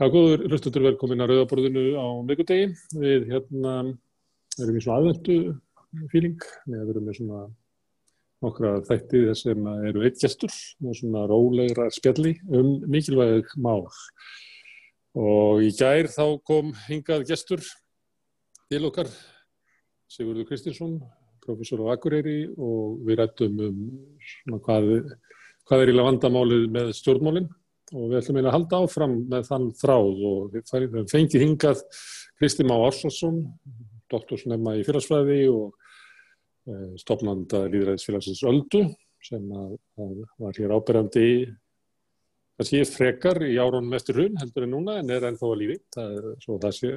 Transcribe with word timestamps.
Já, 0.00 0.06
góður 0.08 0.46
hlustutur 0.48 0.80
velkomin 0.86 1.20
að 1.20 1.34
Rauðaborðinu 1.34 1.80
á 2.00 2.08
mikulegi. 2.24 2.70
Við 2.96 3.26
hérna 3.28 3.72
erum 4.56 4.78
í 4.78 4.80
svona 4.80 4.94
aðvendu 4.96 5.34
fíling. 6.08 6.46
Við 6.64 6.92
erum 6.94 7.04
með 7.04 7.18
svona 7.18 7.40
nokkra 8.40 8.70
þætti 8.86 9.20
þess 9.26 9.44
sem 9.44 9.68
eru 9.90 10.06
eitt 10.08 10.16
gestur 10.22 10.56
og 10.86 10.96
svona 10.96 11.26
rólegra 11.28 11.90
spjalli 11.92 12.32
um 12.48 12.70
mikilvæg 12.88 13.52
mál. 13.60 13.84
Og 15.20 15.66
í 15.68 15.70
gær 15.76 16.08
þá 16.16 16.24
kom 16.48 16.72
hingað 16.86 17.28
gestur 17.34 17.60
til 18.72 18.80
okkar, 18.88 19.12
Sigurður 20.08 20.48
Kristinsson, 20.48 20.96
professor 21.44 21.84
á 21.84 21.92
Akureyri 21.92 22.46
og 22.56 23.04
við 23.04 23.20
rættum 23.20 23.64
um 23.68 23.86
svona 24.32 24.64
hvað, 24.64 24.92
hvað 25.68 25.84
er 25.84 25.92
í 25.92 26.00
vandamálið 26.00 26.70
með 26.72 26.96
stjórnmálinn 26.96 27.52
og 27.90 28.10
við 28.10 28.18
ætlum 28.20 28.40
að 28.42 28.54
halda 28.54 28.80
áfram 28.84 29.14
með 29.30 29.46
þann 29.48 29.68
þráð 29.80 30.24
og 30.30 30.56
við 30.56 30.74
fengið 31.10 31.44
hingað 31.44 31.82
Kristi 32.40 32.66
Má 32.66 32.76
Ársvarsson, 32.78 33.42
doktorsnefna 34.10 34.76
í 34.78 34.84
félagsfræði 34.86 35.40
og 35.52 35.74
e, 36.70 36.76
stopnanda 37.02 37.64
líðræðisfélagsins 37.72 38.44
Öldu 38.48 38.84
sem 39.24 39.50
að, 39.52 39.74
að 40.00 40.14
var 40.40 40.60
hér 40.60 40.76
áberandi 40.76 41.24
í 41.26 41.34
kannski 42.60 42.84
frekar 42.88 43.40
í 43.46 43.56
árónum 43.56 43.96
eftir 43.96 44.18
hrun 44.18 44.38
heldur 44.40 44.66
en 44.66 44.74
núna 44.74 44.98
en 45.00 45.10
er 45.12 45.26
ennþá 45.30 45.48
að 45.48 45.60
lífi. 45.62 45.76
Það 45.96 46.16
er 46.16 46.30
svo 46.44 46.56
það 46.60 46.76
sé, 46.76 46.94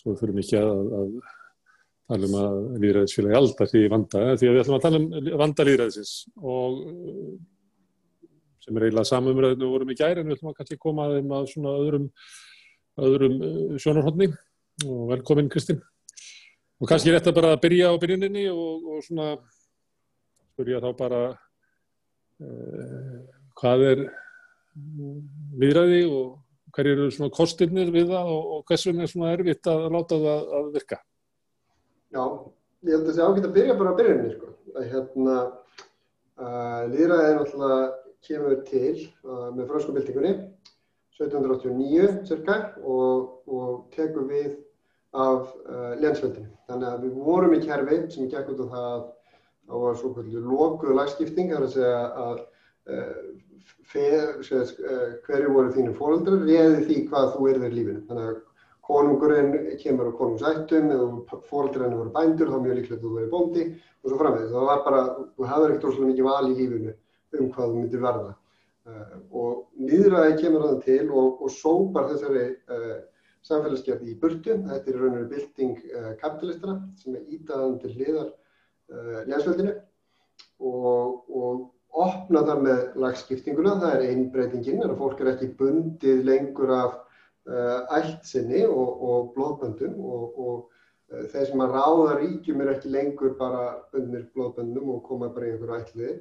svo 0.00 0.14
fyrir 0.20 0.38
mikið 0.38 0.60
að, 0.60 0.92
að 0.98 1.10
tala 2.12 2.28
um 2.28 2.36
að 2.42 2.60
líðræðisfélagi 2.84 3.38
alltaf 3.38 3.72
því 3.72 3.82
vanda, 3.92 4.22
því 4.40 4.48
að 4.48 4.54
við 4.56 4.62
ætlum 4.62 4.78
að 4.78 4.86
tala 4.86 5.00
um 5.00 5.32
vanda 5.42 5.66
líðræðisins 5.68 6.14
og 6.40 6.78
sem 8.62 8.76
er 8.76 8.86
eiginlega 8.86 9.10
samumræðinu 9.10 9.70
vorum 9.72 9.92
í 9.92 9.98
gæri 9.98 10.22
en 10.22 10.30
við 10.30 10.38
ætlum 10.38 10.52
að 10.52 10.58
kannski 10.60 10.80
koma 10.80 11.08
að 11.08 11.16
þeim 11.18 11.34
að 11.36 11.48
svona 11.50 11.74
öðrum, 11.80 12.06
öðrum 13.08 13.40
uh, 13.42 13.74
sjónarhóttni 13.82 14.28
og 14.86 15.02
velkomin 15.10 15.50
Kristinn. 15.52 15.82
Og 16.82 16.90
kannski 16.90 17.12
er 17.12 17.18
þetta 17.18 17.34
bara 17.34 17.52
að 17.54 17.62
byrja 17.62 17.90
á 17.90 18.00
byrjuninni 18.02 18.48
og, 18.50 18.86
og 18.94 19.04
svona 19.06 19.28
spyrja 20.52 20.82
þá 20.82 20.90
bara 20.98 21.22
uh, 22.42 23.18
hvað 23.58 23.86
er 23.90 24.04
viðræði 25.60 26.02
og 26.08 26.38
hverju 26.72 26.94
eru 26.96 27.08
svona 27.12 27.34
kostirnir 27.34 27.90
við 27.92 28.12
það 28.12 28.30
og, 28.32 28.52
og 28.56 28.62
hvers 28.68 28.86
vegna 28.88 29.04
er 29.04 29.12
svona 29.12 29.32
erfitt 29.36 29.68
að 29.68 29.88
láta 29.92 30.18
það 30.22 30.54
að 30.58 30.70
virka? 30.76 30.98
Já, 32.12 32.22
ég 32.86 32.94
held 32.94 33.02
að 33.02 33.08
það 33.08 33.18
sé 33.18 33.26
ágætt 33.26 33.48
að 33.48 33.56
byrja 33.58 33.76
bara 33.80 33.92
á 33.92 33.98
byrjuninni 33.98 34.32
sko. 34.36 34.52
Að 34.72 34.88
hérna, 34.94 35.36
uh, 36.40 36.80
líðræði 36.92 37.26
er 37.28 37.38
náttúrulega 37.40 37.80
kemur 38.26 38.60
til 38.68 38.96
uh, 39.24 39.48
með 39.54 39.70
fransku 39.70 39.94
byltingunni 39.96 40.34
1789 41.20 42.22
cirka 42.28 42.58
og, 42.82 43.42
og 43.46 43.88
tekur 43.94 44.26
við 44.30 44.54
af 45.12 45.50
uh, 45.68 45.92
lensveldinu. 46.00 46.48
Þannig 46.68 46.88
að 46.88 47.02
við 47.06 47.18
vorum 47.26 47.56
í 47.56 47.60
kerfi 47.64 47.98
sem 48.14 48.30
gekk 48.32 48.54
út 48.54 48.62
á 48.64 48.66
það 48.72 48.86
að 48.92 49.02
það 49.68 49.82
var 49.84 49.98
svo 50.00 50.12
kvöldu 50.16 50.44
lokuðu 50.46 50.96
lagskipting, 50.96 51.52
það 51.52 51.58
er 51.58 51.66
að 51.66 51.74
segja 51.74 51.98
að 52.22 52.38
uh, 52.94 53.18
fer, 53.92 54.32
segja, 54.46 54.64
uh, 54.88 55.04
hverju 55.26 55.52
voru 55.52 55.74
þínu 55.76 55.92
fóröldrar 55.98 56.48
reði 56.48 56.80
því 56.88 56.98
hvað 57.10 57.28
þú 57.36 57.52
erður 57.52 57.76
lífinu. 57.76 58.06
Þannig 58.08 58.30
að 58.30 58.40
konungurinn 58.82 59.52
kemur 59.78 60.10
á 60.10 60.18
konungsættum 60.18 60.90
eða 60.90 61.40
fóröldrarinn 61.50 62.00
voru 62.00 62.14
bændur 62.16 62.50
þá 62.50 62.58
mjög 62.64 62.78
líklegt 62.78 62.98
að 62.98 63.04
þú 63.04 63.12
verið 63.18 63.30
bóndi 63.36 63.66
og 63.68 64.08
svo 64.08 64.18
framvegð. 64.18 64.56
Það 64.56 64.68
var 64.72 64.82
bara, 64.88 65.02
þú 65.36 65.48
hafður 65.52 65.74
ekkert 65.74 65.86
rosalega 65.86 66.10
mikið 66.10 66.28
val 66.28 66.48
í 66.48 66.56
lífinu 66.56 66.94
um 67.40 67.50
hvað 67.52 67.72
þú 67.72 67.80
myndir 67.80 68.02
verða. 68.02 68.32
Uh, 68.82 69.18
og 69.38 69.58
nýðræði 69.78 70.38
kemur 70.40 70.64
það 70.66 70.78
til 70.82 71.02
og, 71.14 71.42
og 71.44 71.50
sópar 71.54 72.08
þessari 72.10 72.46
uh, 72.74 72.96
samfélagsgerði 73.46 74.10
í 74.10 74.16
burtu. 74.18 74.56
Þetta 74.66 74.90
er 74.90 74.98
raun 74.98 75.20
og 75.20 75.28
bylting 75.30 75.76
uh, 75.92 76.08
kapitalistana 76.18 76.80
sem 76.98 77.14
er 77.14 77.28
ítaðan 77.36 77.78
til 77.82 77.92
hliðar 77.96 78.32
lénsveldinu 79.28 79.70
og, 80.60 81.30
og 81.32 82.02
opna 82.02 82.42
þar 82.48 82.58
með 82.66 82.82
lagskiptinguna. 83.00 83.78
Það 83.80 83.94
er 83.94 84.04
einn 84.10 84.26
breytingin, 84.34 84.82
er 84.82 84.92
að 84.92 84.98
fólk 85.00 85.22
er 85.22 85.30
ekki 85.30 85.48
bundið 85.62 86.26
lengur 86.26 86.74
af 86.76 86.98
ættsinni 87.96 88.66
og, 88.66 88.90
og 89.06 89.30
blóðböndum 89.36 89.94
og 90.02 90.66
þeir 91.32 91.48
sem 91.48 91.62
að 91.64 91.78
ráða 91.78 92.18
ríkjum 92.20 92.60
er 92.62 92.74
ekki 92.74 92.92
lengur 92.92 93.32
bara 93.38 93.64
bundnir 93.94 94.28
blóðböndum 94.34 94.92
og 94.96 95.00
koma 95.06 95.30
bara 95.32 95.48
í 95.48 95.54
einhverju 95.54 95.78
ætliði 95.78 96.18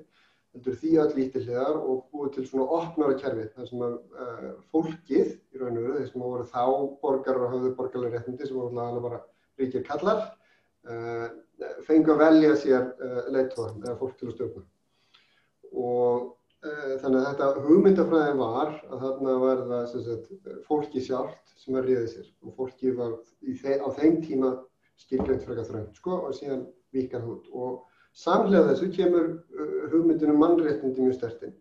heldur 0.56 0.76
því 0.82 0.92
öll 1.04 1.14
lítilliðar 1.16 1.78
og 1.80 2.02
búið 2.12 2.34
til 2.36 2.46
svona 2.50 2.68
opnara 2.78 3.16
kerfi 3.20 3.48
þar 3.54 3.70
sem 3.70 3.84
að 3.86 3.94
uh, 4.24 4.50
fólkið 4.74 5.30
í 5.32 5.62
raun 5.62 5.78
og 5.78 5.86
veru, 5.86 6.00
þeir 6.00 6.10
sem 6.10 6.26
voru 6.26 6.48
þá 6.50 6.66
borgarar 7.04 7.46
og 7.46 7.54
höfðu 7.56 7.72
borgarlega 7.78 8.20
réttindi 8.20 8.50
sem 8.50 8.60
voru 8.60 8.84
alveg 8.84 9.06
bara 9.06 9.22
ríkir 9.62 9.86
kallar 9.88 10.26
uh, 10.90 11.28
fengi 11.88 12.12
að 12.12 12.24
velja 12.26 12.58
sér 12.60 12.90
uh, 12.92 13.22
leittóðan 13.32 13.80
eða 13.86 13.98
fólk 14.02 14.18
til 14.20 14.30
að 14.30 14.36
stjórna. 14.38 14.68
Og 15.72 16.32
þannig 17.02 17.16
að 17.18 17.24
þetta 17.26 17.62
hugmyndafræði 17.64 18.34
var 18.38 18.74
að 18.86 19.00
þarna 19.02 19.36
var 19.42 19.62
það 19.70 19.86
sagt, 19.94 20.28
fólki 20.68 21.02
sjálft 21.02 21.56
sem 21.58 21.78
að 21.80 21.88
ríði 21.88 22.10
sér 22.12 22.28
og 22.46 22.54
fólki 22.60 22.92
var 23.00 23.16
þe 23.64 23.78
á 23.82 23.88
þeim 23.98 24.20
tíma 24.22 24.52
skilgreint 25.02 25.42
frekar 25.48 25.66
þrönd 25.66 25.98
sko 25.98 26.20
og 26.28 26.36
síðan 26.38 26.68
vikað 26.94 27.26
hút 27.26 27.50
og 27.56 27.80
Samlega 28.18 28.68
þessu 28.72 28.90
kemur 28.96 29.30
uh, 29.32 29.78
hugmyndinu 29.94 30.36
mannréttindi 30.40 31.06
mjög 31.06 31.18
stertinn 31.20 31.56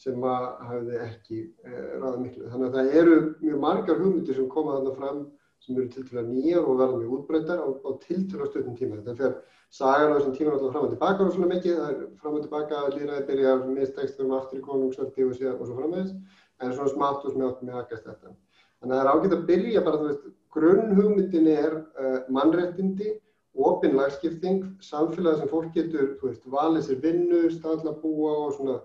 sem 0.00 0.22
að 0.24 0.46
hafði 0.64 1.00
ekki 1.04 1.40
uh, 1.66 1.90
ráða 2.00 2.16
miklu. 2.22 2.48
Þannig 2.48 2.66
að 2.68 2.76
það 2.78 2.98
eru 3.02 3.20
mjög 3.42 3.62
margar 3.66 4.00
hugmyndir 4.00 4.38
sem 4.38 4.48
koma 4.52 4.78
þarna 4.78 4.96
fram 4.96 5.22
sem 5.60 5.76
eru 5.76 5.88
til 5.92 6.06
til 6.08 6.20
að 6.22 6.30
nýja 6.32 6.60
og 6.62 6.78
verða 6.80 7.00
mjög 7.02 7.16
útbreytar 7.18 7.60
á, 7.60 7.68
á 7.68 7.90
til 8.06 8.20
að 8.40 8.48
stöðnum 8.48 8.76
tíma. 8.78 9.00
Þetta 9.04 9.16
fer 9.18 9.34
sagan 9.76 10.14
á 10.14 10.16
þessum 10.16 10.36
tíma 10.38 10.54
alltaf 10.54 10.72
fram 10.72 10.86
og 10.86 10.94
tilbaka 10.94 11.26
og 11.26 11.34
svona 11.34 11.50
mikið. 11.52 11.80
Það 11.80 11.90
er 11.90 12.06
fram 12.22 12.38
og 12.38 12.46
tilbaka 12.46 12.78
að 12.80 12.94
líraði 12.96 13.26
byrjar 13.28 13.66
mistekstum 13.68 14.32
aftur 14.38 14.62
í 14.62 14.64
konungsöldi 14.64 15.26
og, 15.26 15.34
og 15.58 15.66
svo 15.66 15.76
framvegis 15.82 16.14
en 16.60 16.72
svona 16.76 16.94
smátt 16.94 17.26
og 17.28 17.34
smjátt 17.34 17.60
með 17.64 17.82
aðgæst 17.82 18.08
þetta. 18.08 18.32
Þannig 18.80 18.94
að 18.94 19.00
það 19.00 19.04
er 19.04 19.12
ágætt 19.12 19.36
að 19.36 19.46
byrja 19.50 19.82
bara, 19.84 20.00
þú 20.00 20.08
veist, 20.08 20.28
grunnhugmyndin 20.56 21.50
er 21.52 21.74
uh, 21.76 22.18
mannréttindi 22.32 23.12
opinn 23.54 23.96
lagskipting, 23.98 24.62
samfélag 24.84 25.38
sem 25.40 25.48
fólk 25.50 25.72
getur, 25.74 26.14
þú 26.20 26.28
veist, 26.30 26.44
valið 26.52 26.82
sér 26.86 26.98
vinnu, 27.02 27.40
staðla 27.54 27.92
búa 28.02 28.32
og 28.46 28.52
svona 28.56 28.76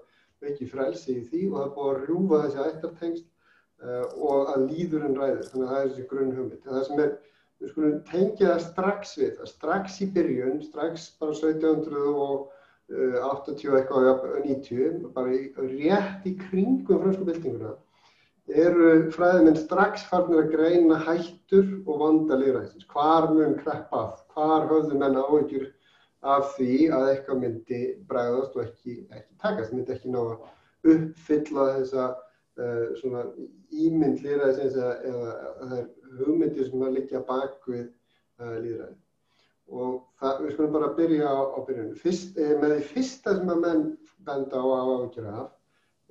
ekki 0.45 0.65
frelsi 0.69 1.11
í 1.19 1.21
því 1.29 1.41
og 1.49 1.55
það 1.55 1.65
er 1.65 1.75
búið 1.75 1.91
að 1.91 2.01
rjúfa 2.07 2.41
þessi 2.43 2.59
ættartengst 2.65 3.25
uh, 3.25 4.05
og 4.15 4.37
að 4.53 4.59
líðurinn 4.71 5.19
ræður, 5.19 5.47
þannig 5.51 5.67
að 5.67 5.73
það 5.73 5.81
er 5.81 5.89
þessi 5.89 6.09
grunn 6.11 6.35
hugmynd. 6.35 6.63
Það 6.65 6.85
sem 6.89 6.99
er, 7.05 7.11
við 7.61 7.67
skulum 7.71 7.95
tengja 8.09 8.47
það 8.51 8.65
strax 8.67 9.01
við, 9.21 9.31
það 9.39 9.49
strax 9.53 9.89
í 10.01 10.03
byrjun, 10.17 10.57
strax 10.65 10.95
bara 11.21 11.33
1780 11.39 13.71
uh, 13.71 13.75
eitthvað, 13.79 14.03
90, 14.45 15.09
bara 15.15 15.29
í, 15.33 15.35
rétt 15.73 16.21
í 16.29 16.31
kringum 16.45 17.01
fransku 17.01 17.23
byltinguna 17.29 17.71
eru 18.45 19.09
fræðiminn 19.13 19.57
strax 19.57 20.03
farnir 20.09 20.43
að 20.43 20.51
greina 20.53 20.99
hættur 21.01 21.65
og 21.87 22.01
vanda 22.01 22.37
lýræðisins. 22.37 22.85
Hvar 22.91 23.31
mun 23.33 23.55
kreppað, 23.57 24.19
hvar 24.35 24.68
höfðu 24.69 25.00
menna 25.00 25.23
áhyggjur 25.25 25.72
af 26.25 26.53
því 26.57 26.75
að 26.96 27.09
eitthvað 27.12 27.41
myndi 27.41 27.81
bregðast 28.09 28.56
og 28.57 28.63
ekki, 28.66 29.00
ekki 29.13 29.40
takast, 29.41 29.73
myndi 29.73 29.94
ekki 29.96 30.13
ná 30.13 30.22
að 30.23 30.94
uppfylla 30.96 31.68
þessa 31.78 32.07
uh, 32.12 32.85
svona 33.00 33.25
ímynd 33.72 34.22
lýræðisins 34.25 34.78
eða, 34.78 34.94
eða 35.09 35.72
þær 35.72 36.22
hugmyndir 36.22 36.69
sem 36.69 36.85
að 36.85 36.96
liggja 37.00 37.23
bak 37.28 37.57
við 37.69 37.88
uh, 38.41 38.56
lýræði. 38.62 38.96
Og 39.66 39.94
það, 40.22 40.41
við 40.44 40.52
skulum 40.53 40.75
bara 40.75 40.94
byrja 40.97 41.29
á, 41.29 41.38
á 41.57 41.59
byrjunum. 41.66 41.97
Fyrst, 41.97 42.35
eh, 42.38 42.53
með 42.62 42.75
því 42.75 42.90
fyrsta 42.91 43.34
sem 43.34 43.50
að 43.50 43.63
menn 43.63 43.85
benda 44.28 44.62
á 44.62 44.66
að 44.66 44.91
áhyggjur 44.94 45.29
af 45.31 45.47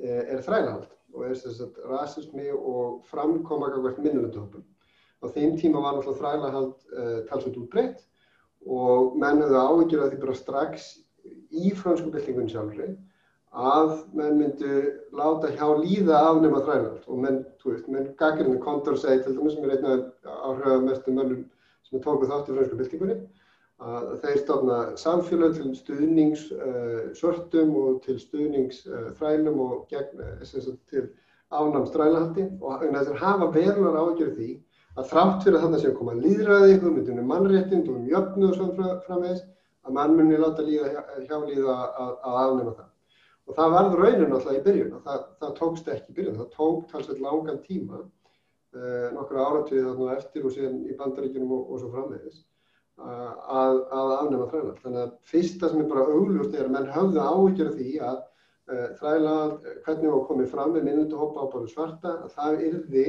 eh, 0.02 0.22
er 0.34 0.42
þrælahald 0.42 0.88
og 1.14 1.26
er 1.28 1.36
þess 1.38 1.62
að 1.62 1.76
rasismi 1.92 2.48
og 2.54 3.04
framkoma 3.06 3.70
hvert 3.76 4.00
minnulöndahópum. 4.02 4.64
Á 5.22 5.26
þeim 5.30 5.54
tíma 5.60 5.82
var 5.84 5.94
náttúrulega 5.94 6.20
þrælahald 6.20 6.74
uh, 6.92 7.20
talsveit 7.28 7.60
útbreytt 7.62 8.02
og 8.66 9.16
menn 9.20 9.42
höfðu 9.42 9.60
áhyggjur 9.60 10.04
að 10.04 10.12
því 10.12 10.20
bara 10.22 10.36
strax 10.38 10.86
í 11.54 11.72
fransku 11.78 12.12
byltingun 12.12 12.50
sjálfri 12.52 12.92
að 13.54 13.92
menn 14.18 14.38
myndu 14.40 14.78
láta 15.14 15.52
hjá 15.54 15.66
líða 15.78 16.20
afnema 16.30 16.62
þrælahald 16.64 17.06
og 17.06 17.20
menn, 17.22 17.44
þú 17.62 17.70
veist, 17.70 17.88
menn 17.88 18.10
gaggrinu 18.18 18.58
Condorcet 18.62 19.22
til 19.24 19.36
dæmis 19.36 19.54
sem 19.54 19.68
er 19.68 19.76
einn 19.76 19.90
af 19.92 20.40
áhrifamestum 20.48 21.20
mönnum 21.20 21.44
sem 21.86 22.02
tóku 22.02 22.26
þátt 22.26 22.50
í 22.50 22.56
fransku 22.56 22.80
byltingunni 22.80 23.18
að 23.84 24.10
þeir 24.22 24.40
stofna 24.40 24.78
samfélag 24.98 25.56
til 25.58 25.72
stuðnings 25.76 26.48
uh, 26.54 27.12
svörtum 27.18 27.74
og 27.78 28.02
til 28.06 28.18
stuðnings 28.22 28.84
uh, 28.86 29.10
þrælum 29.18 29.60
og 29.60 29.86
gegn, 29.90 30.22
uh, 30.22 30.76
til 30.90 31.08
ánam 31.54 31.86
strælahaldi 31.86 32.48
og 32.60 32.84
þessar 32.86 33.20
hafa 33.22 33.50
verunar 33.54 33.98
ágjörð 34.00 34.38
því 34.38 34.50
að 34.94 35.10
þrátt 35.10 35.42
fyrir 35.42 35.58
að 35.58 35.64
þarna 35.64 35.82
séu 35.82 35.90
að 35.90 35.98
koma 35.98 36.16
líðræði, 36.18 36.80
hugmyndunum 36.82 37.30
mannréttind 37.30 37.90
og 37.90 37.98
um 37.98 38.08
jöfnu 38.10 38.48
og 38.48 38.58
svona 38.58 38.96
framvegis 39.06 39.44
að 39.84 39.96
mann 39.98 40.16
muni 40.16 40.40
láta 40.40 40.64
líða, 40.64 41.04
hjálíða 41.28 41.76
að, 41.76 42.12
að 42.24 42.36
afnema 42.42 42.74
það. 42.78 42.90
Og 43.44 43.56
það 43.58 43.74
varð 43.74 43.96
raunin 44.00 44.32
alltaf 44.32 44.56
í 44.56 44.64
byrjun 44.64 44.96
og 44.96 45.04
það, 45.04 45.24
það 45.42 45.54
tókst 45.58 45.88
ekki 45.92 46.12
í 46.12 46.18
byrjun, 46.18 46.36
það 46.38 46.52
tók 46.54 46.84
talsveit 46.92 47.22
langan 47.24 47.58
tíma 47.66 48.00
uh, 48.00 49.08
nokkru 49.12 49.42
áratöðu 49.42 49.86
þarna 49.90 50.14
eftir 50.16 50.46
og 50.46 50.54
síðan 50.54 50.78
í 50.88 50.96
bandaríkjunum 51.00 51.56
og, 51.58 51.66
og 51.68 51.82
svo 51.82 51.90
framvegis 51.92 52.38
að, 52.94 53.80
að 53.98 54.12
afnema 54.20 54.46
þræla. 54.52 54.76
Þannig 54.84 55.02
að 55.02 55.16
fyrsta 55.32 55.70
sem 55.72 55.82
er 55.82 55.90
bara 55.90 56.06
augljóst 56.14 56.54
er 56.54 56.68
að 56.68 56.76
menn 56.78 56.92
höfðu 56.94 57.26
áhyggjur 57.26 57.72
af 57.72 57.76
því 57.80 57.96
að 58.08 58.20
uh, 58.22 58.86
þræla, 59.02 59.34
hvernig 59.84 60.14
það 60.14 60.26
komið 60.30 60.52
fram 60.54 60.76
með 60.78 60.88
minnundu 60.88 61.20
hópa 61.20 61.44
á 61.44 61.46
bara 61.52 61.72
svarta, 61.74 62.14
að 62.24 62.38
það 62.38 62.64
yrði 62.70 63.08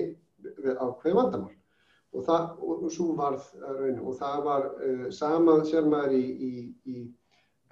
á 0.76 0.86
hver 1.00 1.16
vandamál. 1.22 1.56
Og, 2.14 2.24
það, 2.24 2.44
og, 2.64 2.84
svo 2.94 3.12
varð 3.18 3.48
raun 3.62 3.98
og 4.00 4.18
það 4.20 4.44
var 4.46 4.68
uh, 4.72 5.06
sama 5.12 5.58
sér 5.68 5.88
maður 5.92 6.14
í, 6.16 6.26
í, 6.26 6.52
í 6.86 7.02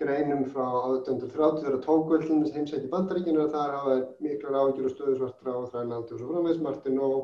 greinum 0.02 0.44
frá 0.52 0.66
1830 0.66 1.62
þegar 1.64 1.80
tókvöldunum 1.86 2.56
heimsætti 2.56 2.90
bandaríkinu 2.92 3.44
að 3.44 3.54
það 3.56 3.76
hafa 3.78 3.96
miklar 4.26 4.58
áhyggjur 4.60 4.90
og 4.90 4.96
stöðu 4.96 5.16
svartra 5.20 5.56
og 5.60 5.70
þrælaldi 5.72 6.16
og 6.16 6.20
svo 6.22 6.32
framvegs 6.32 6.64
Martin 6.66 7.00
og 7.00 7.20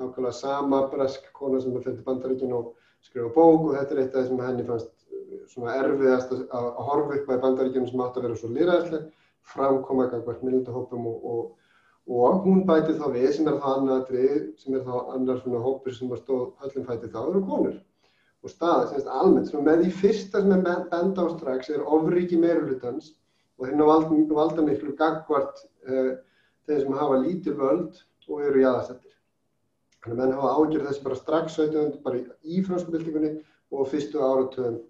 nákvæmlega 0.00 0.38
sama 0.40 0.80
bresk 0.92 1.28
kona 1.36 1.60
sem 1.62 1.76
er 1.76 1.84
fætti 1.84 2.06
bandaríkinu 2.06 2.56
og 2.58 2.72
skrifa 3.04 3.30
bók. 3.36 3.68
Og 3.68 3.76
þetta 3.76 3.94
er 3.94 4.02
eitt 4.02 4.14
af 4.14 4.20
það 4.20 4.30
sem 4.30 4.46
henni 4.48 4.68
fannst 4.70 4.94
uh, 5.12 5.42
svona 5.52 5.76
erfiðast 5.82 6.32
að, 6.34 6.46
að, 6.48 6.70
horfa 6.88 7.20
upp 7.20 7.30
á 7.30 7.44
bandaríkjunum 7.44 7.90
sem 7.92 8.06
átt 8.06 8.18
að 8.18 8.26
vera 8.28 8.40
svo 8.40 8.50
lýræðislega, 8.56 9.12
framkoma 9.54 10.08
gangvært 10.10 10.42
minnundahópum 10.46 11.06
og, 11.12 11.28
og, 11.34 11.44
og 12.06 12.44
hún 12.44 12.64
bæti 12.68 12.94
þá 12.98 13.06
við 13.14 13.30
sem 13.32 13.48
er 13.48 13.58
þá 13.62 13.68
annarri, 13.78 14.28
sem 14.60 14.76
er 14.76 14.84
þá 14.84 15.14
annar 15.14 15.40
svona 15.40 15.62
hópur 15.64 15.94
sem 15.96 16.10
var 16.10 16.20
stóð 16.20 16.50
höllum 16.60 16.86
fæti 16.88 17.08
þá, 17.08 17.20
eru 17.30 17.44
konur. 17.48 17.78
Og 18.44 18.52
staða, 18.52 18.90
semst 18.90 19.08
almennt, 19.08 19.48
svona 19.48 19.70
með 19.70 19.84
því 19.84 19.92
fyrsta 20.02 20.42
sem 20.44 20.52
er 20.52 20.84
benda 20.90 21.24
á 21.24 21.28
strax 21.32 21.70
er 21.72 21.86
ofriki 21.96 22.36
meirulutans 22.36 23.14
og 23.56 23.70
hérna 23.70 23.88
valda, 23.88 24.18
valda 24.36 24.66
miklu 24.66 24.92
gangvært 24.98 25.64
uh, 25.88 26.12
þeir 26.68 26.84
sem 26.84 26.98
hafa 26.98 27.22
lítil 27.22 27.56
völd 27.56 28.02
og 28.28 28.44
eru 28.44 28.60
í 28.60 28.68
aðastættir. 28.68 29.14
Þannig 30.04 30.18
að 30.18 30.20
menn 30.20 30.36
hafa 30.36 30.54
ágjörð 30.60 30.88
þessi 30.90 31.04
bara 31.06 31.20
strax 31.22 31.56
17. 31.56 31.98
bara 32.04 32.20
í 32.44 32.60
franskubildingunni 32.66 33.34
og 33.72 33.88
fyrstu 33.88 34.20
áratöðum 34.20 34.80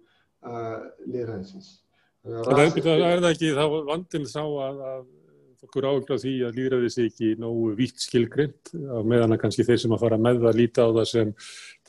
uh, 0.43 0.87
liðræðisins. 1.07 1.77
Það 2.25 2.59
er 2.59 3.21
það 3.21 3.29
ekki, 3.29 3.53
þá 3.55 3.65
vandin 3.87 4.25
sá 4.27 4.41
að, 4.43 4.81
að 4.81 5.03
okkur 5.65 5.89
ágjörð 5.89 6.23
því 6.23 6.33
að 6.47 6.57
líðræði 6.59 6.93
sé 6.93 7.09
ekki 7.09 7.33
nógu 7.41 7.73
vítt 7.77 7.99
skilgrind 8.03 8.71
á 8.73 8.99
meðan 9.03 9.35
að 9.35 9.41
kannski 9.43 9.67
þeir 9.67 9.83
sem 9.83 9.97
að 9.97 10.05
fara 10.05 10.21
með 10.21 10.47
að 10.49 10.61
líta 10.61 10.87
á 10.87 10.89
það 10.95 11.11
sem 11.11 11.35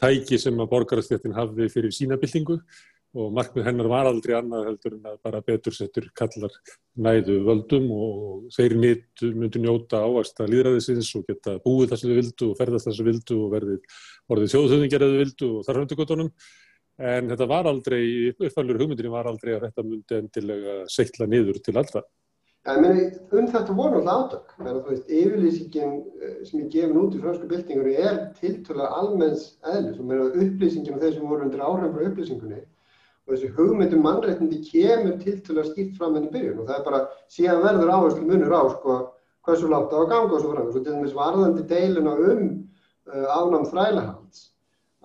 tæki 0.00 0.40
sem 0.42 0.60
að 0.60 0.70
borgarastjættin 0.74 1.36
hafði 1.36 1.70
fyrir 1.72 1.94
sína 1.94 2.18
bildingu 2.20 2.58
og 3.16 3.32
markmið 3.32 3.64
hennar 3.70 3.88
var 3.88 4.08
aldrei 4.10 4.34
annað 4.36 4.66
heldur 4.68 4.96
en 4.96 5.08
að 5.08 5.16
bara 5.24 5.40
betur 5.44 5.72
settur 5.72 6.08
kallar 6.18 6.52
næðu 7.00 7.38
völdum 7.46 7.86
og 7.94 8.50
þeir 8.56 8.76
myndu 8.82 9.62
njóta 9.62 10.02
ávast 10.04 10.42
að 10.42 10.52
líðræðisins 10.52 11.14
og 11.16 11.24
geta 11.30 11.56
búið 11.64 11.94
þess 11.94 12.04
að 12.04 12.12
þau 12.12 12.20
vildu 12.20 12.50
og 12.50 12.60
ferðast 12.60 12.90
þess 12.90 13.00
að 13.00 13.10
vildu 13.12 13.40
og 13.40 13.54
verðið 13.54 13.98
orðið 14.34 14.54
þjóðhauðingar 14.54 15.06
að 15.06 15.14
þau 15.14 15.20
vildu 15.22 15.50
og 15.54 15.66
þarföndugotunum 15.68 16.32
en 16.96 17.32
þetta 17.32 17.48
var 17.48 17.68
aldrei, 17.68 18.02
uppfælur 18.32 18.80
hugmyndinni 18.80 19.12
var 19.12 19.28
aldrei 19.28 19.54
að 19.56 19.66
þetta 19.68 19.84
myndi 19.84 20.20
endilega 20.20 20.76
seitla 20.92 21.28
niður 21.28 21.60
til 21.64 21.76
allra. 21.76 22.02
Ja, 22.66 22.74
meni, 22.82 23.04
um 23.30 23.46
þetta 23.46 23.74
voru 23.78 24.00
alltaf 24.00 24.16
átök, 24.26 24.54
menn 24.58 24.72
að 24.72 24.78
þú 24.80 24.92
veist, 24.92 25.10
yfirlýsingin 25.20 25.92
eh, 26.18 26.38
sem 26.48 26.62
ég 26.64 26.70
gefin 26.72 26.98
út 26.98 27.14
í 27.14 27.20
fransku 27.22 27.46
byltingunni 27.50 27.92
er 28.02 28.16
tiltöla 28.40 28.88
almenns 28.96 29.52
eðlis. 29.70 30.00
Og 30.02 30.08
mér 30.08 30.24
að 30.24 30.40
upplýsingin 30.42 30.96
og 30.96 31.04
þeir 31.04 31.14
sem 31.14 31.28
voru 31.30 31.46
undir 31.46 31.62
áhrifn 31.62 31.94
frá 31.94 32.08
upplýsingunni 32.08 32.64
og 33.26 33.32
þessi 33.34 33.52
hugmyndum 33.54 34.02
mannreitindi 34.06 34.58
kemur 34.66 35.14
til 35.22 35.36
til 35.46 35.56
að 35.58 35.70
skýrt 35.70 35.94
fram 35.98 36.18
henni 36.18 36.32
byrjun. 36.34 36.58
Og 36.62 36.66
það 36.66 36.80
er 36.80 36.84
bara 36.88 37.00
síðan 37.36 37.62
verður 37.62 37.94
áherslu 37.94 38.26
munur 38.26 38.54
á 38.58 38.62
sko 38.74 38.98
hversu 39.46 39.70
látt 39.70 39.94
á 39.94 39.98
að 40.02 40.10
ganga 40.10 40.34
og 40.34 40.42
svo 40.42 40.52
fram 40.52 40.66
og 40.66 40.74
svo 40.74 40.82
til 40.82 40.92
dæmis 40.92 41.14
varðandi 41.14 41.64
deilina 41.70 42.14
um 42.18 42.44
uh, 42.50 43.26
afnám 43.38 43.66
þrælahalds 43.70 44.46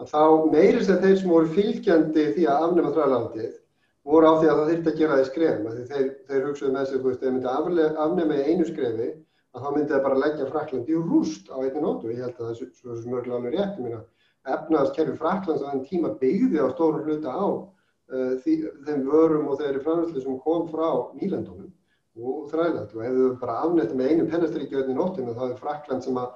að 0.01 0.13
þá 0.13 0.23
meirist 0.53 0.89
að 0.89 1.03
þeir 1.05 1.17
sem 1.19 1.33
voru 1.33 1.51
fylgjandi 1.57 2.27
því 2.35 2.47
að 2.49 2.65
afnema 2.67 2.93
þrælahaldið 2.95 3.51
voru 4.07 4.29
á 4.29 4.33
því 4.39 4.47
að 4.49 4.59
það 4.59 4.71
þurfti 4.71 4.91
að 4.91 4.99
gera 5.01 5.17
það 5.17 5.23
í 5.23 5.27
skrefum 5.29 5.89
þeir, 5.91 6.07
þeir 6.29 6.47
hugsaðu 6.47 6.71
með 6.75 6.87
sig, 6.89 7.03
þeir 7.21 7.35
myndi 7.35 7.51
að 7.51 7.99
afnema 8.05 8.37
í 8.39 8.45
einu 8.47 8.65
skrefi 8.69 9.09
að 9.51 9.65
þá 9.65 9.69
myndi 9.75 9.93
það 9.93 10.05
bara 10.07 10.21
leggja 10.23 10.47
Fraklandi 10.49 10.95
í 10.95 11.01
rúst 11.01 11.51
á 11.51 11.57
einni 11.59 11.83
nótu. 11.83 12.07
Og 12.07 12.13
ég 12.15 12.23
held 12.23 12.37
að 12.39 12.45
það 12.45 12.51
er 12.51 12.71
svo 12.79 12.95
smörglega 13.01 13.37
alveg 13.37 13.57
rétt, 13.57 13.77
ég 13.77 13.85
meina 13.85 14.01
efnaðaskerfi 14.55 15.17
Fraklands 15.19 15.61
á 15.61 15.69
þenn 15.69 15.83
tíma 15.85 16.13
byggði 16.21 16.63
á 16.63 16.67
stóru 16.73 17.03
hluta 17.05 17.29
á 17.35 17.45
uh, 17.45 18.33
því, 18.41 18.55
þeim 18.87 19.03
vörum 19.05 19.51
og 19.51 19.59
þeirri 19.59 19.83
framherslu 19.85 20.23
sem 20.23 20.39
kom 20.45 20.65
frá 20.71 20.87
nýlandunum 21.19 21.69
og 22.21 22.47
þræðat 22.51 22.95
og 22.95 23.03
hefðu 23.05 23.27
bara 23.39 23.59
afnætt 23.65 23.93
með 23.95 24.09
einu 24.11 24.29
pennastrykjöðin 24.31 24.95
í 24.95 24.97
nóttinu 24.97 25.35
þá 25.37 25.43
er 25.45 25.59
Frakland 25.61 26.03
sem 26.03 26.17
að 26.19 26.33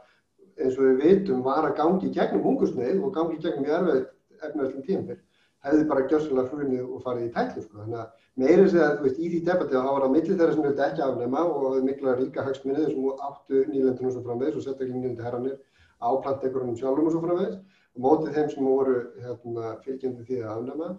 eins 0.56 0.78
og 0.78 0.86
við 0.86 1.02
vitum 1.02 1.42
var 1.44 1.66
að 1.68 1.78
gangi 1.82 2.12
gegnum 2.16 2.46
hungursneið 2.46 3.02
og 3.04 3.16
gangi 3.18 3.42
gegnum 3.44 3.66
hefði 5.66 5.86
bara 5.90 6.06
gjössulega 6.10 6.52
hrunið 6.52 6.84
og 6.86 7.02
farið 7.06 7.26
í 7.26 7.32
tæklu 7.36 7.64
sko. 7.64 7.82
þannig 7.82 8.00
að 8.02 8.10
meirið 8.42 8.70
segja 8.72 8.90
að 8.90 9.02
veist, 9.06 9.20
í 9.20 9.30
því 9.32 9.40
debattið 9.48 9.80
þá 9.80 9.90
var 9.92 10.04
það 10.06 10.14
millir 10.16 10.40
þeirra 10.40 10.56
sem 10.56 10.66
vildi 10.66 10.86
ekki 10.86 11.04
afnema 11.06 11.44
og 11.46 11.78
mikla 11.88 12.16
ríka 12.20 12.46
högsminniðir 12.46 12.92
sem 12.94 13.10
áttu 13.30 13.64
nýlandunum 13.72 14.14
svo 14.14 14.24
framvegis 14.28 14.60
og 14.60 14.66
setja 14.66 14.86
ekki 14.86 15.00
nýlandi 15.00 15.26
herranir 15.26 15.58
á 16.04 16.10
plantekurunum 16.26 16.80
sjálfum 16.80 17.10
og 17.10 17.16
svo 17.16 17.24
framvegis. 17.26 17.60
Og 17.96 18.04
mótið 18.06 18.36
þeim 18.36 18.50
sem 18.52 18.68
voru 18.68 18.96
hérna, 19.24 19.76
fylgjandi 19.86 20.26
því 20.28 20.42
að 20.44 20.56
afnema. 20.56 20.90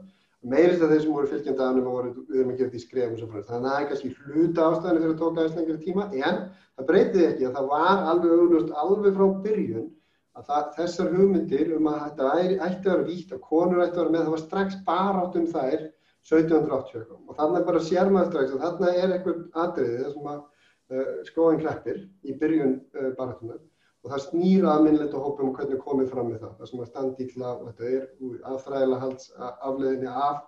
Meirist 0.46 0.82
að 0.84 0.92
þeir 0.94 1.02
sem 1.04 1.12
voru 1.12 1.30
fylgjandi 1.30 1.64
afnum 1.66 1.90
og 1.90 2.08
við 2.30 2.40
erum 2.40 2.52
að 2.54 2.60
gera 2.60 2.72
því 2.72 2.80
skrefum 2.82 3.20
svo 3.20 3.28
frá 3.30 3.42
þannig 3.50 3.68
að 3.68 3.74
það 3.74 3.82
er 3.82 3.88
kannski 3.90 4.10
hluta 4.16 4.66
ástæðinu 4.70 5.02
fyrir 5.02 5.14
að 5.14 5.20
tóka 5.22 5.42
aðeins 5.42 5.56
lengri 5.58 5.78
tíma 5.82 6.04
en 6.12 6.36
það 6.76 6.88
breytiði 6.90 7.26
ekki 7.26 7.48
að 7.48 7.56
það 7.56 7.70
var 7.72 8.04
alveg 8.12 8.74
alveg 8.84 9.16
frá 9.16 9.26
byrjun 9.46 9.88
að 10.37 10.49
það, 10.50 10.65
þessar 10.79 11.12
hugmyndir 11.15 11.71
um 11.77 11.91
að 11.91 12.03
þetta 12.06 12.33
ætti 12.41 12.67
að 12.67 12.91
vera 12.91 13.06
vítt 13.11 13.37
að 13.37 13.44
konur 13.47 13.85
ætti 13.85 13.97
að 13.97 14.03
vera 14.03 14.15
með 14.15 14.27
það 14.27 14.35
var 14.35 14.43
strax 14.44 14.81
bara 14.88 15.23
átt 15.23 15.38
um 15.41 15.47
þær 15.55 15.79
1780 16.27 17.06
og 17.17 17.38
þannig 17.38 17.71
bara 17.71 17.87
sérmaður 17.87 18.29
strax 18.33 18.56
að 18.56 18.67
þannig 18.67 19.00
er 19.03 19.15
eitthvað 19.17 19.62
atriðið 19.65 20.05
þessum 20.05 20.29
að 20.33 20.43
uh, 20.43 21.15
skóin 21.31 21.62
kreppir 21.62 22.03
í 22.27 22.37
byrjun 22.41 22.77
uh, 22.99 23.11
baratunar 23.19 23.62
og 24.06 24.12
það 24.12 24.23
snýra 24.23 24.75
að 24.77 24.85
minnleita 24.87 25.21
hópum 25.21 25.49
og 25.50 25.56
hvernig 25.59 25.81
komið 25.83 26.11
fram 26.12 26.29
með 26.31 26.44
það. 26.44 26.67
Sem 26.71 26.83
að 26.83 26.91
standi 26.93 27.25
ítla, 27.27 27.55
þetta 27.65 27.88
er 27.91 28.05
aðfræðilega 28.53 29.00
halds 29.03 29.33
afleðinni 29.67 30.12
af, 30.12 30.44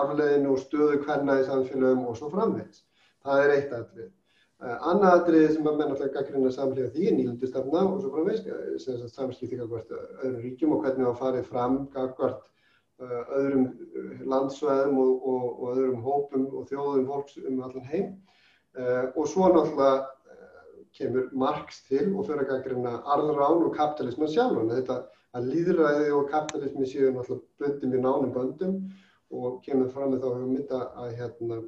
afleðinni 0.00 0.52
og 0.52 0.60
stöðu 0.62 1.00
hverna 1.02 1.40
í 1.40 1.48
samfélögum 1.48 2.04
og 2.06 2.20
svo 2.20 2.30
framvegs. 2.30 2.84
Það 3.26 3.42
er 3.42 3.54
eitt 3.56 3.74
aðrið. 3.74 4.12
Annað 4.62 5.14
aðrið 5.18 5.46
sem 5.56 5.66
að 5.66 5.78
menn 5.78 5.92
alltaf 5.92 6.12
gaggrina 6.14 6.50
samlega 6.54 6.90
því 6.94 7.06
er 7.08 7.16
nýlandustafna 7.18 7.80
og 7.88 7.96
svo 8.00 8.10
framvegs, 8.14 8.44
sem 8.84 9.00
að 9.02 9.10
samskipti 9.12 9.58
gagvart 9.58 9.90
öðrum 9.94 10.40
ríkjum 10.44 10.76
og 10.76 10.84
hvernig 10.84 11.08
það 11.08 11.18
farið 11.20 11.48
fram 11.50 11.78
gagvart 11.92 12.50
öðrum 13.02 13.66
landsvæðum 14.30 15.00
og, 15.02 15.26
og, 15.32 15.46
og 15.58 15.72
öðrum 15.74 16.04
hópum 16.06 16.46
og 16.54 16.68
þjóðum 16.70 17.08
fólks 17.10 17.38
um 17.42 17.62
allan 17.66 17.90
heim. 17.90 18.12
Og 19.18 19.26
svo 19.28 19.50
náttúrulega 19.50 20.04
kemur 20.94 21.28
Marx 21.34 21.82
til 21.88 22.12
og 22.14 22.28
fyrir 22.28 22.44
að 22.44 22.52
gaggrina 22.52 23.00
arðrán 23.10 23.66
og 23.66 23.74
kapitalisman 23.74 24.30
sjálf. 24.30 24.62
Þetta 24.70 25.00
að 25.34 25.48
líðræði 25.50 26.10
og 26.14 26.28
kapitalismi 26.30 26.86
séu 26.86 27.10
náttúrulega 27.10 27.42
bundum 27.58 27.96
í 27.98 28.02
nánum 28.02 28.34
böndum 28.34 28.76
og 29.34 29.58
kemur 29.66 29.90
fram 29.90 30.14
með 30.14 30.22
þá 30.22 30.28
hugmynda 30.30 30.80
að, 30.94 31.14
hérna, 31.18 31.58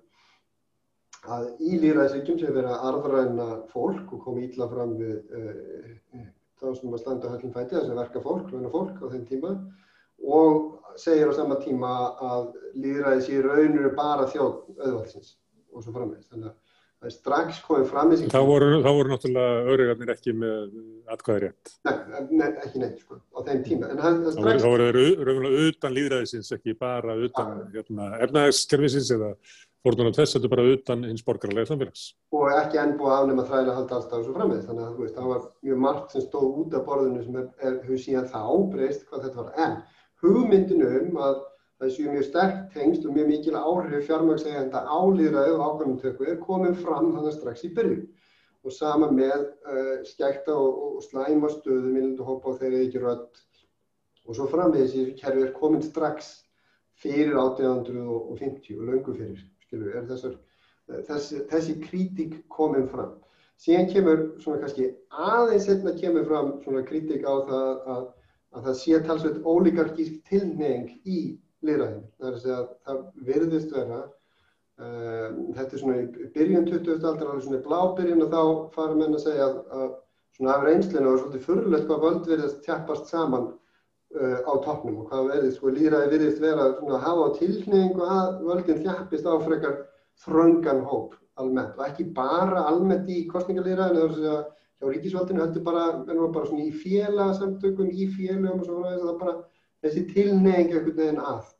að 1.32 1.46
í 1.60 1.78
líðræðisvíkjum 1.82 2.38
sé 2.40 2.52
verið 2.52 2.72
að 2.74 2.86
arðræna 2.90 3.48
fólk 3.72 4.12
og 4.14 4.22
koma 4.24 4.44
ítla 4.44 4.68
fram 4.70 4.94
við 5.00 5.16
uh, 5.36 6.26
þá 6.60 6.68
sem 6.78 6.94
að 6.94 7.02
standa 7.02 7.32
höllum 7.32 7.54
fæti, 7.54 7.76
þess 7.76 7.90
að 7.92 8.00
verka 8.00 8.22
fólk, 8.24 8.52
hluna 8.52 8.72
fólk 8.72 9.02
á 9.02 9.06
þeim 9.12 9.24
tíma 9.28 9.56
og 10.26 10.62
segir 11.00 11.28
á 11.28 11.34
sama 11.36 11.58
tíma 11.60 11.96
að 12.24 12.46
líðræði 12.76 13.26
sé 13.26 13.42
raunir 13.44 13.90
bara 13.96 14.28
þjóð 14.30 14.54
auðvaldsins 14.78 15.34
og 15.72 15.84
svo 15.84 15.92
framvegist. 15.92 16.30
Þannig 16.32 16.48
að 16.48 16.56
það 16.96 17.10
er 17.10 17.14
strax 17.14 17.58
komið 17.66 17.90
fram 17.90 18.12
í 18.12 18.18
sig. 18.18 18.30
Þá 18.32 18.40
voru, 18.48 18.70
þá 18.80 18.88
voru 18.88 19.12
náttúrulega 19.12 19.74
örygarnir 19.74 20.12
ekki 20.14 20.34
með 20.40 20.78
atkvæði 21.12 21.42
rétt. 21.44 21.74
Nei, 21.86 22.22
ne, 22.40 22.48
ekki 22.64 22.82
neitt 22.82 23.02
sko, 23.04 23.20
á 23.36 23.38
þeim 23.50 23.62
tíma. 23.66 23.90
Þá 24.00 24.40
voru 24.64 24.88
þeir 24.88 25.00
raunverulega 25.28 25.68
utan 25.68 25.96
líðræðisins, 25.98 26.52
ekki 26.56 26.76
bara 26.80 27.18
utan 27.28 27.54
hérna, 27.74 28.08
efnaðarskerfisins 28.24 29.12
eða 29.18 29.34
fórnuna 29.86 30.14
þess, 30.16 30.36
þetta 30.36 30.52
bara 30.52 30.68
utan 30.74 31.04
hins 31.06 31.24
borgarlega 31.26 31.70
samfélags. 31.70 32.06
Og 32.34 32.46
ekki 32.52 32.80
enn 32.82 32.96
búið 32.98 33.12
að 33.14 33.20
afnema 33.22 33.48
þræla 33.48 33.76
halda 33.80 33.98
alltaf 34.00 34.24
svo 34.24 34.36
framvið, 34.36 34.64
þannig 34.68 34.86
að 34.86 35.02
veist, 35.02 35.18
það 35.18 35.32
var 35.32 35.44
mjög 35.68 35.82
margt 35.86 36.14
sem 36.14 36.24
stóð 36.26 36.62
út 36.62 36.76
af 36.76 36.86
borðinu 36.88 37.26
sem 37.26 37.42
hefur 37.62 38.02
síðan 38.06 38.32
þá 38.32 38.42
breyst 38.72 39.06
hvað 39.06 39.28
þetta 39.28 39.44
var. 39.44 39.52
En 39.66 39.76
hugmyndinu 40.24 40.90
um 41.00 41.20
að 41.22 41.38
það 41.80 41.92
séu 41.92 42.12
mjög 42.12 42.26
sterk 42.26 42.60
tengst 42.72 43.04
og 43.06 43.16
mjög 43.16 43.26
mikil 43.30 43.56
áhrif 43.58 44.06
fjármöggsegenda 44.08 44.84
álýðraðu 44.88 45.58
ákvæmumtöku 45.60 46.28
er 46.30 46.38
komin 46.40 46.76
fram 46.78 47.10
þannig 47.12 47.36
strax 47.36 47.66
í 47.68 47.72
byrjun 47.76 48.06
og 48.66 48.74
sama 48.74 49.10
með 49.12 49.44
uh, 49.68 49.98
skekta 50.08 50.56
og, 50.56 50.78
og 50.96 51.04
slæma 51.04 51.50
stöðu 51.52 51.92
minnildu 51.92 52.24
hópa 52.26 52.54
og 52.54 52.62
þeir 52.62 52.78
ekki 52.80 53.02
rödd 53.04 53.42
og 54.26 54.38
svo 54.38 54.48
framvegis 54.50 54.96
í 54.96 55.04
kerfi 55.20 55.44
er 55.44 55.52
komin 55.58 55.84
strax 55.84 56.32
fyrir 57.02 57.36
1850 57.36 58.80
og 58.80 58.88
löngu 58.88 59.14
fyrir 59.18 59.44
skilur, 59.66 59.94
er 59.94 60.08
þessar, 60.10 60.36
þessi, 61.10 61.44
þessi 61.52 61.78
kritík 61.84 62.36
komin 62.52 62.88
fram 62.90 63.16
síðan 63.60 63.88
kemur 63.92 64.22
svona 64.42 64.60
kannski 64.62 64.90
aðeins 65.10 65.68
hérna 65.70 65.94
kemur 66.00 66.26
fram 66.28 66.54
svona 66.64 66.84
kritík 66.88 67.24
á 67.24 67.34
það 67.48 67.90
að 67.94 68.04
að 68.56 68.68
það 68.68 68.78
sé 68.80 69.00
talsveit 69.04 69.42
ólíkarkísk 69.44 70.20
tilneying 70.30 70.92
í 71.04 71.18
líðræðinu. 71.66 72.06
Það 72.16 72.28
er 72.28 72.36
að 72.36 72.42
segja 72.44 72.56
að 72.60 72.70
það 72.86 73.02
verðist 73.28 73.74
vera, 73.74 74.00
um, 74.86 75.38
þetta 75.58 75.76
er 75.76 75.82
svona 75.82 76.30
byrjun 76.36 76.68
20. 76.70 76.96
aldar, 76.96 77.30
alveg 77.30 77.46
svona 77.46 77.62
blábyrjun 77.66 78.24
og 78.26 78.34
þá 78.34 78.42
fara 78.76 78.98
menn 78.98 79.18
að 79.18 79.24
segja 79.26 79.48
að, 79.48 79.60
að 79.80 79.94
svona 80.38 80.56
af 80.56 80.66
reynslinu 80.66 81.12
og 81.12 81.20
svolítið 81.20 81.46
fyrirlegt 81.48 81.88
hvað 81.90 82.04
völd 82.06 82.30
verðist 82.30 82.62
tjappast 82.64 83.12
saman 83.12 83.48
uh, 83.50 83.56
á 84.14 84.52
toppnum 84.64 85.02
og 85.02 85.10
hvað 85.10 85.30
verðist, 85.32 85.58
sko 85.58 85.72
líðræði 85.74 86.12
verðist 86.14 86.42
vera 86.42 86.66
svona 86.78 86.98
að 86.98 87.06
hafa 87.06 87.24
á 87.26 87.36
tilneyingu 87.40 88.10
að 88.16 88.42
völdin 88.46 88.82
tjappist 88.84 89.26
á 89.26 89.34
frekar 89.42 89.80
þröngan 90.24 90.84
hóp 90.86 91.16
almennt 91.36 91.76
og 91.76 91.84
ekki 91.86 92.06
bara 92.16 92.62
almennt 92.70 93.10
í 93.12 93.24
kostningalýðræðinu, 93.32 94.06
það 94.14 94.28
er 94.30 94.36
að 94.36 94.46
hjá 94.80 94.88
ríkisvaldinu 94.92 95.42
heldur 95.42 95.66
bara, 95.66 95.84
en 96.04 96.22
var 96.22 96.32
bara 96.32 96.48
svona 96.48 96.64
í 96.64 96.72
félagsamtökum, 96.84 97.92
í 97.92 98.08
félagum 98.14 98.62
og 98.62 98.66
svona, 98.68 98.94
það 98.96 99.12
er 99.12 99.20
bara 99.20 99.36
þessi 99.84 100.04
tilneying 100.12 100.72
einhvern 100.72 100.98
veginn 101.00 101.22
að. 101.22 101.52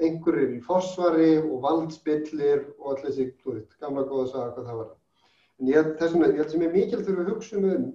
Einhverjir 0.00 0.52
í 0.56 0.60
fórsvari 0.64 1.30
og 1.42 1.56
valdspillir 1.64 2.62
og 2.78 2.92
allir 2.94 3.08
þessi, 3.10 3.26
þú 3.42 3.56
veit, 3.56 3.74
gamla 3.82 4.06
góða 4.08 4.26
að 4.26 4.30
sagja 4.32 4.52
hvað 4.54 4.70
það 4.70 4.78
var. 4.80 4.92
En 5.60 5.70
ég, 5.70 5.90
þessum, 6.00 6.24
ég 6.24 6.38
held 6.40 6.54
sem 6.54 6.64
er 6.64 6.76
mikil 6.76 7.02
þurfa 7.04 7.24
að 7.26 7.32
hugsa 7.34 7.60
um 7.60 7.90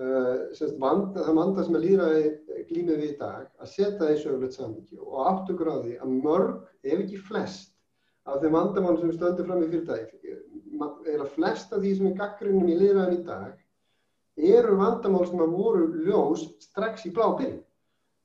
uh, 0.00 0.72
vanda, 0.82 1.22
það 1.22 1.38
vanda 1.40 1.66
sem 1.66 1.78
að 1.78 1.86
líðræði 1.86 2.64
glýmið 2.70 3.00
við 3.02 3.08
í 3.08 3.18
dag, 3.20 3.46
að 3.60 3.72
setja 3.72 3.98
það 4.00 4.12
í 4.14 4.18
sögulegt 4.22 4.58
samvikið 4.58 5.04
og 5.06 5.20
aftugur 5.32 5.72
á 5.72 5.76
því 5.82 5.98
að 6.00 6.16
mörg, 6.26 6.56
ef 6.86 6.98
ekki 6.98 7.22
flest, 7.28 7.72
af 8.26 8.42
þeim 8.42 8.58
vandamál 8.58 8.96
sem 9.00 9.14
stöndur 9.14 9.46
fram 9.48 9.62
í 9.62 9.70
fyrirtæki, 9.70 10.36
eða 11.14 11.30
flest 11.36 11.72
af 11.72 11.84
því 11.84 11.94
sem 11.96 12.10
er 12.10 12.18
gaggrinnum 12.18 12.72
í 12.72 12.80
líðræðin 12.80 13.20
í 13.20 13.22
dag, 13.28 13.54
eru 14.36 14.76
vandamál 14.80 15.24
sem 15.28 15.40
að 15.40 15.56
voru 15.56 15.88
ljós 16.04 16.44
strax 16.66 17.06
í 17.08 17.14
blábyrjum 17.16 17.62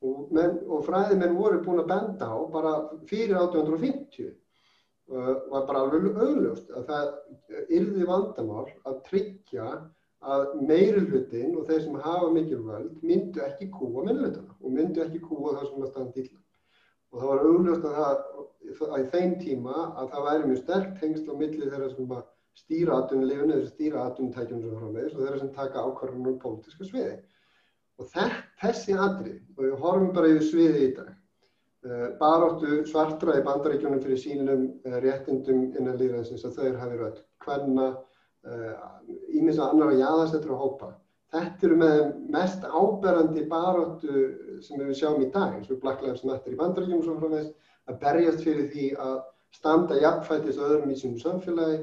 og, 0.01 0.35
og 0.67 0.85
fræðimenn 0.87 1.37
voru 1.37 1.61
búin 1.63 1.83
að 1.83 1.91
benda 1.93 2.27
á 2.33 2.37
bara 2.51 2.73
fyrir 3.09 3.37
1850 3.37 4.31
uh, 4.31 5.33
var 5.51 5.67
bara 5.69 5.83
alveg 5.85 6.17
auðljóst 6.17 6.71
að 6.75 6.87
það 6.89 7.65
yrði 7.79 8.07
vandamál 8.09 8.67
að 8.89 9.01
tryggja 9.07 9.67
að 10.21 10.43
meirulhutin 10.69 11.55
og 11.57 11.65
þeir 11.69 11.81
sem 11.85 12.01
hafa 12.05 12.29
mikilvæg 12.35 12.89
myndu 13.01 13.41
ekki 13.47 13.71
kúa 13.73 14.05
minnlutana 14.05 14.57
og 14.59 14.75
myndu 14.75 15.01
ekki 15.05 15.21
kúa 15.23 15.55
það 15.55 15.69
sem 15.69 15.85
að 15.85 15.91
standa 15.93 16.21
illa 16.21 16.41
og 17.11 17.21
það 17.21 17.31
var 17.31 17.45
auðljóst 17.47 17.87
að 17.87 17.95
það 17.99 18.91
að 18.91 19.01
í 19.01 19.07
þeim 19.15 19.33
tíma 19.41 19.79
að 19.99 20.11
það 20.13 20.27
væri 20.27 20.49
mjög 20.51 20.61
sterkt 20.61 20.99
tengsl 21.01 21.33
á 21.33 21.35
milli 21.41 21.71
þeirra 21.71 21.89
sem 21.95 22.13
stýra 22.59 22.97
aðtunulefinu 22.99 23.57
eða 23.57 23.69
stýra 23.69 24.05
aðtunutækjum 24.07 24.61
sem 24.63 24.77
framvegis 24.79 25.15
og 25.15 25.23
þeirra 25.23 25.39
sem 25.41 25.51
taka 25.55 25.85
ákvarðunum 25.87 26.37
á 26.37 26.41
pólitíska 26.43 26.87
sviði. 26.87 27.17
Og 27.99 28.07
þessi 28.61 28.95
aðri, 28.97 29.33
og 29.55 29.65
við 29.65 29.75
horfum 29.83 30.13
bara 30.15 30.31
yfir 30.31 30.47
sviði 30.47 30.85
í 30.87 30.93
dag, 30.97 31.11
uh, 31.87 32.07
baróttu 32.19 32.79
svartra 32.89 33.37
í 33.39 33.43
bandaríkjónum 33.45 34.01
fyrir 34.03 34.21
sínum 34.21 34.63
uh, 34.87 34.97
réttindum 35.03 35.67
innan 35.69 35.99
líðræðsins 35.99 36.47
að 36.47 36.57
þau 36.59 36.79
hafi 36.81 37.01
rödd, 37.01 37.21
hvenna, 37.45 37.89
ímins 38.45 39.57
uh, 39.57 39.63
að 39.63 39.69
annara 39.69 39.99
jáðarsettur 39.99 40.55
að 40.55 40.63
hópa. 40.65 40.91
Þetta 41.31 41.67
eru 41.67 41.77
með 41.79 41.99
mest 42.33 42.63
áberandi 42.67 43.45
baróttu 43.51 44.23
sem 44.65 44.81
við 44.81 44.97
sjáum 44.99 45.21
í 45.23 45.29
dag, 45.31 45.53
eins 45.55 45.69
og 45.71 45.79
Black 45.83 46.03
Lives 46.03 46.25
Matter 46.27 46.51
í 46.51 46.59
bandaríkjónum 46.59 47.05
sem 47.05 47.21
framvegis, 47.21 47.53
að 47.87 48.01
berjast 48.01 48.43
fyrir 48.43 48.67
því 48.73 48.87
að 49.05 49.17
standa 49.55 49.99
jafnfættis 50.01 50.59
öðrum 50.59 50.91
í 50.91 50.97
sínum 50.99 51.21
samfélagi, 51.21 51.79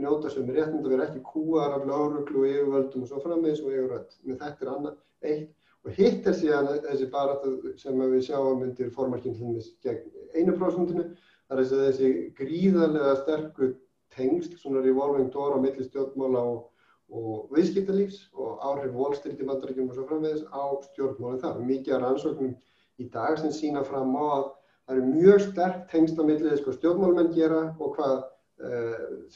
njóta 0.00 0.30
sem 0.30 0.48
er 0.50 0.58
réttind 0.58 0.84
að 0.84 0.94
vera 0.94 1.06
ekki 1.08 1.22
kúar 1.24 1.76
af 1.76 1.86
lauruglu 1.88 2.42
og 2.42 2.50
yfirvöldum 2.50 3.04
og 3.06 3.08
svo 3.08 3.22
frammeins 3.24 3.62
og 3.62 3.72
yfirvöld. 3.72 4.16
Men 4.26 4.40
þetta 4.42 4.66
er 4.66 4.72
annað 4.74 5.30
eitt 5.30 5.48
og 5.80 5.94
hitt 5.96 6.26
er 6.28 6.36
síðan 6.36 6.68
þessi 6.84 7.06
barata 7.12 7.52
sem 7.80 8.02
við 8.02 8.26
sjáum 8.26 8.64
undir 8.66 8.90
formarkinn 8.92 9.38
hlummis 9.38 9.70
gegn 9.84 10.10
einu 10.36 10.56
prósundinu. 10.58 11.06
Það 11.48 11.62
er 11.62 11.70
þessi 11.70 12.10
gríðarlega 12.36 13.14
sterkur 13.22 13.72
tengst, 14.16 14.58
svona 14.60 14.82
revolving 14.84 15.30
door 15.34 15.56
á 15.56 15.58
milli 15.62 15.86
stjórnmála 15.86 16.42
og, 16.52 16.64
og 17.10 17.52
viðskiptalífs 17.56 18.24
og 18.34 18.64
áhrif 18.70 18.96
volstyrti 18.96 19.46
bandaríkjum 19.46 19.90
og 19.90 19.98
svo 19.98 20.08
frammeins 20.08 20.42
á 20.50 20.64
stjórnmálinn 20.90 21.44
þar. 21.44 21.62
Mikið 21.66 21.96
af 21.96 22.02
rannsóknum 22.04 22.56
í 23.00 23.08
dag 23.14 23.38
sem 23.40 23.54
sína 23.54 23.84
fram 23.86 24.12
á 24.18 24.24
að 24.24 24.44
það 24.50 24.96
eru 24.96 25.14
mjög 25.14 25.46
sterk 25.46 25.88
tengst 25.92 26.20
á 26.20 26.22
milli 26.22 26.50
þess 26.50 26.66
hvað 26.66 26.78
stjórnmálmenn 26.80 27.34
gera 27.36 27.64
og 27.78 27.96
hvað 27.96 28.20
Uh, 28.60 29.32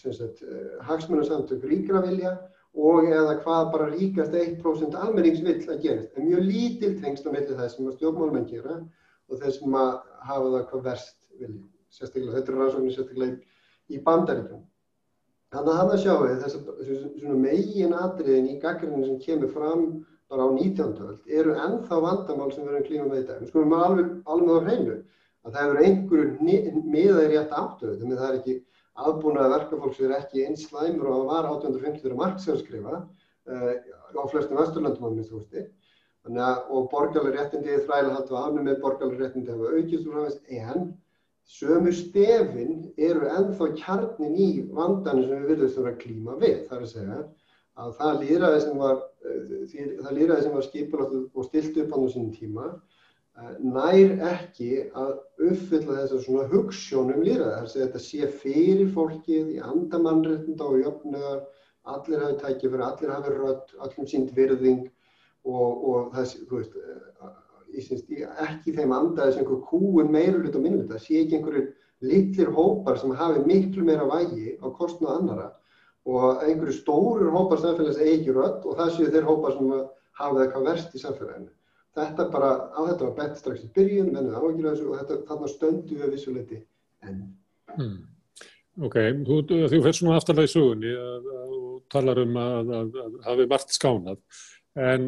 hagsmunarsamtök 0.85 1.63
ríkra 1.65 2.03
vilja 2.05 2.35
og 2.77 3.07
eða 3.09 3.39
hvað 3.41 3.71
bara 3.73 3.87
ríkast 3.89 4.35
1% 4.37 4.97
almennings 5.01 5.41
vill 5.41 5.63
að 5.73 5.81
gerast. 5.81 6.11
En 6.19 6.27
mjög 6.29 6.43
lítil 6.45 6.91
tengst 7.01 7.25
á 7.25 7.33
milli 7.33 7.57
það 7.57 7.71
sem 7.73 7.89
stjórnmálmenn 7.95 8.51
gera 8.51 8.77
og 9.31 9.41
þeir 9.41 9.55
sem 9.57 9.77
að 9.81 9.95
hafa 10.29 10.51
það 10.51 10.67
hvað 10.73 10.85
verst 10.91 11.17
vilja. 11.41 11.63
Sérstaklega, 11.95 12.35
þetta 12.37 12.53
er 12.53 12.61
rannsóknir 12.61 12.97
sérstaklega 12.99 13.54
í 13.93 14.01
bandaríkjum. 14.05 14.63
Þannig 15.55 15.71
að 15.71 15.79
hann 15.79 15.93
að 15.95 16.03
sjá 16.03 16.15
við 16.21 16.43
þess 16.43 17.35
megin 17.45 17.95
atriðin 17.95 18.51
í 18.51 18.59
gaggrinu 18.63 19.05
sem 19.07 19.19
kemur 19.23 19.53
fram 19.55 19.85
bara 20.33 20.47
á 20.47 20.49
19. 20.51 20.95
öld 21.09 21.35
eru 21.41 21.55
ennþá 21.67 21.99
vandamál 22.03 22.51
sem 22.53 22.69
erum 22.69 22.87
klíma 22.87 23.09
með 23.11 23.21
í 23.21 23.27
dag. 23.29 23.43
Við 23.43 23.53
skulum 23.53 23.75
alveg, 23.79 24.09
alveg 24.25 24.57
á 24.57 24.65
hreinu 24.67 24.97
að 25.45 25.57
það 25.57 25.69
eru 25.69 25.85
einhverju 25.85 26.81
miðað 26.89 27.27
í 27.27 27.29
rétt 27.35 27.53
áttöðu, 27.53 27.99
þannig 28.01 28.17
að 28.17 28.23
það 28.23 28.31
er 28.31 28.39
ekki 28.41 28.57
aðbúnaði 29.05 29.53
verkafólks 29.53 30.01
er 30.01 30.17
ekki 30.17 30.45
eins 30.49 30.67
slæmur 30.69 31.11
og 31.13 31.29
var 31.31 31.49
1850 31.51 32.03
þegar 32.03 32.19
Marx 32.21 32.49
hefur 32.49 32.61
skrifað 32.63 32.99
uh, 32.99 33.73
á 34.15 34.23
flestum 34.33 34.61
vesturlöndum 34.61 35.07
á 35.07 35.11
minnst 35.13 35.35
hústi. 35.35 35.67
Að, 36.25 36.61
og 36.73 36.87
borgarlega 36.89 37.43
réttindi 37.43 37.83
þræla 37.85 38.15
haldu 38.15 38.33
að 38.33 38.45
afnum 38.47 38.69
með 38.71 38.79
borgarlega 38.81 39.27
réttindi 39.27 39.53
hafa 39.53 39.73
aukist 39.77 40.07
úr 40.09 40.21
hafist, 40.23 40.47
en 40.49 40.87
sömu 41.45 41.93
stefin 41.93 42.93
eru 42.97 43.29
ennþá 43.29 43.71
kjarnin 43.81 44.37
í 44.41 44.51
vandanum 44.73 45.29
sem 45.29 45.47
við 45.49 45.65
þurfa 45.67 45.93
að 45.93 46.01
klíma 46.03 46.39
við. 46.41 46.59
Það 46.69 46.77
er 46.79 46.87
að 46.87 46.93
segja 46.95 47.21
að 47.75 47.95
það 47.99 48.21
líðræði 48.23 48.65
sem 48.65 48.83
var, 48.83 49.01
uh, 49.29 50.53
var 50.55 50.69
skipulagt 50.69 51.17
og 51.35 51.49
stilt 51.49 51.81
upp 51.83 51.95
á 51.95 51.99
þessum 51.99 52.31
tíma 52.35 52.69
nær 53.35 54.13
ekki 54.31 54.69
að 54.95 55.15
uppfylla 55.49 55.97
þessar 56.01 56.21
svona 56.23 56.45
hugssjónum 56.53 57.23
líraði. 57.27 57.51
Það 57.51 57.57
er 57.59 57.65
að 57.67 57.79
þetta 57.81 58.03
sé 58.05 58.29
fyrir 58.43 58.93
fólkið 58.95 59.49
í 59.57 59.63
andamannréttinda 59.71 60.69
og 60.69 60.83
jöfnuðar, 60.85 61.41
allir 61.95 62.23
hafi 62.23 62.37
tækið 62.43 62.69
fyrir, 62.69 62.85
allir 62.87 63.15
hafi 63.15 63.35
rött, 63.35 63.75
allum 63.87 64.11
sínt 64.11 64.31
virðing 64.37 64.85
og, 65.45 65.89
og 65.91 66.21
sé, 66.23 66.45
þú 66.47 66.61
veist, 66.61 66.79
ég 66.79 67.44
syns 67.87 68.05
ekki 68.47 68.77
þeim 68.77 68.95
andaði 68.97 69.35
sem 69.35 69.45
einhver 69.45 69.65
kúun 69.71 70.13
meirulegt 70.15 70.57
og 70.59 70.65
minnulegt. 70.65 70.93
Það 70.93 71.05
sé 71.07 71.21
ekki 71.23 71.39
einhverjir 71.39 71.69
litlir 72.05 72.55
hópar 72.55 73.01
sem 73.01 73.17
hafi 73.19 73.45
miklu 73.49 73.85
meira 73.87 74.07
vægi 74.09 74.57
á 74.61 74.67
kostnað 74.77 75.19
annara 75.19 75.51
og 76.05 76.45
einhverju 76.45 76.79
stórur 76.79 77.33
hópar 77.33 77.63
samfélags 77.63 78.01
eigi 78.03 78.33
rött 78.35 78.65
og 78.65 78.81
það 78.81 78.97
séu 78.97 79.13
þeir 79.13 79.29
hópar 79.29 79.57
sem 79.57 79.77
hafa 80.21 80.43
eitthvað 80.45 80.67
verst 80.69 80.97
í 80.97 81.01
samfélaginu 81.01 81.53
þetta 81.95 82.27
bara, 82.33 82.51
á 82.75 82.81
þetta 82.89 83.07
var 83.07 83.15
bett 83.19 83.39
strax 83.39 83.63
í 83.63 83.71
byrjun, 83.75 84.11
mennið 84.15 84.39
áhengir 84.39 84.67
af 84.67 84.75
þessu 84.75 84.91
og 84.91 84.99
þetta, 85.01 85.21
þarna 85.29 85.51
stöndu 85.53 86.01
við 86.01 86.17
vissuleiti 86.17 86.61
enn. 87.07 87.23
Hmm. 87.75 87.97
Ok, 88.85 88.97
þú, 89.27 89.39
þú 89.47 89.69
fyrir 89.71 89.97
svona 89.97 90.19
aftalega 90.19 90.51
í 90.51 90.51
sugunni 90.51 90.95
og 90.99 91.85
talar 91.95 92.21
um 92.25 92.39
að, 92.41 92.73
að, 92.81 92.97
að 93.05 93.19
hafi 93.29 93.47
margt 93.53 93.75
skánað, 93.77 94.23
en 94.83 95.05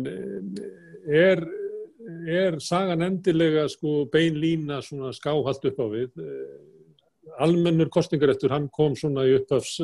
er, 1.10 1.42
er 2.30 2.58
sagan 2.62 3.04
endilega 3.06 3.66
sko 3.72 4.04
beinlína 4.12 4.80
svona 4.84 5.12
skáhald 5.16 5.68
upp 5.70 5.82
á 5.82 5.86
við? 5.92 6.25
Almennur 7.42 7.90
kostningarettur, 7.92 8.52
hann 8.54 8.68
kom 8.72 8.94
svona 8.96 9.26
í 9.26 9.34
uppafs 9.36 9.80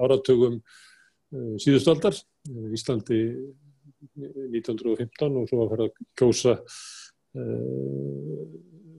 áratugum 0.00 0.60
eh, 0.60 1.54
síðustaldar, 1.60 2.16
Íslandi 2.74 3.20
1915 4.14 5.40
og 5.40 5.48
svo 5.50 5.64
að 5.64 5.72
fara 5.72 5.88
að 5.88 6.02
kjósa 6.20 6.58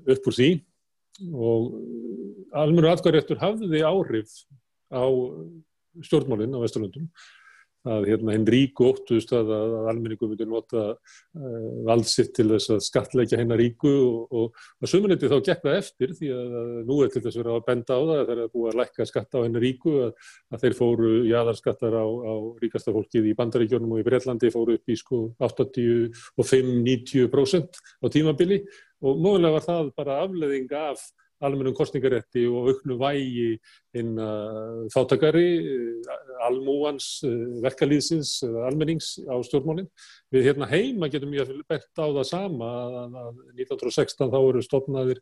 upp 0.05 0.27
úr 0.27 0.35
því 0.35 0.49
og 1.31 1.75
almenur 2.55 2.91
aðgæðaréttur 2.91 3.39
hafði 3.39 3.81
áhrif 3.87 4.33
á 4.91 5.05
stjórnmálinn 6.03 6.55
á 6.55 6.59
Vesturlundum 6.59 7.07
að 7.85 8.07
hérna 8.09 8.33
hinn 8.35 8.47
ríku 8.49 8.87
óttuðust 8.89 9.31
að, 9.37 9.47
að 9.55 9.89
almenningu 9.91 10.25
myndi 10.29 10.45
nota 10.49 10.81
uh, 10.95 10.97
valdsitt 11.87 12.31
til 12.35 12.49
þess 12.53 12.67
að 12.75 12.79
skatleggja 12.87 13.39
hennar 13.41 13.59
ríku 13.61 13.93
og, 13.93 14.19
og, 14.31 14.47
og 14.81 14.85
sömuleyti 14.89 15.31
þá 15.31 15.37
gekk 15.45 15.61
það 15.65 15.79
eftir 15.81 16.09
því 16.19 16.27
að, 16.35 16.47
að 16.61 16.69
nú 16.89 16.95
er 17.03 17.09
til 17.13 17.23
þess 17.25 17.35
að 17.35 17.41
vera 17.43 17.53
að 17.55 17.67
benda 17.69 17.91
á 17.93 18.01
það 18.01 18.15
að 18.15 18.25
það 18.25 18.35
er 18.35 18.41
að 18.45 18.53
búa 18.55 18.67
að 18.71 18.79
lækka 18.81 19.03
skatta 19.11 19.35
á 19.37 19.39
hennar 19.45 19.65
ríku 19.65 19.91
að, 20.07 20.11
að 20.51 20.59
þeir 20.63 20.75
fóru 20.79 21.11
jáðarskattar 21.29 21.93
á, 21.95 21.97
á 22.05 22.33
ríkasta 22.63 22.95
fólkið 22.95 23.23
í 23.29 23.37
bandaríkjónum 23.37 23.93
og 23.95 23.99
í 24.01 24.07
Breitlandi 24.07 24.47
fóru 24.53 24.71
upp 24.79 24.87
í 24.89 24.95
sko 24.99 25.17
85-90% 25.41 27.71
á 28.01 28.05
tímabili. 28.13 28.57
Og 29.05 29.13
mögulega 29.21 29.55
var 29.57 29.65
það 29.65 29.85
bara 29.99 30.13
afleðing 30.23 30.69
af 30.79 30.99
almennum 31.45 31.75
kostningarétti 31.77 32.45
og 32.49 32.71
auknu 32.71 32.97
vægi 32.99 33.47
inn 33.97 34.19
þáttakari, 34.93 35.49
almúans, 36.45 37.09
verkalýðsins, 37.63 38.37
almennings 38.67 39.15
á 39.25 39.35
stjórnmálinn. 39.45 39.89
Við 40.33 40.49
hérna 40.49 40.69
heima 40.71 41.09
getum 41.13 41.35
ég 41.37 41.51
bett 41.69 41.91
á 41.95 42.05
það 42.05 42.25
sama 42.29 42.71
að 43.05 43.43
1916 43.61 44.33
þá 44.33 44.39
eru 44.41 44.65
stofnaðir 44.65 45.21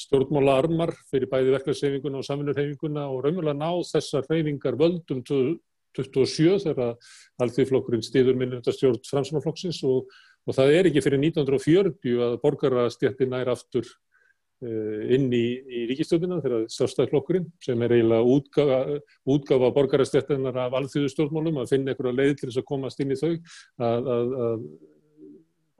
stjórnmála 0.00 0.56
armar 0.62 0.92
fyrir 1.10 1.28
bæði 1.30 1.54
verkefnsreyfinguna 1.56 2.20
og 2.20 2.26
samfunnurreyfinguna 2.26 3.06
og 3.10 3.24
raunverulega 3.24 3.58
náð 3.58 3.82
þessar 3.90 4.28
reyfingar 4.30 4.78
völdum 4.80 5.22
27 5.26 6.60
þegar 6.64 6.94
alþjóðflokkurinn 7.42 8.04
stýður 8.06 8.38
minnundastjórn 8.40 9.00
framsumaflokksins 9.08 9.82
og, 9.88 10.06
og 10.46 10.56
það 10.56 10.76
er 10.76 10.90
ekki 10.90 11.04
fyrir 11.04 11.22
1940 11.24 12.22
að 12.26 12.38
borgarastjættin 12.44 13.32
nær 13.34 13.52
aftur 13.52 13.84
uh, 13.84 14.09
inn 14.60 15.30
í, 15.32 15.44
í 15.64 15.84
ríkistjóðina 15.88 16.40
þegar 16.44 16.66
sjálfstæðflokkurinn 16.74 17.46
sem 17.64 17.80
er 17.86 17.94
eiginlega 17.96 18.34
útgafa, 18.34 18.80
útgafa 19.24 19.70
borgarastjættinar 19.76 20.58
af 20.66 20.76
alþjóðstjórnmálum 20.82 21.62
að 21.62 21.72
finna 21.72 21.94
einhverja 21.94 22.18
leið 22.18 22.34
til 22.36 22.50
þess 22.50 22.60
að 22.60 22.68
komast 22.68 23.00
inn 23.00 23.14
í 23.14 23.20
þau 23.20 23.30
að, 23.30 24.10
að, 24.16 24.34
að 24.44 24.66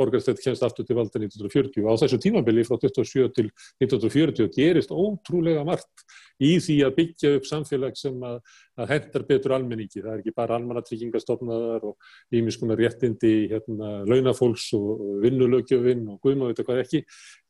borgarstætt 0.00 0.42
kemst 0.42 0.64
aftur 0.66 0.88
til 0.88 0.98
valda 0.98 1.20
1940 1.20 1.84
og 1.84 1.92
á 1.94 2.00
þessu 2.02 2.20
tímabili 2.24 2.66
frá 2.66 2.80
27 2.80 3.30
til 3.36 3.52
1940 3.84 4.50
gerist 4.56 4.90
ótrúlega 4.90 5.64
margt 5.68 6.08
í 6.40 6.54
því 6.62 6.76
að 6.86 6.96
byggja 6.96 7.32
upp 7.36 7.46
samfélag 7.48 7.96
sem 8.00 8.16
að, 8.24 8.38
að 8.80 8.92
hendar 8.94 9.24
betur 9.28 9.54
almenningi. 9.56 10.00
Það 10.00 10.12
er 10.12 10.22
ekki 10.22 10.34
bara 10.36 10.56
almannatryggingarstofnaðar 10.56 11.86
og 11.90 12.36
ímiskunar 12.40 12.80
réttindi 12.80 13.32
hérna, 13.50 13.92
launafólks 14.08 14.70
og 14.78 15.04
vinnulögjöfinn 15.24 16.06
og 16.14 16.20
guðma 16.24 16.48
veit 16.48 16.62
eitthvað 16.62 16.82
ekki. 16.84 17.02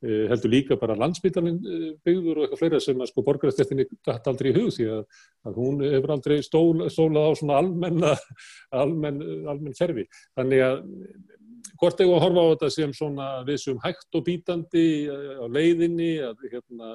Eh, 0.03 0.27
heldur 0.33 0.55
líka 0.55 0.79
bara 0.81 0.99
landsbytarinn 0.99 1.61
eh, 1.61 1.89
byggður 2.07 2.41
og 2.41 2.47
eitthvað 2.47 2.63
fleira 2.65 2.83
sem 2.83 3.03
að 3.03 3.13
sko 3.13 3.27
borgarstættinni 3.27 3.87
gætt 3.93 4.31
aldrei 4.31 4.51
í 4.51 4.57
hug 4.59 4.71
því 4.75 4.91
að, 4.97 5.03
að 5.47 5.61
hún 5.63 5.85
hefur 5.87 6.15
aldrei 6.17 6.39
stól, 6.47 6.87
stólað 6.91 7.31
á 7.31 7.33
svona 7.39 7.61
almenn, 8.83 9.21
almenn 9.55 9.77
kerfi. 9.79 10.09
Þannig 10.39 10.67
að 10.67 10.83
hvort 11.79 12.01
eigum 12.01 12.17
að 12.17 12.25
horfa 12.27 12.45
á 12.45 12.51
þetta 12.53 12.71
sem 12.75 12.93
svona 12.97 13.31
við 13.47 13.63
sem 13.65 13.81
hægt 13.85 14.19
og 14.19 14.27
bítandi 14.27 14.85
á 15.11 15.47
leiðinni, 15.47 16.13
að, 16.27 16.47
hérna, 16.53 16.93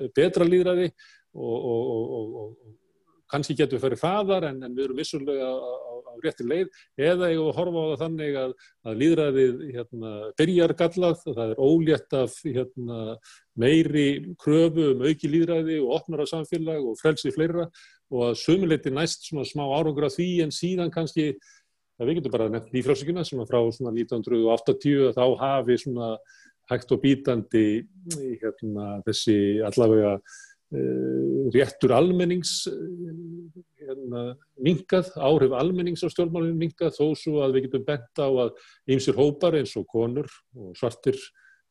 að 0.00 0.08
betra 0.16 0.48
líðræði 0.48 0.90
og, 1.34 1.54
og, 1.58 1.84
og, 2.18 2.34
og 2.42 2.74
kannski 3.30 3.56
getur 3.58 3.78
við 3.78 3.84
farið 3.86 4.04
hraðar 4.04 4.48
en, 4.50 4.62
en 4.66 4.76
við 4.76 4.86
erum 4.86 5.00
vissulega 5.00 5.48
á, 5.48 5.56
á, 5.56 5.94
rétti 6.22 6.46
leið. 6.46 6.68
Eða 7.00 7.30
eigum 7.32 7.48
að 7.50 7.56
horfa 7.58 7.82
á 7.82 7.86
það 7.88 8.02
þannig 8.04 8.38
að, 8.40 8.52
að 8.84 9.00
líðræðið 9.02 9.64
hérna, 9.74 10.12
byrjar 10.38 10.76
gallað, 10.78 11.24
það 11.26 11.42
er 11.54 11.64
ólétt 11.64 12.16
af 12.20 12.38
hérna, 12.44 13.00
meiri 13.64 14.06
kröfu 14.40 14.88
um 14.92 15.04
auki 15.08 15.30
líðræði 15.30 15.80
og 15.82 15.98
opnara 15.98 16.28
samfélag 16.30 16.86
og 16.90 16.98
frelsi 17.00 17.34
fleira 17.34 17.68
og 18.14 18.28
að 18.28 18.40
sömuleiti 18.44 18.92
næst 18.94 19.28
svona 19.28 19.46
smá 19.48 19.64
árangur 19.74 20.06
af 20.08 20.16
því 20.16 20.30
en 20.44 20.54
síðan 20.54 20.92
kannski 20.94 21.32
að 22.00 22.08
við 22.08 22.18
getum 22.18 22.34
bara 22.34 22.48
nefnt 22.50 22.72
nýfrálsíkina 22.74 23.24
sem 23.26 23.42
frá 23.48 23.60
1980 23.60 25.14
þá 25.14 25.24
hafi 25.40 25.78
svona 25.80 26.16
hægt 26.70 26.94
og 26.94 27.02
bítandi 27.02 27.84
hérna, 28.40 28.98
þessi 29.04 29.36
allavega 29.66 30.14
uh, 30.16 31.50
réttur 31.54 31.94
almennings 31.94 32.56
uh, 32.70 33.12
hérna, 33.78 34.24
mingað, 34.64 35.12
áhrif 35.20 35.54
almennings 35.60 36.02
á 36.02 36.08
stjórnmálinn 36.08 36.58
mingað 36.58 36.96
þó 36.98 37.12
svo 37.20 37.44
að 37.44 37.58
við 37.58 37.68
getum 37.68 37.86
bent 37.86 38.22
á 38.22 38.28
að 38.28 38.54
ýmsir 38.90 39.18
hópar 39.18 39.58
eins 39.60 39.76
og 39.78 39.86
konur 39.90 40.30
og 40.56 40.74
svartir 40.78 41.20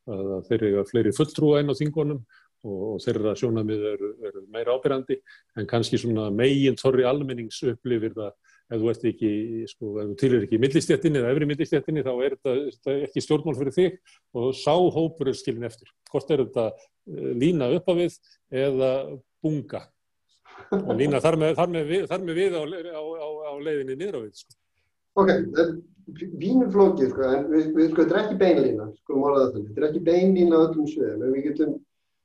að 0.04 0.42
þeir 0.50 0.64
eru 0.68 0.82
fleiri 0.84 1.12
fulltrúa 1.16 1.60
einn 1.62 1.72
á 1.72 1.80
þingonum 1.80 2.18
og 2.64 3.00
þeirra 3.04 3.34
sjónamið 3.36 3.86
eru, 3.92 4.10
eru 4.24 4.42
meira 4.52 4.74
ábyrgandi 4.76 5.16
en 5.60 5.68
kannski 5.68 6.00
svona 6.00 6.30
megin 6.32 6.76
torri 6.80 7.04
almennings 7.08 7.60
upplifir 7.68 8.12
það 8.16 8.32
ef 8.74 8.82
þú 8.82 8.90
ert 8.92 9.06
ekki, 9.10 9.30
sko, 9.70 9.92
ef 10.02 10.10
þú 10.10 10.16
tilir 10.20 10.44
ekki 10.46 10.60
millistjættinni 10.62 11.20
eða 11.20 11.32
efri 11.34 11.48
millistjættinni 11.50 12.04
þá 12.04 12.12
er 12.14 12.36
þetta 12.36 12.96
ekki 13.06 13.22
stjórnmál 13.24 13.56
fyrir 13.58 13.76
þig 13.76 13.96
og 14.40 14.50
sáhópur 14.58 15.30
er 15.30 15.38
skilin 15.38 15.68
eftir. 15.68 15.90
Hvort 16.10 16.34
er 16.34 16.44
þetta 16.44 16.66
eh, 16.74 17.30
lína 17.44 17.70
upp 17.78 17.88
á 17.90 17.94
við 17.98 18.18
eða 18.64 18.92
bunga? 19.44 19.84
Og 20.74 20.92
lína 20.98 21.22
þar 21.22 21.40
með, 21.40 21.56
þar 21.58 21.72
með, 21.74 21.88
við, 21.90 22.04
þar 22.10 22.28
með 22.28 22.38
við 22.40 22.58
á, 22.58 22.62
á, 22.62 23.02
á, 23.02 23.28
á 23.50 23.52
leiðinni 23.62 23.98
niður 23.98 24.18
á 24.18 24.20
við. 24.24 24.36
Sko. 24.42 24.58
Ok, 25.14 25.30
vínum 26.42 26.70
flókið, 26.74 27.10
sko, 27.12 27.26
en 27.30 27.50
við, 27.50 27.66
við 27.76 27.90
sko, 27.90 28.04
þetta 28.04 28.14
er 28.16 28.22
ekki 28.24 28.38
beinlína, 28.40 28.86
sko, 29.02 29.18
morðað 29.18 29.50
þannig. 29.54 29.68
Þetta 29.70 29.82
er 29.82 29.88
ekki 29.90 30.04
beinlína 30.08 30.62
öllum 30.66 30.88
sveðum, 30.90 31.26
en 31.26 31.34
við 31.36 31.46
getum 31.48 31.74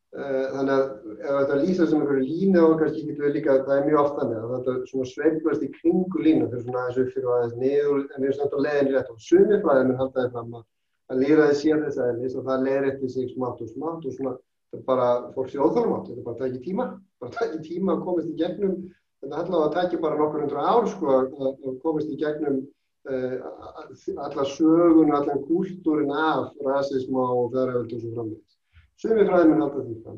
þannig 0.09 0.73
að 0.73 0.85
ef 1.19 1.35
þetta 1.35 1.57
lýsa 1.59 1.85
sem 1.85 1.99
einhverju 2.01 2.25
línu 2.25 2.61
og 2.65 2.79
kannski 2.79 3.03
getur 3.05 3.27
við 3.27 3.35
líka, 3.37 3.57
það 3.67 3.75
er 3.75 3.85
mjög 3.85 3.99
oft 4.01 4.15
þannig 4.19 4.39
að 4.39 4.53
þetta 4.55 4.89
svona 4.89 5.09
sveiflast 5.11 5.65
í 5.65 5.69
kringu 5.75 6.23
línu 6.25 6.47
fyrir 6.49 6.63
svona 6.65 6.85
upp 6.89 7.11
fyrir 7.13 7.29
aðeins 7.35 7.59
niður 7.61 7.99
en 8.01 8.23
við 8.23 8.29
erum 8.29 8.37
samt 8.39 8.55
á 8.57 8.59
leiðinni 8.65 8.95
rétt 8.95 9.11
og 9.13 9.21
sumi 9.21 9.59
fræðið 9.61 9.89
mér 9.91 9.99
haldaði 10.01 10.31
fram 10.33 10.55
að 10.57 10.63
að 11.09 11.23
lýraði 11.23 11.57
sér 11.57 11.83
þess 11.85 12.01
aðeins 12.03 12.37
og 12.37 12.45
það 12.45 12.65
leiðir 12.67 12.87
eftir 12.91 13.13
sig 13.13 13.29
smátt 13.33 13.61
og 13.65 13.69
smátt 13.73 14.05
og 14.05 14.15
svona 14.15 14.33
þetta 14.69 14.79
er 14.79 14.85
bara 14.89 15.07
fólk 15.35 15.49
sér 15.49 15.63
óþálumátt, 15.65 16.09
þetta 16.09 16.19
er 16.19 16.25
bara 16.27 16.35
að 16.35 16.43
taka 16.43 16.63
tíma, 16.65 16.85
bara 17.21 17.31
að 17.31 17.39
taka 17.39 17.61
tíma 17.65 17.95
að 17.95 18.03
komast 18.05 18.29
í 18.29 18.35
gegnum, 18.41 18.75
þetta 19.21 19.31
er 19.31 19.39
alltaf 19.39 19.63
að 19.63 19.77
taka 19.77 20.01
bara 20.03 20.19
nokkur 20.19 20.43
hundra 20.45 20.67
ár 20.69 20.89
sko 20.91 21.15
að 21.15 21.79
komast 21.85 22.13
í 22.13 22.19
gegnum 22.21 22.59
uh, 23.09 23.35
alla 24.27 24.45
sögun, 24.53 25.15
allan 25.17 25.43
kúltúrin 25.47 26.13
af 26.13 26.53
rasism 26.67 27.17
og 27.17 27.49
verðaröld 27.55 27.97
og 27.97 28.03
svo 28.03 28.13
framvegis. 28.13 28.58
Sumi 28.99 29.27
fræðiminn 29.27 29.63
halda 29.63 29.85
því 29.85 29.99
fram. 30.03 30.17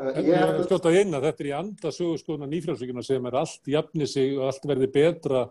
Uh, 0.00 0.10
ég 0.22 0.34
er 0.36 0.52
að 0.52 0.66
skjóta 0.68 0.92
inn 0.94 1.16
að 1.16 1.24
þetta 1.28 1.42
er 1.42 1.48
í 1.48 1.54
andasögurskona 1.58 2.48
nýfrjálfsvíkuna 2.50 3.02
sem 3.02 3.24
er 3.26 3.38
allt 3.40 3.72
jafni 3.72 4.06
sig 4.06 4.36
og 4.38 4.50
allt 4.50 4.68
verði 4.70 4.90
betra 4.94 5.48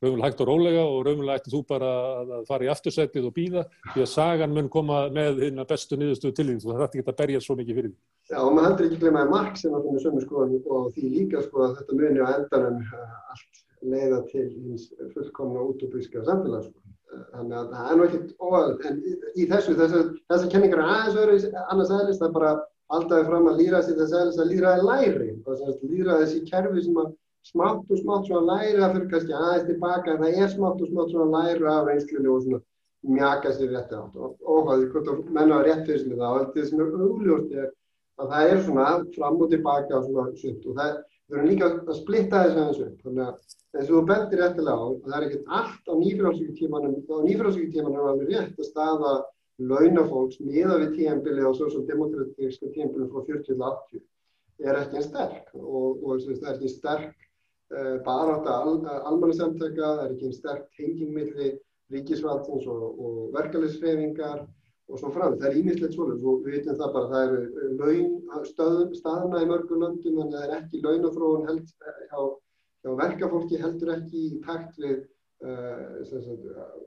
raunverulega 0.00 0.28
hægt 0.30 0.40
og 0.40 0.48
rólega 0.48 0.84
og 0.84 1.00
raunverulega 1.04 1.40
ætti 1.40 1.52
þú 1.52 1.60
bara 1.68 1.88
að 2.20 2.30
fara 2.48 2.64
í 2.64 2.70
aftursætið 2.72 3.26
og 3.28 3.34
býða 3.36 3.64
því 3.92 4.04
að 4.04 4.12
sagan 4.14 4.54
mun 4.56 4.70
koma 4.72 5.02
með 5.12 5.42
hérna 5.44 5.66
bestu 5.68 5.98
niðurstöðu 6.00 6.36
til 6.36 6.46
því 6.48 6.54
þú 6.62 6.70
þarf 6.72 6.86
ekki 6.86 7.04
að 7.04 7.18
berja 7.18 7.42
svo 7.44 7.56
mikið 7.58 7.80
fyrir 7.80 7.90
því. 7.90 7.98
Já 8.30 8.38
og 8.40 8.54
maður 8.56 8.68
heldur 8.68 8.86
ekki 8.86 9.00
glemjaði 9.02 9.34
marg 9.34 9.58
sem 9.60 9.74
að 9.76 9.88
finna 9.88 10.04
sömu 10.04 10.22
skoðan 10.24 10.54
og 10.78 10.86
því 10.94 11.10
líka 11.16 11.42
sko 11.44 11.66
að 11.66 11.76
þetta 11.80 11.98
muni 12.00 12.24
á 12.24 12.28
endanum 12.36 12.80
uh, 12.80 13.34
allt 13.34 13.64
leiða 13.92 14.22
til 14.30 14.46
hins 14.54 14.88
fullkomna 15.14 15.66
útópíska 15.68 16.24
samfélags 16.24 16.70
sko. 16.70 16.89
Þannig 17.10 17.56
að 17.58 17.70
það 17.74 17.90
er 17.90 17.96
nú 17.98 18.04
ekkert 18.06 18.34
óæðilegt, 18.38 18.84
en 18.90 19.00
í, 19.00 19.14
í 19.34 19.46
þessu, 19.50 19.76
þessar 19.80 20.50
kenningar 20.52 20.82
er 20.82 20.92
aðeins 20.94 21.18
öðru 21.22 21.38
annars 21.62 21.94
aðeins, 21.96 22.20
það 22.20 22.28
er 22.28 22.36
bara 22.36 22.52
alltaf 22.96 23.26
fram 23.30 23.48
að 23.50 23.60
líra 23.62 23.82
sér 23.86 23.98
þess 23.98 24.16
aðeins 24.18 24.40
að 24.42 24.52
líra 24.52 24.76
er 24.76 24.86
læri, 24.86 25.30
líra 25.90 26.20
þessi 26.22 26.42
kerfi 26.50 26.84
sem 26.86 27.02
að 27.02 27.12
smátt 27.50 27.90
og 27.90 28.00
smátt 28.02 28.30
læri 28.46 28.82
að 28.82 28.96
fyrir 28.96 29.10
kannski 29.14 29.36
aðeins 29.36 29.68
tilbaka, 29.70 30.14
en 30.14 30.24
það 30.24 30.40
er 30.44 30.52
smátt 30.54 30.84
og 30.84 30.92
smátt 30.92 31.14
svona 31.14 31.44
læri 31.46 31.70
af 31.72 31.86
reynslunni 31.88 32.30
og 32.30 32.42
svona 32.44 32.62
mjaka 33.02 33.52
sér 33.56 33.70
rétti 33.74 33.96
átt. 33.96 34.16
Og 34.16 34.36
óhæði 34.44 34.90
hvort 34.92 35.08
að 35.08 35.20
menna 35.32 35.60
að 35.60 35.68
rétt 35.68 35.86
fyrir 35.86 36.02
sig 36.02 36.18
það 36.18 36.34
og 36.34 36.40
þetta 36.40 36.66
sem 36.68 36.82
er 36.84 36.90
augljóst 37.06 37.54
er 37.56 37.70
að 38.20 38.34
það 38.34 38.50
er 38.50 38.62
svona 38.66 38.88
fram 39.16 39.40
og 39.40 39.54
tilbaka 39.54 39.98
og 39.98 40.08
svona 40.08 40.26
sutt 40.36 40.66
og 40.66 40.76
það 40.80 40.98
er 41.38 41.48
líka 41.48 41.70
að 41.70 41.96
splitta 42.00 42.44
þess 42.44 42.60
aðeins 42.60 42.84
upp, 42.86 43.02
þannig 43.06 43.26
að 43.28 43.58
og 43.70 43.86
þú 43.86 44.00
bendir 44.08 44.40
réttilega 44.42 44.82
á, 44.82 44.86
það 45.04 45.16
er 45.16 45.26
ekkert 45.26 45.52
allt 45.58 45.90
á 45.90 45.94
nýfrálsvíkutímanum, 46.00 46.94
á 47.06 47.16
nýfrálsvíkutímanum 47.26 47.98
er 48.00 48.08
alveg 48.10 48.32
rétt 48.32 48.58
að 48.58 48.66
staða 48.66 49.12
launafólks 49.60 50.40
miða 50.42 50.78
við 50.80 50.94
tíanbilið 50.96 51.46
á 51.46 51.52
sosialdemokratíska 51.58 52.70
tíanbilið 52.74 53.12
frá 53.12 53.26
40-80 53.28 54.02
er 54.66 54.78
ekki 54.80 54.98
en 55.00 55.06
sterk 55.06 55.52
og, 55.54 56.02
og 56.02 56.24
það 56.26 56.48
er 56.48 56.54
ekki 56.56 56.72
sterk 56.72 57.10
uh, 57.76 57.96
bara 58.06 58.38
átta 58.38 58.56
al, 58.64 58.74
almannasamtöka, 59.12 59.82
það 59.82 60.04
er 60.04 60.14
ekki 60.16 60.30
en 60.30 60.38
sterk 60.38 60.66
tengingmiðli 60.78 61.50
ríkisvaldsins 61.94 62.66
og, 62.70 62.82
og 62.90 63.20
verkefliðsfeyfingar 63.36 64.42
og 64.90 65.00
svo 65.00 65.14
fram. 65.14 65.38
Það 65.38 65.48
er 65.48 65.58
ímislegt 65.62 65.96
svolítið 65.96 66.28
og 66.28 66.44
við 66.44 66.58
veitum 66.58 66.78
það 66.82 66.94
bara, 66.98 67.10
það 67.14 67.32
eru 67.32 67.72
laun, 67.80 68.14
stöð, 68.50 68.86
staðna 68.98 69.42
í 69.44 69.50
mörgum 69.50 69.84
löndum 69.84 70.22
en 70.24 70.32
það 70.34 70.46
er 70.46 70.54
ekki 70.58 70.84
launafróðun 70.84 71.50
held 71.50 71.74
hjá 72.10 72.22
hjá 72.84 72.92
verkafólki 72.96 73.60
heldur 73.60 73.92
ekki 73.94 74.22
í 74.26 74.38
takt 74.44 74.78
við 74.80 75.02
uh, 75.44 76.00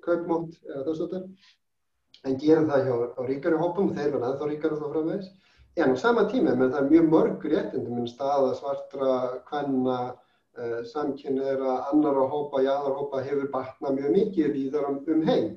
kaupmátt 0.06 0.58
eða 0.66 0.86
þess 0.88 1.06
að 1.06 1.16
það 1.16 2.30
en 2.30 2.38
gerum 2.42 2.70
það 2.72 2.88
hjá 2.88 3.28
ríkari 3.30 3.60
hópum 3.62 3.92
og 3.92 3.98
þeir 3.98 4.14
verða 4.16 4.32
ennþá 4.32 4.50
ríkari 4.50 4.80
þá 4.80 4.86
framvegs 4.96 5.32
en 5.84 5.94
á 5.94 5.96
sama 5.98 6.26
tíma, 6.32 6.56
menn 6.56 6.74
það 6.74 6.82
er 6.82 6.92
mjög 6.92 7.08
mörg 7.12 7.46
réttindum 7.50 8.10
staða 8.10 8.54
svartra, 8.58 9.14
hvenna 9.50 10.00
uh, 10.14 10.82
samkynniðra 10.90 11.78
annara 11.92 12.26
hópa, 12.30 12.64
jáðarhópa 12.66 13.24
hefur 13.28 13.54
batnað 13.54 14.00
mjög 14.00 14.18
mikið 14.18 14.60
í 14.64 14.68
þar 14.74 14.90
um, 14.94 15.24
heim 15.30 15.48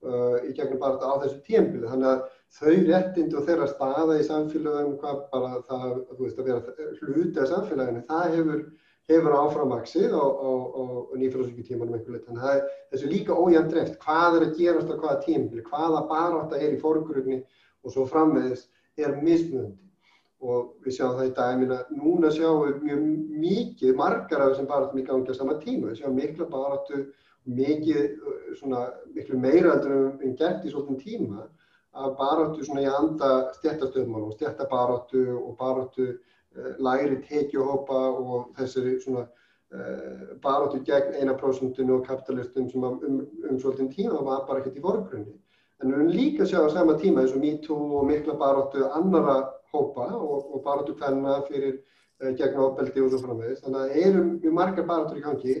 í 0.00 0.52
gegnum 0.56 0.80
bara 0.80 0.96
á 0.96 1.20
þessu 1.22 1.40
tímbili 1.46 1.88
þannig 1.90 2.08
að 2.08 2.20
þau 2.60 2.76
réttind 2.88 3.34
og 3.36 3.48
þeirra 3.48 3.66
staða 3.70 4.18
í 4.18 4.26
samfélagum 4.26 4.94
hvað 5.02 5.18
bara 5.32 5.58
það, 5.68 5.90
þú 6.14 6.22
veist 6.24 6.38
að 6.40 6.48
vera 6.48 6.92
hluti 7.00 7.42
af 7.42 7.50
samfélaginu, 7.50 8.06
það 8.08 8.38
hefur 8.38 8.62
hefur 9.10 9.34
áframvaksið 9.34 10.14
á, 10.14 10.22
á, 10.22 10.50
á 10.78 10.82
nýfrálsvíkutímanum 11.18 11.96
einhver 11.96 12.14
lit. 12.14 12.26
Þannig 12.28 12.46
að 12.46 12.60
þessu 12.92 13.10
líka 13.10 13.36
ójæmt 13.36 13.72
dreft. 13.72 13.96
Hvað 14.04 14.36
er 14.38 14.46
að 14.46 14.56
gerast 14.58 14.92
á 14.92 14.94
hvaða 14.94 15.22
tímabili, 15.24 15.64
hvaða 15.66 16.02
baráta 16.10 16.60
er 16.60 16.76
í 16.76 16.80
fórgrunni 16.80 17.40
og 17.82 17.94
svo 17.94 18.06
frammeðis 18.10 18.68
er 19.00 19.16
mismunandi. 19.18 19.78
og 20.40 20.68
við 20.80 20.94
sjáum 20.96 21.18
það 21.18 21.26
í 21.26 21.32
daginn 21.36 21.72
að 21.74 21.88
núna 22.00 22.28
sjáum 22.32 22.62
við 22.64 22.76
mjög 22.86 23.00
mikið 23.42 23.98
margar 23.98 24.40
af 24.40 24.54
þessum 24.54 24.68
barátum 24.70 25.00
í 25.02 25.04
gangi 25.04 25.34
á 25.34 25.36
sama 25.36 25.56
tíma. 25.60 25.90
Við 25.90 25.98
sjáum 25.98 26.14
mikla 26.16 26.46
barátu, 26.48 27.00
mikið, 27.56 28.20
svona, 28.58 28.84
miklu 29.14 29.38
meira 29.40 29.74
heldur 29.74 30.22
en 30.22 30.36
gert 30.38 30.64
í 30.64 30.72
svolítinn 30.72 31.00
tíma 31.02 31.46
að 31.90 32.14
barátu 32.18 32.64
svona 32.64 32.84
í 32.84 32.88
anda 32.90 33.30
stjættastöðmál 33.58 34.28
og 34.28 34.34
stjættabarátu 34.36 35.24
og 35.34 35.56
barátu 35.58 36.06
uh, 36.12 36.72
læri 36.78 37.18
tekjuhópa 37.26 38.00
og 38.22 38.50
þessari 38.58 38.96
svona 39.02 39.24
uh, 39.26 40.36
barátu 40.42 40.82
gegn 40.86 41.18
eina 41.18 41.34
prósundinu 41.34 41.98
og 41.98 42.06
kapitalistum 42.06 42.68
sem 42.70 42.84
um, 42.84 43.00
um, 43.08 43.20
um 43.50 43.58
svolítinn 43.58 43.90
tíma 43.94 44.22
var 44.22 44.46
bara 44.46 44.62
ekkert 44.62 44.78
í 44.78 44.84
forgrunni. 44.86 45.34
En 45.80 45.90
við 45.90 45.96
erum 45.96 46.14
líka 46.14 46.44
að 46.44 46.52
sjá 46.52 46.60
á 46.62 46.68
sama 46.70 46.98
tíma 47.00 47.24
eins 47.24 47.34
og 47.34 47.42
MeToo 47.42 47.98
og 47.98 48.06
mikla 48.06 48.38
baróttu 48.38 48.86
annara 48.94 49.40
hópa 49.72 50.10
og, 50.14 50.50
og 50.54 50.62
baróttu 50.62 50.94
hvenna 50.94 51.40
fyrir 51.48 51.80
uh, 52.22 52.30
gegn 52.38 52.62
ábeldi 52.62 53.02
og 53.02 53.10
svo 53.10 53.24
framvegis. 53.24 53.64
Þannig 53.64 53.80
að 53.82 53.88
það 53.88 54.02
eru 54.06 54.24
mjög 54.30 54.58
margar 54.62 54.90
baróttur 54.92 55.18
í 55.18 55.26
gangi 55.26 55.60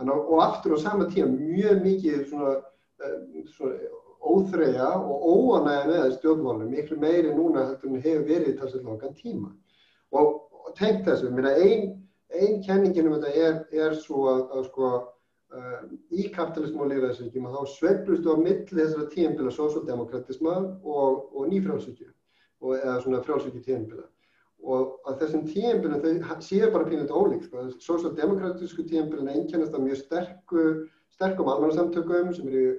að, 0.00 0.20
og 0.20 0.42
aftur 0.44 0.76
á 0.76 0.78
sama 0.80 1.08
tíma 1.12 1.30
mjög 1.36 1.82
mikið 1.84 2.26
svona, 2.30 2.56
uh, 3.04 3.16
svona 3.54 3.76
óþreyja 4.20 4.90
og 5.00 5.24
óanægja 5.32 5.86
með 5.88 6.16
stjórnmálum, 6.18 6.72
miklu 6.72 6.98
meiri 7.00 7.32
núna 7.34 7.66
heldur 7.70 7.94
en 7.94 8.02
hefur 8.04 8.26
verið 8.28 8.58
þessu 8.60 8.82
langan 8.84 9.16
tíma. 9.16 9.54
Og, 10.12 10.34
og 10.52 10.74
tengt 10.76 11.06
þessu, 11.08 11.30
einn 11.30 11.96
ein 12.30 12.60
kenningin 12.62 13.08
um 13.08 13.16
þetta 13.16 13.32
er, 13.46 13.56
er 13.72 13.96
svo 13.98 14.28
að, 14.30 14.44
að 14.58 14.68
sko 14.68 14.90
Uh, 15.50 15.80
í 16.14 16.28
kapitalismu 16.30 16.84
og 16.84 16.92
lífræðisvíkjum 16.92 17.46
að 17.48 17.54
þá 17.56 17.70
sveiflustu 17.72 18.30
á 18.30 18.38
milli 18.38 18.68
þessara 18.70 19.06
tíumbila 19.10 19.50
sósaldemokratisma 19.50 20.52
og, 20.86 21.24
og 21.34 21.48
nýfrálsvíkju 21.50 22.06
eða 22.76 22.92
svona 23.02 23.18
frálsvíkju 23.26 23.64
tíumbila 23.64 24.04
og 24.68 24.96
að 25.08 25.20
þessum 25.22 25.44
tíumbilum 25.48 26.00
þau 26.02 26.34
séu 26.44 26.66
bara 26.72 26.86
pínlega 26.88 27.16
ólík 27.16 27.44
sko. 27.46 27.62
sósaldemokratisku 27.80 28.84
tíumbilin 28.90 29.30
einkennast 29.32 29.74
af 29.74 29.80
mjög 29.84 30.00
sterku 30.02 30.64
sterkum 31.14 31.48
almanarsamtökum 31.48 32.34
sem 32.36 32.48
eru 32.48 32.74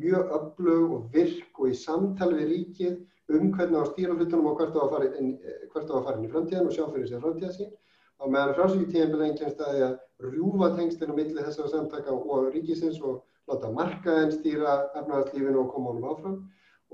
mjög 0.00 0.32
öflug 0.38 0.94
og 0.96 1.10
virk 1.12 1.60
og 1.60 1.68
í 1.68 1.76
samtali 1.76 2.38
við 2.40 2.48
ríkið 2.54 3.36
um 3.36 3.50
hvernig 3.52 3.84
á 3.84 3.90
stýra 3.90 4.16
hlutunum 4.16 4.48
og 4.52 4.56
hvert 4.60 4.76
á 4.76 4.80
að 4.86 4.92
fara 4.94 5.10
inn, 5.20 5.34
inn 5.36 6.26
í 6.26 6.32
framtíðan 6.32 6.70
og 6.70 6.76
sjá 6.76 6.84
fyrir 6.92 7.08
sér 7.10 7.24
framtíða 7.24 7.52
sín 7.58 7.72
á 8.16 8.24
meðan 8.24 8.56
frálsvíkju 8.56 8.92
tíumbilin 8.94 9.28
einkennast 9.30 9.60
að 9.60 9.72
því 9.76 9.86
að 9.90 9.96
rjúfa 10.32 10.70
tengstinn 10.78 11.12
á 11.12 11.18
milli 11.20 11.42
þessara 11.42 11.72
samtaka 11.74 12.16
og 12.16 12.52
ríkisins 12.54 13.00
og 13.04 13.20
láta 13.50 13.72
markaðin 13.76 14.32
stýra 14.38 14.78
efnaðarslífinu 14.96 15.66
og 15.66 15.72
koma 15.74 15.92
honum 15.92 16.12
áfram 16.14 16.38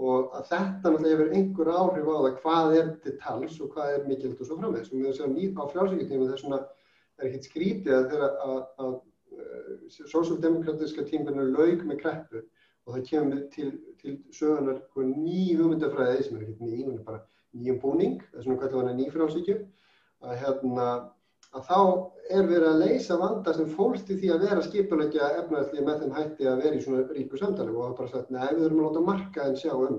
og 0.00 0.32
að 0.36 0.46
þetta 0.48 0.90
náttúrulega 0.90 1.16
hefur 1.16 1.32
einhver 1.36 1.70
áhrif 1.76 2.06
á 2.08 2.16
það 2.16 2.36
hvað 2.42 2.76
er 2.78 2.92
til 3.04 3.14
tals 3.20 3.58
og 3.60 3.74
hvað 3.74 3.94
er 3.96 4.06
mikild 4.08 4.40
og 4.40 4.48
svo 4.48 4.56
framvegs 4.58 4.92
og 4.92 5.02
við 5.02 5.16
séum 5.18 5.34
nýtt 5.36 5.60
á 5.60 5.64
frjálsvíkjutíma 5.72 6.28
þess 6.30 6.46
vegna 6.46 6.60
er 7.18 7.26
ekkit 7.28 7.48
skrítið 7.48 7.96
að 7.96 8.06
þeirra 8.12 8.28
að, 8.46 8.54
að, 8.56 8.62
að 8.86 10.08
sósaldemokratiska 10.12 11.04
tíminu 11.10 11.44
laug 11.52 11.84
með 11.84 12.00
kreppu 12.00 12.40
og 12.40 12.96
það 12.96 13.04
kemur 13.10 13.42
til, 13.52 13.68
til 14.00 14.16
sögunar 14.34 14.80
ný 14.96 15.52
hugmyndafræði 15.58 16.24
sem 16.24 16.38
er 16.38 16.46
ekkit 16.46 16.64
ný, 16.64 16.78
hún 16.86 16.98
er 16.98 17.04
bara 17.06 17.22
nýjum 17.52 17.80
búning, 17.82 18.16
þess 18.32 18.46
vegna 18.48 18.60
kallar 18.62 18.88
hann 18.88 18.98
ný 18.98 19.10
frjálsvíkju 19.12 19.58
að 20.22 20.38
hérna 20.40 20.88
að 21.52 21.66
þá 21.68 21.78
er 22.32 22.46
verið 22.48 22.68
að 22.68 22.78
leysa 22.82 23.16
vanda 23.20 23.52
sem 23.56 23.72
fólst 23.76 24.10
í 24.12 24.16
því 24.20 24.30
að 24.32 24.44
vera 24.46 24.62
skipulegja 24.64 25.28
efnaðslið 25.42 25.84
með 25.88 25.98
þeim 26.02 26.14
hætti 26.16 26.48
að 26.48 26.62
vera 26.64 26.78
í 26.78 26.84
svona 26.84 27.02
ríku 27.16 27.40
samtali 27.40 27.74
og 27.74 27.82
það 27.82 27.90
er 27.90 27.98
bara 27.98 28.12
sagt, 28.12 28.30
nei, 28.32 28.46
við 28.54 28.64
erum 28.68 28.80
að 28.80 28.86
láta 28.86 29.02
marka 29.08 29.44
en 29.48 29.58
sjá 29.60 29.72
um, 29.74 29.98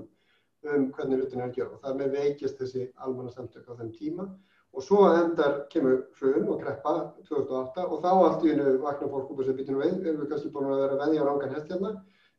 um 0.72 0.88
hvernig 0.96 1.20
hlutin 1.20 1.44
er 1.44 1.46
að 1.46 1.54
gera. 1.58 1.76
Og 1.76 1.84
það 1.84 2.00
með 2.00 2.16
veikist 2.18 2.58
þessi 2.58 2.88
almanna 3.06 3.34
samtök 3.36 3.70
á 3.70 3.78
þeim 3.78 3.92
tíma. 4.00 4.26
Og 4.74 4.82
svo 4.82 5.04
endar 5.06 5.60
kemur 5.70 6.00
hrun 6.18 6.48
og 6.50 6.64
kreppa 6.64 6.94
2008 7.28 7.84
og 7.86 8.02
þá 8.02 8.10
allt 8.14 8.42
í 8.42 8.50
hennu 8.50 8.74
vakna 8.82 9.10
fólk 9.12 9.30
og 9.30 9.44
sér 9.46 9.54
býtinu 9.60 9.78
veið, 9.78 10.00
erum 10.02 10.24
við 10.24 10.32
kannski 10.32 10.50
búin 10.56 10.72
að 10.72 10.82
vera 10.82 10.98
veðja 11.04 11.22
á 11.22 11.26
rangan 11.28 11.54
hest 11.54 11.70
hérna 11.70 11.92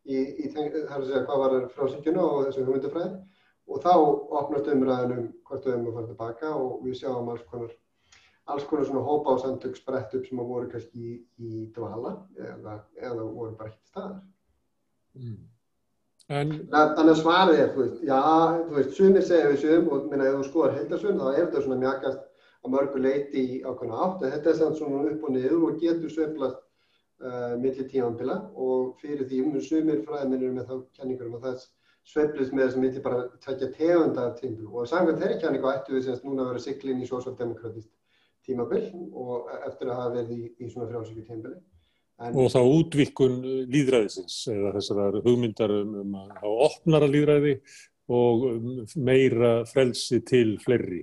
í, 0.04 0.18
í 0.44 0.52
það 0.52 0.76
er 0.82 0.92
að 0.98 1.08
segja 1.08 1.24
hvað 1.30 1.44
var 1.46 1.56
frásíkjuna 1.78 2.28
og 2.28 2.44
þessu 2.50 2.68
hugmyndafræði. 2.68 3.24
Og 3.72 3.82
þá 3.82 3.94
opnast 3.96 4.68
umræðinum 4.76 5.32
hvort 5.48 5.64
við 5.64 5.78
erum 5.78 5.88
að 5.88 5.96
fara 5.96 6.12
tilbaka 6.12 6.54
og 6.60 6.84
við 6.84 7.00
sjáum 7.00 7.32
alls 7.32 7.48
konar 7.48 7.72
alls 8.52 8.68
konar 8.70 8.86
svona 8.86 9.04
hópa 9.06 9.34
á 9.34 9.42
samtök 9.42 9.78
sprett 9.80 10.14
upp 10.18 10.28
sem 10.28 10.40
að 10.42 10.52
voru 10.54 10.70
kannski 10.72 11.02
í, 11.02 11.18
í 11.42 11.66
dvala 11.76 12.16
eða, 12.38 12.78
eða 13.02 13.26
voru 13.26 13.56
bara 13.58 13.72
ekki 13.72 13.92
staðar. 13.92 14.22
Mm. 15.16 15.42
En... 16.36 16.54
Þannig 16.74 17.12
að 17.12 17.20
svarið 17.22 17.60
er, 17.62 17.68
þú 17.74 17.84
veist, 17.84 17.98
já, 18.06 18.22
þú 18.68 18.78
veist, 18.78 18.96
sumir 18.98 19.26
segja 19.26 19.50
við 19.52 19.60
sum 19.62 19.92
og 19.94 20.08
minna 20.10 20.30
ef 20.30 20.40
þú 20.40 20.48
skoðar 20.48 20.80
heildarsum 20.80 21.20
þá 21.22 21.28
er 21.32 21.42
þetta 21.44 21.66
svona 21.66 21.82
mjögast 21.84 22.24
á 22.66 22.68
mörgu 22.74 23.02
leiti 23.02 23.42
í 23.46 23.58
ákvæmna 23.62 24.02
átt 24.06 24.24
þetta 24.26 24.50
er 24.50 24.58
samt 24.60 24.80
svona 24.80 25.04
upp 25.12 25.26
og 25.28 25.36
niður 25.36 25.66
og 25.68 25.82
getur 25.82 26.10
sveiflast 26.10 26.62
uh, 27.22 27.54
millir 27.62 27.90
tímanbila 27.92 28.40
og 28.58 28.96
fyrir 29.02 29.28
því 29.30 29.42
um 29.46 29.60
sumir 29.62 30.02
fræðmennir 30.08 30.56
með 30.56 30.72
þá 30.72 30.76
kenningur 30.98 31.30
um 31.30 31.38
að 31.38 31.46
það 31.50 31.68
sveiflist 32.10 32.56
með 32.56 32.66
þessum 32.66 32.86
millir 32.86 33.06
bara 33.06 33.28
tvekja 33.46 33.70
tegunda 33.78 34.26
tímanbila 34.40 34.82
og 34.82 34.90
samkvæmt 34.90 35.22
þeirri 35.22 35.40
kenningu 35.44 35.72
ættu 35.72 35.94
við 35.94 36.08
semst 36.10 36.26
núna 36.26 36.46
að 36.46 36.52
vera 36.54 36.66
siklinn 36.66 37.06
í 37.06 37.12
sósaldemokratist 37.12 37.92
tímabill 38.46 38.92
og 39.12 39.50
eftir 39.66 39.90
að 39.90 40.00
hafa 40.02 40.14
verið 40.20 40.36
í, 40.36 40.52
í 40.62 40.70
svona 40.70 40.90
frjálsíku 40.92 41.26
tímabili. 41.26 41.58
Og 42.32 42.48
þá 42.54 42.62
útvikkun 42.64 43.42
líðræðisins 43.74 44.38
eða 44.54 44.72
þessar 44.78 45.20
hugmyndar 45.26 45.74
um, 45.82 45.98
um 46.04 46.16
að 46.22 46.32
hafa 46.38 46.54
opnara 46.70 47.10
líðræði 47.12 47.58
og 48.16 48.48
um 48.54 48.72
meira 49.04 49.58
frelsi 49.68 50.22
til 50.24 50.56
fleiri 50.64 51.02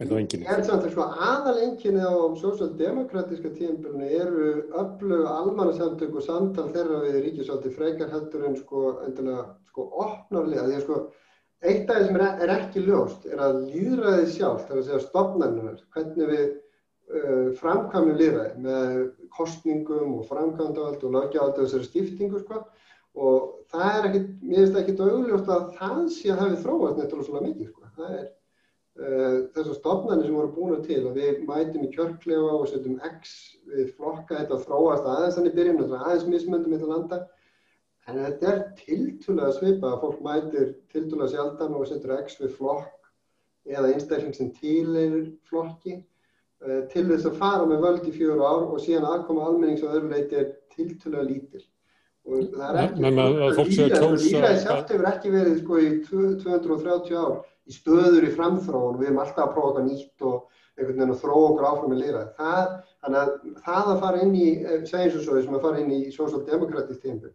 en 0.00 0.10
þá 0.10 0.16
enginni. 0.18 0.44
Ég 0.44 0.52
held 0.52 0.66
samt 0.68 0.86
að 0.86 0.92
sko 0.92 1.04
aðal 1.26 1.60
enginni 1.64 2.02
á 2.04 2.14
sósaldemokratiska 2.40 3.52
tímabilinu 3.56 4.08
eru 4.18 4.48
öflug 4.82 5.28
almannasamtök 5.30 6.18
og 6.20 6.26
samtal 6.26 6.66
þeirra 6.74 7.04
við 7.06 7.20
ríkisáldi 7.28 7.72
frekar 7.76 8.12
heldur 8.12 8.44
en 8.50 8.58
sko 8.60 8.82
endilega 9.06 9.46
sko 9.70 9.86
opnarlega 10.04 10.66
því 10.66 10.76
að 10.76 10.84
sko 10.84 10.98
Eitt 11.64 11.88
af 11.88 12.02
því 12.02 12.06
sem 12.10 12.18
er 12.20 12.50
ekki 12.52 12.84
ljóst 12.84 13.26
er 13.30 13.40
að 13.40 13.62
líðræði 13.70 14.26
sjálf, 14.34 14.66
það 14.66 14.74
er 14.74 14.80
að 14.80 14.88
segja 14.88 15.02
stofnarnar, 15.06 15.78
hvernig 15.94 16.30
við 16.30 16.42
uh, 16.46 17.46
framkvæmum 17.60 18.18
líðræði 18.20 18.64
með 18.66 18.96
kostningum 19.32 20.18
og 20.18 20.26
framkvæmdavald 20.28 21.06
og 21.08 21.14
löggjavald 21.16 21.56
og 21.56 21.62
þessari 21.62 21.88
stiftingu 21.88 22.42
sko 22.42 22.60
og 23.16 23.46
það 23.72 23.86
er 23.88 24.08
ekkit, 24.10 24.26
mér 24.42 24.58
finnst 24.58 24.74
það 24.74 24.82
ekkit 24.82 25.04
augljóst 25.06 25.52
að 25.54 25.68
það 25.78 26.02
sé 26.12 26.32
að 26.34 26.42
hafi 26.42 26.58
þróast 26.66 26.98
nættilega 27.00 27.28
svolítið 27.30 27.46
mikið 27.46 27.70
sko. 27.70 27.92
Það 27.96 28.10
er 28.18 28.26
uh, 28.26 29.38
þessar 29.56 29.78
stofnarnir 29.78 30.28
sem 30.28 30.36
voru 30.36 30.52
búin 30.58 30.84
til 30.84 31.00
að 31.00 31.16
við 31.22 31.40
mætum 31.48 31.86
í 31.86 31.92
kjörklefa 31.94 32.52
og 32.58 32.68
setjum 32.68 33.00
X 33.08 33.32
við 33.72 33.88
flokka 33.96 34.42
þetta 34.42 34.60
þróast 34.66 35.08
aðeins 35.14 35.40
þannig 35.40 35.56
byrjum, 35.56 35.82
aðeins 35.96 36.28
mismöndum 36.28 36.76
þetta 36.76 36.92
landa 36.92 37.22
En 38.06 38.20
þetta 38.22 38.50
er 38.52 38.60
tiltúlega 38.78 39.54
svipa 39.56 39.92
að 39.92 40.02
fólk 40.04 40.20
mætir 40.22 40.68
tiltúlega 40.92 41.32
sjaldan 41.32 41.74
og 41.74 41.88
setur 41.88 42.14
X 42.20 42.38
við 42.42 42.52
flokk 42.58 43.08
eða 43.66 43.92
einstakling 43.92 44.36
sem 44.36 44.52
tilir 44.54 45.16
flokki 45.50 45.96
uh, 45.96 46.84
til 46.92 47.06
þess 47.08 47.26
að 47.30 47.40
fara 47.40 47.64
með 47.66 47.82
völd 47.86 48.06
í 48.06 48.12
fjóru 48.14 48.46
ár 48.46 48.68
og 48.68 48.82
síðan 48.84 49.08
aðkoma 49.10 49.48
almennings 49.48 49.82
og 49.82 49.96
öðru 49.96 50.12
leiti 50.12 50.38
er 50.38 50.52
tiltúlega 50.76 51.26
lítil. 51.26 51.64
Og 52.26 52.46
það 52.54 52.78
er 52.78 52.80
ekki, 52.84 53.74
lífæði 53.82 54.62
sjálft 54.62 54.92
hefur 54.94 55.10
ekki 55.12 55.32
verið 55.34 55.60
sko 55.60 55.82
í 55.82 55.90
230 56.06 57.18
ár 57.20 57.36
í 57.66 57.74
stöður 57.74 58.26
í 58.26 58.32
framþróun 58.34 58.94
og 58.94 59.00
við 59.00 59.10
erum 59.10 59.22
alltaf 59.22 59.48
að 59.48 59.52
prófa 59.54 59.72
okkar 59.72 59.86
nýtt 59.86 60.26
og 60.26 60.36
einhvern 60.76 60.98
veginn 60.98 61.14
að 61.14 61.20
þróa 61.22 61.48
okkur 61.50 61.66
áfram 61.70 61.92
með 61.92 62.02
lýra. 62.02 62.22
Það, 62.36 62.72
að 63.06 63.30
það 63.64 63.90
að 63.92 64.00
fara 64.04 64.22
inn 64.22 64.34
í, 64.36 64.48
eh, 64.62 64.82
segjum 64.90 65.12
svo 65.14 65.22
svo, 65.24 65.42
sem 65.42 65.56
að 65.56 65.64
fara 65.66 65.80
inn 65.82 65.94
í 65.96 66.00
sósaldemokratist 66.14 67.02
tímpil, 67.02 67.32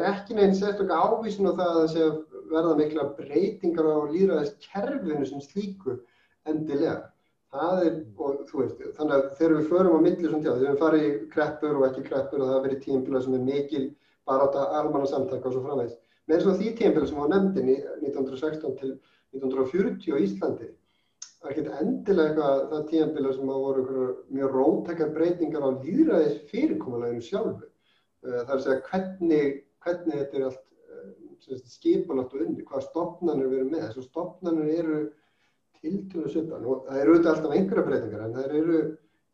er 0.00 0.06
ekki 0.10 0.36
neins 0.36 0.60
sérstaklega 0.60 1.00
ávísin 1.08 1.50
á 1.50 1.52
það 1.52 1.70
að 1.70 1.80
það 1.80 1.90
sé 1.94 2.04
að 2.04 2.14
verða 2.52 2.76
mikla 2.78 3.08
breytingar 3.18 3.88
á 3.90 3.98
líðræðiskerfinu 4.12 5.26
sem 5.28 5.42
slíku 5.44 5.98
endilega. 6.50 7.10
Er, 7.54 8.00
og 8.18 8.48
veist, 8.50 8.80
þannig 8.96 9.12
að 9.14 9.26
þegar 9.38 9.52
við 9.54 9.68
förum 9.70 9.92
á 9.94 10.00
milli 10.02 10.26
svona 10.26 10.42
tjáð, 10.42 10.56
þegar 10.58 10.72
við 10.72 10.80
farum 10.80 11.04
í 11.04 11.10
kreppur 11.30 11.76
og 11.78 11.84
ekki 11.86 12.06
kreppur 12.08 12.40
og 12.42 12.48
það 12.50 12.64
verið 12.64 12.80
tímpila 12.82 13.20
sem 13.22 13.36
er 13.36 13.44
mikil 13.46 13.84
bara 14.26 14.48
átt 14.48 14.56
að 14.58 14.74
almanna 14.80 15.10
samtaka 15.10 15.50
og 15.50 15.54
svo 15.54 15.62
framvegs. 15.62 15.92
Með 16.26 16.36
eins 16.36 16.48
og 16.50 16.56
því 16.58 16.72
tímpila 16.80 17.10
sem 17.10 17.20
var 17.20 17.30
nefndin 17.30 17.70
í 17.70 17.76
1916 18.08 18.74
til 18.80 18.90
1940 19.36 20.10
á 20.10 20.22
Íslandi, 20.24 20.70
það 21.44 21.46
er 21.46 21.54
ekkert 21.54 21.78
endilega 21.84 22.26
eitthvað 22.32 22.64
það 22.72 22.88
tímpila 22.90 23.36
sem 23.36 23.54
voru 23.54 23.86
mjög 24.34 24.58
róttekar 24.58 25.14
breytingar 25.14 25.68
á 25.68 25.70
líðræðis 25.78 26.42
fyrirkomuleginu 26.50 27.28
sjálfu. 27.28 27.70
Eh, 28.24 28.40
það 28.40 28.50
er 28.50 28.58
að 28.58 28.64
segja 28.66 28.82
hvernig 28.88 29.54
hvernig 29.84 30.20
þetta 30.20 30.40
er 30.40 30.46
allt 30.48 30.64
uh, 31.54 31.62
skipanátt 31.76 32.34
og 32.34 32.46
unni, 32.46 32.66
hvaða 32.66 32.88
stopnarnir 32.88 33.50
við 33.50 33.60
erum 33.60 33.72
með. 33.74 33.86
Þessu 33.88 34.06
stopnarnir 34.08 34.74
eru 34.80 35.00
tiltölu 35.84 36.30
svipan 36.32 36.68
og 36.68 36.86
það 36.88 37.00
eru 37.00 37.14
auðvitað 37.14 37.32
alltaf 37.34 37.56
einhverja 37.56 37.88
breytingar 37.88 38.22
en 38.24 38.36
það 38.38 38.54
eru 38.60 38.78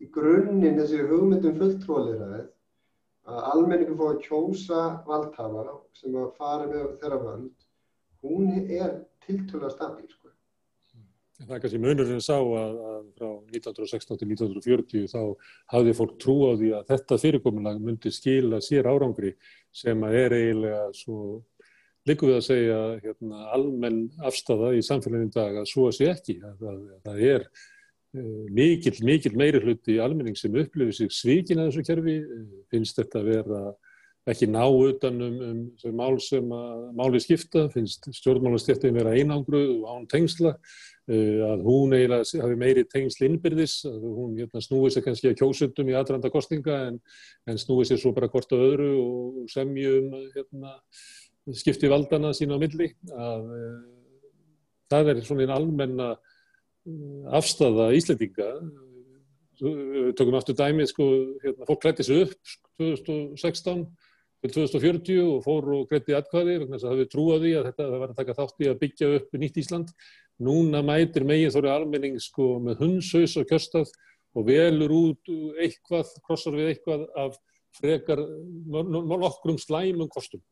í 0.01 0.09
grunninn 0.15 0.81
þessi 0.81 1.05
hugmyndum 1.11 1.59
fulltróðleiraðið 1.61 2.49
að 3.31 3.43
almenningu 3.53 3.97
fá 3.99 4.07
að 4.09 4.23
kjósa 4.25 4.81
valdhafa 5.07 5.77
sem 5.99 6.17
að 6.19 6.33
fara 6.39 6.67
með 6.71 6.89
þeirra 7.03 7.21
völd, 7.25 7.69
hún 8.25 8.49
er 8.65 8.97
tiltölu 9.27 9.69
að 9.69 9.77
stabíl. 9.77 10.09
Sko. 10.11 10.33
Það 11.41 11.55
er 11.57 11.63
kannski 11.63 11.81
munurinn 11.81 12.25
sá 12.25 12.37
að, 12.37 12.81
að 12.91 13.05
frá 13.17 13.29
1916 13.55 14.21
til 14.21 14.29
1940 14.35 15.07
þá 15.13 15.21
hafði 15.73 15.95
fólk 15.97 16.17
trú 16.21 16.37
á 16.49 16.53
því 16.53 16.73
að 16.77 16.91
þetta 16.91 17.21
fyrirkomulag 17.23 17.81
myndi 17.85 18.13
skila 18.13 18.61
sér 18.65 18.91
árangri 18.91 19.33
sem 19.73 20.07
að 20.07 20.17
er 20.19 20.37
eiginlega 20.37 20.85
svo 20.97 21.19
líku 22.09 22.31
við 22.31 22.39
að 22.39 22.47
segja 22.47 22.79
hérna, 23.03 23.43
almenn 23.55 24.01
afstafa 24.27 24.73
í 24.77 24.81
samfélaginu 24.85 25.35
dag 25.35 25.61
að 25.61 25.69
svo 25.71 25.89
að 25.91 25.99
sé 25.99 26.09
ekki. 26.15 26.39
Það, 26.41 26.81
það, 27.05 27.21
er 27.29 27.45
uh, 27.47 28.47
mikill, 28.57 28.97
mikill 29.07 29.37
meiri 29.39 29.63
hluti 29.65 29.99
almenning 30.03 30.39
sem 30.39 30.57
upplifir 30.63 30.97
sig 30.97 31.15
svíkin 31.15 31.61
að 31.61 31.71
þessu 31.71 31.87
kerfi, 31.91 32.17
finnst 32.73 33.01
þetta 33.01 33.23
að 33.23 33.31
vera 33.35 33.63
ekki 34.31 34.47
ná 34.51 34.63
utan 34.67 35.21
um, 35.25 35.37
um 35.45 35.59
sem 35.81 35.95
mál 35.97 36.17
sem 36.23 36.53
að 36.55 36.81
máli 36.99 37.21
skipta, 37.23 37.67
finnst 37.73 38.09
stjórnmálastjættin 38.17 38.97
vera 38.97 39.15
einangruð 39.17 39.73
og 39.81 39.87
án 39.91 40.07
tengsla, 40.11 40.53
uh, 40.55 41.39
að 41.51 41.65
hún 41.67 41.95
eiginlega 41.97 42.43
hafi 42.45 42.59
meiri 42.61 42.85
tengsl 42.89 43.27
innbyrðis, 43.29 43.77
að 43.91 44.05
hún 44.07 44.37
hérna, 44.39 44.63
snúi 44.65 44.91
sér 44.93 45.07
kannski 45.07 45.31
að 45.33 45.39
kjósundum 45.41 45.93
í 45.93 45.97
aðranda 45.99 46.33
kostinga 46.33 46.77
en, 46.89 47.01
en 47.51 47.61
snúi 47.61 47.87
sér 47.89 48.03
svo 48.03 48.15
bara 48.17 48.31
hvort 48.33 48.53
að 48.57 48.67
öðru 48.69 48.91
og 49.01 49.49
semjum 49.53 50.13
hérna, 50.37 50.77
skipti 51.57 51.91
valdana 51.91 52.35
sína 52.37 52.61
á 52.61 52.63
milli, 52.63 52.93
að 53.15 53.49
uh, 53.57 53.81
það 54.93 55.15
er 55.15 55.25
svona 55.27 55.47
einn 55.47 55.57
almenna 55.57 56.13
uh, 56.15 57.35
afstafa 57.41 57.91
Íslandinga, 57.97 58.53
tökum 60.17 60.39
aftur 60.39 60.57
dæmið, 60.57 60.87
sko, 60.89 61.07
hérna, 61.43 61.67
fólk 61.69 61.83
klætti 61.83 62.07
sig 62.07 62.23
upp 62.25 62.55
2016 62.81 63.85
til 64.41 64.53
2040 64.55 65.21
og 65.21 65.43
fór 65.45 65.67
og 65.77 65.91
greiði 65.91 66.17
atkvæði 66.17 66.57
vegna 66.63 66.79
þess 66.79 66.87
að 66.87 66.89
það 66.89 66.97
hefði 66.97 67.11
trúið 67.13 67.43
því 67.45 67.53
að 67.59 67.67
þetta 67.69 67.89
var 67.93 68.13
að 68.13 68.21
taka 68.21 68.37
þátt 68.39 68.63
í 68.65 68.69
að 68.71 68.79
byggja 68.81 69.11
upp 69.19 69.37
nýtt 69.43 69.61
Ísland. 69.61 69.91
Núna 70.41 70.81
mætir 70.87 71.27
megin 71.29 71.53
þóri 71.53 71.69
almenning 71.69 72.17
sko 72.25 72.55
með 72.65 72.81
hundshaus 72.85 73.37
og 73.37 73.49
kjörstað 73.51 73.91
og 74.39 74.47
velur 74.47 74.95
út 74.95 75.33
eitthvað, 75.61 76.15
krossar 76.25 76.57
við 76.57 76.71
eitthvað 76.73 77.05
af 77.21 77.37
frekar 77.77 78.23
nokkrum 78.71 79.59
slæmum 79.61 80.09
kostum. 80.11 80.43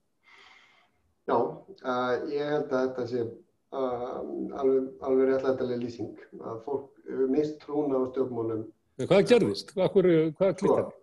Já, 1.28 1.36
uh, 1.36 2.12
ég 2.32 2.44
held 2.44 2.72
að 2.72 2.84
þetta 2.84 3.06
sé 3.08 3.24
uh, 3.24 4.20
alveg, 4.60 4.92
alveg 5.04 5.32
réttlætilega 5.32 5.80
lýsing 5.82 6.20
að 6.40 6.60
fólk 6.66 6.92
mist 7.32 7.58
trúna 7.64 8.00
á 8.00 8.08
stjórnmálum. 8.12 8.66
Hvað 9.00 9.26
gerðist? 9.32 9.72
Hvað, 9.76 9.98
hvað 10.36 10.54
klikkaði? 10.60 10.94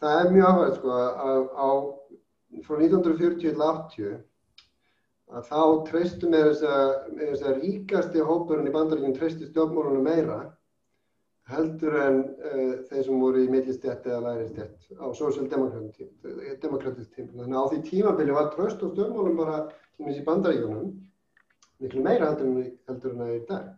Það 0.00 0.16
er 0.20 0.30
mjög 0.34 0.48
áhverð 0.50 0.78
sko 0.78 0.94
að 1.00 1.42
á 1.56 1.70
frá 2.66 2.76
1940 2.78 3.40
til 3.40 3.56
80 3.66 4.18
að 5.30 5.44
þá 5.46 5.60
treystu 5.86 6.30
með 6.30 6.48
þess 6.50 7.44
að 7.46 7.60
ríkasti 7.60 8.24
hópurinn 8.26 8.66
í 8.66 8.74
bandaríkjum 8.74 9.14
treysti 9.18 9.46
stjórnmálunum 9.50 10.06
meira 10.08 10.38
heldur 11.50 11.96
en 11.98 12.18
uh, 12.22 12.72
þeir 12.90 13.04
sem 13.06 13.22
voru 13.22 13.44
í 13.44 13.50
millistjætt 13.50 14.06
eða 14.06 14.20
læristjætt 14.26 14.78
á 15.02 15.06
social-demokratisk 15.18 17.14
tím. 17.14 17.28
Þannig 17.34 17.56
að 17.56 17.62
á 17.62 17.70
því 17.70 17.80
tímabili 17.88 18.36
var 18.36 18.50
tröst 18.54 18.82
og 18.86 18.94
stjórnmálum 18.94 19.38
bara 19.40 19.58
í 20.00 20.26
bandaríkjunum 20.26 20.88
miklu 21.80 22.04
meira 22.04 22.30
heldur 22.30 22.50
en, 22.50 22.72
heldur 22.90 23.14
en 23.16 23.26
er 23.26 23.36
í 23.38 23.44
dag. 23.48 23.70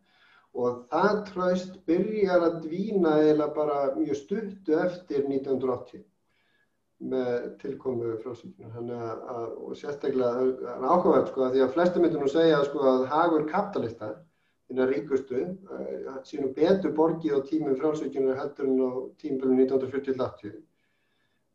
Og 0.53 0.83
það 0.93 1.21
tröst 1.31 1.79
byrjar 1.89 2.41
að 2.49 2.59
dvína 2.67 3.13
eða 3.31 3.47
bara 3.57 3.79
mjög 3.97 4.19
stuttu 4.21 4.77
eftir 4.83 5.25
1980 5.25 6.05
með 7.03 7.47
tilkomu 7.61 8.13
að, 8.15 9.55
og 9.59 9.73
sérstaklega, 9.79 10.45
það 10.61 10.75
er 10.75 10.85
ákvæmlega 10.87 11.31
sko 11.31 11.47
að 11.47 11.55
því 11.55 11.63
að 11.65 11.73
flestum 11.77 12.05
myndir 12.05 12.23
nú 12.23 12.29
segja 12.31 12.61
sko 12.67 12.85
að 12.91 13.07
hagur 13.11 13.47
kapitalista, 13.51 14.11
þína 14.71 14.87
ríkustu, 14.91 15.41
uh, 15.73 16.21
sínum 16.29 16.53
betur 16.57 16.95
borgið 16.97 17.39
á 17.39 17.41
tímum 17.49 17.79
frálsvíkjuna 17.81 18.37
heldur 18.39 18.69
en 18.69 18.79
á 18.79 18.91
tímum 19.23 19.57
1940-80. 19.59 20.55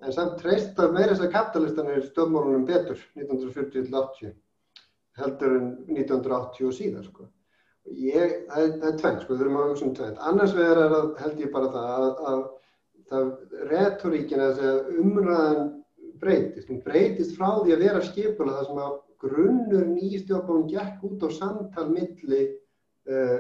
En 0.04 0.14
samt 0.14 0.36
treyst 0.42 0.78
að 0.78 0.94
meira 0.94 1.14
þess 1.14 1.26
að 1.26 1.34
kapitalistanir 1.38 2.04
stöðmálunum 2.12 2.68
betur 2.68 3.00
1940-80 3.18 4.36
heldur 5.18 5.56
en 5.58 5.72
1980 5.88 6.68
og 6.68 6.76
síðan 6.78 7.08
sko. 7.08 7.26
Ég, 7.88 8.44
það 8.52 8.64
er, 8.66 8.72
er 8.84 8.96
tvenn 9.00 9.20
sko, 9.24 9.38
þurfum 9.40 9.60
að 9.62 9.70
hugsa 9.72 9.86
um 9.88 9.96
tvenn. 9.96 10.18
Annars 10.30 10.54
vegar 10.58 10.82
er 10.84 10.96
að, 11.00 11.12
held 11.24 11.42
ég 11.42 11.54
bara 11.54 11.72
það 11.74 11.94
að, 11.96 12.24
að 12.32 12.42
það 13.12 13.28
retoríkin 13.72 14.44
að 14.44 14.62
umræðan 15.02 15.68
breytist. 16.22 16.70
Hún 16.70 16.82
breytist 16.86 17.36
frá 17.38 17.60
því 17.62 17.76
að 17.76 17.84
vera 17.86 18.06
skipula 18.06 18.56
það 18.58 18.70
sem 18.70 18.82
að 18.84 18.96
grunnur 19.24 19.86
nýstjórnbólum 19.92 20.70
gekk 20.72 21.06
út 21.08 21.26
á 21.26 21.30
samtal 21.34 21.88
milli 21.90 22.42
uh, 23.10 23.40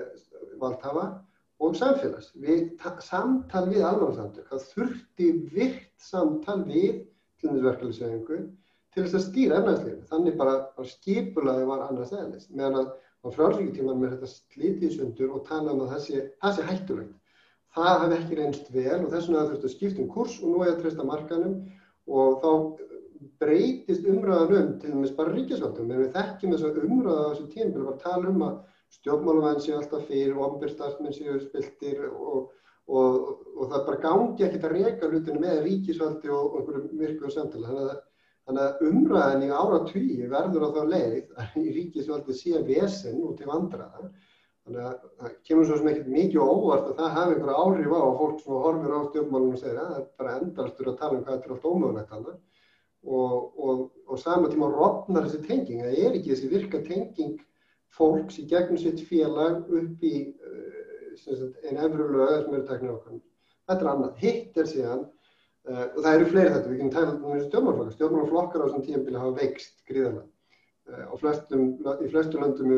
valdhafa 0.62 1.08
og 1.62 1.75
samfélags. 1.77 2.32
Við, 2.38 2.69
samtal 3.06 3.65
við 3.71 3.84
almanarsamtök. 3.86 4.47
Það 4.51 4.69
þurfti 4.73 5.32
virt 5.53 5.91
samtal 6.01 6.62
við 6.69 7.03
tlunnisverkefliðsvegingu 7.41 8.39
til 8.93 9.03
þess 9.03 9.19
að 9.19 9.27
stýra 9.27 9.60
efnæðsleginu. 9.62 10.08
Þannig 10.10 10.39
bara 10.39 10.58
að 10.77 10.89
skipulaði 10.93 11.69
var 11.69 11.86
annars 11.86 12.13
eðlis. 12.15 12.49
Meðan 12.53 12.82
að 12.82 12.91
á 13.25 13.27
frálsvíkutíman 13.34 14.01
með 14.01 14.15
þetta 14.15 14.34
slítið 14.34 14.93
sundur 14.95 15.34
og 15.38 15.47
tala 15.49 15.73
um 15.73 15.84
að 15.86 15.95
það 15.95 16.03
sé, 16.06 16.25
það 16.41 16.56
sé 16.58 16.67
hættulegt 16.71 17.15
það 17.77 18.03
hefði 18.03 18.17
ekki 18.19 18.39
reynst 18.41 18.69
vel 18.73 18.99
og 18.99 19.09
þess 19.13 19.29
vegna 19.29 19.47
þurftu 19.47 19.69
að 19.69 19.75
skipta 19.75 20.03
um 20.03 20.11
kurs 20.13 20.37
og 20.41 20.53
nú 20.53 20.63
er 20.63 20.73
að 20.73 20.81
treysta 20.83 21.07
markanum 21.07 21.57
og 22.07 22.41
þá 22.41 22.51
breytist 23.41 24.07
umræðan 24.09 24.57
um 24.57 24.73
til 24.81 24.93
dæmis 24.93 25.13
bara 25.17 25.33
ríkisvöldum 25.35 25.91
en 25.91 26.03
við 26.03 26.11
þekkjum 26.15 26.53
þess 26.53 26.67
að 26.67 26.81
umræða 26.85 27.29
þessu 27.29 27.47
tíum 27.53 27.73
bara 27.75 27.95
tala 28.03 28.31
um 28.31 28.43
að 28.47 28.57
stjórnmálumenn 28.97 29.63
séu 29.63 29.77
alltaf 29.77 30.05
fyrir 30.09 30.35
og 30.35 30.45
ombyrstarsmenn 30.47 31.15
séu 31.15 31.37
spiltir 31.41 32.05
og, 32.07 32.51
og, 32.87 33.17
og 33.57 33.71
það 33.71 33.87
bara 33.89 34.03
gangi 34.05 34.47
ekkert 34.47 34.67
að 34.69 34.77
reyka 34.77 35.09
hlutinu 35.11 35.41
með 35.43 35.63
ríkisvöldi 35.65 36.31
og, 36.33 36.45
og 36.45 36.61
einhverju 36.61 37.01
myrkuðu 37.01 37.33
samtala 37.33 37.73
þannig 37.73 37.91
að, 37.91 37.99
þannig 38.47 38.63
að 38.67 38.87
umræðan 38.91 39.45
í 39.47 39.51
ára 39.51 39.81
tugi 39.91 40.31
verður 40.31 40.67
á 40.67 40.69
þá 40.77 40.81
leið 40.93 41.43
að 41.43 41.59
ríkisvöldi 41.77 42.37
sé 42.37 42.63
vesen 42.69 43.21
út 43.27 43.43
í 43.43 43.49
vandraða 43.49 44.11
Þannig 44.67 44.84
að 44.84 44.95
það 45.21 45.36
kemur 45.47 45.67
svo 45.67 45.75
sem 45.80 45.86
ekkert 45.88 46.08
mikið 46.12 46.41
óvart 46.43 46.88
að 46.89 46.97
það 46.97 47.13
hafi 47.17 47.36
einhverja 47.36 47.60
áhrif 47.63 47.93
á 47.95 48.03
fólk 48.19 48.41
sem 48.41 48.56
horfir 48.65 48.91
á 48.91 48.99
stjórnmálunum 49.06 49.53
og 49.56 49.62
segir 49.62 49.77
að 49.80 49.91
það 49.91 49.99
er 50.01 50.08
bara 50.19 50.34
endalstur 50.41 50.89
að 50.91 50.97
tala 50.99 51.15
um 51.15 51.21
hvað 51.23 51.38
þetta 51.38 51.47
er 51.47 51.53
allt 51.56 51.67
ómögulegt 51.69 52.12
hana 52.15 52.34
og, 53.08 53.62
og, 53.67 53.86
og 54.12 54.19
sama 54.19 54.51
tíma 54.51 54.67
rofnar 54.73 55.30
þessi 55.30 55.39
tenging. 55.45 55.86
Það 55.86 56.01
er 56.03 56.17
ekki 56.19 56.34
þessi 56.34 56.51
virka 56.51 56.84
tenging 56.84 57.39
fólks 57.95 58.41
í 58.43 58.47
gegnum 58.51 58.82
sitt 58.82 59.03
félag 59.08 59.71
upp 59.80 60.03
í 60.03 60.13
uh, 60.36 61.47
einn 61.63 61.80
efru 61.88 62.12
lög 62.17 62.34
sem 62.43 62.58
eru 62.58 62.67
teknir 62.67 62.95
okkar. 62.97 63.21
Þetta 63.71 63.86
er 63.86 63.91
annað. 63.93 64.17
Hitt 64.25 64.60
er 64.60 64.71
síðan, 64.73 65.06
uh, 65.71 65.86
og 65.86 66.01
það 66.01 66.13
eru 66.13 66.32
fleiri 66.34 66.56
þetta, 66.58 66.73
við 66.73 66.82
kynum 66.82 66.95
tæla 66.97 67.15
um 67.15 67.45
stjórnmálflokkar. 67.47 67.95
Stjórnmálflokkar 67.95 68.63
á 68.63 68.65
þessum 68.67 68.88
tíum 68.89 69.21
hafa 69.21 69.38
veikst 69.39 69.80
gríðarlega. 69.88 70.27
Uh, 70.88 71.17
flestum, 71.19 71.73
í 72.00 72.08
flestu 72.08 72.39
löndum 72.39 72.69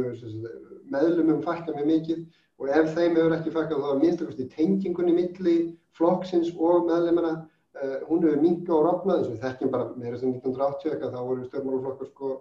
meðlumum 0.89 1.43
fækka 1.45 1.75
með 1.75 1.89
mikið 1.91 2.23
og 2.57 2.71
ef 2.73 2.87
þeim 2.95 3.19
hefur 3.19 3.35
ekki 3.35 3.51
fækkað 3.53 3.83
þá 3.83 3.89
er 3.91 3.99
minnstakosti 4.01 4.47
tengingunni 4.55 5.13
milli 5.13 5.53
flokksins 5.99 6.49
og 6.57 6.87
meðlumina 6.87 7.35
uh, 7.35 7.99
hún 8.07 8.25
hefur 8.25 8.41
minga 8.41 8.73
og 8.73 8.81
rofnað 8.87 9.19
eins 9.19 9.29
og 9.29 9.43
þekkjum 9.43 9.73
bara 9.75 9.91
meira 9.93 10.17
sem 10.17 10.33
1980 10.33 10.89
eitthvað 10.95 11.13
þá 11.13 11.27
voru 11.27 11.45
stjórnmáluflokkar 11.51 12.09
sko, 12.09 12.31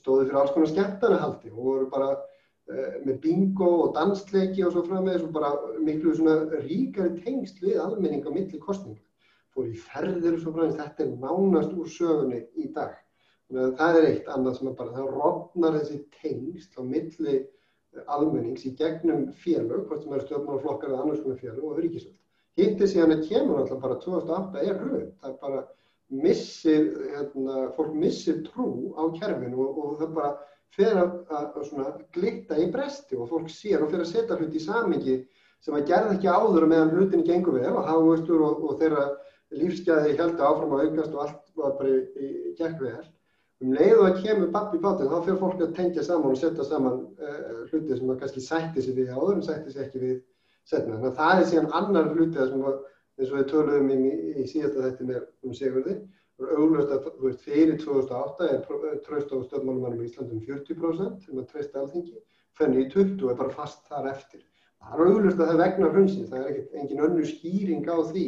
stóði 0.00 0.30
fyrir 0.30 0.40
alls 0.40 0.56
konar 0.56 0.72
skemmtanahaldi 0.72 1.52
og 1.52 1.60
voru 1.68 1.92
bara 1.92 2.10
uh, 2.16 2.96
með 3.04 3.20
bingo 3.28 3.70
og 3.82 3.94
dansleiki 4.00 4.64
og 4.64 4.72
svo 4.72 4.86
framvegis 4.88 5.28
og 5.28 5.36
bara 5.36 5.52
miklu 5.90 6.16
svona 6.16 6.38
ríkari 6.64 7.20
tengst 7.20 7.60
við 7.60 7.82
almenning 7.84 8.24
á 8.24 8.32
milli 8.32 8.64
kostninga 8.64 9.04
fór 9.52 9.68
í 9.68 9.76
ferðir 9.92 10.38
og 10.38 10.44
svo 10.46 10.56
framvegis 10.56 10.80
þetta 10.80 11.04
er 11.04 11.16
nánast 11.20 11.76
úr 11.76 11.96
sögunni 12.00 12.46
í 12.56 12.72
dag 12.72 12.96
það 13.52 13.98
er 13.98 14.08
eitt 14.08 14.30
annað 14.32 14.58
sem 14.58 14.70
er 14.70 14.78
bara 14.78 14.94
það 14.96 15.10
rofnar 15.16 15.76
þessi 15.78 15.98
tengst 16.20 16.78
á 16.78 16.80
milli 16.86 17.42
almennings 18.06 18.64
í 18.68 18.72
gegnum 18.78 19.28
félög, 19.42 19.86
hvort 19.88 20.02
sem 20.02 20.14
eru 20.16 20.26
stjórnmálaflokkar 20.26 20.92
eða 20.92 21.02
annars 21.04 21.20
konar 21.24 21.40
félög 21.42 21.66
og 21.68 21.80
ríkisvöld. 21.82 22.18
Hittir 22.56 22.88
síðan 22.88 23.14
að 23.16 23.26
kemur 23.28 23.60
alltaf 23.60 23.80
bara 23.82 23.98
2008 24.00 24.62
er 24.62 24.78
hröð. 24.80 25.04
Það 25.20 25.30
er 25.30 25.36
bara 25.42 25.60
missir, 26.22 26.88
hérna, 27.14 27.68
fólk 27.76 27.94
missir 27.96 28.42
trú 28.48 28.92
á 28.96 29.02
kerfinu 29.16 29.62
og, 29.64 29.78
og 29.80 29.94
það 30.00 30.16
bara 30.16 30.32
fer 30.76 30.98
að, 31.00 31.14
að, 31.32 31.70
að 31.84 32.02
glitta 32.16 32.58
í 32.60 32.66
bresti 32.72 33.16
og 33.16 33.30
fólk 33.32 33.48
sér 33.52 33.84
og 33.84 33.92
fer 33.92 34.04
að 34.04 34.10
setja 34.12 34.38
hluti 34.40 34.60
í 34.60 34.64
samingi 34.64 35.16
sem 35.62 35.76
að 35.76 35.88
gerða 35.92 36.16
ekki 36.16 36.32
áður 36.32 36.68
meðan 36.68 36.92
hlutinni 36.96 37.26
gengur 37.28 37.58
vel 37.60 37.72
og 37.76 37.88
hafustur 37.88 38.44
og, 38.44 38.62
og 38.68 38.78
þeirra 38.80 39.06
lífsgæði 39.52 40.16
held 40.20 40.40
áfram 40.40 40.76
að 40.76 40.86
aukast 40.86 41.16
og 41.16 41.24
allt 41.26 41.56
var 41.60 41.74
bara 41.78 41.92
í, 41.92 41.98
í 42.16 42.54
gekk 42.60 42.80
vel 42.80 43.02
um 43.62 43.74
leið 43.76 43.94
og 43.96 44.06
að 44.08 44.20
kemur 44.24 44.52
papp 44.54 44.74
í 44.74 44.80
bátinn 44.82 45.10
þá 45.10 45.18
fyrir 45.26 45.40
fólk 45.40 45.60
að 45.62 45.74
tengja 45.76 46.04
saman 46.06 46.34
og 46.34 46.40
setja 46.40 46.66
saman 46.66 47.02
uh, 47.22 47.60
hluti 47.70 47.98
sem 47.98 48.10
að 48.10 48.18
kannski 48.22 48.42
sætti 48.44 48.84
sig 48.84 48.96
við 48.96 49.12
áður 49.14 49.36
en 49.36 49.44
sætti 49.46 49.74
sig 49.74 49.84
ekki 49.84 50.02
við 50.02 50.16
setna. 50.68 50.96
Þannig 50.96 51.10
að 51.10 51.20
það 51.20 51.42
er 51.42 51.48
síðan 51.52 51.70
annar 51.78 52.10
hluti 52.16 52.48
sem 52.50 52.66
að, 52.70 52.80
eins 53.18 53.30
og 53.30 53.38
við 53.38 53.48
töluðum 53.52 53.92
í, 53.94 53.98
í, 54.02 54.34
í 54.42 54.48
síðasta 54.50 54.84
þetta 54.88 55.08
með 55.08 55.22
um 55.46 55.56
Sigurði 55.58 55.96
og 56.42 56.52
auðvitað 56.56 56.94
að 56.96 57.08
þú 57.18 57.26
veist 57.28 57.44
fyrir 57.46 57.80
2008 57.82 58.48
er 58.50 58.62
tröst 59.06 59.34
á 59.34 59.36
stöðmálumannum 59.46 60.02
í 60.02 60.08
Íslandum 60.08 60.40
40% 60.46 61.26
sem 61.26 61.42
að 61.42 61.50
treysta 61.52 61.82
alþingi, 61.82 62.16
fenni 62.58 62.86
í 62.86 62.88
20 62.90 63.26
og 63.26 63.34
er 63.34 63.38
bara 63.42 63.54
fast 63.54 63.84
þar 63.90 64.08
eftir. 64.10 64.42
það 64.82 64.94
er 64.96 65.04
auðvitað 65.06 65.44
að 65.44 65.50
það 65.52 65.60
vegna 65.62 65.90
hrunsins, 65.92 66.30
það 66.30 66.40
er 66.40 66.48
ekkert 66.50 66.80
engin 66.80 67.04
önnu 67.06 67.26
skýring 67.28 67.86
á 67.86 67.96
því 68.10 68.26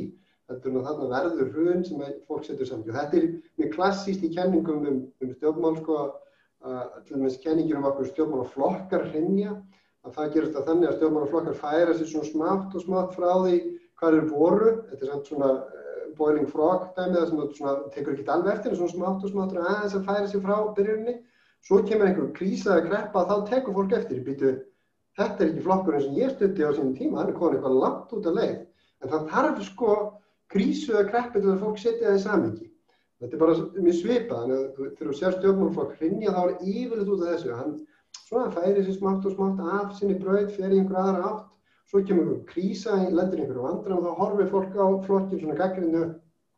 þetta 0.50 0.70
er 0.70 0.86
þarna 0.86 1.08
verður 1.12 1.52
hrun 1.54 1.84
sem 1.86 2.02
fólk 2.28 2.44
setur 2.46 2.68
saman. 2.68 2.90
Og 2.90 2.98
þetta 2.98 3.20
er 3.20 3.28
mjög 3.60 3.70
klassíst 3.76 4.24
í 4.26 4.32
kenningum 4.34 4.88
um, 4.90 4.98
um 5.24 5.32
stjórnmál 5.38 5.78
sko 5.80 6.00
að 6.64 6.98
til 7.04 7.16
dæmis 7.16 7.38
kenningir 7.44 7.78
um 7.80 7.88
okkur 7.90 8.10
stjórnmálaflokkar 8.10 9.08
hrinja 9.10 9.54
að 10.04 10.16
það 10.16 10.34
gerast 10.36 10.58
að 10.58 10.68
þannig 10.70 10.90
að 10.90 10.98
stjórnmálaflokkar 10.98 11.58
færa 11.60 11.96
sér 11.96 12.10
svona 12.10 12.30
smátt 12.30 12.76
og 12.76 12.84
smátt 12.84 13.16
frá 13.16 13.30
því 13.44 13.58
hvað 14.00 14.18
eru 14.18 14.30
voru, 14.32 14.70
þetta 14.90 15.06
er 15.06 15.24
svona 15.28 15.50
uh, 15.60 16.04
boiling 16.18 16.48
frog 16.50 16.88
dæmið 16.96 17.18
það 17.20 17.28
sem 17.30 17.56
svona 17.58 17.74
tekur 17.94 18.14
ekki 18.14 18.26
alveg 18.32 18.52
eftir 18.54 18.76
svona 18.78 18.94
smátt 18.94 19.24
og 19.24 19.32
smátt 19.32 19.56
að 19.56 19.68
þess 19.82 19.98
að 19.98 20.08
færa 20.08 20.30
sér 20.32 20.44
frá 20.44 20.56
byrjunni 20.78 21.16
svo 21.64 21.80
kemur 21.88 22.10
einhver 22.10 22.32
krísa 22.36 22.76
að 22.76 22.88
kreppa 22.90 23.24
þá 23.28 23.36
tekur 23.50 23.76
fólk 23.78 23.94
eftir, 23.96 24.24
býtu 24.24 24.54
þetta 25.18 25.44
er 25.44 25.50
ekki 25.50 25.64
flokkurinn 25.64 26.04
sem 26.04 26.18
ég 26.18 26.32
stutti 26.34 26.66
á 26.66 26.70
sínum 26.74 26.94
tíma 26.98 27.20
hann 27.20 27.30
er 27.30 27.38
komin 27.38 27.58
eitthvað 27.58 27.80
langt 27.80 28.14
út 28.16 28.28
af 28.28 28.36
leið. 28.38 28.56
En 29.02 29.12
það 29.12 29.28
þarf 29.30 29.62
sko 29.68 29.90
krísu 30.54 30.94
eða 30.94 31.08
kreppi 31.10 31.42
til 31.42 31.52
að 31.52 31.64
fólk 31.64 31.80
setja 31.82 32.08
það 32.08 32.18
í 32.18 32.22
samengi. 32.24 32.68
Þetta 33.22 33.36
er 33.36 33.40
bara 33.40 33.56
mjög 33.86 33.96
svipað, 34.00 34.38
þannig 34.40 34.56
að 34.58 34.78
þegar 34.78 35.10
þú 35.10 35.16
sér 35.18 35.36
stjórnmálflokk 35.38 35.98
hrinja 35.98 36.34
þá 36.34 36.40
er 36.44 36.54
yfirleitt 36.72 37.12
út 37.14 37.24
af 37.24 37.32
þessu. 37.32 37.52
Hann 37.58 37.74
svona 38.28 38.54
færi 38.54 38.84
sér 38.84 38.98
smátt 38.98 39.28
og 39.28 39.34
smátt 39.36 39.62
af 39.78 39.94
sinni 39.98 40.18
brauð, 40.20 40.50
fer 40.56 40.72
í 40.72 40.80
einhver 40.80 41.00
aðra 41.00 41.30
átt, 41.30 41.46
svo 41.90 42.02
kemur 42.02 42.26
einhver 42.26 42.44
krísa, 42.50 42.98
lendur 43.10 43.42
einhverju 43.42 43.64
vandra 43.64 43.98
og 43.98 44.04
þá 44.04 44.20
horfir 44.20 44.50
fólk 44.52 44.76
á 44.76 44.86
flokkin 45.06 45.40
svona 45.40 45.58
gaggrinu 45.60 46.04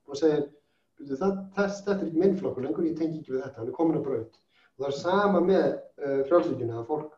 og 0.06 0.20
segir 0.20 0.46
þetta 0.96 1.66
er 1.66 2.04
ekki 2.06 2.20
minn 2.22 2.36
flokkur 2.40 2.64
lengur, 2.64 2.86
ég 2.88 2.96
tengi 2.98 3.20
ekki 3.20 3.34
við 3.34 3.44
þetta, 3.44 3.60
hann 3.60 3.70
er 3.70 3.76
komin 3.76 4.00
að 4.00 4.06
brauð. 4.06 4.26
Og 4.76 4.84
það 4.84 4.90
er 4.90 4.98
sama 5.00 5.42
með 5.44 5.66
uh, 5.66 6.20
frjálsvíkjuna 6.28 6.80
að 6.80 6.88
fólk 6.90 7.12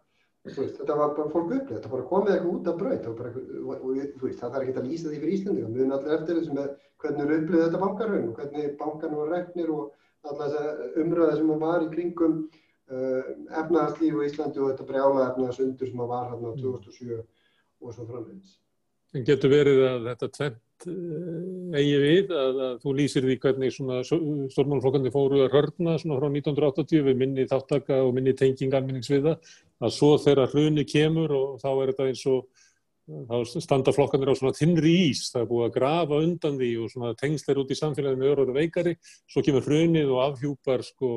Veist, 0.57 0.79
þetta 0.79 0.97
var 0.97 1.15
bara 1.17 1.33
fólk 1.33 1.51
upplýð, 1.53 1.73
þetta 1.75 1.91
bara 1.93 2.07
komið 2.09 2.35
eitthvað 2.35 2.55
út 2.55 2.69
af 2.71 2.79
braut 2.81 3.09
og, 3.11 3.23
og, 3.63 3.73
og 3.75 4.23
veist, 4.23 4.39
það 4.41 4.55
þarf 4.55 4.65
ekki 4.65 4.81
að 4.81 4.89
lýsa 4.89 5.11
því 5.13 5.21
fyrir 5.25 5.43
við 5.49 5.81
erum 5.83 5.95
allir 5.97 6.15
eftir 6.17 6.39
þessu 6.39 6.55
með 6.57 6.69
hvernig 7.03 7.25
eru 7.25 7.39
upplýðið 7.39 7.65
þetta 7.67 7.83
bankarhraun 7.85 8.29
og 8.29 8.39
hvernig 8.41 8.71
bankarnir 8.83 9.21
var 9.23 9.33
reknir 9.35 9.73
og 9.75 9.83
alltaf 10.29 10.41
þessa 10.45 10.89
umröða 11.03 11.37
sem 11.39 11.53
var 11.65 11.85
í 11.85 11.91
kringum 11.93 12.39
uh, 12.39 13.29
efnaðarslíf 13.63 14.17
í 14.23 14.31
Íslandi 14.31 14.63
og 14.63 14.73
þetta 14.73 14.89
brjála 14.89 15.27
efnaðarsundur 15.33 15.93
sem 15.93 16.07
var 16.15 16.31
hérna 16.33 16.55
2007 16.63 17.19
og 17.19 17.95
svo 17.95 18.09
framvegis. 18.09 18.57
En 19.17 19.25
getur 19.29 19.53
verið 19.53 19.85
að 19.89 20.09
þetta 20.11 20.33
tvent 20.37 20.65
eigi 20.87 21.97
við 22.03 22.31
að, 22.31 22.61
að 22.67 22.75
þú 22.85 22.93
lýsir 22.99 23.25
því 23.27 23.37
hvernig 23.43 23.75
stórmálflokkandi 23.75 25.13
fóru 25.15 25.43
að 25.43 25.57
hörna 25.57 25.97
frá 25.99 26.29
1980 26.29 27.05
við 27.09 27.19
minni 27.19 27.47
þáttaka 27.51 27.99
og 28.05 28.15
minni 28.15 28.35
tenging 28.39 28.77
almenningsviða 28.79 29.35
að 29.83 29.95
svo 29.95 30.15
þegar 30.23 30.53
hruni 30.53 30.87
kemur 30.87 31.35
og 31.35 31.59
þá 31.63 31.71
er 31.73 31.93
þetta 31.93 32.09
eins 32.13 32.25
og 32.31 32.47
þá 33.09 33.61
standa 33.63 33.93
flokkanir 33.95 34.29
á 34.29 34.37
svona 34.37 34.57
þinnri 34.57 34.93
ís, 35.09 35.29
það 35.33 35.41
er 35.41 35.49
búið 35.49 35.67
að 35.67 35.75
grafa 35.79 36.19
undan 36.27 36.59
því 36.61 36.69
og 36.83 36.91
svona 36.93 37.13
tengsleir 37.17 37.61
út 37.63 37.71
í 37.73 37.79
samfélaginu 37.79 38.29
öru 38.29 38.45
og 38.45 38.57
veikari, 38.57 38.95
svo 39.31 39.43
kemur 39.47 39.65
hrunið 39.65 40.13
og 40.13 40.21
afhjúpar 40.27 40.85
sko 40.85 41.11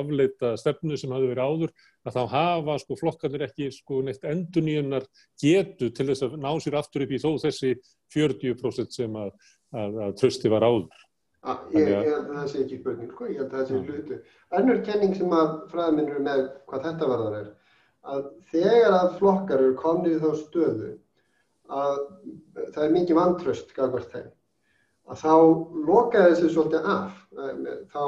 afleita 0.00 0.54
stefnu 0.60 0.96
sem 1.00 1.12
hafi 1.12 1.28
verið 1.28 1.44
áður, 1.44 1.74
að 2.08 2.16
þá 2.16 2.22
hafa 2.32 2.78
sko 2.80 2.98
flokkanir 3.00 3.44
ekki 3.48 3.68
sko 3.76 4.00
neitt 4.06 4.24
enduníunar 4.28 5.04
getu 5.40 5.90
til 5.92 6.08
þess 6.10 6.28
að 6.28 6.38
ná 6.40 6.50
sér 6.64 6.78
aftur 6.80 7.04
upp 7.04 7.12
í 7.12 7.20
þó 7.20 7.30
þessi 7.44 7.74
40% 8.14 8.96
sem 8.96 9.20
að, 9.20 9.36
að, 9.76 10.00
að 10.08 10.16
trösti 10.22 10.52
var 10.52 10.64
áður. 10.64 11.04
Ah, 11.44 11.60
ég, 11.76 11.90
ég 11.90 12.08
held 12.08 12.30
að 12.32 12.36
það 12.38 12.50
sé 12.54 12.60
ekki 12.64 12.80
spurning, 12.80 13.12
sko, 13.12 13.28
ég 13.28 13.42
held 13.42 13.50
að 13.50 13.58
það 13.58 13.66
sé 13.68 13.80
hlutu. 13.84 14.20
Önnur 14.56 14.84
kenning 14.86 15.16
sem 15.18 15.34
að 15.36 15.50
fræðaminnur 15.74 16.24
með 16.24 16.44
hvað 16.70 16.86
þetta 16.88 17.08
varðar 17.10 17.40
er, 17.42 17.50
að 18.14 18.28
þegar 18.48 18.94
að 18.96 19.16
flokkar 19.18 19.60
eru 19.60 19.74
komnið 19.76 20.14
í 20.14 20.22
þá 20.22 20.30
stöðu 20.40 20.92
að 21.74 22.00
það 22.74 22.82
er 22.86 22.94
mikið 22.94 23.18
vantröst 23.18 23.76
gafast 23.76 24.14
þeim, 24.14 24.32
að 25.10 25.20
þá 25.20 25.34
lokaði 25.90 26.32
þessu 26.32 26.50
svolítið 26.54 26.88
af, 26.94 27.22
þá, 27.92 28.02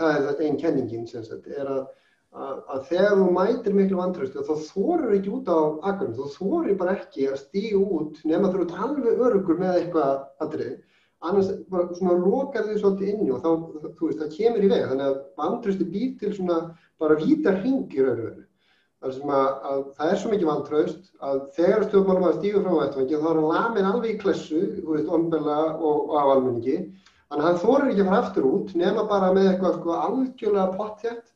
það 0.00 0.06
er 0.10 0.44
einn 0.46 0.60
kenningin 0.60 1.08
sem 1.10 1.24
sagt, 1.26 1.48
er 1.52 1.70
að, 1.70 1.80
að, 2.34 2.60
að 2.74 2.84
þegar 2.90 3.16
þú 3.20 3.30
mætir 3.36 3.76
miklu 3.76 4.00
vantröstu 4.00 4.44
þá 4.46 4.52
þorir 4.68 5.16
ekki 5.18 5.34
út 5.38 5.50
á 5.52 5.60
akkurum, 5.92 6.16
þú 6.18 6.28
þorir 6.36 6.78
bara 6.80 6.96
ekki 6.98 7.30
að 7.30 7.40
stíga 7.44 7.80
út 7.80 8.22
nema 8.26 8.52
þú 8.52 8.64
ert 8.66 8.76
alveg 8.86 9.24
örugur 9.28 9.60
með 9.62 9.80
eitthvað 9.80 10.46
aðrið, 10.46 10.76
annars 11.20 11.50
bara 11.70 11.98
svona 11.98 12.20
lokar 12.20 12.68
þau 12.68 12.76
svolítið 12.78 13.14
inni 13.14 13.32
og 13.34 13.42
þá, 13.44 13.50
þú 13.98 14.10
veist, 14.10 14.22
það 14.22 14.36
kemur 14.38 14.64
í 14.64 14.70
veg, 14.72 14.86
þannig 14.90 15.10
að 15.10 15.18
vantröstu 15.42 15.90
býr 15.92 16.14
til 16.22 16.32
svona 16.36 16.62
bara 17.00 17.18
vítar 17.20 17.60
hringir 17.60 18.08
öruverðu 18.14 18.49
þar 19.00 19.14
sem 19.16 19.32
að, 19.32 19.46
að 19.70 19.82
það 19.96 20.10
er 20.12 20.18
svo 20.20 20.30
mikið 20.30 20.50
vantraust 20.50 21.06
að 21.24 21.38
þegar 21.56 21.86
stjórnmálum 21.86 22.26
að 22.28 22.36
stígu 22.38 22.60
frá 22.64 22.74
vettvangi 22.76 23.20
þá 23.20 23.28
er 23.30 23.38
hann 23.38 23.48
lamin 23.54 23.88
alveg 23.90 24.12
í 24.12 24.18
klessu, 24.20 24.60
þú 24.76 24.96
veist, 24.96 25.08
ombella 25.16 25.58
og, 25.72 26.10
og 26.10 26.16
á 26.20 26.24
almenningi. 26.34 26.76
Þannig 27.30 27.44
að 27.44 27.48
hann 27.48 27.60
þorir 27.62 27.90
ekki 27.90 28.04
að 28.04 28.10
fara 28.10 28.20
aftur 28.26 28.48
út 28.50 28.72
nema 28.76 29.06
bara 29.08 29.32
með 29.36 29.50
eitthvað 29.52 29.76
sko 29.78 29.96
algjörlega 29.96 30.76
pottjætt 30.76 31.26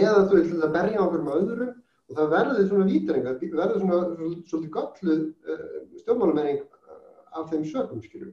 eða 0.00 0.26
þú 0.26 0.38
veist, 0.40 0.54
að 0.58 0.76
berja 0.78 1.02
okkur 1.04 1.24
með 1.26 1.40
öðrum 1.42 1.72
og 1.74 2.18
það 2.18 2.32
verður 2.34 2.70
svona 2.70 2.88
vítringa, 2.90 3.36
verður 3.42 3.82
svona 3.84 4.00
svolítið 4.50 4.72
göllu 4.74 5.18
uh, 5.22 5.76
stjórnmálummenning 6.02 6.64
af 7.34 7.50
þeim 7.50 7.64
sökum, 7.68 8.02
skilju. 8.02 8.32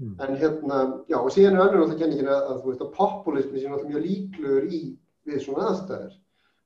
Mm. 0.00 0.14
En 0.24 0.38
hérna, 0.38 0.78
já, 1.10 1.18
og 1.18 1.30
síðan 1.34 1.58
er 1.58 1.66
önnur 1.66 1.82
náttúrulega 1.82 2.00
kenningin 2.00 2.30
að, 2.32 2.46
að 2.48 2.62
þú 2.62 2.70
veist, 2.70 2.84
að 2.86 2.94
populismi 2.96 3.60
sé 3.60 3.70
náttúrulega 3.70 3.92
mjög 3.92 4.06
líklegur 4.06 4.70
í 4.72 4.82
við 5.28 5.42
svona 5.44 5.68
aðstæðir 5.70 6.14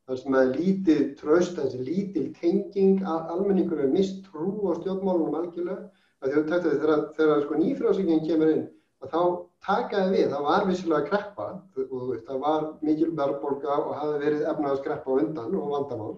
þar 0.06 0.20
sem 0.20 0.38
að 0.38 0.56
lítið 0.60 1.02
tröst, 1.18 1.58
þessi 1.58 1.82
lítil 1.82 2.26
tenging, 2.38 3.02
almenningur 3.06 3.82
er 3.82 3.90
mist 3.90 4.22
trú 4.28 4.52
á 4.70 4.78
stjórnmálunum 4.78 5.38
algjörlega. 5.40 5.88
Þegar, 6.22 7.00
þegar 7.16 7.42
sko, 7.44 7.58
nýfrásingin 7.60 8.22
kemur 8.26 8.52
inn, 8.52 8.62
þá 9.04 9.20
takaði 9.66 10.12
við, 10.14 10.28
það 10.32 10.46
var 10.46 10.68
vissilega 10.68 11.08
kreppa, 11.10 11.48
og, 11.84 12.12
það 12.26 12.38
var 12.44 12.68
mikil 12.86 13.10
verðbolga 13.18 13.80
og 13.82 13.90
hafi 14.00 14.22
verið 14.22 14.46
efnaðaskreppa 14.52 15.12
á 15.12 15.18
undan 15.20 15.58
og 15.58 15.74
vandamál 15.74 16.14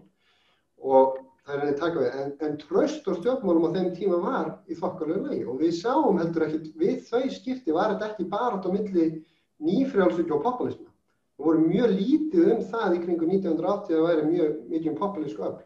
og 0.79 1.17
það 1.45 1.55
er 1.55 1.65
henni 1.65 1.79
taka 1.81 2.03
við. 2.03 2.19
En, 2.23 2.35
en 2.47 2.59
tröst 2.63 3.09
á 3.09 3.13
stjórnmálum 3.19 3.67
á 3.69 3.75
þeim 3.77 3.91
tíma 3.97 4.21
var 4.23 4.53
í 4.69 4.79
þokkalögu 4.79 5.25
lagi 5.27 5.47
og 5.49 5.65
við 5.65 5.75
sáum 5.81 6.21
heldur 6.21 6.47
ekkert, 6.47 6.71
við 6.79 7.01
þau 7.09 7.25
skipti 7.35 7.75
var 7.75 7.95
þetta 7.95 8.13
ekki 8.13 8.29
bara 8.31 8.61
á 8.61 8.69
milli 8.69 9.09
nýfrjálsvíkja 9.65 10.37
og 10.39 10.45
populisma. 10.45 10.88
Það 11.39 11.47
voru 11.47 11.67
mjög 11.71 11.93
lítið 11.95 12.49
um 12.51 12.63
það 12.67 12.95
í 12.95 13.01
kringu 13.05 13.27
1980 13.31 13.95
að 13.95 14.07
væri 14.09 14.23
mjög 14.27 14.55
mikið 14.73 14.95
populísku 14.99 15.45
öll. 15.47 15.59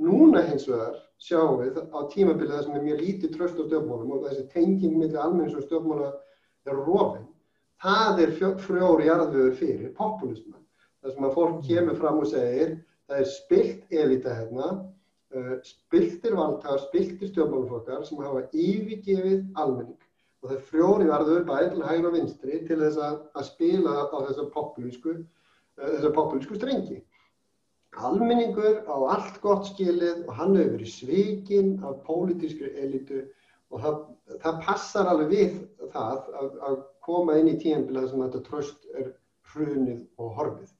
Núna 0.00 0.40
hins 0.46 0.64
vegar 0.70 0.94
sjáum 1.20 1.58
við 1.60 1.76
á 1.92 1.98
tímabilið 2.14 2.54
það 2.54 2.62
sem 2.64 2.78
er 2.78 2.86
mjög 2.86 3.02
lítið 3.04 3.34
tröst 3.34 3.60
á 3.60 3.64
stjórnmálum 3.66 4.14
og 4.16 4.24
þessi 4.24 4.46
tenging 4.54 4.96
millir 4.96 5.20
almennis 5.20 5.58
og 5.60 5.66
stjórnmála 5.66 6.08
er 6.64 6.80
rofin. 6.86 7.26
Það 7.84 8.22
er 8.24 8.32
frjóri 8.64 9.10
jarðvöður 9.10 9.58
fyrir 9.60 9.92
populisma. 10.00 10.56
Það 11.04 11.14
sem 11.14 11.28
að 11.28 11.36
fólk 11.36 11.60
kemur 11.68 12.00
fram 12.00 12.24
og 12.24 12.32
segir 12.32 12.74
það 13.04 13.20
er 13.20 13.30
spilt 13.34 13.92
elita 13.92 14.38
hérna, 14.38 14.70
uh, 15.36 15.54
spiltir 15.68 16.40
valdhafar, 16.40 16.80
spiltir 16.86 17.28
stjórnmáluflokkar 17.34 18.08
sem 18.08 18.24
hafa 18.24 18.46
yfirgefið 18.56 19.44
almenning 19.52 20.00
og 20.40 20.52
það 20.52 20.64
frjóri 20.70 21.08
varður 21.10 21.46
bæði 21.48 21.70
til 21.74 21.86
hægur 21.86 22.08
og 22.10 22.16
vinstri 22.16 22.58
til 22.68 22.78
þess 22.80 23.00
að, 23.04 23.16
að 23.36 23.46
spila 23.50 23.96
á 24.08 24.16
þessar 24.28 24.50
populísku, 24.54 25.16
uh, 25.20 26.10
populísku 26.16 26.56
strengi. 26.56 27.00
Almenningur 28.00 28.84
á 28.86 28.96
allt 29.16 29.40
gott 29.42 29.66
skilið 29.72 30.24
og 30.26 30.34
hann 30.38 30.56
hefur 30.56 30.76
verið 30.76 30.92
svikinn 30.94 31.72
af 31.84 31.98
pólitískri 32.06 32.70
elitu 32.78 33.24
og 33.70 33.82
það, 33.82 33.96
það 34.44 34.60
passar 34.66 35.10
alveg 35.10 35.32
við 35.34 35.56
það 35.92 36.30
að, 36.40 36.52
að 36.68 36.76
koma 37.06 37.36
inn 37.40 37.50
í 37.50 37.58
tíanbila 37.60 38.06
sem 38.06 38.22
þetta 38.22 38.44
tröst 38.46 38.86
er 38.94 39.10
hrunið 39.52 40.04
og 40.22 40.36
horfið. 40.38 40.70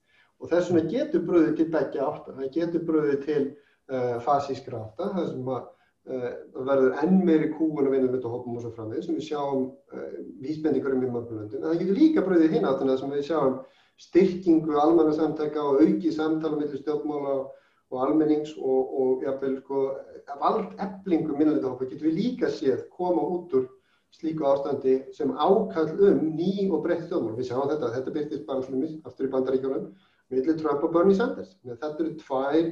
Og 0.40 0.53
þess 0.53 0.70
vegna 0.70 0.94
getur 0.94 1.27
bröðið 1.27 1.59
til 1.59 1.68
begja 1.75 2.07
átta, 2.07 2.37
það 2.38 2.55
getur 2.55 2.87
bröðið 2.88 3.20
til 3.27 3.42
uh, 3.44 4.16
fasískra 4.25 4.85
átta, 4.87 5.11
það 5.18 5.29
sem 5.35 5.53
að 5.57 5.68
það 6.11 6.27
uh, 6.29 6.64
verður 6.68 6.96
enn 7.05 7.20
meiri 7.27 7.51
kúun 7.55 7.87
að 7.87 7.94
vinna 7.94 8.09
með 8.09 8.16
þetta 8.18 8.33
hópum 8.35 8.57
og 8.59 8.64
svo 8.64 8.73
framvið 8.77 9.07
sem 9.07 9.18
við 9.18 9.27
sjáum 9.29 9.64
uh, 9.70 10.11
vísbendingar 10.42 10.96
um 10.96 11.07
í 11.07 11.12
mörgulöndum 11.14 11.62
en 11.62 11.68
það 11.68 11.83
getur 11.85 12.01
líka 12.01 12.27
bröðið 12.27 12.56
hinn 12.56 12.69
áttina 12.69 12.98
sem 12.98 13.15
við 13.15 13.27
sjáum 13.31 13.58
styrkingu 14.00 14.79
almanna 14.81 15.17
samtæka 15.17 15.63
og 15.63 15.83
auki 15.85 16.13
samtala 16.15 16.58
mellir 16.58 16.83
stjórnmála 16.83 17.35
og 17.90 18.04
almennings 18.06 18.54
og, 18.58 18.94
og 19.02 19.25
jáfnveil 19.27 19.58
sko 19.61 19.83
vald 20.40 20.79
eflingu 20.87 21.37
minnleita 21.37 21.69
hópa 21.69 21.88
getur 21.90 22.11
við 22.11 22.21
líka 22.21 22.50
séð 22.54 22.87
koma 22.94 23.23
út 23.37 23.54
úr 23.58 23.67
slíku 24.15 24.46
ástandi 24.46 25.00
sem 25.15 25.31
ákall 25.31 25.90
um 26.08 26.23
ný 26.37 26.69
og 26.71 26.83
breytt 26.85 27.06
stjórnmál. 27.06 27.37
Við 27.38 27.50
sjáum 27.50 27.69
þetta, 27.71 27.92
þetta 27.96 28.15
byrtist 28.17 28.46
bara 28.46 28.65
allir 28.65 28.96
aftur 29.06 29.29
í 29.29 29.33
bandaríkjónum 29.35 29.90
millir 30.31 30.58
Trump 30.58 30.87
og 30.87 30.94
Bernie 30.94 31.19
Sanders. 31.19 31.56
Þetta 31.67 31.92
eru 31.98 32.15
tvær 32.23 32.71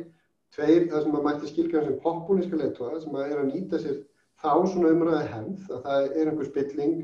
tveir 0.54 0.86
það 0.90 1.02
sem 1.02 1.12
maður 1.14 1.26
mætti 1.26 1.50
skilgjörn 1.52 1.88
sem 1.88 1.98
populíska 2.04 2.60
leittóða 2.60 3.02
sem 3.02 3.18
er 3.22 3.36
að 3.40 3.50
nýta 3.50 3.80
sér 3.82 4.00
þá 4.42 4.50
svona 4.70 4.94
umræði 4.94 5.28
hefð 5.34 5.76
að 5.76 5.84
það 5.86 6.08
er 6.08 6.30
einhver 6.32 6.48
spilling 6.48 6.96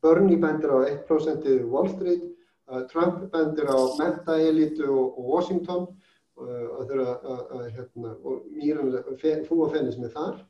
Bernie 0.00 0.40
bendir 0.40 0.72
á 0.72 0.78
1% 0.88 1.48
í 1.50 1.56
Wall 1.70 1.90
Street 1.94 2.22
uh, 2.70 2.84
Trump 2.92 3.26
bendir 3.32 3.68
á 3.68 3.78
menta-elitu 4.00 4.86
og, 4.88 5.18
og 5.18 5.32
Washington 5.34 5.88
uh, 5.88 6.68
og 6.76 6.86
þeirra 6.88 7.16
uh, 7.20 7.66
hérna, 7.68 8.14
og 8.24 8.46
mýranlega 8.56 9.36
fú 9.48 9.60
og 9.66 9.74
fennis 9.74 10.00
með 10.00 10.16
þar 10.16 10.40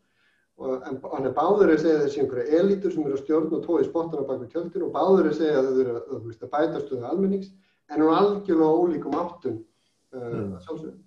en 0.61 0.98
hann 1.01 1.24
er 1.24 1.32
báður 1.32 1.70
að 1.72 1.78
segja 1.80 2.01
þessi 2.03 2.20
einhverja 2.20 2.59
elítur 2.61 2.92
sem 2.92 3.05
eru 3.07 3.16
að 3.16 3.22
stjórna 3.22 3.57
og 3.57 3.62
tói 3.64 3.84
spottana 3.86 4.26
bak 4.28 4.42
við 4.42 4.51
tjöldin 4.53 4.84
og 4.84 4.90
báður 4.92 5.30
að 5.30 5.38
segja 5.38 5.61
að 5.61 5.68
þau 5.68 5.78
eru 5.82 5.94
að, 5.94 6.11
að, 6.16 6.26
að 6.34 6.51
bæta 6.53 6.82
stöðu 6.82 7.07
almennings 7.09 7.53
en 7.90 8.05
er 8.05 8.12
algjörlega 8.18 8.82
ólíkum 8.82 9.16
áttum 9.16 9.57
uh, 9.57 10.20
mm. 10.20 10.51
að 10.59 10.66
sjálfsögum. 10.66 10.98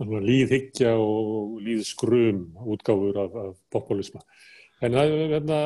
Líðhyggja 0.00 0.94
og 0.96 1.58
líðskrum 1.64 2.46
útgáfur 2.72 3.18
af, 3.20 3.36
af 3.36 3.54
populisma. 3.72 4.22
En 4.80 4.94
það 4.96 5.10
er 5.12 5.32
hérna, 5.34 5.56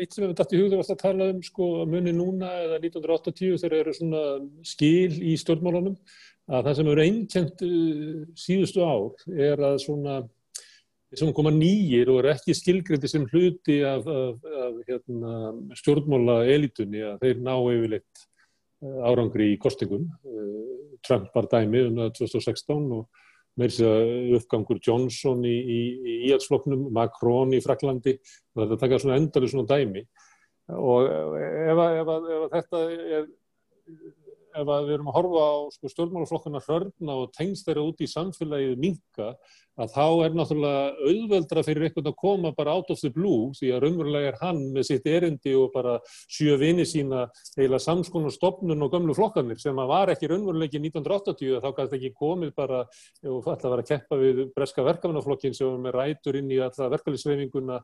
eitt 0.00 0.14
sem 0.14 0.24
við 0.24 0.32
dætt 0.40 0.54
í 0.56 0.58
hugðu 0.58 0.80
að 0.82 0.96
tala 0.98 1.28
um 1.30 1.42
sko 1.46 1.68
muni 1.86 2.10
núna 2.16 2.48
eða 2.64 2.80
1980 2.80 3.60
þegar 3.62 3.76
eru 3.78 3.94
svona 3.94 4.22
skil 4.66 5.20
í 5.22 5.36
stjórnmálunum 5.38 5.94
að 6.50 6.66
það 6.66 6.78
sem 6.78 6.90
eru 6.92 7.04
einkjent 7.04 7.62
uh, 7.64 8.24
síðustu 8.36 8.82
ár 8.82 9.28
er 9.30 9.62
að 9.70 9.78
svona 9.86 10.16
sem 11.14 11.30
koma 11.30 11.52
nýjir 11.54 12.10
og 12.10 12.24
eru 12.24 12.32
ekki 12.32 12.56
skilgrindi 12.58 13.08
sem 13.10 13.26
hluti 13.30 13.78
af, 13.86 14.08
af, 14.10 14.48
af 14.66 14.80
hérna, 14.88 15.34
stjórnmála 15.78 16.40
elitunni 16.50 17.04
að 17.06 17.22
þeir 17.22 17.42
ná 17.46 17.52
yfirleitt 17.54 18.24
uh, 18.82 18.98
árangri 19.12 19.52
í 19.52 19.60
kostingum. 19.62 20.08
Uh, 20.26 20.98
Trump 21.06 21.30
var 21.36 21.46
dæmi 21.52 21.86
um 21.86 22.02
það 22.02 22.16
2016 22.18 22.96
og 22.98 23.22
þess 23.60 23.80
að 23.86 24.34
uppgangur 24.40 24.80
Johnson 24.82 25.44
í, 25.46 25.54
í, 25.54 25.80
í 26.02 26.16
íhaldsfloknum, 26.28 26.88
Macron 26.94 27.54
í 27.54 27.62
Fraklandi 27.64 28.16
og 28.18 28.64
þetta 28.64 28.80
taka 28.82 29.00
svona 29.02 29.20
endalega 29.20 29.54
svona 29.54 29.70
dæmi. 29.70 30.04
Og 30.74 31.06
ef, 31.06 31.32
ef, 31.70 31.82
ef, 32.02 32.12
ef 32.34 32.44
þetta 32.54 32.84
er 33.20 33.26
ef 34.54 34.68
við 34.70 34.92
erum 34.96 35.10
að 35.10 35.16
horfa 35.18 35.44
á 35.44 35.54
sko, 35.74 35.90
stjórnmálaflokkuna 35.90 36.62
hörna 36.68 37.16
og 37.22 37.32
tengst 37.34 37.66
þeirra 37.66 37.86
út 37.88 38.02
í 38.04 38.10
samfélagið 38.10 38.76
minka 38.80 39.32
að 39.80 39.90
þá 39.94 40.06
er 40.24 40.36
náttúrulega 40.38 40.82
auðveldra 41.10 41.64
fyrir 41.66 41.88
einhvern 41.88 42.10
að 42.10 42.16
koma 42.20 42.52
bara 42.54 42.76
out 42.78 42.92
of 42.94 43.00
the 43.00 43.10
blue 43.14 43.50
því 43.58 43.72
að 43.74 43.82
raunverulega 43.84 44.30
er 44.30 44.38
hann 44.42 44.60
með 44.74 44.88
sitt 44.90 45.08
erindi 45.10 45.54
og 45.58 45.72
bara 45.74 45.96
sjö 46.06 46.54
vini 46.60 46.86
sína 46.86 47.24
eila 47.58 47.80
samskonu 47.82 48.30
stopnun 48.34 48.86
og 48.86 48.94
gömlu 48.94 49.16
flokkanir 49.18 49.58
sem 49.60 49.78
að 49.82 49.90
var 49.90 50.14
ekki 50.14 50.30
raunveruleiki 50.30 50.82
1980 50.82 51.62
þá 51.64 51.70
kannski 51.74 52.00
ekki 52.00 52.12
komið 52.18 52.54
bara 52.54 52.84
og 52.84 53.48
alltaf 53.50 53.70
var 53.72 53.82
að 53.82 53.90
keppa 53.90 54.20
við 54.20 54.44
breska 54.54 54.86
verkefnaflokkin 54.86 55.56
sem 55.56 55.90
er 55.90 55.98
rætur 55.98 56.38
inn 56.38 56.52
í 56.54 56.60
alltaf 56.62 56.92
verkefnisveifinguna 56.94 57.80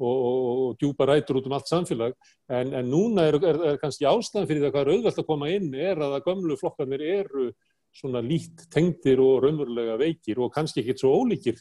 og, 0.00 0.14
og, 0.14 0.48
og 0.64 0.80
djúpa 0.80 1.06
rætur 1.08 1.38
út 1.38 1.46
um 1.46 1.54
allt 1.54 1.70
samfélag. 1.70 2.16
En, 2.50 2.72
en 2.74 2.90
núna 2.90 3.28
er, 3.28 3.38
er, 3.38 3.60
er 3.70 3.78
kannski 3.82 4.08
ástæðan 4.08 4.48
fyrir 4.48 4.66
það 4.66 4.74
hvað 4.74 4.84
er 4.86 4.92
auðvelt 4.96 5.20
að 5.22 5.28
koma 5.28 5.52
inn 5.52 5.70
er 5.74 6.02
að 6.02 6.18
að 6.18 6.26
gömlu 6.30 6.58
flokkanir 6.58 7.04
eru 7.20 7.52
svona 7.94 8.22
lít 8.24 8.66
tengdir 8.72 9.22
og 9.22 9.44
raunverulega 9.44 9.96
veikir 10.00 10.40
og 10.42 10.52
kannski 10.54 10.82
ekkit 10.82 11.02
svo 11.02 11.12
ólíkir 11.20 11.58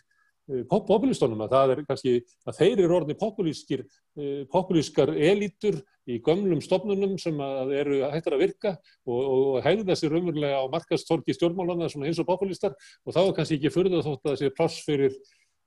eh, 0.49 0.63
populistónum 0.69 1.43
að 1.45 1.53
það 1.55 1.73
er 1.73 1.81
kannski 1.89 2.13
að 2.49 2.59
þeir 2.59 2.83
eru 2.85 2.97
orðni 2.97 3.17
populískir 3.19 3.83
eh, 3.83 4.43
populískar 4.51 5.13
elítur 5.13 5.79
í 6.09 6.19
gömlum 6.25 6.61
stofnunum 6.63 7.15
sem 7.21 7.37
að 7.43 7.75
eru 7.79 8.01
hættar 8.11 8.37
að 8.37 8.43
virka 8.47 8.73
og, 9.05 9.21
og 9.21 9.61
hægðu 9.65 9.87
þessi 9.91 10.11
raunverulega 10.11 10.59
á 10.59 10.65
markastorki 10.73 11.37
stjórnmálana 11.37 11.87
eins 11.87 12.19
og 12.19 12.27
populistar 12.27 12.75
og 13.05 13.15
þá 13.15 13.21
er 13.23 13.37
kannski 13.37 13.59
ekki 13.59 13.73
fyrir 13.77 13.95
það 13.95 14.09
þótt 14.09 14.25
að 14.25 14.35
þessi 14.35 14.57
pláss 14.57 14.83
fyrir 14.87 15.15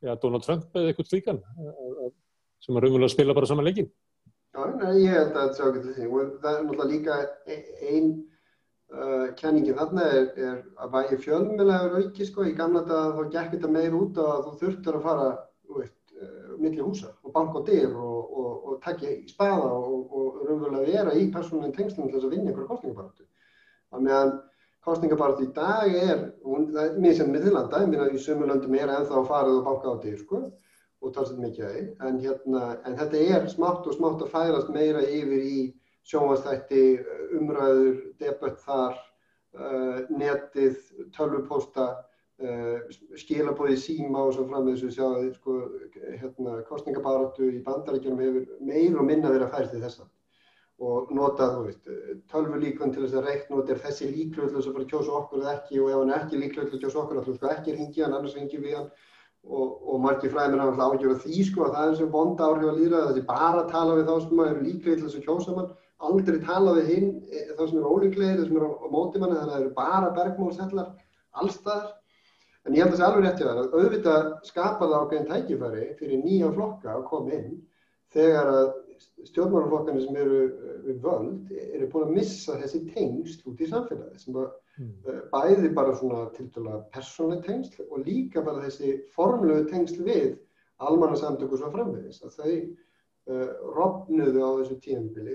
ja, 0.03 0.19
Donald 0.19 0.45
Trump 0.45 0.75
eða 0.75 0.93
eitthvað 0.93 1.13
slíkan 1.13 1.43
sem 2.61 2.77
að 2.77 2.85
raunverulega 2.85 3.15
spila 3.15 3.39
bara 3.39 3.49
saman 3.49 3.69
leikin 3.69 3.91
Já, 4.57 4.63
nei, 4.73 5.03
ég 5.05 5.13
held 5.13 5.35
að 5.37 5.51
það 5.59 5.67
er 5.69 5.83
það 6.41 6.51
er 6.51 6.63
náttúrulega 6.65 6.87
líka 6.89 7.17
einn 7.93 8.15
Uh, 8.87 9.33
kenningin 9.35 9.75
þarna 9.75 10.03
er, 10.15 10.27
er 10.39 10.59
að 10.79 10.93
vægi 10.93 11.17
fjölmjölegur 11.25 11.95
auki 11.99 12.27
sko, 12.29 12.45
í 12.47 12.53
gamla 12.55 12.85
dag 12.87 13.17
þá 13.17 13.33
gekk 13.33 13.55
þetta 13.57 13.71
meir 13.75 13.95
út 13.99 14.19
að 14.23 14.45
þú 14.45 14.53
þurftur 14.61 14.99
að 14.99 15.07
fara 15.09 15.25
veit, 15.75 16.13
uh, 16.15 16.53
millir 16.61 16.85
húsa 16.87 17.09
og 17.27 17.33
banka 17.35 17.59
á 17.59 17.67
dyr 17.67 17.97
og, 17.99 18.21
og, 18.31 18.53
og 18.71 18.77
takja 18.85 19.11
í 19.11 19.25
spaða 19.27 19.73
og, 19.75 19.97
og 20.07 20.37
raunverulega 20.47 20.87
vera 20.87 21.17
í 21.19 21.25
persónulegin 21.35 21.75
tengslum 21.81 22.07
til 22.07 22.15
þess 22.21 22.29
að 22.29 22.37
vinna 22.37 22.53
einhverja 22.53 22.69
kostningabaratu. 22.71 23.27
Þannig 23.97 24.15
að 24.21 24.31
kostningabaratu 24.87 25.49
í 25.49 25.51
dag 25.57 25.97
er, 26.05 26.23
hún, 26.47 26.69
það 26.77 26.83
er 26.85 27.01
mjög 27.03 27.19
sem 27.19 27.35
miðlanda, 27.35 27.81
ég 27.83 27.91
minna 27.91 28.07
í 28.07 28.23
sömulöndum 28.23 28.77
er 28.79 28.93
ennþá 29.01 29.19
að 29.19 29.29
fara 29.33 29.57
og 29.57 29.67
banka 29.67 29.97
á 29.99 30.03
dyr 30.05 30.21
sko 30.21 30.45
og 31.03 31.11
talsett 31.19 31.43
mikið 31.43 31.67
aðeins, 31.73 31.91
en, 32.07 32.23
hérna, 32.23 32.63
en 32.87 33.01
þetta 33.03 33.27
er 33.35 33.51
smátt 33.51 33.91
og 33.91 33.99
smátt 33.99 34.23
að 34.23 34.31
færast 34.31 34.71
meira 34.79 35.03
yfir 35.03 35.43
í 35.43 35.59
sjónvastætti, 36.07 36.83
umræður, 37.37 38.03
debatt 38.21 38.61
þar, 38.63 38.99
uh, 39.59 40.03
netið, 40.15 40.77
tölvupósta, 41.17 41.87
uh, 42.43 42.99
skilabóði 43.19 43.79
síma 43.81 44.27
og 44.29 44.37
svo 44.37 44.47
fram 44.47 44.69
með 44.69 44.77
þessu 44.77 44.93
sjáðu, 44.97 45.33
sko, 45.39 45.57
hérna, 46.21 46.61
kostningabaratu 46.69 47.49
í 47.51 47.65
bandaríkjum 47.67 48.23
hefur 48.23 48.53
meir 48.69 49.01
og 49.01 49.09
minna 49.09 49.33
verið 49.33 49.49
að 49.49 49.57
færa 49.57 49.73
til 49.73 49.83
þessa. 49.83 50.07
Og 50.87 51.11
nota, 51.17 51.49
þú 51.55 51.61
veist, 51.65 51.87
tölvulíkvönd 52.31 52.93
til 52.93 53.07
þess 53.07 53.17
að 53.17 53.29
reikna 53.31 53.61
út 53.63 53.71
er 53.73 53.79
þessi 53.81 54.11
líkluð 54.13 54.51
til 54.51 54.59
þess 54.59 54.71
að 54.71 54.81
að 54.83 54.91
kjósa 54.91 55.15
okkur 55.23 55.41
eða 55.43 55.55
ekki 55.57 55.79
og 55.81 55.89
ef 55.89 56.01
hann 56.03 56.11
er 56.13 56.25
ekki 56.27 56.41
líkluð 56.43 56.67
til 56.69 56.77
að 56.77 56.83
kjósa 56.85 56.99
okkur, 57.03 57.21
þá 57.25 57.37
sko 57.39 57.53
ekki 57.55 57.77
ringi 57.79 58.05
hann, 58.05 58.17
annars 58.19 58.37
ringi 58.37 58.61
við 58.61 58.77
hann. 58.77 58.91
Og, 59.47 59.75
og 59.87 60.01
margir 60.03 60.33
fræðir 60.35 60.59
hafa 60.59 60.73
alltaf 60.75 60.95
ágjörð 60.99 61.21
því 61.23 61.43
sko 61.47 61.65
að 61.65 61.75
það 61.77 61.89
er 61.89 61.97
sem 62.01 62.09
vonda 62.11 62.47
áhrif 62.51 62.71
að 62.73 62.79
líra 62.81 63.03
þessi 63.07 63.23
bara 63.29 63.61
að 63.61 63.69
tala 63.71 63.93
við 63.95 64.09
þá 64.09 64.15
sem 64.25 64.41
eru 64.45 65.03
þess 65.05 65.19
að 65.21 65.27
kjósa 65.29 65.55
mann 65.55 65.69
aldrei 66.05 66.41
tala 66.45 66.75
við 66.77 66.91
hinn 66.93 67.13
e, 67.31 67.45
þá 67.57 67.63
sem 67.63 67.79
eru 67.79 67.93
ólíklegir, 67.93 68.41
þá 68.41 68.49
sem 68.49 68.59
eru 68.59 68.73
á 68.77 68.87
móti 68.93 69.21
manni 69.23 69.39
þannig 69.39 69.47
að 69.47 69.53
það 69.55 69.63
eru 69.63 69.77
bara 69.77 70.11
bergmálsellar 70.17 70.91
allstaðar 71.41 71.95
en 72.67 72.77
ég 72.77 72.83
held 72.83 72.93
að 72.93 72.97
það 72.97 73.01
sé 73.01 73.07
alveg 73.07 73.25
rétt 73.27 73.41
í 73.41 73.47
það 73.47 73.61
að 73.63 73.77
auðvitað 73.79 74.29
skapa 74.51 74.91
það 74.91 74.99
ákveðin 75.01 75.31
tækifæri 75.31 75.87
fyrir 76.01 76.23
nýja 76.25 76.53
flokka 76.57 76.93
að 76.97 77.07
koma 77.13 77.39
inn 77.39 77.57
þegar 78.17 78.53
að 78.53 78.69
stjórnmálaflokkarnir 79.29 80.05
sem 80.05 80.19
eru 80.21 80.39
e, 80.45 80.77
við 80.87 81.03
völd 81.05 81.53
eru 81.57 81.89
búin 81.93 82.07
að 82.07 82.17
missa 82.17 82.57
þessi 82.61 82.83
tengsl 82.93 83.51
út 83.51 83.61
í 83.61 83.69
samfélagi 83.71 84.23
sem 84.23 84.39
að 84.41 84.49
mm. 84.81 85.21
Bæði 85.33 85.71
bara 85.77 85.95
svona 85.97 86.27
til 86.37 86.49
dala 86.55 86.83
persónlega 86.95 87.45
tengsl 87.49 87.87
og 87.89 88.05
líka 88.07 88.45
bara 88.45 88.65
þessi 88.65 88.97
formlegu 89.17 89.67
tengsl 89.71 90.05
við 90.07 90.35
almannasamtöku 90.87 91.59
svo 91.59 91.71
framvegis 91.73 92.23
að 92.25 92.37
þau 92.37 92.57
rofnuðu 93.27 94.39
á 94.39 94.51
þessu 94.61 94.77
tíðanbili 94.85 95.33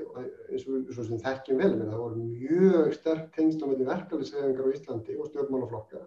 eins 0.47 0.63
og 0.63 0.91
svo 0.95 1.03
sem 1.03 1.19
þekkjum 1.19 1.59
vel 1.59 1.71
með 1.75 1.89
það 1.91 2.03
voru 2.05 2.23
mjög 2.23 2.93
sterk 2.95 3.25
tengsl 3.35 3.65
á 3.67 3.69
melli 3.71 3.87
verkefliðsveðingar 3.89 4.69
á 4.71 4.73
Íslandi 4.77 5.15
og 5.19 5.27
stjórnmálaflokka. 5.27 6.03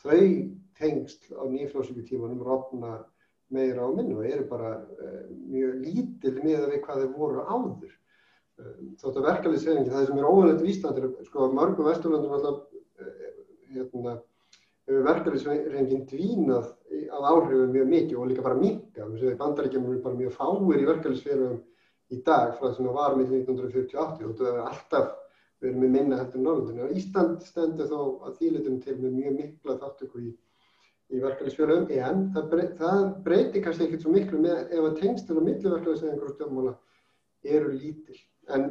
Þau 0.00 0.22
tengsl 0.80 1.36
á 1.36 1.44
nýflóðsöku 1.52 2.06
tímanum 2.08 2.40
rofna 2.46 2.94
meira 3.52 3.84
á 3.84 3.88
minnu 3.92 4.22
og 4.22 4.30
eru 4.30 4.46
bara 4.48 4.72
uh, 4.80 5.26
mjög 5.50 5.84
lítil 5.84 6.36
með 6.40 6.62
að 6.62 6.72
við 6.72 6.82
hvað 6.86 7.02
þeir 7.02 7.12
voru 7.18 7.44
áður. 7.44 7.94
Uh, 8.56 8.74
þótt 9.02 9.20
að 9.20 9.28
verkefliðsveðingi 9.28 9.92
það 9.92 10.08
sem 10.08 10.22
er 10.22 10.30
óverðilegt 10.30 10.64
í 10.64 10.72
Íslandi 10.72 11.12
sko 11.28 11.50
mörgum 11.52 11.90
vesturlandum 11.90 12.36
alltaf 12.38 12.64
hérna 13.70 14.16
verkefliðsrengin 15.06 16.04
dvínað 16.10 16.68
að 17.14 17.26
áhrifum 17.30 17.72
mjög 17.74 17.88
mikið 17.94 18.18
og 18.18 18.30
líka 18.30 18.44
bara 18.44 18.58
minka. 18.58 19.08
Bandaríkjum 19.38 19.86
eru 19.86 20.02
bara 20.04 20.18
mjög 20.18 20.36
fáir 20.36 20.82
í 20.82 20.86
verkefliðsfélagum 20.88 21.58
í 22.10 22.20
dag 22.26 22.54
frá 22.58 22.68
þess 22.68 22.80
að 22.80 22.86
það 22.88 22.96
var 22.98 23.16
með 23.18 23.34
1948 23.38 24.28
og 24.28 24.36
það 24.38 24.50
er 24.50 24.60
alltaf 24.64 25.10
verið 25.60 25.80
með 25.82 25.92
minna 25.96 26.20
heldur 26.20 26.44
Norrlundinu. 26.44 26.88
Ísland 26.96 27.42
stendur 27.46 27.90
þó 27.90 28.00
að 28.26 28.38
þýlitum 28.40 28.78
til 28.84 28.96
með 28.98 29.16
mjög 29.18 29.36
mikla 29.38 29.76
þáttöku 29.82 30.22
í, 30.24 30.30
í 31.14 31.22
verkefliðsfélagum 31.22 31.92
en 32.00 32.24
það, 32.34 32.48
brey, 32.54 32.70
það 32.80 33.04
breytir 33.26 33.66
kannski 33.66 33.86
ekkert 33.86 34.06
svo 34.06 34.14
miklu 34.14 34.42
með 34.42 34.74
ef 34.74 34.88
að 34.88 34.98
tengstil 35.02 35.38
og 35.38 36.34
stjórnmála 36.34 36.74
eru 37.44 37.74
lítil. 37.76 38.18
En, 38.50 38.66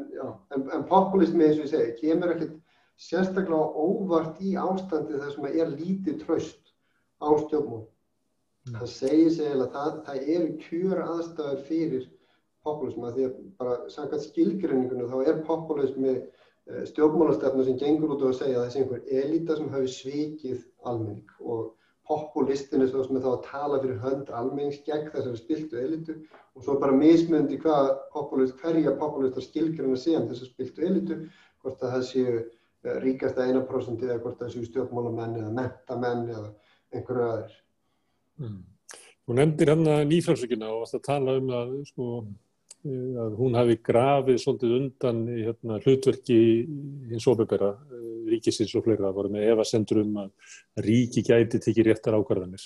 en, 0.51 0.65
en 0.75 0.83
populismi 0.89 1.45
eins 1.45 1.61
og 1.61 1.67
ég 1.67 1.71
segi 1.71 1.95
kemur 2.01 2.33
ekkert 2.33 2.57
sérstaklega 2.99 3.85
óvart 3.85 4.41
í 4.43 4.55
ástandi 4.59 5.19
þar 5.21 5.33
sem 5.35 5.47
er 5.49 5.71
lítið 5.75 6.19
tröst 6.25 6.73
á 7.23 7.29
stjórnmál. 7.45 7.85
Mm. 8.67 8.75
Það 8.75 8.91
segir 8.93 9.31
sig 9.35 9.53
að 9.55 9.67
það, 9.75 9.99
það 10.07 10.31
eru 10.35 10.49
kjör 10.65 11.03
aðstæður 11.05 11.61
fyrir 11.69 12.07
populisma 12.67 13.13
því 13.15 13.25
að 13.29 13.39
bara 13.61 13.77
samkvæmt 13.93 14.27
skilgrinningunum 14.27 15.11
þá 15.13 15.31
er 15.31 15.41
populismi 15.47 16.13
eh, 16.15 16.83
stjórnmálastefna 16.91 17.65
sem 17.65 17.79
gengur 17.79 18.15
út 18.15 18.23
og 18.25 18.33
að 18.33 18.39
segja 18.41 18.59
að 18.59 18.67
þessi 18.67 18.81
einhver 18.83 19.11
elita 19.23 19.57
sem 19.57 19.71
hafi 19.73 19.93
svikið 19.95 20.65
almenning 20.91 21.35
og 21.39 21.69
populistin 22.09 22.83
er 22.83 22.89
svo 22.91 23.05
sem 23.05 23.19
er 23.19 23.25
þá 23.25 23.31
að 23.31 23.47
tala 23.47 23.81
fyrir 23.83 23.99
hönd 24.03 24.31
almennings 24.33 24.83
gegn 24.85 25.11
þessari 25.13 25.39
spiltu 25.39 25.79
elitu 25.79 26.15
og 26.57 26.65
svo 26.65 26.77
bara 26.81 26.95
mismöndi 26.97 27.59
hvað 27.63 27.91
populist, 28.13 28.57
hverja 28.59 28.95
populistar 28.99 29.45
skilgrinna 29.45 29.99
sé 29.99 30.15
um 30.17 30.27
þessari 30.31 30.51
spiltu 30.53 30.87
elitu, 30.87 31.19
hvort 31.61 31.83
að 31.83 31.93
það 31.95 32.07
séu 32.09 32.39
Eh, 32.79 32.99
ríkasta 33.03 33.43
eina 33.43 33.59
prosenti 33.67 34.07
eða 34.07 34.21
hvort 34.23 34.37
það 34.39 34.51
séu 34.53 34.67
stjórnmálamenn 34.69 35.39
eða 35.41 35.49
mentamenn 35.51 36.27
eða 36.31 36.51
einhverju 36.95 37.23
aðeins. 37.25 37.57
Mm. 38.39 38.61
Þú 39.27 39.35
nefndir 39.35 39.71
hann 39.73 39.89
að 39.91 40.03
nýfrálsvíkina 40.13 40.69
og 40.71 40.85
að 40.87 41.03
tala 41.03 41.33
um 41.41 41.49
að, 41.57 41.73
sko, 41.89 42.05
eh, 42.87 43.17
að 43.25 43.35
hún 43.41 43.57
hafi 43.59 43.75
grafið 43.89 44.39
svolítið 44.45 44.75
undan 44.77 45.19
í 45.27 45.41
hérna, 45.49 45.81
hlutverki 45.83 46.39
hins 47.11 47.27
ofebera 47.27 47.73
eh, 47.75 48.07
ríkisins 48.31 48.71
og 48.79 48.87
fleira. 48.87 49.09
Það 49.09 49.19
voru 49.19 49.33
með 49.35 49.51
evasendur 49.57 50.01
um 50.05 50.15
að 50.23 50.55
ríki 50.87 51.25
gæti 51.27 51.59
tekið 51.59 51.91
réttar 51.91 52.15
ákvarðanir. 52.15 52.63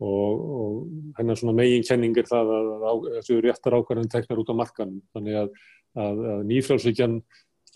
og, 0.00 0.40
og 0.56 1.14
hennar 1.18 1.36
svona 1.36 1.52
megin 1.60 1.84
kenning 1.84 2.16
er 2.16 2.24
það 2.24 2.56
að, 2.56 2.72
að 2.88 3.06
þessu 3.18 3.38
réttar 3.44 3.76
ákvarðan 3.76 4.08
teknar 4.08 4.40
út 4.40 4.48
á 4.48 4.60
markanum. 4.64 5.02
Þannig 5.12 5.40
að, 5.44 5.54
að, 5.92 6.26
að 6.32 6.44
nýfrálsvíkjan 6.54 7.20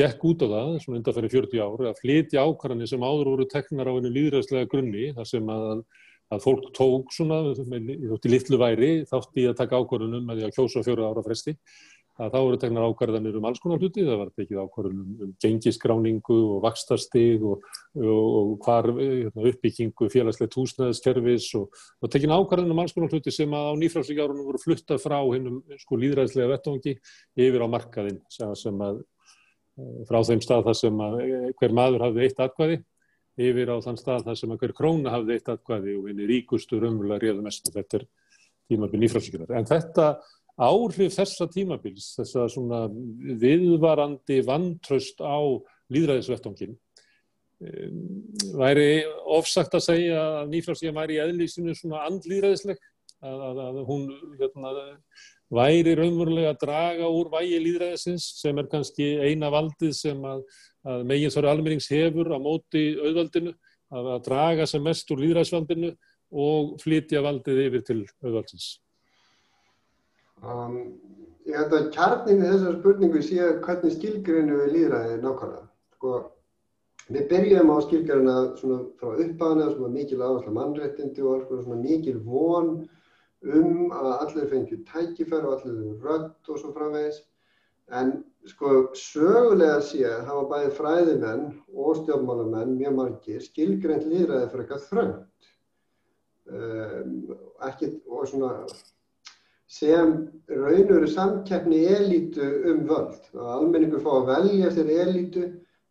gekk 0.00 0.24
út 0.30 0.42
á 0.42 0.46
það, 0.54 0.72
svona 0.84 1.00
undanferði 1.00 1.32
40 1.36 1.64
ári, 1.64 1.90
að 1.90 2.00
flytja 2.02 2.46
ákvarðanir 2.48 2.90
sem 2.90 3.06
áður 3.06 3.30
voru 3.32 3.48
teknar 3.50 3.90
á 3.90 3.96
einu 3.96 4.10
líðræðslega 4.14 4.70
grunni, 4.72 5.10
þar 5.14 5.30
sem 5.30 5.54
að 5.54 5.84
að 6.32 6.40
fólk 6.40 6.70
tók 6.74 7.12
svona, 7.12 7.40
þótti 7.54 8.30
litlu 8.32 8.58
væri, 8.58 8.92
þátt 9.10 9.36
í 9.38 9.44
að 9.50 9.58
taka 9.58 9.80
ákvarðunum 9.80 10.24
með 10.24 10.40
því 10.40 10.46
að 10.46 10.54
kjósa 10.56 10.82
fjóra 10.86 11.10
ára 11.12 11.24
fresti 11.26 11.52
að 12.14 12.30
þá 12.30 12.36
eru 12.38 12.58
tegnar 12.62 12.84
ákvarðanir 12.86 13.36
um 13.40 13.46
alls 13.48 13.60
konar 13.62 13.80
hluti, 13.82 14.04
það 14.06 14.20
var 14.20 14.28
tekið 14.38 14.58
ákvarðanum 14.62 15.22
um 15.24 15.30
gengiskráningu 15.42 16.36
og 16.54 16.60
vakstastig 16.62 17.42
og, 17.42 17.64
og, 17.98 18.28
og 18.38 18.52
hvar 18.62 18.86
hérna, 18.94 19.46
uppbyggingu 19.50 20.08
félagslegt 20.12 20.54
húsnæðiskerfis 20.54 21.48
og, 21.58 21.80
og 21.98 22.12
tekið 22.14 22.36
ákvarðanum 22.36 22.76
um 22.76 22.84
alls 22.84 22.94
konar 22.94 23.10
hluti 23.10 23.34
sem 23.34 23.58
að 23.58 23.66
á 23.66 23.72
nýfrálsvíkjárunum 23.82 24.46
voru 24.46 24.62
fluttað 24.62 25.02
frá 25.02 25.18
hinnum 25.32 25.58
sko 25.82 25.98
líðræðslega 26.04 26.52
vettangi 26.54 26.94
yfir 27.34 27.66
á 27.66 27.68
markaðinn 27.74 28.22
sem 28.30 28.86
að 28.86 29.02
frá 30.08 30.20
þeim 30.26 30.42
stað 30.44 30.68
þar 30.68 30.78
sem 30.78 31.00
að 31.06 31.16
eh, 31.24 31.48
hver 31.58 31.74
maður 31.74 32.06
hafði 32.08 32.26
eitt 32.28 32.44
atkvæði 32.44 32.78
yfir 33.44 33.72
á 33.74 33.76
þann 33.82 33.98
stað 33.98 34.28
þar 34.28 34.38
sem 34.38 34.54
að 34.54 34.62
hver 34.62 34.76
króna 34.78 35.14
hafði 35.14 35.38
eitt 35.38 35.50
atkvæði 35.50 35.96
og 35.98 36.08
henni 36.10 36.28
ríkustu 36.30 36.78
raunverulega 36.78 37.24
réðu 37.24 37.42
mestu, 37.42 37.72
þetta 37.74 37.98
er 37.98 38.06
tímabil 38.70 39.00
nýfrálsvíkjárunum. 39.02 39.58
En 39.58 39.66
þetta 39.68 40.06
áhrif 40.54 41.16
þessa 41.16 41.48
tímabils, 41.50 42.12
þessa 42.14 42.46
svona 42.52 42.84
viðvarandi 43.42 44.38
vantraust 44.46 45.18
á 45.18 45.42
líðræðisvettongin 45.90 46.76
væri 48.58 49.04
ofsagt 49.34 49.74
að 49.74 49.86
segja 49.88 50.22
að 50.40 50.50
nýfrálsíðan 50.52 50.98
væri 50.98 51.16
í 51.16 51.22
eðlýsinu 51.24 51.74
svona 51.78 52.04
andlýðræðisleg 52.08 52.80
að, 53.24 53.44
að, 53.48 53.60
að 53.64 53.78
hún 53.88 54.04
hérna, 54.38 54.72
væri 55.52 55.94
raunverulega 55.98 56.54
að 56.54 56.60
draga 56.62 57.10
úr 57.12 57.30
vægi 57.32 57.60
líðræðisins 57.62 58.26
sem 58.40 58.58
er 58.58 58.68
kannski 58.70 59.10
eina 59.20 59.50
valdið 59.52 59.92
sem 59.96 60.24
að, 60.24 60.42
að 60.88 61.04
meginn 61.10 61.34
þarf 61.34 61.52
almennings 61.52 61.90
hefur 61.92 62.32
á 62.32 62.38
móti 62.40 62.84
auðvaldinu 62.98 63.54
að 63.94 64.14
draga 64.26 64.66
sem 64.66 64.82
mest 64.82 65.10
úr 65.12 65.22
líðræðisvaldinu 65.22 65.92
og 66.34 66.74
flytja 66.82 67.22
valdið 67.22 67.60
yfir 67.68 67.84
til 67.86 68.00
auðvaldsins. 68.24 68.70
Um, 70.44 70.96
ég 71.46 71.56
held 71.56 71.76
að 71.76 71.90
kjarnin 71.94 72.42
í 72.42 72.48
þessar 72.48 72.78
spurningu 72.80 73.22
sé 73.24 73.50
hvernig 73.64 73.94
skilgreinu 73.94 74.58
við 74.62 74.74
líðræði 74.78 75.20
nákvæmlega. 75.22 75.68
Sko, 75.94 76.16
við 77.14 77.28
byrjum 77.30 77.70
á 77.70 77.76
skilgreina 77.84 78.34
svona 78.58 78.80
frá 78.98 79.14
uppáðana, 79.14 79.70
svona 79.76 79.94
mikil 79.94 80.20
áherslu 80.24 80.56
mannréttindi 80.56 81.24
og 81.24 81.70
mikil 81.78 82.18
von 82.24 82.74
um 83.44 83.92
að 83.92 84.10
allir 84.14 84.50
fengju 84.50 84.80
tækifæri 84.88 85.48
og 85.48 85.56
allir 85.58 85.98
rödd 86.04 86.50
og 86.52 86.60
svo 86.60 86.72
framvegis. 86.76 87.20
En 87.92 88.14
sko 88.48 88.70
sögulega 88.96 89.80
sé 89.84 90.04
að 90.08 90.24
hafa 90.30 90.44
bæði 90.52 90.70
fræðimenn 90.78 91.44
og 91.74 91.98
stjórnmálamenn 92.00 92.78
mjög 92.78 92.96
margir 92.96 93.44
skilgreint 93.44 94.06
líðræði 94.08 94.50
fyrir 94.52 94.64
eitthvað 94.64 94.88
þröngt. 94.88 95.50
Um, 96.44 97.12
ekki, 97.64 97.88
og 98.08 98.26
svona 98.28 98.54
sem 99.74 100.10
raunveru 100.48 101.08
samkeppni 101.08 101.80
elítu 101.88 102.48
um 102.70 102.82
völd 102.88 103.30
og 103.32 103.46
almenningur 103.56 104.02
fá 104.04 104.10
að 104.18 104.28
velja 104.32 104.72
sér 104.74 104.92
elítu 105.04 105.46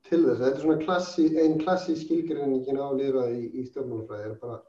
til 0.10 0.22
þess. 0.26 0.40
Þetta 0.44 0.54
er 0.54 0.62
svona 0.66 0.84
klassi, 0.84 1.26
einn 1.42 1.58
klassi 1.62 1.98
skilgrinningin 1.98 2.80
á 2.80 2.88
liðraði 2.94 3.40
í, 3.42 3.50
í 3.62 3.66
stjórnmálafræði. 3.70 4.30
Er 4.30 4.38
bara 4.42 4.62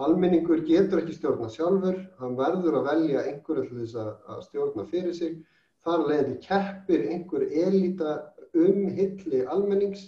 almenningur 0.00 0.62
getur 0.66 1.02
ekki 1.02 1.16
stjórna 1.16 1.48
sjálfur, 1.52 1.98
hann 2.20 2.36
verður 2.38 2.78
að 2.80 2.88
velja 2.90 3.24
einhverju 3.28 3.64
til 3.68 3.80
þess 3.82 3.98
að, 4.00 4.42
stjórna 4.48 4.86
fyrir 4.90 5.16
sig. 5.16 5.38
Þar 5.82 6.04
leiði 6.08 6.36
keppir 6.44 7.08
einhver 7.10 7.44
elíta 7.48 8.12
um 8.54 8.84
hilli 8.96 9.42
almennings 9.50 10.06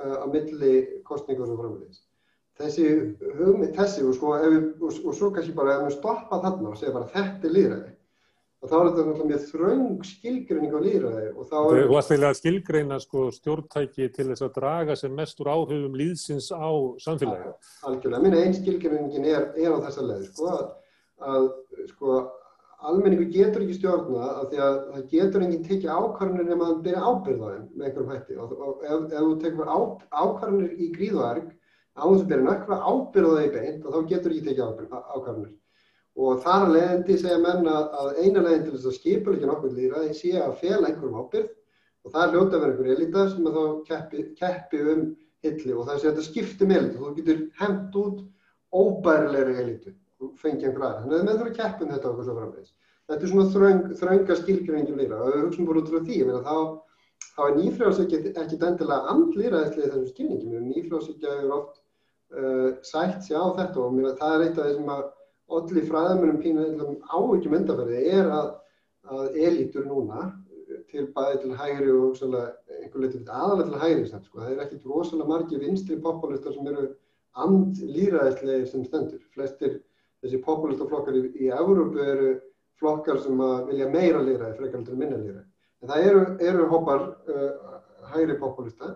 uh, 0.00 0.24
á 0.24 0.26
milli 0.26 0.74
kostningur 1.06 1.52
og 1.54 1.60
framvegis. 1.62 2.02
Þessi 2.58 2.88
hugmynd, 3.38 3.74
þessi 3.74 4.04
og 4.06 4.14
sko, 4.18 4.34
við, 4.42 4.66
og, 4.80 4.98
og 5.04 5.14
svo 5.16 5.30
kannski 5.34 5.54
bara 5.56 5.78
ef 5.78 5.86
við 5.88 5.96
stoppa 5.98 6.40
þarna 6.42 6.72
og 6.72 6.80
segja 6.80 6.94
bara 6.94 7.12
þetta 7.14 7.48
er 7.48 7.54
líðræði 7.56 7.93
og 8.64 8.70
þá 8.70 8.76
er 8.78 8.86
þetta 8.86 9.02
náttúrulega 9.04 9.28
mjög 9.28 9.42
þraung 9.50 10.04
skilgreining 10.08 10.72
á 10.72 10.80
líðræði 10.80 11.24
og 11.34 11.48
þá 11.50 11.56
er... 11.60 11.80
Þú 11.84 11.94
varst 11.94 12.12
eiginlega 12.12 12.30
að 12.32 12.38
skilgreina 12.38 12.96
sko 13.02 13.24
stjórntæki 13.36 14.06
til 14.14 14.26
þess 14.30 14.44
að 14.46 14.54
draga 14.54 14.94
sem 14.96 15.18
mest 15.18 15.42
úr 15.42 15.50
áhrifum 15.52 15.98
líðsins 16.00 16.46
á 16.48 16.72
samfélagi. 17.04 17.50
Algjörlega, 17.84 18.22
minna 18.24 18.40
einn 18.40 18.56
skilgreiningin 18.56 19.28
er, 19.28 19.50
er 19.60 19.76
á 19.76 19.78
þessa 19.84 20.06
leið 20.08 20.22
sko 20.30 20.48
að, 20.54 20.62
að 21.28 21.48
sko 21.90 22.22
almenningu 22.88 23.26
getur 23.34 23.66
ekki 23.66 23.76
stjórna 23.76 24.30
af 24.30 24.46
því 24.52 24.62
að 24.64 24.78
það 24.94 25.04
getur 25.12 25.44
enginn 25.44 25.66
tekið 25.68 25.92
ákvarðanir 25.98 26.48
nema 26.48 26.70
að 26.70 26.80
byrja 26.86 27.02
ábyrð 27.04 27.44
á 27.44 27.48
þeim 27.50 27.66
með 27.74 27.90
einhverjum 27.90 28.14
hætti. 28.14 28.38
Og, 28.40 28.54
og 28.56 28.86
ef, 28.88 29.04
ef 29.10 29.28
þú 29.28 29.34
tekur 29.44 29.68
á, 29.68 29.78
ákvarðanir 30.24 30.72
í 30.72 30.88
gríðvarg 30.96 31.52
á 32.00 32.04
þess 32.08 32.24
að 32.24 32.32
byrja 32.32 32.48
nökkva 32.48 32.80
ábyrð 32.80 33.28
á 33.28 33.36
þeim 33.42 33.54
beint 33.58 33.84
og 33.84 33.92
þá 33.92 34.10
getur 34.14 34.34
ekki 34.34 34.48
tekið 34.48 34.64
ákvarðanir 34.64 35.52
og 36.14 36.42
þar 36.44 36.68
að 36.68 36.72
leiðandi 36.76 37.18
segja 37.18 37.40
menn 37.42 37.68
að 37.70 38.10
eina 38.22 38.44
leiðin 38.44 38.64
til 38.68 38.76
þess 38.76 38.90
að 38.90 38.96
skipuleikja 39.00 39.50
nokkuð 39.50 39.78
líðræði 39.80 40.16
sé 40.18 40.32
að 40.38 40.56
fjela 40.60 40.88
einhverjum 40.88 41.18
ábyrð 41.18 41.50
og 42.04 42.14
það 42.14 42.22
er 42.22 42.32
hljóta 42.34 42.56
að 42.56 42.62
vera 42.62 42.72
einhver 42.74 42.92
elita 42.94 43.26
sem 43.32 43.48
þá 43.56 43.64
keppi, 43.88 44.24
keppi 44.38 44.82
um 44.92 45.04
hilli 45.44 45.74
og 45.74 45.88
það 45.88 45.98
sé 45.98 46.08
að 46.08 46.12
þetta 46.12 46.26
skipti 46.28 46.68
með 46.68 46.80
elitu, 46.80 47.00
þú 47.00 47.12
getur 47.18 47.42
hendt 47.58 47.98
út 48.00 48.22
óbærilegri 48.74 49.58
elitu 49.64 49.94
og 50.22 50.32
fengið 50.40 50.68
einhver 50.70 50.86
aðra, 50.86 51.02
þannig 51.02 51.18
að 51.18 51.28
menn 51.28 51.40
þurfa 51.40 51.56
keppin 51.58 51.88
um 51.88 51.94
þetta 51.94 52.10
okkur 52.10 52.28
svo 52.28 52.36
framvegis. 52.38 52.72
Þetta 53.04 53.26
er 53.26 53.32
svona 53.32 53.52
þröng, 53.52 53.82
þrönga 54.00 54.36
skilgreyngjum 54.40 55.00
líra 55.00 55.20
og 55.20 55.32
við 55.34 55.42
hugsaum 55.44 55.66
bara 55.68 55.82
út 55.82 55.90
frá 55.92 55.98
því, 56.06 56.20
ég 56.20 56.28
meina 56.30 56.44
þá, 56.46 56.56
þá 57.34 57.42
er 57.46 57.58
nýfrjálsökja 57.58 58.20
ekki 58.30 58.60
endilega 58.68 59.12
andlýraðislega 59.12 59.90
þessum 59.90 60.06
skilningum, 60.12 60.70
nýfrjálsökja 60.70 61.34
er 61.42 61.52
oft 61.58 61.82
uh, 62.32 62.70
sætt 62.86 63.26
sér 63.26 63.44
á 63.44 63.46
þetta 63.58 63.82
og 63.84 63.98
mér, 63.98 64.14
það 64.20 64.36
er 64.36 64.46
eitt 64.46 64.62
af 64.62 64.70
þessum 64.70 64.94
að 64.94 65.04
allir 65.60 65.86
fræðamennum 65.88 66.40
pínum 66.42 66.96
áhyggjum 67.08 67.56
undanferði 67.60 68.02
er 68.18 68.32
að, 68.38 68.50
að 69.14 69.38
elítur 69.48 69.88
núna 69.88 70.28
til 70.90 71.06
bæði 71.14 71.40
til 71.42 71.54
hægri 71.58 71.92
og 71.92 72.20
einhver 72.24 73.02
leiti 73.02 73.22
aðalega 73.28 73.70
til 73.70 73.80
hægri 73.82 74.06
sem, 74.08 74.22
sko. 74.24 74.40
það 74.40 74.52
er 74.52 74.62
ekkert 74.64 74.86
rosalega 74.90 75.30
margi 75.30 75.60
vinstri 75.60 75.98
populistar 76.02 76.54
sem 76.54 76.70
eru 76.70 76.86
andlýraðislega 77.44 78.68
sem 78.70 78.84
stendur. 78.86 79.22
Flestir 79.34 79.80
þessi 80.22 80.40
populistaflokkar 80.44 81.18
í, 81.18 81.24
í 81.44 81.50
Európu 81.52 82.02
eru 82.02 82.30
flokkar 82.80 83.20
sem 83.22 83.40
vilja 83.68 83.90
meira 83.90 84.22
lýraði 84.22 84.58
frekar 84.60 84.84
til 84.86 84.98
minna 84.98 85.18
lýraði. 85.20 85.46
En 85.82 85.90
það 85.90 86.06
eru, 86.10 86.22
eru 86.50 86.68
hoppar 86.70 87.08
uh, 87.28 87.74
hægri 88.14 88.38
populista 88.40 88.94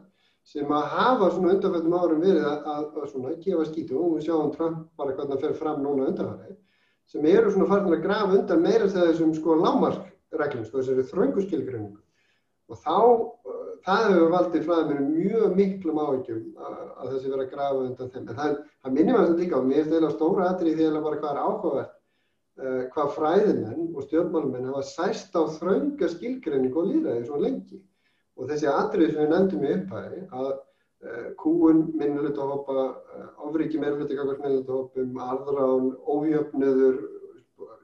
sem 0.48 0.70
að 0.72 0.86
hafa 0.94 1.30
svona 1.34 1.52
undanfjöldum 1.54 1.96
árum 1.98 2.24
verið 2.24 2.46
að, 2.48 2.68
að, 2.72 2.84
að 3.02 3.10
svona 3.12 3.34
gefa 3.44 3.68
skítu 3.68 3.98
og 4.00 4.16
við 4.16 4.28
sjáum 4.28 4.54
Trump 4.54 4.86
bara 4.96 5.14
hvernig 5.14 5.34
það 5.34 5.44
fer 5.44 5.56
fram 5.58 5.82
núna 5.84 6.08
undanfjörði 6.08 6.56
sem 7.08 7.26
eru 7.28 7.52
svona 7.52 7.68
farin 7.68 7.96
að 7.96 8.04
grafa 8.04 8.36
undan 8.38 8.64
meira 8.64 8.88
þessum 8.92 9.34
sko 9.36 9.56
lámarkreglum 9.60 10.64
sko 10.68 10.80
þessari 10.80 11.04
þrönguskilgrinningu 11.10 12.00
og 12.68 12.80
þá 12.84 12.96
uh, 12.96 13.58
það 13.84 14.06
hefur 14.06 14.32
valdið 14.34 14.66
fræðið 14.66 14.90
mér 14.92 15.04
mjög 15.08 15.54
miklum 15.58 16.00
áhyggjum 16.02 16.42
að, 16.56 16.80
að 16.96 17.12
þessi 17.12 17.32
verið 17.32 17.44
að 17.44 17.52
grafa 17.54 17.84
undan 17.84 18.10
þeim. 18.14 18.24
En 18.24 18.40
það, 18.40 18.56
það 18.84 18.96
minnum 18.98 19.18
að 19.18 19.28
þetta 19.28 19.42
líka 19.42 19.60
á 19.60 19.68
mér 19.68 19.84
er 19.84 19.94
það 19.94 20.16
stóra 20.16 20.48
atrið 20.52 20.80
því 20.80 20.88
að 20.88 20.98
bara 21.06 21.20
hvað 21.22 21.30
er 21.30 21.42
áhugavert 21.44 21.94
uh, 22.60 22.82
hvað 22.94 23.14
fræðimenn 23.16 23.86
og 23.94 24.08
stjórnmálumenn 24.08 24.68
hafa 24.72 24.84
sæst 24.90 25.38
á 25.38 25.42
þrönga 25.56 26.12
skilgrinningu 26.16 26.82
og 26.82 26.90
líðræði 26.92 27.24
svona 27.28 27.44
lengi 27.46 27.80
og 28.38 28.48
þessi 28.48 28.70
atrið 28.70 29.12
sem 29.12 29.24
við 29.24 29.30
nefndum 29.32 29.66
í 29.66 29.74
upphæði 29.74 30.22
að 30.38 30.48
uh, 30.54 31.28
kúun 31.40 31.84
minnulutahópa, 31.98 32.78
uh, 32.78 33.18
eh, 33.18 33.28
ofriki 33.48 33.82
meirulutikakvart 33.82 34.44
minnulutahópum, 34.44 35.20
arðrán, 35.26 35.92
ójöfnöður, 36.06 37.00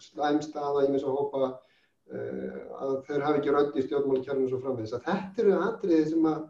slæmstaða 0.04 0.86
í 0.86 0.92
misa 0.94 1.10
hópa, 1.10 1.50
uh, 1.50 2.60
að 2.84 2.94
þeir 3.08 3.26
hafi 3.26 3.42
ekki 3.42 3.56
röndi 3.56 3.82
í 3.82 3.86
stjórnmálkjörnum 3.88 4.46
og 4.46 4.54
svo 4.54 4.62
framvegis. 4.62 4.94
Að 4.94 5.08
þetta 5.10 5.44
eru 5.44 5.58
atriði 5.68 6.06
sem 6.12 6.30
að 6.30 6.40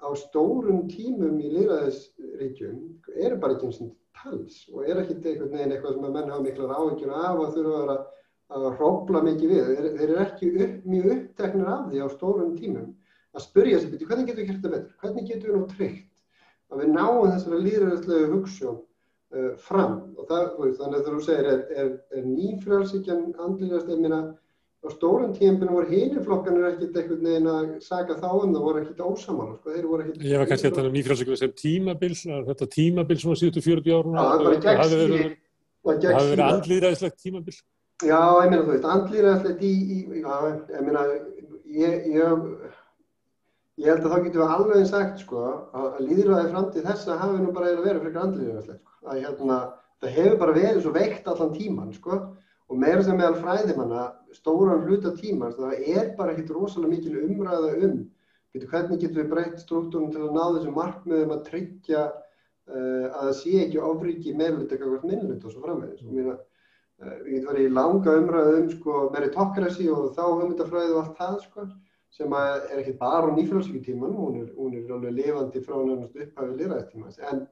á 0.00 0.08
stórum 0.16 0.86
tímum 0.88 1.40
í 1.40 1.50
liðræðisríkjum 1.56 2.78
eru 3.20 3.40
bara 3.40 3.56
ekki 3.56 3.68
eins 3.68 3.82
og 3.84 3.90
tals 4.16 4.62
og 4.72 4.86
er 4.88 5.02
ekki 5.02 5.18
einhvern 5.18 5.52
veginn 5.52 5.74
eitthvað 5.74 5.96
sem 5.96 6.06
að 6.08 6.14
menn 6.16 6.32
hafa 6.32 6.44
miklar 6.46 6.72
áhengjur 6.76 7.12
af 7.16 7.42
að 7.42 7.58
þurfa 7.58 7.98
að 8.50 8.64
hrópla 8.78 9.20
mikið 9.26 9.52
við. 9.52 9.68
Þeir, 9.68 9.90
þeir 9.98 10.06
eru 10.06 10.22
ekki 10.24 10.48
upp, 10.64 10.78
mjög 10.92 11.12
uppteknir 11.16 11.68
af 11.70 11.84
því 11.90 12.00
á 12.00 12.08
stórum 12.16 12.56
tímum 12.56 12.88
að 13.36 13.46
spurja 13.46 13.80
sér 13.80 13.94
byrju 13.94 14.10
hvernig 14.10 14.30
getum 14.30 14.42
við 14.42 14.52
þetta 14.52 14.74
betur, 14.74 14.94
hvernig 15.02 15.30
getum 15.30 15.48
við 15.48 15.56
nú 15.56 15.66
tryggt 15.72 16.06
að 16.70 16.82
við 16.82 16.92
náum 16.94 17.32
þessari 17.32 17.64
líðræðislega 17.66 18.28
hugssjón 18.34 18.78
uh, 18.78 19.50
fram? 19.68 19.96
Og 20.16 20.28
það, 20.30 20.46
þannig 20.78 21.00
að 21.00 21.08
þú 21.08 21.24
segir 21.26 21.50
er, 21.54 21.64
er, 21.82 21.90
er 22.14 22.30
nýfrjálsíkjan 22.30 23.26
andliðast, 23.46 23.90
ég 23.90 24.00
meina 24.04 24.20
á 24.80 24.88
stórum 24.94 25.34
tímpinu 25.36 25.74
voru 25.76 25.90
híniflokkanir 25.92 26.70
ekkert 26.70 26.96
einhvern 26.96 27.26
veginn 27.26 27.50
að 27.52 27.72
saga 27.84 28.16
þá 28.16 28.30
en 28.30 28.54
það 28.54 28.62
voru 28.64 28.80
ekkert 28.80 29.02
ósamála 29.04 29.58
sko, 29.58 29.74
þeir 29.74 29.88
voru 29.90 30.06
ekkert 30.06 30.24
Ég 30.24 30.40
var 30.40 30.48
kannski 30.48 30.70
að 30.70 30.78
tala 30.78 30.90
um 30.90 30.96
nýfrjálsíkjan 30.96 31.40
sem 31.42 31.52
tímabils 31.60 32.22
þetta 32.48 32.68
tímabils 32.78 33.26
svona 33.26 33.40
síðustu 33.42 33.64
40 33.66 33.98
árum 33.98 34.16
Já, 34.16 34.24
það 35.84 36.12
hafi 36.12 36.32
verið 36.34 36.46
andlýðræðislegt 36.46 37.20
tímabill. 37.22 37.56
Já, 38.00 38.20
ég 38.20 38.50
meina 38.50 38.62
þú 38.64 38.72
veist, 38.72 38.88
andlýðræðislegt 38.94 39.62
í, 39.64 39.72
í, 39.80 39.98
já, 40.20 40.34
ég 40.72 40.84
meina, 40.86 41.04
ég, 41.80 42.06
ég, 42.16 42.44
ég 43.80 43.88
held 43.88 44.04
að 44.04 44.12
þá 44.12 44.24
getum 44.26 44.42
við 44.42 44.54
alveg 44.54 44.86
sagt, 44.88 45.22
sko, 45.24 45.42
að 45.76 46.00
líðræði 46.04 46.52
fram 46.52 46.68
til 46.74 46.84
þess 46.84 47.08
að 47.08 47.20
hafi 47.22 47.40
nú 47.40 47.52
bara 47.56 47.72
verið 47.80 48.04
fyrir 48.04 48.22
andlýðræðislegt, 48.24 48.82
sko. 48.84 49.08
Að 49.08 49.20
hérna, 49.24 49.58
það 50.02 50.16
hefur 50.18 50.38
bara 50.42 50.56
verið 50.58 50.80
svo 50.84 50.92
veikt 50.96 51.30
allan 51.32 51.54
tíman, 51.56 51.92
sko, 51.96 52.18
og 52.70 52.78
meira 52.78 53.04
sem 53.06 53.18
meðal 53.18 53.38
fræðimanna, 53.40 54.06
stóran 54.36 54.84
hluta 54.86 55.14
tíman, 55.16 55.56
það 55.56 55.86
er 55.94 56.12
bara 56.18 56.34
ekkit 56.34 56.52
rosalega 56.54 56.92
mikil 56.92 57.16
umræða 57.24 57.72
um, 57.88 57.96
getur 58.54 58.70
hvernig 58.74 59.00
getur 59.00 59.22
við 59.22 59.32
breytt 59.32 59.64
struktúrum 59.64 60.12
til 60.12 60.26
að 60.26 60.36
ná 60.36 60.44
þessum 60.44 60.76
markmiðum 60.76 61.34
að 61.34 61.42
tryggja 61.48 62.04
uh, 62.10 63.06
að 63.08 63.24
það 63.24 63.34
sé 63.40 63.56
ekki 63.64 63.82
ofriki 63.90 64.36
meðlut 64.38 64.72
eitthvað 64.74 65.08
minnlut 65.08 65.44
og 65.44 65.54
svo 65.54 65.64
framvegis. 65.64 66.04
Uh, 66.04 67.16
við 67.24 67.36
getum 67.38 67.50
verið 67.50 67.66
í 67.66 67.74
langa 67.80 68.16
umræðu 68.20 68.56
um 68.60 68.72
sko, 68.76 69.04
meritokrasi 69.16 69.88
og 69.94 70.10
þá 70.18 70.24
hugmyndafræðu 70.28 70.96
og 70.98 71.02
allt 71.02 71.22
það 71.24 71.38
sko, 71.48 71.66
sem 72.14 72.32
er 72.36 72.78
ekki 72.80 72.96
bara 73.00 73.30
á 73.30 73.36
nýfrálsvíkutíman, 73.36 74.14
hún, 74.16 74.40
hún 74.56 74.76
er 74.76 74.94
alveg 74.94 75.16
lifandi 75.18 75.62
frá 75.64 75.76
nefnast 75.78 76.16
upphæfið 76.24 76.62
liraðistímans. 76.62 77.20
En, 77.30 77.44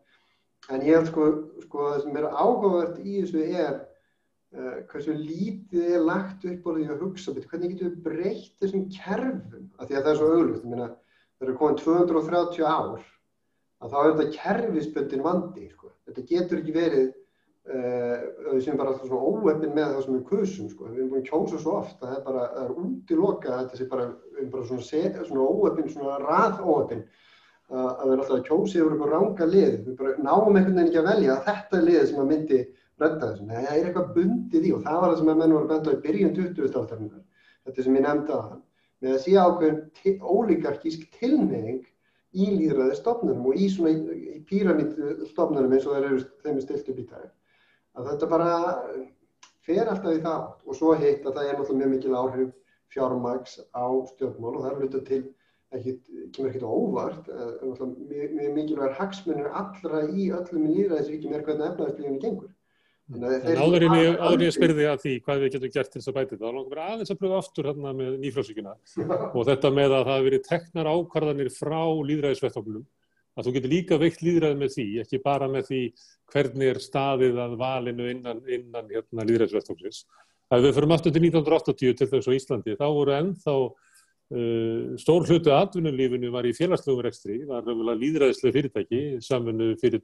en 0.74 0.86
ég 0.86 0.98
held 0.98 1.11
sko, 1.12 1.28
sko 1.66 1.90
það 1.92 2.00
sem 2.04 2.18
er 2.18 2.30
áhugavert 2.32 2.98
í 3.04 3.20
þessu 3.20 3.44
er 3.46 3.76
uh, 3.78 4.80
hversu 4.90 5.14
lítið 5.14 5.92
er 5.98 6.09
lagt 6.09 6.48
upp 6.50 6.66
á 6.66 6.70
því 6.74 6.88
að 6.88 7.04
hugsa 7.04 7.36
betur, 7.36 7.52
hvernig 7.52 7.76
getum 7.76 7.92
við 7.92 8.02
breytt 8.09 8.56
þessum 8.62 8.88
kerfum, 8.96 9.70
af 9.78 9.86
því 9.86 10.00
að 10.00 10.02
það 10.02 10.11
er 10.14 10.20
svo 10.22 10.32
auglust, 10.34 10.66
það 11.38 11.46
eru 11.46 11.56
komin 11.61 11.80
230 11.84 12.66
ár 12.66 13.06
að 13.78 13.92
þá 13.92 13.98
er 14.00 14.14
þetta 14.18 14.36
kerfisböndin 14.42 15.24
vandi 15.24 15.68
sko. 15.70 15.92
þetta 16.09 16.24
getur 16.32 16.62
ekki 16.62 16.74
verið 16.74 17.11
við 17.68 18.60
séum 18.64 18.78
bara 18.80 18.94
alltaf 18.94 19.08
svona 19.10 19.28
óöfn 19.28 19.72
með 19.76 19.94
það 19.94 20.02
sem 20.04 20.16
við 20.16 20.24
kusum 20.30 20.68
sko. 20.72 20.88
við 20.88 20.98
erum 21.02 21.10
búin 21.12 21.22
að 21.22 21.28
kjósa 21.28 21.62
svo 21.62 21.74
oft 21.82 22.02
að 22.02 22.08
það 22.08 22.18
er 22.18 22.26
bara 22.28 22.44
það 22.54 22.64
er 22.64 22.76
útiloka 22.84 23.56
þetta 23.58 23.78
sé 23.80 23.88
bara, 23.90 24.06
bara 24.54 24.68
svona, 24.70 25.24
svona 25.28 25.48
óöfn, 25.52 25.90
svona 25.92 26.18
raðóöfn 26.24 27.02
að 27.68 28.04
við 28.04 28.12
erum 28.12 28.22
alltaf 28.22 28.36
að 28.38 28.46
kjósa 28.48 28.78
yfir 28.78 28.94
eitthvað 28.94 29.12
ranga 29.12 29.48
lið. 29.52 29.74
Við 29.84 29.96
bara 29.98 30.14
náum 30.24 30.56
einhvern 30.56 30.78
veginn 30.78 30.86
ekki 30.86 31.02
að 31.02 31.10
velja 31.10 31.34
að 31.34 31.44
þetta 31.50 31.78
er 31.78 31.86
lið 31.88 32.06
sem 32.08 32.22
að 32.22 32.30
myndi 32.32 32.60
redda 32.98 33.28
þessum 33.32 33.52
það 33.52 33.68
er 33.72 33.88
eitthvað 33.88 34.14
bundið 34.16 34.64
í 34.64 34.72
og 34.74 34.82
það 34.86 34.98
var 35.02 35.12
það 35.12 35.20
sem 35.20 35.30
að 35.32 35.42
menn 35.42 35.54
voru 35.54 35.70
benda 35.72 35.94
í 35.94 36.00
byrjun 36.06 36.34
20. 36.38 37.12
þetta 37.68 37.84
sem 37.84 37.98
ég 37.98 38.04
nefndi 38.06 38.34
að 38.34 38.56
með 38.98 39.14
að 39.14 39.20
sé 39.22 39.34
ákveðin 39.38 40.22
ólíkarkísk 40.32 41.04
tilneying 41.18 41.84
í 42.34 42.48
líðræði 42.56 42.96
stofnunum 42.98 43.46
og 43.50 43.60
í 43.60 43.68
í 43.68 44.40
píramítstofnunum 44.48 45.76
eins 45.76 45.86
og 45.86 45.94
þeir 45.94 46.08
eru 46.08 46.24
þeim 46.42 46.58
stilt 46.64 46.90
upp 46.90 46.98
í 46.98 47.06
dag 47.12 47.28
að 47.99 48.12
þetta 48.12 48.30
bara 48.30 48.53
fer 49.66 49.84
alltaf 49.84 50.14
í 50.14 50.22
það 50.24 50.44
og 50.64 50.78
svo 50.78 50.94
heitt 50.96 51.26
að 51.26 51.34
það 51.40 51.49
er 51.51 51.59
náttúrulega 51.59 51.80
mjög 51.82 51.94
mikil 51.94 52.14
áhrif 52.18 52.55
fjármags 52.94 53.59
á 53.76 53.86
stjórnmál 54.12 54.55
og 54.55 54.62
það 54.62 54.70
er 54.70 54.78
hluta 54.82 55.03
til 55.09 55.22
ekki, 55.76 55.96
kemur 56.32 56.51
ekkert 56.51 56.68
óvart. 56.68 57.26
Mjög, 57.61 58.36
mjög 58.38 58.55
mikilvægur 58.57 58.94
hagsmunir 58.96 59.51
allra 59.61 60.05
í 60.09 60.30
öllum 60.32 60.70
líðræðisvíkjum 60.70 61.34
er 61.36 61.44
hvernig 61.44 61.68
efnaðarslíðinu 61.72 62.22
gengur. 62.22 62.55
En 63.09 63.24
áður 63.57 63.86
en 63.86 64.42
ég, 64.42 64.51
spyrði 64.53 64.84
að 64.84 64.99
því 65.01 65.12
hvað 65.24 65.38
við 65.42 65.53
getum 65.55 65.70
gert 65.72 65.90
til 65.92 66.01
þess 66.01 66.11
að 66.11 66.16
bæti 66.18 66.34
það, 66.34 66.42
þá 66.42 66.57
langar 66.59 66.74
við 66.74 66.80
aðeins 66.84 67.12
að 67.12 67.20
pröfa 67.22 67.38
aftur 67.40 67.68
hérna 67.70 67.92
með 67.96 68.16
nýfrálsvíkina 68.24 68.74
og 69.30 69.46
þetta 69.49 69.70
með 69.72 69.94
að 69.96 70.03
það 70.03 70.11
hefur 70.12 70.26
verið 70.26 70.42
teknar 70.49 70.90
ákvarðanir 70.92 71.51
frá 71.55 71.80
líðræðisvettóknum, 72.11 72.82
að 73.39 73.49
þú 73.49 73.55
getur 73.57 73.72
líka 73.72 73.99
veikt 74.03 74.24
líðræði 74.26 74.61
með 74.61 74.72
því, 74.74 74.86
ekki 75.05 75.20
bara 75.24 75.49
með 75.51 75.68
því 75.70 75.82
hvernig 76.32 76.72
er 76.72 76.80
staðið 76.82 77.43
að 77.45 77.59
valinu 77.61 78.09
innan, 78.12 78.41
innan 78.45 78.91
hérna, 78.91 79.26
líðræðisvettóksins. 79.28 80.03
Það 80.49 80.64
við 80.64 80.74
fyrir 80.78 80.95
aftur 80.97 81.14
til 81.14 81.22
1980 81.28 81.99
til 81.99 82.11
þess 82.11 82.28
á 82.28 82.36
Íslandi, 82.39 82.78
þá 82.80 82.89
voru 82.89 83.16
ennþá 83.18 83.59
Uh, 84.28 84.93
stór 85.01 85.24
hlutu 85.24 85.49
atvinnulífinu 85.57 86.28
var 86.28 86.45
í 86.45 86.51
félagslegum 86.53 87.01
rekstri, 87.01 87.39
var 87.49 87.64
líðræðislega 87.97 88.53
fyrirtæki, 88.59 88.99
samfunnu 89.24 89.70
fyrir, 89.80 90.03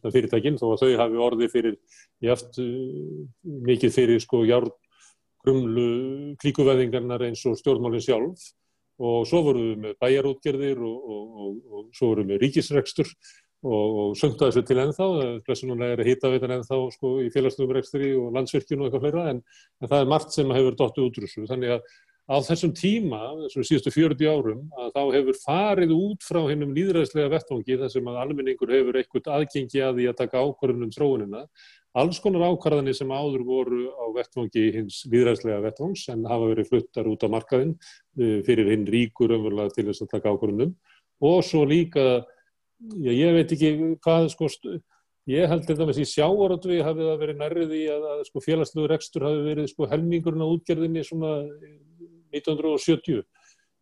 fyrirtækin 0.00 0.56
þó 0.56 0.70
að 0.70 0.80
þau 0.80 0.94
hafi 1.02 1.20
orði 1.20 1.48
fyrir 1.52 1.76
jáft 2.24 2.56
uh, 2.62 3.18
mikið 3.68 3.92
fyrir 3.92 4.22
sko 4.24 4.40
járn 4.48 4.72
grumlu 5.44 5.84
klíkuveðingarnar 6.40 7.26
eins 7.28 7.44
og 7.50 7.58
stjórnmálinn 7.60 8.06
sjálf 8.06 8.46
og 9.00 9.28
svo 9.28 9.42
vorum 9.46 9.68
við 9.68 9.84
með 9.84 9.94
bæjarútgerðir 10.04 10.82
og, 10.86 11.14
og, 11.14 11.30
og, 11.70 11.86
svo 11.96 12.12
vorum 12.12 12.28
við 12.28 12.34
með 12.34 12.42
ríkisrekstur 12.44 13.14
og 13.60 14.14
söngta 14.16 14.48
þessu 14.48 14.62
til 14.64 14.78
ennþá, 14.80 15.06
þessunulega 15.44 15.96
er 15.96 16.00
að 16.00 16.08
hýta 16.08 16.30
við 16.32 16.46
ennþá 16.48 16.78
sko 16.94 17.10
í 17.20 17.26
félagslegum 17.34 17.74
rekstri 17.76 18.14
og 18.16 18.30
landsvirkjun 18.36 18.80
og 18.80 18.88
eitthvað 18.88 19.02
fleira 19.04 19.24
en, 19.34 19.42
en 19.80 19.90
það 19.90 20.04
er 20.04 20.14
margt 20.14 20.32
sem 20.36 20.54
hefur 20.56 20.78
dottu 20.78 21.04
útrúsu 21.04 21.44
þannig 21.50 21.74
að 21.76 21.90
á 22.30 22.36
þessum 22.46 22.72
tíma, 22.76 23.18
þessum 23.44 23.66
síðustu 23.66 23.92
40 23.94 24.28
árum, 24.30 24.62
að 24.78 24.92
þá 24.94 25.00
hefur 25.16 25.38
farið 25.42 25.94
út 25.96 26.22
frá 26.22 26.38
hennum 26.46 26.74
líðræðislega 26.76 27.32
vettvangi 27.32 27.78
þar 27.80 27.90
sem 27.90 28.10
að 28.10 28.20
almenningur 28.22 28.70
hefur 28.70 28.98
eitthvað 29.00 29.30
aðgengi 29.34 29.82
að 29.82 29.98
því 29.98 30.06
að 30.10 30.18
taka 30.20 30.44
ákvarðunum 30.44 30.92
tróunina. 30.94 31.42
Alls 31.98 32.20
konar 32.22 32.44
ákvarðanir 32.46 32.94
sem 32.94 33.10
áður 33.10 33.42
voru 33.48 33.80
á 33.90 34.06
vettvangi 34.14 34.68
hins 34.76 35.00
líðræðislega 35.10 35.64
vettvangs 35.64 36.04
en 36.12 36.22
hafa 36.30 36.52
verið 36.52 36.68
fluttar 36.68 37.08
út 37.10 37.24
á 37.26 37.28
markaðin 37.32 37.72
eh, 37.74 38.38
fyrir 38.46 38.70
hinn 38.70 38.86
ríkur 38.86 39.34
umverulega 39.34 39.74
til 39.74 39.88
þess 39.88 40.04
að 40.04 40.12
taka 40.12 40.34
ákvarðunum. 40.36 40.76
Og 41.26 41.42
svo 41.44 41.64
líka, 41.66 42.04
já, 42.94 43.10
ég 43.10 43.34
veit 43.34 43.56
ekki 43.56 43.72
hvað, 44.06 44.28
sko, 44.36 44.50
ég 45.30 45.50
held 45.50 45.66
til 45.66 45.76
dæmis 45.80 45.98
í 45.98 46.06
sjáaröldvi 46.12 46.78
hafið 46.86 47.10
það 47.10 47.20
verið 47.24 47.42
nærrið 47.42 47.74
í 47.80 47.82
að, 47.90 48.06
að 48.14 48.22
sko, 48.30 48.44
félagsluður 48.46 48.96
ekstur 48.96 49.26
hafi 49.26 49.42
verið 49.48 49.68
sko, 49.72 49.90
helmingurinn 49.90 50.46
á 50.46 50.52
útgerðinni 50.54 51.04
svona 51.06 51.34
1970 52.30 53.24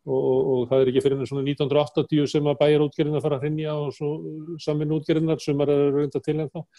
og, 0.08 0.16
og 0.16 0.62
það 0.70 0.80
er 0.80 0.90
ekki 0.90 1.02
fyrir 1.04 1.18
enn 1.18 1.28
svona 1.28 1.44
1980 1.44 2.30
sem 2.32 2.48
að 2.48 2.58
bæjarútgerðina 2.62 3.22
fara 3.24 3.36
að 3.38 3.44
hrinja 3.44 3.74
og 3.76 4.58
samin 4.64 4.94
útgerðinar 4.96 5.42
sem 5.44 5.60
er 5.64 5.74
raunta 5.92 6.22
til 6.24 6.38
en 6.38 6.48
þá 6.48 6.62
uh, 6.62 6.72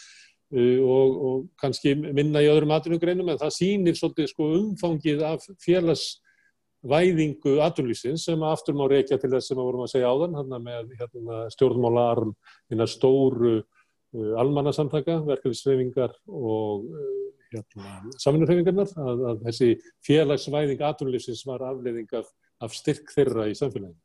og, 0.50 1.18
og 1.30 1.44
kannski 1.62 1.94
minna 2.00 2.42
í 2.42 2.50
öðrum 2.50 2.74
atvinnugreinum 2.74 3.30
en 3.30 3.38
það 3.38 3.54
sýnir 3.54 3.98
svolítið 3.98 4.32
sko 4.32 4.48
umfangið 4.58 5.22
af 5.28 5.46
félagsvæðingu 5.62 7.54
atvinnlýsins 7.68 8.26
sem 8.26 8.46
aftur 8.48 8.78
má 8.78 8.88
reykja 8.90 9.20
til 9.22 9.30
þess 9.30 9.52
sem 9.52 9.60
við 9.60 9.68
vorum 9.68 9.86
að 9.86 9.94
segja 9.94 10.10
áðan 10.10 10.38
hérna 10.40 10.62
með 10.66 10.96
hérna, 10.98 11.44
stjórnmálaarm 11.54 12.34
hérna 12.72 12.90
stóru 12.90 13.56
uh, 13.60 14.34
almannasamtaka, 14.42 15.20
verkefnisreifingar 15.30 16.18
og 16.26 16.90
uh, 16.90 17.16
hérna, 17.54 17.96
samfunnarhefingarnar 18.18 18.94
að, 19.06 19.26
að 19.32 19.48
þessi 19.48 19.72
félagsvæðing 20.10 20.86
aturlýsins 20.90 21.46
var 21.46 21.68
afleiðing 21.70 22.10
af, 22.18 22.34
af 22.66 22.74
styrk 22.74 23.14
þeirra 23.14 23.52
í 23.52 23.58
samfélaginu. 23.58 23.98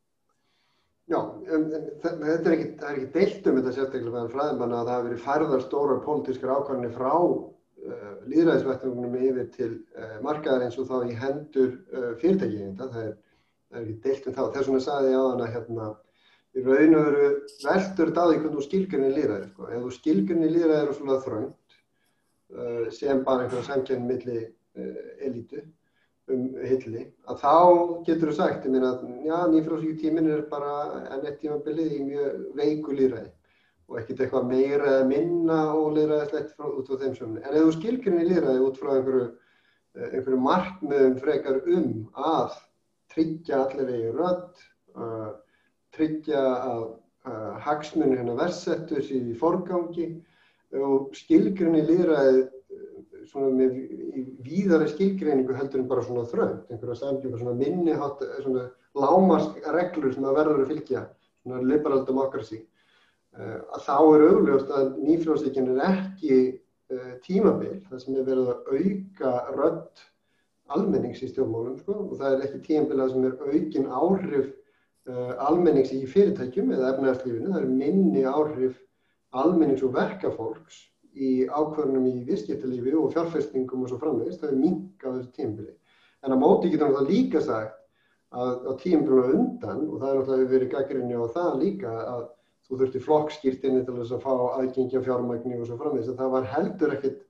Já, 1.05 1.19
en 1.53 1.65
þetta 2.01 2.49
er 2.49 2.53
ekki, 2.55 2.69
ekki 2.89 3.09
deilt 3.13 3.49
um 3.49 3.59
þetta 3.59 3.73
sérstaklega 3.75 4.13
meðan 4.13 4.31
fræðimann 4.33 4.73
að 4.73 4.87
það 4.87 4.95
hefur 4.95 5.09
verið 5.09 5.25
færðar 5.25 5.65
stóra 5.65 5.97
pólitískar 6.05 6.53
ákvæmni 6.55 6.89
frá 6.95 7.11
uh, 7.15 8.15
líðræðisvettunum 8.31 9.19
yfir 9.19 9.51
til 9.53 9.69
uh, 9.99 10.15
markaðar 10.25 10.65
eins 10.65 10.79
og 10.81 10.89
þá 10.89 10.95
í 11.05 11.19
hendur 11.19 11.75
uh, 11.93 12.09
fyrirtækið. 12.23 12.71
Það 12.79 12.97
er, 13.03 13.11
það 13.69 13.77
er 13.81 13.83
ekki 13.83 13.99
deilt 14.07 14.25
um 14.31 14.37
þá. 14.39 14.41
Þess 14.55 14.71
vegna 14.71 14.81
sagði 14.87 15.13
ég 15.13 15.21
á 15.21 15.29
þann 15.29 15.45
að 15.45 15.53
hérna, 15.59 15.91
í 16.55 16.65
raun 16.65 16.97
og 16.97 17.05
veru 17.09 17.29
veldur 17.67 18.15
því 18.15 18.25
hvernig 18.39 18.57
þú 18.57 18.65
skilgjörni 18.65 19.13
líðræði. 19.19 19.51
Sko. 19.51 19.69
Ef 19.69 19.85
þú 19.85 19.93
skilgjörni 19.99 20.51
líðræði 20.55 20.81
eru 20.87 20.97
svona 20.97 21.21
þröng 21.27 21.53
Eh, 22.53 22.91
sem 22.93 23.23
bara 23.25 23.43
einhverja 23.43 23.65
samkjörn 23.65 24.05
milli 24.05 24.37
eh, 24.77 24.97
elitu 25.27 25.63
um 26.33 26.45
hilli, 26.65 27.05
að 27.29 27.41
þá 27.43 27.55
getur 28.07 28.31
þú 28.31 28.35
sagt, 28.39 28.65
ég 28.65 28.73
meina 28.73 28.93
já, 29.25 29.37
nýfrálsíku 29.51 29.97
tímin 30.01 30.29
er 30.33 30.45
bara 30.49 30.71
enn 31.13 31.25
eitt 31.25 31.41
tímabilið 31.43 31.91
í 31.93 32.03
mjög 32.07 32.45
veiku 32.57 32.95
líðræði 32.97 33.31
og 33.85 33.99
ekkert 34.01 34.23
eitthvað 34.25 34.47
meira 34.49 34.91
eða 34.95 35.07
minna 35.09 35.59
og 35.77 35.91
líðræðislegt 35.93 36.63
út 36.65 36.87
frá 36.89 37.01
þeim 37.03 37.17
sömni. 37.19 37.43
En 37.43 37.53
ef 37.53 37.67
þú 37.67 37.73
skilgjörn 37.75 38.21
í 38.23 38.29
líðræði 38.31 38.63
út 38.65 38.79
frá 38.81 38.91
einhverju, 38.95 39.27
eh, 39.95 40.07
einhverju 40.07 40.39
markmiðum 40.41 41.17
frekar 41.21 41.59
um 41.75 41.91
að 42.17 42.55
tryggja 43.13 43.61
allir 43.61 43.91
vegi 43.91 44.13
rödd, 44.17 44.63
uh, 44.97 45.29
tryggja 45.95 46.41
að 46.41 46.81
uh, 47.29 47.53
hagsmunir 47.63 48.19
hérna 48.19 48.35
versettur 48.39 49.05
sér 49.05 49.29
í 49.29 49.37
forgangi 49.37 50.09
og 50.75 51.13
skilgrinni 51.15 51.85
líðræði 51.85 52.41
eh, 52.41 52.54
svona 53.29 53.51
með 53.55 53.75
víðari 54.45 54.87
skilgreiningu 54.91 55.55
heldur 55.57 55.81
en 55.81 55.89
bara 55.89 56.03
svona 56.05 56.25
þrönd, 56.29 56.65
einhverja 56.69 56.97
samtjóka 57.01 57.41
svona 57.41 57.55
minnihátt, 57.59 58.23
eh, 58.25 58.41
svona 58.43 58.65
lámask 58.95 59.59
reglur 59.75 60.13
sem 60.13 60.23
það 60.23 60.39
verður 60.39 60.63
að 60.63 60.71
fylgja, 60.73 61.03
svona 61.43 61.61
liberal 61.61 62.05
democracy, 62.07 62.61
uh, 63.37 63.59
að 63.75 63.81
þá 63.85 63.97
er 63.99 64.25
augljóst 64.29 64.69
að 64.71 64.93
nýfrjóðsíkinn 65.03 65.71
er 65.73 65.81
ekki 65.89 66.37
uh, 66.95 67.11
tímabil, 67.25 67.73
það 67.89 68.03
sem 68.03 68.15
er 68.15 68.29
verið 68.29 68.53
að 68.53 68.69
auka 68.71 69.33
rödd 69.57 70.05
almennings 70.75 71.21
í 71.21 71.29
stjórnmálum, 71.29 71.75
sko, 71.83 71.97
og 72.07 72.15
það 72.21 72.37
er 72.37 72.47
ekki 72.47 72.63
tímabil 72.69 73.03
að 73.03 73.11
sem 73.13 73.27
er 73.27 73.35
aukin 73.51 73.91
áhrif 73.99 74.47
uh, 75.11 75.33
almennings 75.49 75.91
í 75.93 76.05
fyrirtækjum 76.07 76.71
eða 76.77 76.95
efnæðarslífinu, 76.95 77.51
það 77.51 77.61
er 77.61 77.77
minni 77.83 78.25
áhrif 78.31 78.79
almennings 79.35 79.83
og 79.83 79.93
verkafólks 79.99 80.85
í 81.15 81.31
ákvörnum 81.47 82.05
í 82.09 82.23
visskiptalífi 82.27 82.93
og 82.99 83.13
fjárfestingum 83.15 83.83
og 83.85 83.91
svo 83.91 83.99
framvegist, 84.01 84.41
það 84.41 84.51
er 84.51 84.61
minga 84.61 85.07
á 85.07 85.15
þessu 85.15 85.31
tímbili. 85.35 85.73
En 86.25 86.35
á 86.35 86.37
móti 86.39 86.71
getur 86.71 86.89
náttúrulega 86.89 87.11
líka 87.11 87.41
sagt 87.43 87.81
að 88.35 88.65
á 88.67 88.71
tímbilinu 88.81 89.37
undan, 89.37 89.85
og 89.89 90.01
það 90.01 90.09
er 90.09 90.17
náttúrulega 90.19 90.51
verið 90.51 90.73
gaggrinni 90.73 91.15
á 91.15 91.25
það 91.35 91.61
líka, 91.61 91.93
að 92.15 92.25
þú 92.65 92.79
þurfti 92.81 93.03
flokkskýrtinni 93.05 93.85
til 93.85 93.95
þess 93.99 94.15
að 94.15 94.25
fá 94.25 94.33
aðgengja 94.57 95.03
fjármækni 95.05 95.59
og 95.59 95.69
svo 95.69 95.79
framvegist, 95.79 96.11
að 96.11 96.21
það 96.23 96.35
var 96.35 96.51
heldur 96.51 96.95
ekkert 96.95 97.23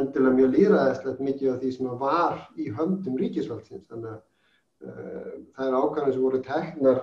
endilega 0.00 0.36
mjög 0.38 0.52
líraðislegt 0.56 1.24
mikið 1.26 1.52
af 1.52 1.60
því 1.60 1.70
sem 1.76 1.94
var 2.00 2.36
í 2.56 2.68
höndum 2.74 3.18
ríkisvældsins. 3.20 3.86
Þannig 3.90 4.12
að 4.12 4.20
uh, 4.86 5.32
það 5.56 5.66
er 5.66 5.78
ákvæmlega 5.80 6.14
sem 6.14 6.26
voru 6.26 6.42
teknar 6.46 7.02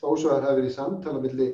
þó 0.00 0.06
svo 0.14 0.30
að 0.30 0.38
það 0.38 0.46
hefur 0.46 0.60
verið 0.60 0.76
samtala 0.76 1.22
millir 1.24 1.50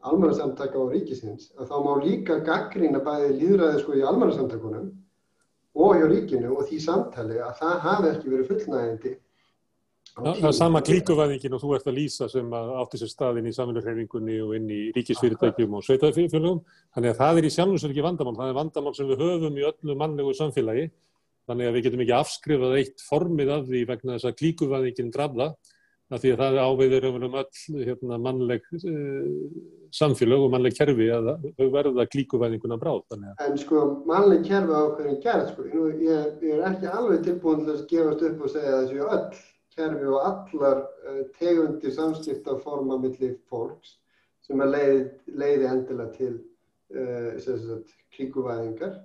almanarsamtaka 0.00 0.78
og 0.80 0.94
ríkisins 0.94 1.50
að 1.58 1.70
þá 1.70 1.76
má 1.84 1.92
líka 2.04 2.38
gaggrína 2.44 3.02
bæði 3.04 3.32
líðræði 3.36 3.80
sko 3.82 3.96
í 3.98 4.04
almanarsamtakunum 4.06 4.86
og 5.80 5.96
hjá 5.96 6.06
ríkinu 6.10 6.54
og 6.56 6.68
því 6.68 6.78
samtali 6.84 7.40
að 7.40 7.58
það 7.60 7.82
hafi 7.84 8.08
ekki 8.14 8.32
verið 8.32 8.48
fullnægindi. 8.52 9.12
Það 10.20 10.48
er 10.48 10.54
sama 10.56 10.80
klíkuvæðingin 10.84 11.54
og 11.54 11.60
þú 11.62 11.74
ert 11.76 11.86
að 11.88 11.98
lýsa 12.00 12.26
sem 12.28 12.48
að 12.56 12.70
átti 12.80 12.98
sér 13.00 13.10
staðin 13.12 13.46
í 13.46 13.52
samfélagsreifingunni 13.54 14.38
og 14.42 14.56
inn 14.58 14.66
í 14.74 14.80
ríkisfyrirtækjum 14.96 15.76
og 15.78 15.84
sveitafélagum. 15.86 16.64
Þannig 16.96 17.12
að 17.12 17.20
það 17.20 17.38
er 17.38 17.46
í 17.46 17.52
sjálfsvegar 17.54 17.94
ekki 17.94 18.04
vandamál. 18.08 18.34
Það 18.40 18.50
er 18.50 18.58
vandamál 18.58 18.94
sem 18.96 19.08
við 19.08 19.22
höfum 19.22 19.60
í 19.60 19.66
öllu 19.70 19.96
mannlegu 20.00 20.34
samfélagi. 20.36 20.88
Þannig 21.48 21.70
að 21.70 21.76
við 21.76 21.86
getum 21.86 22.02
ekki 22.04 22.16
afskrifað 22.18 22.76
eitt 22.80 23.04
formið 23.06 23.52
af 23.54 23.64
því 23.70 23.84
vegna 23.92 24.16
þess 24.16 24.28
að 24.28 24.36
klíkuvæðingin 24.42 25.14
drafla 25.14 25.48
af 26.10 26.22
því 26.22 26.32
að 26.34 26.40
það 26.40 26.56
áviður 26.66 27.06
um 27.08 27.36
öll 27.40 27.84
hérna, 27.86 28.18
mannleg 28.18 28.64
uh, 28.80 29.28
samfélag 29.94 30.44
og 30.44 30.52
mannleg 30.54 30.74
kerfi 30.74 31.06
að 31.14 31.30
þau 31.58 31.68
verða 31.74 32.06
klíkuvæðinguna 32.10 32.78
bráð. 32.80 33.04
En 33.46 33.58
sko 33.60 33.84
mannleg 34.08 34.42
kerfi 34.48 34.74
á 34.74 34.82
hvernig 34.96 35.22
gerð 35.22 35.46
sko, 35.52 35.68
Nú, 35.70 35.86
ég, 36.02 36.34
ég 36.42 36.58
er 36.58 36.66
ekki 36.72 36.90
alveg 36.90 37.24
tilbúin 37.26 37.64
til 37.64 37.76
að 37.76 37.86
gefast 37.92 38.26
upp 38.26 38.44
og 38.46 38.54
segja 38.54 38.76
þessu 38.80 39.06
öll 39.06 39.24
kerfi 39.76 40.10
og 40.10 40.26
allar 40.26 40.82
uh, 40.82 41.20
tegundir 41.38 41.94
samskiptaforma 41.94 42.98
millir 43.02 43.36
fólks 43.50 43.96
sem 44.46 44.62
að 44.64 44.74
leiði, 44.74 45.02
leiði 45.38 45.68
endilega 45.70 46.16
til 46.16 46.32
uh, 46.98 47.76
klíkuvæðingar 48.16 48.96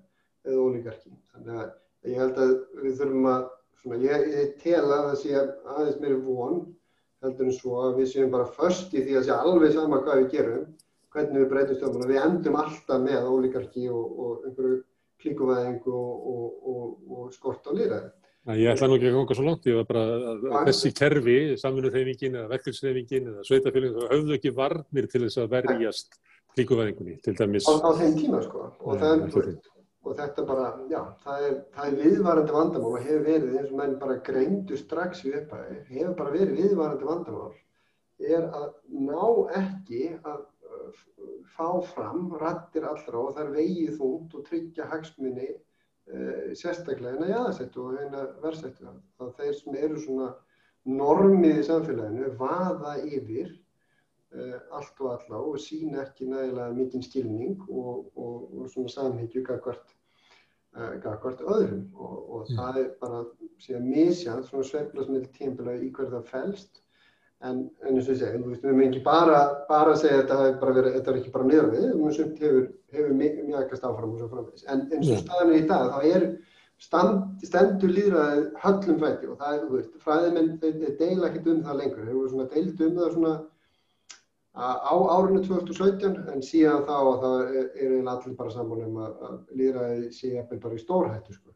eða 0.46 0.64
ólíkarki. 0.64 1.14
Þannig 1.36 1.62
að 1.62 2.10
ég 2.10 2.22
held 2.22 2.42
að 2.42 2.56
við 2.82 2.98
þurfum 2.98 3.30
að, 3.30 3.46
svona, 3.82 4.02
ég, 4.02 4.26
ég 4.34 4.58
tel 4.64 4.82
að 4.82 5.06
það 5.12 5.16
sé 5.22 5.38
aðeins 5.76 6.02
meiri 6.02 6.18
von 6.26 6.60
heldur 7.24 7.48
en 7.50 7.56
svo 7.56 7.78
að 7.86 8.02
við 8.02 8.12
séum 8.12 8.34
bara 8.34 8.50
först 8.58 8.94
í 8.96 9.06
því 9.06 9.20
að 9.20 9.26
sé 9.28 9.38
alveg 9.38 9.74
sama 9.76 10.02
hvað 10.04 10.22
við 10.22 10.36
gerum, 10.36 10.68
hvernig 11.16 11.42
við 11.42 11.50
breytum 11.54 11.80
stjórnum. 11.80 12.10
Við 12.12 12.22
endum 12.26 12.60
alltaf 12.60 13.02
með 13.06 13.32
ólíkarki 13.32 13.88
og, 13.94 14.20
og 14.20 14.46
einhverju 14.50 14.78
klíkuvæðingu 15.24 15.96
og, 15.96 16.70
og, 16.72 16.86
og 17.18 17.34
skort 17.34 17.68
á 17.68 17.72
lýraði. 17.76 18.14
Ég 18.60 18.70
ætla 18.70 18.88
nú 18.92 19.00
ekki 19.00 19.08
að 19.10 19.16
ganga 19.16 19.36
svo 19.38 19.44
langt, 19.48 19.64
ég 19.66 19.78
var 19.80 19.88
bara 19.90 20.02
að, 20.06 20.44
að 20.52 20.68
þessi 20.70 20.92
kerfi, 21.00 21.38
samfunnurþeyfingin 21.58 22.36
eða 22.38 22.50
verkefnsþeyfingin 22.52 23.32
eða 23.32 23.46
sveitafélagin, 23.48 23.96
það 23.98 24.12
höfðu 24.14 24.36
ekki 24.36 24.52
varnir 24.60 25.08
til 25.10 25.22
þess 25.24 25.40
að 25.42 25.56
verjast 25.56 26.20
klíkuvæðingunni 26.54 27.18
til 27.26 27.34
dæmis. 27.40 27.66
Á, 27.66 27.74
á 27.82 27.90
þeim 27.98 28.20
tíma 28.20 28.44
sko, 28.46 28.68
og 28.86 29.02
það 29.02 29.16
er 29.16 29.58
og 30.06 30.16
þetta 30.20 30.46
bara, 30.46 30.66
já, 30.92 31.02
það 31.26 31.46
er, 31.50 31.54
það 31.76 31.88
er 31.88 32.00
viðvarandi 32.04 32.56
vandamál 32.56 32.92
og 32.92 33.06
hefur 33.06 33.24
verið 33.26 33.56
eins 33.60 33.72
og 33.72 33.80
menn 33.80 33.96
bara 34.02 34.18
greindu 34.28 34.78
strax 34.78 35.24
við 35.26 35.40
upphæði, 35.42 35.78
hefur 35.90 36.18
bara 36.20 36.36
verið 36.36 36.60
viðvarandi 36.62 37.10
vandamál, 37.10 37.56
er 38.36 38.46
að 38.60 38.68
ná 39.10 39.24
ekki 39.60 40.04
að 40.22 40.44
uh, 40.46 41.02
fá 41.56 41.70
fram 41.90 42.30
rattir 42.42 42.86
allra 42.88 43.22
og 43.22 43.34
það 43.36 43.44
er 43.48 43.56
vegið 43.58 43.98
þúnt 44.00 44.38
og 44.38 44.46
tryggja 44.50 44.88
hagsmunni 44.94 45.50
uh, 45.52 46.54
sérstaklega 46.56 47.18
en 47.18 47.26
að 47.28 47.34
jáðasettu 47.34 47.84
og 47.84 48.00
eina 48.00 48.26
verðsettu. 48.46 48.96
Það 49.20 49.36
þeir 49.42 49.60
sem 49.60 49.78
eru 49.82 50.02
svona 50.06 50.32
normið 50.86 51.62
í 51.64 51.68
samfélaginu 51.68 52.32
vaða 52.40 52.96
yfir 53.04 53.52
uh, 53.52 54.58
allt 54.78 55.02
og 55.02 55.12
alla 55.16 55.42
og 55.50 55.60
sína 55.62 56.06
ekki 56.06 56.30
nægilega 56.30 56.72
mikinn 56.78 57.06
skilning 57.06 57.62
og, 57.68 58.12
og, 58.16 58.50
og 58.62 58.74
svona 58.74 58.94
samhengjum 58.94 59.48
gagvart 59.48 59.86
uh, 59.90 59.95
gagvart 61.04 61.44
öðrum. 61.44 61.84
Og, 61.96 62.16
og 62.30 62.48
mm. 62.50 62.58
það 62.58 62.82
er 62.82 62.90
bara 63.04 63.22
síðan 63.64 63.92
misjant 63.92 64.50
svona 64.50 64.68
sveiflasmiðl 64.70 65.30
tímpilega 65.38 65.84
í 65.84 65.92
hverju 65.96 66.16
það 66.18 66.34
fælst 66.34 66.82
en, 67.44 67.62
en 67.84 67.94
eins 67.94 68.08
og 68.08 68.16
ég 68.16 68.20
segi, 68.22 68.40
við 68.40 68.52
veistum 68.54 68.82
ekki 68.86 69.02
bara, 69.06 69.40
bara 69.70 69.96
segja 70.00 70.24
að 70.24 70.30
þetta, 70.30 70.74
verið, 70.78 70.92
þetta 70.98 71.12
er 71.12 71.20
ekki 71.20 71.34
bara 71.34 71.48
niður 71.50 71.72
við, 71.74 71.88
við 72.00 72.18
sumt 72.18 72.44
hefur, 72.46 72.68
hefur 72.96 73.16
mjögast 73.20 73.88
áfram 73.88 74.14
og 74.14 74.22
svo 74.22 74.30
framvegs 74.32 74.68
en 74.72 74.86
eins 74.90 75.12
og 75.12 75.24
staðan 75.24 75.52
er 75.52 75.58
í 75.60 75.66
dag, 75.72 75.92
þá 75.92 76.16
er 76.20 76.28
stand, 76.86 77.44
stendur 77.48 77.94
líðræðið 77.96 78.48
höllum 78.64 79.02
fætti 79.04 79.32
og 79.32 79.42
það 79.42 79.58
er, 79.58 79.66
þú 79.66 79.80
veist, 79.80 80.00
fræðimenn 80.06 80.54
þeir 80.64 80.96
deila 81.02 81.30
ekkert 81.30 81.52
um 81.52 81.62
það 81.68 81.82
lengur, 81.82 82.08
þeir 82.08 82.16
eru 82.16 82.32
svona 82.34 82.50
deild 82.56 82.86
um 82.88 82.98
það 83.00 83.14
svona 83.18 83.36
á 84.56 84.96
árinu 85.18 85.42
2017 85.44 86.32
en 86.32 86.44
síðan 86.46 86.86
þá 86.88 86.96
að 86.96 87.22
það 87.24 87.42
er 87.44 87.68
eiginlega 87.76 88.16
allir 88.16 88.38
bara 88.40 88.54
saman 88.54 88.86
um 88.86 88.98
að, 89.04 89.38
líðræði 89.60 90.10
sé 90.16 90.32
eppil 90.40 90.60
bara 90.64 90.78
í 90.78 90.82
stórhættu 90.84 91.36
sko. 91.36 91.54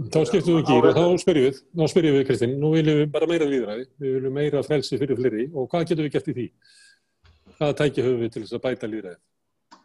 Þá 0.00 0.20
skiptum 0.26 0.56
við 0.58 0.70
gýr 0.70 0.86
og 0.88 0.96
þá 0.96 1.04
spyrjum 1.20 1.46
við, 1.46 1.56
þá 1.76 1.84
spyrjum 1.92 2.14
við 2.16 2.26
Kristinn, 2.28 2.54
nú 2.60 2.70
viljum 2.72 3.02
við 3.02 3.10
bara 3.14 3.28
meira 3.28 3.48
líðræði, 3.48 3.88
við 4.00 4.14
viljum 4.16 4.38
meira 4.38 4.62
frelsi 4.66 4.98
fyrir 4.98 5.18
fleiri 5.18 5.50
og 5.52 5.68
hvað 5.70 5.90
getum 5.90 6.06
við 6.06 6.14
gert 6.14 6.30
í 6.30 6.36
því? 6.38 6.46
Hvaða 7.58 7.76
tæki 7.82 8.06
höfum 8.06 8.22
við 8.24 8.32
til 8.34 8.42
þess 8.46 8.56
að 8.56 8.64
bæta 8.64 8.90
líðræði? 8.90 9.20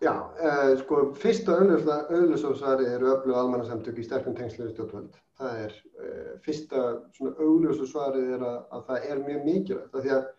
Já, 0.03 0.13
eh, 0.41 0.71
sko, 0.79 1.01
fyrsta 1.19 1.57
auðlösósvari 1.59 2.87
eru 2.95 3.11
öllu 3.13 3.35
almannasamtök 3.35 3.99
í 3.99 4.05
sterkum 4.07 4.35
tengslu 4.35 4.69
stjórnvöld. 4.71 5.19
Það 5.39 5.59
er, 5.65 5.75
eh, 6.01 6.31
fyrsta 6.45 6.81
auðlösósvari 7.21 8.23
er 8.35 8.41
að, 8.43 8.57
að 8.71 8.85
það 8.89 9.09
er 9.11 9.21
mjög 9.27 9.45
mikilvægt, 9.45 10.33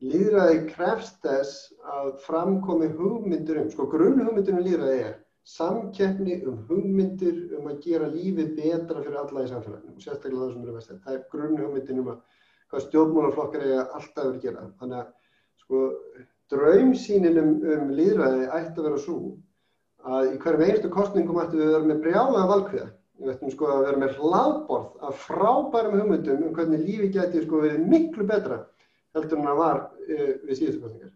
Lýðræði 0.00 0.60
krefst 0.70 1.18
þess 1.20 1.74
að 1.84 2.06
framkomi 2.24 2.86
hugmyndir 2.96 3.58
um, 3.60 3.66
sko 3.68 3.84
grunnhugmyndinu 3.92 4.62
lýðræði 4.64 5.02
er 5.10 5.18
samkeppni 5.50 6.38
um 6.48 6.62
hugmyndir 6.70 7.58
um 7.58 7.68
að 7.68 7.82
gera 7.84 8.08
lífið 8.08 8.54
betra 8.56 9.02
fyrir 9.02 9.18
alla 9.20 9.44
í 9.44 9.50
samfélaginu 9.50 9.96
og 9.98 10.04
sérstaklega 10.04 10.46
það 10.46 10.54
sem 10.54 10.64
eru 10.64 10.76
vestið. 10.78 11.02
Það 11.04 11.18
er 11.18 11.26
grunnhugmyndin 11.34 12.00
um 12.00 12.08
að 12.14 12.40
hvað 12.70 12.84
stjórnmálaflokkar 12.86 13.66
eiga 13.66 13.84
alltaf 13.98 14.24
verið 14.24 14.38
að 14.38 14.46
gera. 14.46 14.66
Þannig 14.80 15.02
að 15.02 15.12
sko 15.64 15.84
draumsýnin 16.54 17.42
um, 17.44 17.52
um 17.74 17.94
lýðræði 18.00 18.50
ætti 18.56 18.80
að 18.80 18.88
vera 18.88 19.04
svo 19.04 19.18
að 20.00 20.32
í 20.32 20.40
hverjum 20.40 20.66
einstu 20.70 20.94
kostningum 20.96 21.44
ættu 21.44 21.60
við 21.60 21.68
að 21.68 21.76
vera 21.76 21.92
með 21.92 22.02
brjálega 22.06 22.50
valkviða. 22.54 22.90
Við 23.20 23.32
ættum 23.34 23.52
sko 23.52 23.68
að 23.68 23.86
vera 23.90 24.00
með 24.00 24.16
hlaðborð 24.16 25.08
af 25.10 25.24
frábærum 25.28 26.00
hugmyndum 26.00 26.44
um 26.46 26.54
hvernig 26.56 26.86
lífið 26.88 27.16
geti 27.18 27.44
sko 27.44 27.66
verið 27.66 27.88
miklu 27.90 28.24
betra 28.30 28.62
heldur 29.16 29.40
en 29.40 29.48
það 29.48 29.58
var 29.60 29.80
uh, 29.86 30.30
við 30.46 30.54
síðustu 30.58 30.84
kostningar. 30.84 31.12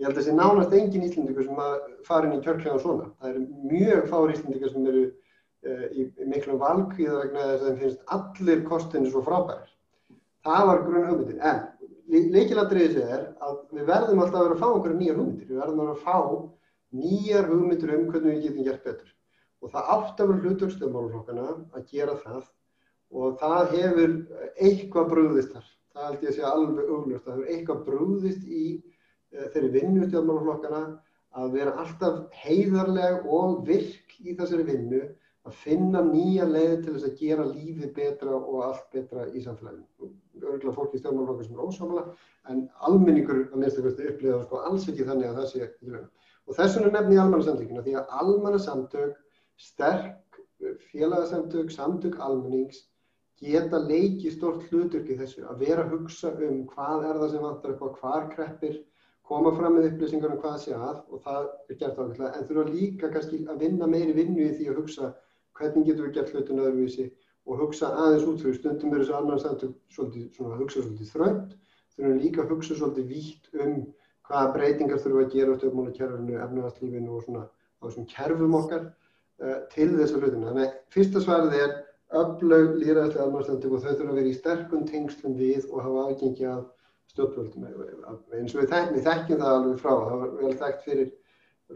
Ég 0.00 0.06
held 0.06 0.14
að 0.14 0.20
þessi 0.22 0.36
nánast 0.36 0.76
engin 0.76 1.02
íslendingur 1.06 1.44
sem 1.46 1.58
að 1.60 1.74
fara 2.06 2.28
inn 2.28 2.38
í 2.38 2.44
kjörklega 2.44 2.78
svona. 2.80 3.10
Það 3.20 3.32
eru 3.32 3.42
mjög 3.72 4.06
fári 4.12 4.36
íslendingar 4.36 4.72
sem 4.72 4.86
eru 4.92 5.02
uh, 5.08 5.86
í, 5.92 6.06
miklu 6.30 6.56
valkvíða 6.60 7.18
vegna 7.24 7.48
þess 7.50 7.60
að 7.60 7.66
þeim 7.66 7.82
finnst 7.82 8.14
allir 8.16 8.62
kostinu 8.68 9.10
svo 9.12 9.24
frábærir. 9.26 9.74
Það 10.46 10.66
var 10.70 10.84
grunn 10.86 11.10
hugmyndir. 11.10 11.42
En 11.44 12.30
leikilandriðið 12.34 12.96
séð 12.96 13.12
er 13.18 13.26
að 13.44 13.58
við 13.76 13.90
verðum 13.90 14.22
alltaf 14.24 14.40
að 14.40 14.46
vera 14.46 14.56
að 14.56 14.62
fá 14.62 14.70
okkur 14.70 14.96
nýjar 14.96 15.18
hugmyndir. 15.20 15.50
Við 15.50 15.60
verðum 15.60 15.82
að 15.82 15.90
vera 15.90 15.98
að 15.98 16.06
fá 16.06 16.16
nýjar 17.00 17.50
hugmyndir 17.50 17.92
um 17.96 18.06
hvernig 18.08 18.38
við 18.38 18.46
getum 18.46 18.70
gert 18.70 18.88
betur. 18.88 19.12
Og 19.60 19.74
það 19.74 19.92
átt 19.94 20.22
að 20.22 20.32
vera 20.32 20.46
hluturkstöðmálflokkana 20.46 21.50
að 21.76 21.84
gera 21.92 22.16
það 22.24 22.48
og 23.10 23.36
það 23.42 23.74
hefur 23.74 24.16
eitthvað 24.56 25.12
brúðist 25.12 25.52
þar 25.52 25.68
það 25.94 26.06
held 26.06 26.24
ég 26.24 26.30
að 26.30 26.36
sé 26.36 26.44
alveg 26.48 26.90
augljóst 26.94 27.28
að 27.28 27.32
það 27.32 27.44
er 27.44 27.54
eitthvað 27.54 27.84
brúðist 27.86 28.44
í 28.46 28.64
uh, 28.76 29.46
þeirri 29.54 29.70
vinnu 29.76 30.06
stjórnmálaflokkana 30.08 30.82
að 31.40 31.56
vera 31.56 31.74
alltaf 31.82 32.20
heiðarleg 32.42 33.26
og 33.38 33.60
virk 33.66 34.16
í 34.20 34.34
þessari 34.38 34.66
vinnu 34.66 35.02
að 35.48 35.58
finna 35.62 36.02
nýja 36.04 36.46
leið 36.48 36.74
til 36.84 36.94
þess 36.94 37.08
að 37.08 37.20
gera 37.20 37.46
lífið 37.48 37.92
betra 37.96 38.34
og 38.36 38.64
allt 38.66 38.88
betra 38.92 39.26
í 39.30 39.42
samfélaginu. 39.44 40.10
Örgulega 40.40 40.76
fólki 40.76 40.98
í 40.98 41.02
stjórnmálaflokkar 41.02 41.46
sem 41.48 41.56
er 41.56 41.68
ósámala 41.68 42.04
en 42.50 42.64
almenningur 42.88 43.46
að 43.46 43.56
minnst 43.62 43.80
að 43.80 44.02
upplifa 44.10 44.42
sko 44.44 44.64
alls 44.68 44.88
ekki 44.90 45.06
þannig 45.08 45.30
að 45.30 45.40
það 45.40 45.48
sé 45.52 45.62
ekki 45.66 45.94
lögum. 45.94 46.10
Og 46.48 46.56
þess 46.58 46.76
vegna 46.76 46.92
nefn 46.96 47.14
ég 47.14 47.22
almannasamtökina 47.22 47.84
því 47.86 47.96
að 48.00 48.14
almannasamtök, 48.20 49.18
sterk 49.60 50.40
félagsamtök, 50.90 51.70
samtök 51.70 52.18
almennings 52.20 52.84
geta 53.40 53.80
leikið 53.80 54.34
stort 54.34 54.66
hluturki 54.68 55.16
þessu 55.16 55.46
að 55.48 55.64
vera 55.64 55.84
að 55.86 55.94
hugsa 55.96 56.32
um 56.46 56.64
hvað 56.74 57.06
er 57.08 57.20
það 57.22 57.32
sem 57.32 57.44
vantar 57.46 57.74
upp 57.74 57.84
á 57.84 57.88
hvar 58.00 58.28
kreppir, 58.34 58.76
koma 59.24 59.52
fram 59.56 59.78
með 59.78 59.92
upplýsingar 59.92 60.34
um 60.34 60.42
hvað 60.42 60.58
sé 60.64 60.74
að 60.76 61.00
og 61.08 61.22
það 61.24 61.48
er 61.48 61.78
gert 61.80 61.98
ákveðlega 61.98 62.32
en 62.36 62.46
þurfa 62.48 62.64
líka 62.74 63.10
kannski 63.14 63.40
að 63.46 63.64
vinna 63.64 63.88
meiri 63.88 64.16
vinnu 64.16 64.44
í 64.44 64.54
því 64.58 64.68
að 64.70 64.80
hugsa 64.82 65.12
hvernig 65.56 65.86
getur 65.88 66.08
við 66.08 66.16
gert 66.18 66.34
hlutun 66.34 66.62
öðruvísi 66.64 67.06
og 67.46 67.62
hugsa 67.64 67.90
aðeins 67.96 68.26
út 68.28 68.42
fyrir. 68.42 68.58
Stundum 68.58 68.94
er 68.94 69.04
þessu 69.04 69.70
svona 70.36 70.54
að 70.54 70.62
hugsa 70.64 70.82
svolítið 70.84 71.12
þrönd, 71.14 71.54
þurfum 71.96 72.20
líka 72.20 72.44
að 72.44 72.54
hugsa 72.54 72.76
svolítið 72.78 73.08
vítt 73.14 73.50
um 73.56 73.76
hvaða 74.28 74.52
breytingar 74.54 75.02
þurfum 75.02 75.24
að 75.24 75.32
gera 75.34 75.54
á 75.54 75.58
stjórnmálakerfinu, 75.58 76.36
efnavastlífinu 76.44 77.14
og 77.16 77.24
svona 77.24 77.44
á 77.48 77.82
þessum 77.86 78.08
kerfum 78.10 78.56
okkar 78.60 78.84
uh, 78.86 79.56
til 79.72 79.88
þessu 79.96 80.20
hlutinu. 80.20 80.50
Þannig 80.50 80.76
fyrsta 80.94 81.24
svarið 81.24 81.56
er 81.58 81.72
öflög 82.10 82.76
líraðslega 82.80 83.24
almannslandum 83.24 83.76
og 83.76 83.82
þau 83.84 83.92
þurfa 83.92 84.10
að 84.10 84.18
vera 84.18 84.30
í 84.30 84.36
sterkum 84.36 84.86
tengslum 84.88 85.36
við 85.38 85.66
og 85.70 85.82
hafa 85.84 86.04
aðgengi 86.08 86.46
að 86.50 86.62
stjórnvöldum. 87.12 87.66
Eins 88.34 88.54
og 88.54 88.62
við, 88.62 88.70
þek 88.72 88.92
við 88.94 89.06
þekkjum 89.06 89.42
það 89.42 89.56
alveg 89.56 89.82
frá, 89.82 89.92
það 90.08 90.22
var 90.22 90.32
vel 90.40 90.54
þekkt 90.62 90.86
fyrir 90.86 91.10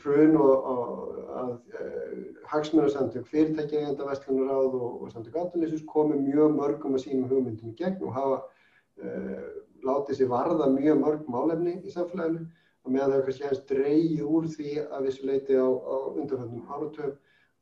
hrun 0.02 0.36
og, 0.42 0.66
og 0.72 1.18
að 1.38 1.52
uh, 1.54 2.24
hagsmjörnarsamtök, 2.50 3.28
fyrirtækja 3.30 3.82
eigenda 3.82 4.08
Vestlunaráð 4.08 4.74
og, 4.80 4.88
og 5.04 5.12
samtök 5.12 5.38
aðtunleysus 5.38 5.84
komi 5.90 6.18
mjög 6.18 6.56
mörgum 6.58 6.98
að 6.98 7.04
sínum 7.04 7.30
hugmyndum 7.30 7.70
í 7.70 7.78
gegn 7.78 8.02
og 8.02 8.16
hafa 8.16 8.40
uh, 8.42 9.46
látið 9.86 10.18
sér 10.18 10.32
varða 10.32 10.70
mjög 10.74 10.98
mörg 11.02 11.30
málefni 11.30 11.76
í 11.84 11.94
samfélaginu 11.94 12.42
og 12.84 12.92
meðan 12.92 13.12
það 13.12 13.18
er 13.18 13.26
kannski 13.28 13.46
hefðist 13.46 13.70
dreyið 13.70 14.24
úr 14.26 14.50
því 14.56 14.74
að 14.84 15.06
vissu 15.06 15.28
leiti 15.30 15.58
á, 15.62 15.68
á 15.70 15.96
undanfjöndum 16.10 16.66
áratöfum 16.74 17.14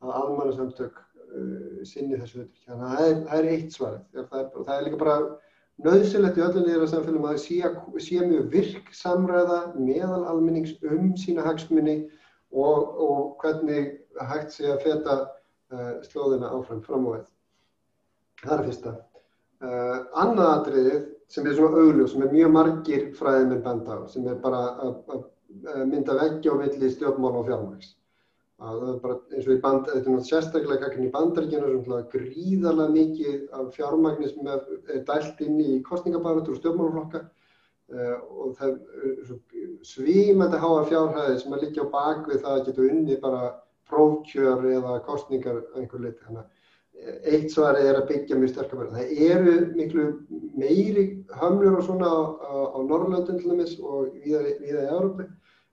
að 0.03 0.16
almannasamtök 0.23 1.01
sinni 1.89 2.18
þessu 2.18 2.43
hlutur. 2.43 2.64
Þannig 2.66 2.87
að 2.89 3.14
það 3.28 3.39
er, 3.39 3.49
eitt 3.53 3.76
svarið. 3.76 4.03
Það 4.30 4.43
og 4.43 4.66
það 4.66 4.74
er 4.76 4.87
líka 4.87 5.01
bara 5.03 5.16
nöðsilegt 5.83 6.39
í 6.39 6.45
öllum 6.47 6.66
nýjara 6.66 6.89
samfélagum 6.91 7.28
að 7.28 7.37
það 7.37 7.45
sé, 7.45 8.07
sé 8.07 8.26
mjög 8.26 8.51
virk 8.53 8.91
samræða 8.97 9.61
meðal 9.78 10.24
almennings 10.30 10.74
um 10.87 11.12
sína 11.18 11.47
hagsmunni 11.47 11.97
og, 12.53 12.93
og 13.07 13.22
hvernig 13.43 13.95
hægt 14.33 14.53
sé 14.57 14.68
að 14.70 14.85
feta 14.85 15.16
uh, 15.72 15.95
slóðina 16.07 16.53
áfram 16.53 16.85
fram 16.85 17.09
á 17.09 17.11
það. 17.14 17.26
Það 18.43 18.55
er 18.59 18.64
fyrsta. 18.68 18.95
Uh, 19.62 19.99
annað 20.18 20.53
atriðið 20.53 21.03
sem 21.33 21.47
er 21.49 21.57
svona 21.57 21.80
augljós, 21.80 22.12
sem 22.12 22.24
er 22.26 22.35
mjög 22.35 22.55
margir 22.59 23.05
fræðið 23.16 23.51
með 23.55 23.64
benda 23.66 23.97
á, 23.97 24.01
sem 24.12 24.26
er 24.28 24.41
bara 24.43 24.62
að 24.85 25.22
mynda 25.89 26.16
veggja 26.18 26.53
á 26.53 26.61
milli 26.61 26.91
stjórnmála 26.93 27.41
og 27.41 27.49
fjármæks. 27.49 27.95
Það 28.61 28.82
er 28.88 28.98
bara 29.03 29.18
eins 29.32 29.46
og 29.46 29.53
í 29.53 29.61
band, 29.62 29.86
þetta 29.88 29.92
er 29.92 30.03
náttúrulega 30.03 30.28
sérstaklega 30.28 30.80
kakinn 30.82 31.07
í 31.07 31.12
bandaríkjana, 31.14 31.70
svona 31.82 32.03
gríðarlega 32.12 32.94
mikið 32.96 33.38
af 33.59 33.70
fjármækni 33.76 34.28
sem 34.30 34.50
er 34.53 35.05
dælt 35.09 35.40
inn 35.46 35.61
í 35.62 35.78
kostningabaratur 35.88 36.55
og 36.55 36.61
stjórnmálaflokka 36.61 37.22
uh, 37.24 38.16
og 38.44 38.55
það 38.61 38.76
er 38.76 39.36
svímandi 39.88 40.62
háa 40.62 40.86
fjárhæði 40.92 41.40
sem 41.42 41.57
að 41.57 41.66
liggja 41.66 41.88
á 41.90 41.94
bakvið 41.96 42.42
það 42.44 42.59
að 42.59 42.64
geta 42.68 42.88
unni 42.88 43.18
bara 43.24 43.42
prófkjör 43.90 44.68
eða 44.76 44.98
kostningar 45.09 45.62
einhver 45.74 46.05
liti. 46.07 46.22
Þannig 46.26 46.44
að 46.44 46.61
eitt 47.03 47.50
svari 47.50 47.82
er 47.88 47.98
að 47.98 48.09
byggja 48.12 48.38
mjög 48.38 48.53
sterkar 48.53 48.80
verið. 48.82 48.98
Það 48.98 49.22
eru 49.26 49.55
miklu 49.74 50.05
meiri 50.61 51.05
hömlur 51.40 51.78
og 51.80 51.86
svona 51.86 52.09
á, 52.09 52.20
á, 52.38 52.55
á 52.76 52.78
Norrlöndun 52.78 53.40
til 53.40 53.50
dæmis 53.50 53.74
og 53.80 54.12
viða 54.22 54.42
í 54.53 54.74
Európi, 54.84 55.26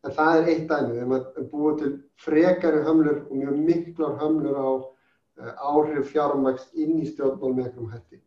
en 0.05 0.15
það 0.15 0.37
er 0.37 0.49
eitt 0.53 0.69
dæmi. 0.69 0.95
Við 0.95 1.03
erum 1.03 1.49
búið 1.51 1.77
til 1.81 1.91
frekari 2.25 2.83
hömlur 2.87 3.21
og 3.25 3.35
mjög 3.41 3.59
miklar 3.67 4.17
hömlur 4.21 4.59
á 4.59 4.69
uh, 4.69 5.53
áhrif 5.73 6.11
fjármæks 6.13 6.69
inn 6.73 6.99
í 7.01 7.09
stjórnmál 7.11 7.55
með 7.55 7.65
einhverjum 7.65 7.93
hætti. 7.95 8.21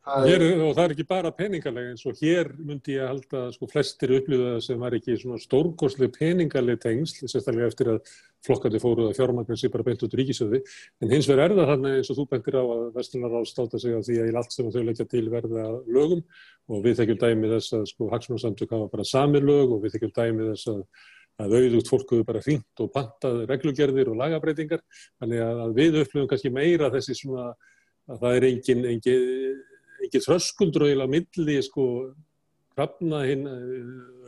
Er, 0.00 0.40
og 0.64 0.70
það 0.72 0.80
er 0.82 0.92
ekki 0.94 1.04
bara 1.04 1.30
peningalega 1.36 1.90
eins 1.92 2.06
og 2.08 2.16
hér 2.22 2.48
myndi 2.56 2.94
ég 2.94 3.02
að 3.04 3.10
halda 3.10 3.40
að 3.44 3.50
sko 3.52 3.66
flestir 3.68 4.14
upplýða 4.16 4.54
sem 4.64 4.80
var 4.80 4.94
ekki 4.96 5.16
svona 5.20 5.36
stórgóðsleg 5.42 6.14
peningaleg 6.14 6.80
tengsl, 6.80 7.26
sérstaklega 7.28 7.68
eftir 7.68 7.90
að 7.92 8.14
flokkandi 8.46 8.80
fóruð 8.80 9.10
að 9.10 9.18
fjármagnar 9.18 9.60
sér 9.60 9.74
bara 9.74 9.84
beint 9.84 10.00
út 10.06 10.16
ríkisöði, 10.16 10.62
en 11.04 11.12
hins 11.12 11.28
vegar 11.28 11.52
er 11.52 11.56
það 11.58 11.72
þannig 11.74 11.98
eins 11.98 12.10
og 12.14 12.16
þú 12.16 12.26
bentir 12.32 12.56
á 12.56 12.64
að 12.64 12.82
Vesturnaráð 12.96 13.46
státa 13.52 13.82
sig 13.82 13.92
á 13.92 14.00
því 14.00 14.18
að 14.24 14.32
í 14.32 14.34
allt 14.40 14.56
sem 14.56 14.72
þau 14.72 14.82
leggja 14.88 15.08
til 15.12 15.24
verða 15.36 15.68
lögum. 15.84 16.26
Og 16.72 16.84
við 16.86 17.00
þekkjum 17.02 17.20
dæmi 17.20 17.54
þess 17.54 17.76
að 17.76 17.88
sko 17.92 18.08
hagsmunarsamtök 18.14 18.72
hafa 18.72 18.90
bara 18.94 19.10
samir 19.12 19.44
lög 19.44 19.74
og 19.76 19.84
við 19.84 19.98
þekkjum 19.98 20.16
dæmi 20.16 20.52
þess 20.54 20.72
að 20.72 20.84
að 21.40 21.54
auðvitað 21.56 21.88
fólk 21.88 22.10
hefur 22.12 22.26
bara 22.28 22.42
fínt 22.44 22.80
og 22.84 22.90
pantað 22.92 23.38
reglugerðir 23.48 24.10
og 24.12 24.18
lagabreitingar, 24.20 24.82
þannig 25.22 25.40
að 25.40 25.70
við 25.78 25.94
upplifum 26.02 26.28
kannski 26.28 26.52
meira 26.52 26.90
þessi 26.92 27.16
svona 27.16 27.46
að 28.10 28.18
það 28.20 28.36
er 28.36 28.46
engin, 28.50 28.82
engin 28.90 29.60
ekki 30.06 30.22
þröskuldur 30.24 30.86
eiginlega 30.86 31.14
milli 31.14 31.56
sko 31.64 31.86
krafna 32.76 33.22
hinn 33.26 33.46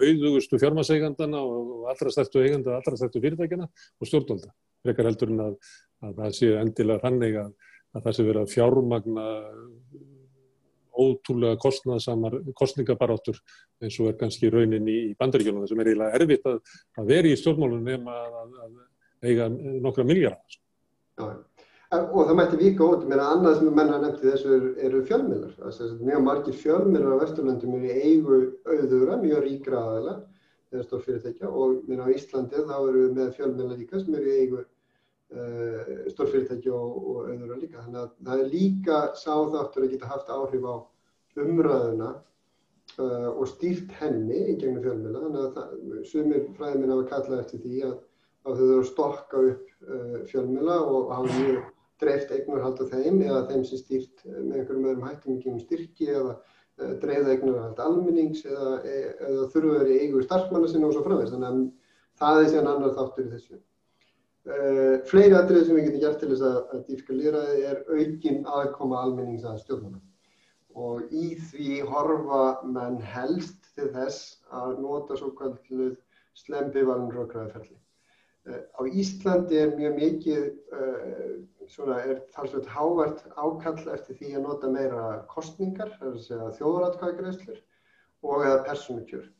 auðugustu 0.02 0.58
fjármaseigandana 0.60 1.40
og 1.40 1.90
allra 1.92 2.12
stærstu 2.12 2.42
eiganda, 2.42 2.78
allra 2.78 2.98
stærstu 2.98 3.22
fyrirtækjana 3.22 3.68
og 3.68 4.08
stjórnvalda. 4.08 4.52
Frekar 4.82 5.08
heldur 5.08 5.30
en 5.32 5.44
að, 5.44 5.58
að 6.02 6.16
það 6.18 6.34
sé 6.38 6.50
endilega 6.58 7.04
hrannig 7.04 7.38
að, 7.38 7.52
að 7.94 8.06
það 8.06 8.16
sé 8.16 8.26
verið 8.28 8.42
að 8.42 8.56
fjármagna 8.56 9.26
ótrúlega 11.02 11.56
kostnaðsamar 11.62 12.34
kostningabaráttur 12.58 13.38
eins 13.82 13.96
og 14.02 14.10
er 14.10 14.18
kannski 14.20 14.50
raunin 14.52 14.88
í 14.90 14.98
bandaríkjónum 15.18 15.64
sem 15.70 15.80
er 15.80 15.92
eiginlega 15.92 16.18
erfitt 16.18 16.50
að, 16.50 16.58
að 17.00 17.12
vera 17.14 17.30
í 17.30 17.38
stjórnmálunum 17.40 17.88
nema 17.88 18.18
að 18.42 18.74
eiga 19.22 19.48
nokkra 19.52 20.04
miljardar. 20.04 20.58
Já, 21.16 21.24
og 21.92 22.26
það 22.28 22.36
mætti 22.38 22.58
vika 22.60 22.86
út, 22.88 23.02
mér 23.08 23.20
að 23.20 23.30
annað 23.36 23.56
sem 23.58 23.72
menna 23.76 23.96
nefndi 24.00 24.30
þessu 24.30 24.52
eru, 24.56 24.68
eru 24.86 25.00
fjölmiðlar. 25.08 25.56
Það 25.60 25.80
er 25.86 25.96
mjög 26.08 26.22
margir 26.24 26.54
fjölmiðlar 26.56 27.16
á 27.16 27.22
Vesturlandum 27.22 27.74
eru 27.76 27.96
eigu 28.00 28.38
auðura, 28.64 29.18
mjög 29.20 29.42
ríkra 29.44 29.82
aðeila, 29.82 30.14
eða 30.72 30.86
stórfyrirtækja 30.86 31.50
og 31.52 31.82
mér 31.90 32.04
á 32.08 32.14
Íslandi 32.14 32.62
þá 32.64 32.76
eru 32.78 33.02
við 33.02 33.18
með 33.18 33.34
fjölmiðlar 33.36 33.80
líka 33.82 34.00
sem 34.00 34.16
eru 34.16 34.36
eigu 34.38 34.60
uh, 34.62 35.90
stórfyrirtækja 36.14 36.72
og, 36.78 36.94
og 37.02 37.28
auðura 37.28 37.60
líka. 37.60 37.84
Þannig 37.84 38.00
að 38.00 38.14
það 38.30 38.44
er 38.44 38.52
líka 38.54 39.02
sáþáttur 39.20 39.84
að 39.84 39.92
geta 39.92 40.12
haft 40.14 40.32
áhrif 40.32 40.64
á 40.64 40.76
umræðuna 41.42 42.10
uh, 42.14 43.28
og 43.34 43.44
stýrt 43.52 43.92
henni 44.00 44.40
í 44.54 44.56
gegnum 44.56 44.80
fjölmiðla. 44.86 45.26
Þannig 45.26 45.60
að 45.60 46.08
sumir 46.08 46.48
fræðiminn 46.56 46.96
hafa 46.96 47.06
kallað 47.12 47.44
eftir 47.44 47.64
því 47.66 47.84
að, 47.90 47.94
að 48.48 48.56
þau 48.56 48.64
þurfa 48.64 48.80
að 48.80 48.90
stokka 48.94 49.46
upp 49.52 49.70
uh, 49.90 50.18
fjölmiðla 50.32 50.80
og 50.88 51.14
hafa 51.18 51.36
mjög 51.36 51.70
dreift 52.02 52.32
eignarhald 52.34 52.80
á 52.82 52.84
þeim 52.92 53.20
eða 53.24 53.42
þeim 53.50 53.64
sem 53.68 53.80
stýrt 53.80 54.24
með 54.26 54.56
einhverjum 54.58 54.88
öðrum 54.90 55.06
hættum 55.08 55.36
ekki 55.36 55.52
um 55.52 55.60
styrki 55.62 56.08
eða 56.12 56.36
uh, 56.36 56.94
dreifða 57.02 57.34
eignarhald 57.34 57.82
almennings 57.86 58.44
eða, 58.46 58.72
eða 58.92 59.48
þurfa 59.54 59.82
verið 59.82 60.06
eigu 60.06 60.22
starfsmanna 60.26 60.70
sinna 60.72 60.88
og 60.88 60.96
svo 60.96 61.04
framvegs. 61.06 61.34
Þannig 61.34 61.50
að 61.50 61.60
það 62.22 62.40
er 62.40 62.48
síðan 62.52 62.72
annar 62.72 62.96
þáttur 62.98 63.28
í 63.28 63.34
þessu. 63.34 63.60
Uh, 64.42 64.96
fleiri 65.06 65.36
aðrið 65.38 65.68
sem 65.68 65.76
við 65.78 65.84
getum 65.88 66.02
gert 66.02 66.18
til 66.22 66.32
þess 66.32 66.46
að, 66.48 66.56
að 66.74 66.86
dýfka 66.88 67.18
líraði 67.18 67.66
er 67.70 67.84
aukin 67.92 68.40
aðkoma 68.58 69.04
almennings 69.06 69.46
að 69.46 69.60
stjórnuna. 69.62 70.02
Og 70.82 71.12
í 71.12 71.34
því 71.50 71.82
horfa 71.86 72.42
menn 72.64 72.96
helst 73.04 73.70
til 73.76 73.90
þess 73.92 74.40
að 74.50 74.80
nota 74.82 75.18
svo 75.20 75.30
kalluð 75.38 75.94
slembivaln 76.38 77.10
rökkraðferðli. 77.12 77.81
Á 78.42 78.82
Íslandi 78.90 79.54
er 79.54 79.76
mjög 79.78 79.92
mikið, 80.00 80.46
uh, 80.74 81.34
svona 81.70 82.00
er 82.02 82.24
talsveit 82.34 82.66
hávart 82.66 83.22
ákall 83.38 83.92
eftir 83.94 84.18
því 84.18 84.30
að 84.34 84.48
nota 84.48 84.70
meira 84.72 85.04
kostningar, 85.30 85.92
þjóðratkvæðgreðslur 86.58 87.60
og 88.26 88.42
eða 88.42 88.64
persónukjör. 88.66 89.30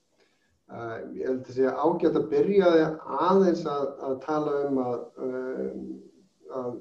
Uh, 0.71 0.95
ég 1.19 1.27
held 1.27 1.43
að 1.43 1.59
segja 1.59 1.75
ágætt 1.83 2.21
að 2.21 2.31
byrja 2.31 2.71
aðeins 3.27 3.67
að, 3.67 3.91
að 4.07 4.17
tala 4.29 4.57
um 4.69 4.81
að, 4.87 5.05
að 6.63 6.73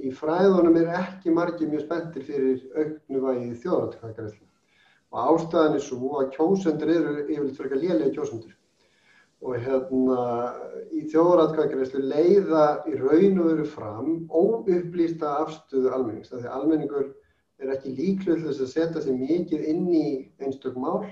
í 0.00 0.16
fræðunum 0.16 0.80
er 0.80 0.92
ekki 1.02 1.36
margir 1.36 1.68
mjög 1.68 1.84
spenntir 1.84 2.24
fyrir 2.30 2.64
auknuvægi 2.80 3.58
þjóðratkvæðgreðslur. 3.60 4.52
Og 5.12 5.34
ástæðan 5.36 5.76
er 5.76 5.84
svo 5.84 6.16
að 6.22 6.32
kjósendur 6.38 6.96
eru 6.96 7.18
ekki 7.20 7.84
lélega 7.84 8.14
kjósendur 8.16 8.55
og 9.44 9.58
hérna 9.60 10.20
í 10.96 11.04
þjóðratkvæðgreyslu 11.12 12.00
leiða 12.08 12.64
í 12.88 12.96
raun 12.96 13.42
og 13.42 13.50
veru 13.50 13.66
fram 13.68 14.08
óupplýsta 14.32 15.34
afstöðu 15.42 15.92
almennings. 15.92 16.32
Því 16.32 16.48
almenningur 16.48 17.10
er 17.60 17.74
ekki 17.76 17.92
líkluð 17.98 18.46
þess 18.46 18.64
að 18.64 18.72
setja 18.72 19.04
sig 19.04 19.20
mikið 19.20 19.68
inn 19.72 19.86
í 19.92 20.08
einstök 20.40 20.76
mál 20.80 21.04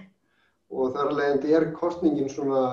og 0.72 0.97
þar 0.97 1.14
leðandi 1.18 1.55
er 1.55 1.70
kostningin 1.77 2.33
svona 2.33 2.64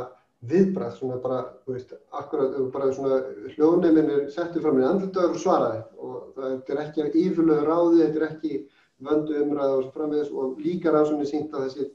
viðbræð, 0.50 0.94
svona 0.98 1.18
bara, 1.22 1.42
þú 1.66 1.76
veist, 1.76 1.92
akkurat, 2.18 2.56
bara 2.74 2.94
svona 2.96 3.20
hljóðnefnir 3.54 4.30
settu 4.34 4.64
fram 4.64 4.80
í 4.82 4.88
andlutaður 4.88 5.36
og 5.36 5.44
svaraði 5.44 5.82
og 6.02 6.16
það 6.38 6.72
er 6.74 6.82
ekki 6.88 7.26
ífylöðu 7.28 7.68
ráði, 7.68 8.00
þetta 8.08 8.22
er 8.22 8.28
ekki 8.32 8.62
vöndu 9.06 9.38
umræði 9.44 9.76
og 9.76 9.84
svo 9.84 9.92
framvegis 9.98 10.32
og 10.34 10.64
líka 10.64 10.94
rannsóknir 10.94 11.30
sínt 11.30 11.54
að 11.54 11.68
þessi 11.68 11.88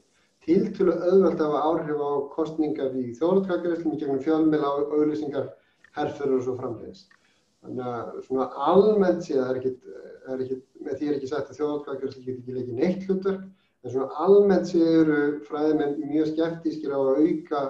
tiltölu 0.47 0.95
auðvelt 0.95 1.41
að 1.43 1.53
hafa 1.53 1.63
áhrif 1.69 2.01
á 2.01 2.11
kostningar 2.33 2.95
í 2.95 3.11
þjóðratkvæðgreislum 3.19 3.95
í 3.95 4.01
gegnum 4.01 4.23
fjölmila 4.23 4.73
og 4.77 4.93
auðlýsingar 4.95 5.49
herrförur 5.97 6.39
og 6.39 6.45
svo 6.45 6.55
framvegis. 6.61 7.05
Þannig 7.65 7.89
að 7.91 8.21
svona 8.27 8.47
almennt 8.69 9.25
sé 9.25 9.35
það 9.35 9.51
er 9.51 9.59
ekkit, 9.59 10.63
með 10.85 10.99
því 10.99 11.09
er 11.09 11.17
ekki 11.17 11.31
sagt 11.31 11.51
að 11.51 11.59
þjóðratkvæðgreisli 11.59 12.23
get 12.27 12.39
ekki 12.39 12.57
leikið 12.57 12.79
neitt 12.79 13.07
hlutverk, 13.09 13.43
en 13.83 13.93
svona 13.93 14.23
almennt 14.27 14.71
sé 14.71 14.85
eru 15.01 15.19
fræðimenn 15.49 15.99
mjög 16.05 16.31
skeptískir 16.31 16.95
á 16.95 16.99
að 17.01 17.21
auka 17.25 17.63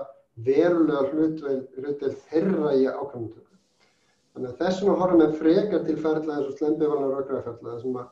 verulega 0.45 1.07
hlutvel 1.11 2.13
þeirra 2.29 2.75
í 2.77 2.85
ákvæmundtöku. 2.85 3.43
Þannig 4.37 4.51
að 4.51 4.59
þess 4.61 4.81
vegna 4.83 4.97
horfum 5.01 5.21
við 5.23 5.37
frekar 5.41 5.85
til 5.87 5.97
ferðlega 5.97 6.35
eins 6.37 6.49
og 6.51 6.57
slembivalna 6.59 7.07
og 7.07 7.13
raugraferðlega 7.15 7.79
sem 7.81 7.95
að 7.97 8.09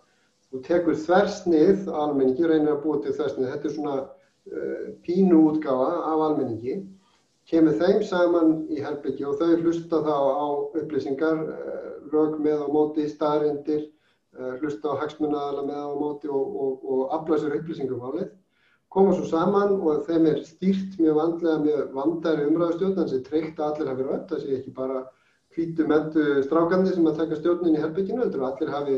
þú 0.50 0.62
tekur 0.66 0.96
þversnið 1.04 1.90
almenningi, 1.92 2.48
reynir 2.50 2.72
að 2.74 2.80
búa 2.86 3.02
til 3.04 3.14
þversnið, 3.14 3.52
þetta 3.52 3.70
er 3.70 3.76
svona 3.76 3.98
pínu 5.06 5.42
útgáfa 5.50 5.90
af 6.12 6.22
almenningi 6.28 6.76
kemur 7.50 7.78
þeim 7.82 8.04
saman 8.06 8.54
í 8.74 8.82
herbyggju 8.82 9.32
og 9.32 9.42
þau 9.42 9.58
hlusta 9.62 10.02
þá 10.06 10.16
á 10.16 10.48
upplýsingar, 10.82 11.42
rög 12.14 12.40
með 12.42 12.66
á 12.66 12.68
móti, 12.74 13.06
staðrindir, 13.10 13.84
hlusta 14.62 14.94
á 14.94 15.00
hagsmunaðala 15.02 15.66
með 15.68 15.82
á 15.82 15.92
móti 16.02 16.32
og, 16.32 16.56
og, 16.64 16.88
og 16.90 17.14
afla 17.18 17.40
sér 17.42 17.58
upplýsingum 17.60 18.06
álið, 18.06 18.32
koma 18.94 19.14
svo 19.16 19.28
saman 19.30 19.76
og 19.82 20.06
þeim 20.08 20.30
er 20.32 20.42
stýrt 20.48 20.98
mjög 21.02 21.20
vandlega 21.20 21.60
með 21.66 21.84
vandæri 21.98 22.48
umræðustjórn, 22.50 22.96
þannig 22.98 23.20
að 23.20 23.28
treykt 23.30 23.60
að 23.60 23.70
allir 23.70 23.92
hafi 23.92 24.08
rödd, 24.10 24.26
það 24.32 24.44
sé 24.44 24.58
ekki 24.60 24.76
bara 24.78 25.04
hvítu 25.56 25.88
mentu 25.88 26.26
strákandi 26.46 26.96
sem 26.96 27.10
að 27.10 27.22
taka 27.22 27.40
stjórnin 27.40 27.78
í 27.78 27.84
herbygginu, 27.84 28.26
er 28.28 28.48
allir 28.50 28.74
hafi 28.74 28.98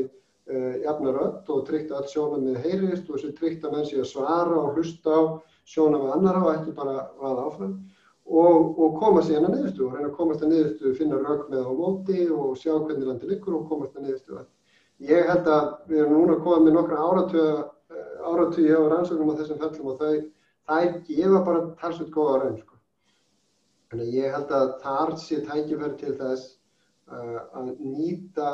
uh, 0.51 0.73
jafna 0.83 1.13
rödd 1.15 1.51
og 1.53 1.67
treykt 1.67 1.93
að 1.95 2.09
sjónum 2.13 2.47
með 2.47 2.63
heyrist 2.65 3.09
og 3.09 3.17
þessi 3.17 3.35
treykt 3.37 3.67
að 3.67 3.77
menn 3.77 3.87
sé 3.89 4.01
að 4.01 4.09
svara 4.11 4.57
og 4.63 4.77
hlusta 4.77 5.13
á 5.13 5.21
sjónum 5.67 6.05
með 6.05 6.17
annara 6.17 6.43
og 6.43 6.51
ekki 6.55 6.75
bara 6.77 7.07
vaða 7.21 7.47
áfram 7.49 7.77
og, 8.27 8.79
og 8.79 8.99
koma 8.99 9.23
síðan 9.23 9.47
að 9.49 9.55
niðurstu 9.55 9.85
og 9.87 9.95
reyna 9.95 10.09
að 10.09 10.15
komast 10.19 10.43
að 10.43 10.53
niðurstu, 10.53 10.93
finna 10.99 11.19
rauk 11.21 11.49
með 11.51 11.67
á 11.67 11.73
móti 11.79 12.27
og 12.27 12.55
sjá 12.59 12.73
hvernig 12.75 13.07
landi 13.07 13.29
likur 13.31 13.59
og 13.59 13.67
komast 13.71 13.95
að 13.95 14.07
niðurstu. 14.07 14.41
Ég 15.07 15.29
held 15.29 15.47
að 15.53 15.67
við 15.87 16.01
erum 16.03 16.15
núna 16.17 16.39
komið 16.43 16.65
með 16.65 16.75
nokkra 16.79 17.03
áratögi 18.27 18.73
á 18.73 18.81
rannsóknum 18.91 19.31
á 19.31 19.39
þessum 19.39 19.61
fellum 19.61 19.91
og 19.93 20.01
þau, 20.01 20.15
þær 20.67 20.97
gefa 21.07 21.43
bara 21.45 21.65
talsveit 21.81 22.11
góða 22.15 22.39
raun. 22.41 22.57
Sko. 22.63 22.79
Þannig 23.91 24.15
ég 24.17 24.33
held 24.35 24.55
að 24.57 24.71
þar 24.83 25.13
sé 25.21 25.39
tækifæri 25.45 25.99
til 26.01 26.15
þess 26.17 26.49
uh, 27.13 27.39
að 27.55 27.69
nýta 27.79 28.49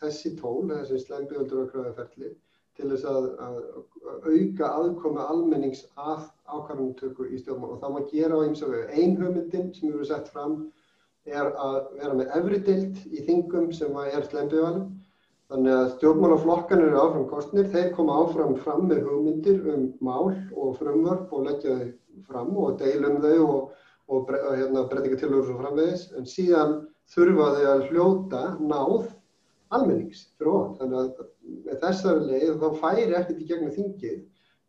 þessi 0.00 0.34
tól, 0.38 0.68
þessi 0.70 1.00
slembiöldur 1.02 1.64
og 1.64 1.70
kröðaferli 1.72 2.34
til 2.74 2.90
þess 2.90 3.06
að, 3.06 3.26
að 3.46 3.58
auka 4.30 4.70
aðkoma 4.80 5.26
almennings 5.30 5.84
að 5.94 6.24
ákvarðanumtöku 6.50 7.28
í 7.30 7.38
stjórnmál 7.38 7.76
og 7.76 7.82
það 7.82 7.94
má 7.94 8.00
gera 8.10 8.38
á 8.38 8.44
eins 8.44 8.64
og 8.66 8.74
einn 8.82 9.16
hugmyndin 9.20 9.70
sem 9.76 9.92
eru 9.92 10.06
sett 10.08 10.30
fram 10.34 10.56
er 11.24 11.52
að 11.54 11.76
vera 12.00 12.16
með 12.18 12.32
efri 12.38 12.60
dild 12.66 12.98
í 13.10 13.22
þingum 13.28 13.70
sem 13.72 13.94
er 14.02 14.26
slembiðvalum 14.26 14.88
þannig 15.52 15.76
að 15.76 15.92
stjórnmálaflokkan 15.94 16.82
eru 16.82 17.00
áfram 17.00 17.28
kostnir, 17.30 17.70
þeir 17.70 17.92
koma 17.96 18.16
áfram 18.24 18.56
fram 18.64 18.88
með 18.90 19.04
hugmyndir 19.08 19.60
um 19.74 19.86
mál 20.04 20.32
og 20.32 20.78
frumvörp 20.80 21.32
og 21.36 21.46
leggja 21.48 21.78
þau 21.78 22.24
fram 22.28 22.56
og 22.58 22.78
deilum 22.80 23.20
þau 23.22 23.38
og, 23.44 23.70
og 24.08 24.26
bre, 24.28 24.40
hérna, 24.54 24.86
breytinga 24.90 25.20
tilhörur 25.20 25.46
svo 25.48 25.58
framvegis. 25.60 26.08
En 26.18 26.28
síðan 26.28 26.74
þurfa 27.12 27.50
þau 27.56 27.66
að 27.72 27.84
hljóta 27.90 28.42
náð 28.60 29.10
almennings 29.74 30.28
fyrir 30.38 30.52
ofan. 30.54 30.76
Þannig 30.80 31.00
að 31.02 31.28
með 31.66 31.82
þessari 31.82 32.30
leið 32.30 32.54
þá 32.62 32.80
færi 32.80 33.18
ekkert 33.18 33.42
í 33.42 33.48
gegnum 33.50 33.74
þingið 33.74 34.22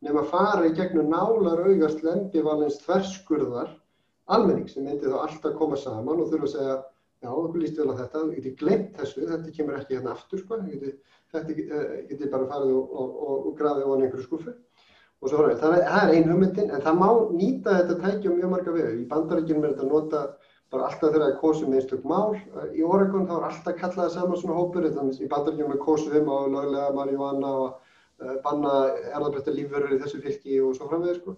nema 0.05 0.25
fara 0.29 0.67
í 0.67 0.73
gegnum 0.75 1.09
nálar 1.11 1.63
augast 1.65 2.03
lembivalins 2.05 2.81
þverskurðar 2.83 3.71
almenning 4.35 4.67
sem 4.69 4.85
myndi 4.85 5.09
þá 5.09 5.17
alltaf 5.21 5.55
koma 5.59 5.77
saman 5.79 6.21
og 6.21 6.29
þurfa 6.31 6.49
að 6.49 6.53
segja 6.55 6.75
já, 7.25 7.29
okkur 7.31 7.61
líst 7.61 7.79
vel 7.79 7.91
á 7.93 7.99
þetta, 8.01 8.21
þú 8.21 8.31
geti 8.35 8.53
glemt 8.59 8.99
þessu, 8.99 9.25
þetta 9.29 9.53
kemur 9.55 9.77
ekki 9.79 9.97
hérna 9.97 10.13
aftur 10.13 10.41
sko, 10.41 10.59
geti, 10.67 10.93
þetta 11.33 11.57
geti 12.09 12.31
bara 12.31 12.49
farið 12.51 12.73
og, 12.75 12.95
og, 13.01 13.19
og, 13.27 13.37
og 13.49 13.59
grafið 13.59 13.85
á 13.85 13.93
einhverju 13.95 14.25
skuffu 14.27 14.55
og 14.55 15.29
svo 15.31 15.39
horfum 15.39 15.53
við, 15.53 15.61
það 15.61 16.01
er 16.01 16.13
ein 16.15 16.29
hugmyndin 16.31 16.73
en 16.75 16.83
það 16.85 16.99
má 17.01 17.07
nýta 17.33 17.77
þetta 17.79 17.99
tækja 18.03 18.33
mjög 18.35 18.51
marga 18.51 18.75
vegu, 18.75 18.97
í 18.99 19.07
bandaríkjum 19.13 19.63
er 19.63 19.73
þetta 19.73 19.89
nota 19.89 20.23
bara 20.73 20.87
alltaf 20.89 21.11
þegar 21.11 21.25
það 21.25 21.39
kosum 21.41 21.71
með 21.71 21.81
einstök 21.81 22.05
mál, 22.09 22.37
í 22.73 22.85
Oregon 22.85 23.27
þá 23.29 23.33
er 23.37 23.47
alltaf 23.49 23.75
kallaði 23.79 24.13
saman 24.15 24.39
svona 24.41 24.59
hópur, 24.59 24.87
þannig 24.95 25.19
í 25.21 25.31
bandaríkjum 25.31 25.73
er 25.75 25.81
kosum 25.83 26.31
á 26.31 26.37
löglega 26.51 26.93
marihuana 26.97 27.51
og 27.63 27.67
uh, 28.21 28.37
banna 28.45 28.71
erðarbreytta 29.11 29.53
lífverður 29.55 29.95
í 29.95 29.99
þessu 30.03 30.21
fylki 30.23 30.61
og 30.65 30.77
svo 30.77 30.89
framvegir 30.91 31.21
sko. 31.21 31.35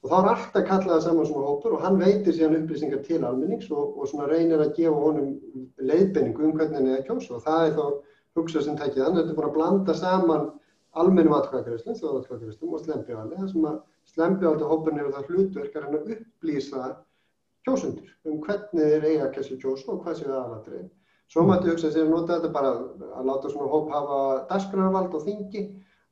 Og 0.00 0.08
þá 0.08 0.16
er 0.16 0.28
alltaf 0.32 0.64
kallaði 0.70 1.04
saman 1.04 1.28
svona 1.28 1.50
hópur 1.50 1.74
og 1.76 1.82
hann 1.84 1.98
veitir 2.00 2.32
síðan 2.32 2.62
upplýsingar 2.62 3.02
til 3.04 3.20
almennings 3.20 3.68
og, 3.68 3.98
og 4.00 4.08
svona 4.08 4.30
reynir 4.30 4.62
að 4.64 4.72
gefa 4.78 4.96
honum 4.96 5.34
leiðbenningu 5.76 6.46
um 6.46 6.54
hvernig 6.56 6.78
henni 6.78 6.94
er 6.94 7.02
að 7.02 7.10
kjósa. 7.10 7.36
Og 7.36 7.44
það 7.44 7.66
er 7.66 7.76
þá 7.76 7.84
hugsað 8.38 8.64
sem 8.64 8.78
tækið 8.80 9.04
hann, 9.04 9.18
þetta 9.18 9.34
er 9.34 9.36
búin 9.36 9.50
að 9.50 9.56
blanda 9.58 9.96
saman 9.98 10.48
almennum 11.00 11.36
atkvæðagreifslum, 11.36 11.98
þjóðatkvæðagreifslum 12.00 12.74
og 12.74 12.82
slempjáli, 12.84 13.36
það 13.36 13.52
sem 13.52 13.66
að 13.70 13.76
slempjáli 14.14 14.70
hópurinn 14.72 15.02
eru 15.02 15.12
það 15.14 15.28
hlutverk 15.30 15.76
að 15.76 15.84
reyna 15.84 16.00
að 16.00 16.12
upplýsa 16.16 16.88
kjósundur 17.66 18.08
um 18.28 18.40
hvernig 18.44 18.90
þeir 18.94 19.06
eiga 19.06 19.28
að 19.28 19.36
kessa 19.36 19.60
kjósa 19.60 19.92
og 19.94 20.02
hvað 20.04 20.18
séu 20.18 20.32
aðalatrið. 20.32 20.88
Svo 21.30 21.44
mætti 21.46 21.70
hugsa 21.70 21.92
sér 21.94 22.08
að 22.08 22.12
nota 22.14 22.36
þetta 22.36 22.50
bara 22.56 22.70
að 23.20 23.28
láta 23.28 23.52
svona 23.52 23.70
hóp 23.70 23.90
hafa 23.94 24.18
dasgrarvald 24.50 25.14
og 25.14 25.24
þingi 25.28 25.62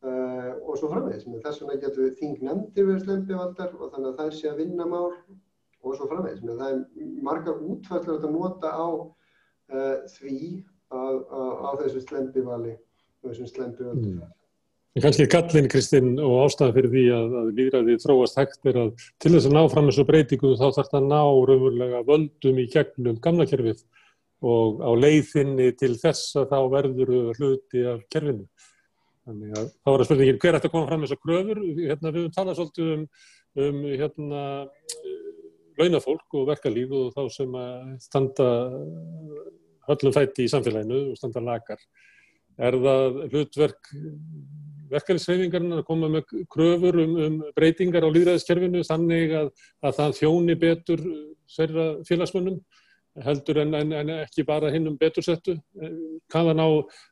uh, 0.07 0.53
og 0.63 0.79
svo 0.79 0.91
framvegis. 0.93 1.27
Þess 1.27 1.63
vegna 1.65 1.79
getur 1.83 2.05
við 2.07 2.17
þing 2.21 2.45
nefndir 2.47 2.87
verið 2.87 3.05
slempivaldar 3.07 3.75
og 3.75 3.95
þannig 3.95 4.11
að 4.13 4.19
það 4.21 4.33
sé 4.39 4.51
að 4.53 4.61
vinna 4.63 4.87
mál 4.87 5.09
og 5.09 5.97
svo 5.97 6.07
framvegis. 6.13 6.45
Það 6.47 6.67
er 6.69 7.13
margar 7.27 7.63
útfællur 7.67 8.29
að 8.29 8.37
nota 8.37 8.71
á 8.71 8.89
uh, 8.95 9.97
því 10.15 10.39
að, 10.95 11.17
að, 11.19 11.53
á 11.67 11.71
þessu 11.83 12.05
slempivali 12.07 12.77
og 12.79 13.33
þessum 13.33 13.51
slempivaldum. 13.57 14.21
Mm. 14.21 14.38
Kanski 14.97 15.29
gallin, 15.31 15.69
Kristinn, 15.71 16.15
og 16.19 16.47
ástæðan 16.47 16.75
fyrir 16.75 16.91
því 16.91 17.03
að, 17.15 17.35
að 17.39 17.49
líðræðið 17.59 18.01
þróast 18.03 18.39
hægt 18.41 18.71
er 18.71 18.79
að 18.81 19.05
til 19.21 19.31
þess 19.35 19.47
að 19.47 19.55
ná 19.55 19.61
fram 19.71 19.91
þessu 19.91 20.05
breytingu 20.09 20.55
þá 20.57 20.65
þarf 20.65 20.89
það 20.89 20.99
að 20.99 21.11
ná 21.13 21.21
raunverulega 21.21 22.01
völdum 22.09 22.59
í 22.59 22.65
gegnum 22.73 23.21
gamla 23.23 23.47
kerfið 23.47 23.85
og 24.49 24.81
á 24.83 24.91
leiðinni 24.99 25.69
til 25.79 25.93
þess 26.01 26.39
að 26.41 26.49
þá 26.51 26.59
verður 26.73 27.13
hluti 27.37 27.85
af 27.93 28.03
kerfinu. 28.11 28.49
Þannig 29.29 29.59
að 29.61 29.71
þá 29.71 29.91
er 29.93 30.03
að 30.03 30.09
spurningin 30.09 30.41
hver 30.43 30.59
ætti 30.59 30.71
að 30.71 30.75
koma 30.75 30.89
fram 30.89 31.05
þessar 31.05 31.23
kröfur. 31.23 31.63
Hérna, 31.79 32.13
við 32.15 32.23
höfum 32.23 32.35
talað 32.39 32.59
svolítið 32.59 32.93
um, 32.95 33.03
um 33.65 33.81
hérna, 33.93 34.45
launafólk 35.79 36.39
og 36.39 36.47
verkalíf 36.49 36.95
og 36.97 37.11
þá 37.15 37.35
sem 37.37 37.59
að 37.61 37.91
standa 38.03 38.49
höllum 39.89 40.17
fætti 40.17 40.49
í 40.49 40.53
samfélaginu 40.53 41.03
og 41.13 41.21
standa 41.21 41.45
lagar. 41.45 41.83
Er 42.59 42.75
það 42.83 43.21
hlutverk 43.29 43.93
verkefnisreifingarinn 44.93 45.79
að 45.79 45.87
koma 45.89 46.11
með 46.13 46.35
kröfur 46.53 47.01
um, 47.05 47.15
um 47.27 47.39
breytingar 47.57 48.07
á 48.07 48.15
líðræðiskerfinu 48.15 48.85
þannig 48.89 49.35
að, 49.39 49.49
að 49.85 49.97
það 50.01 50.19
þjóni 50.21 50.59
betur 50.61 51.07
sverra 51.49 51.89
félagsmönnum 52.09 52.61
heldur 53.25 53.59
en, 53.65 53.75
en, 53.75 53.95
en 53.99 54.13
ekki 54.21 54.45
bara 54.47 54.71
hinn 54.71 54.87
um 54.91 54.99
betursettu 54.99 55.57
kannan 56.31 56.63
á 56.63 56.69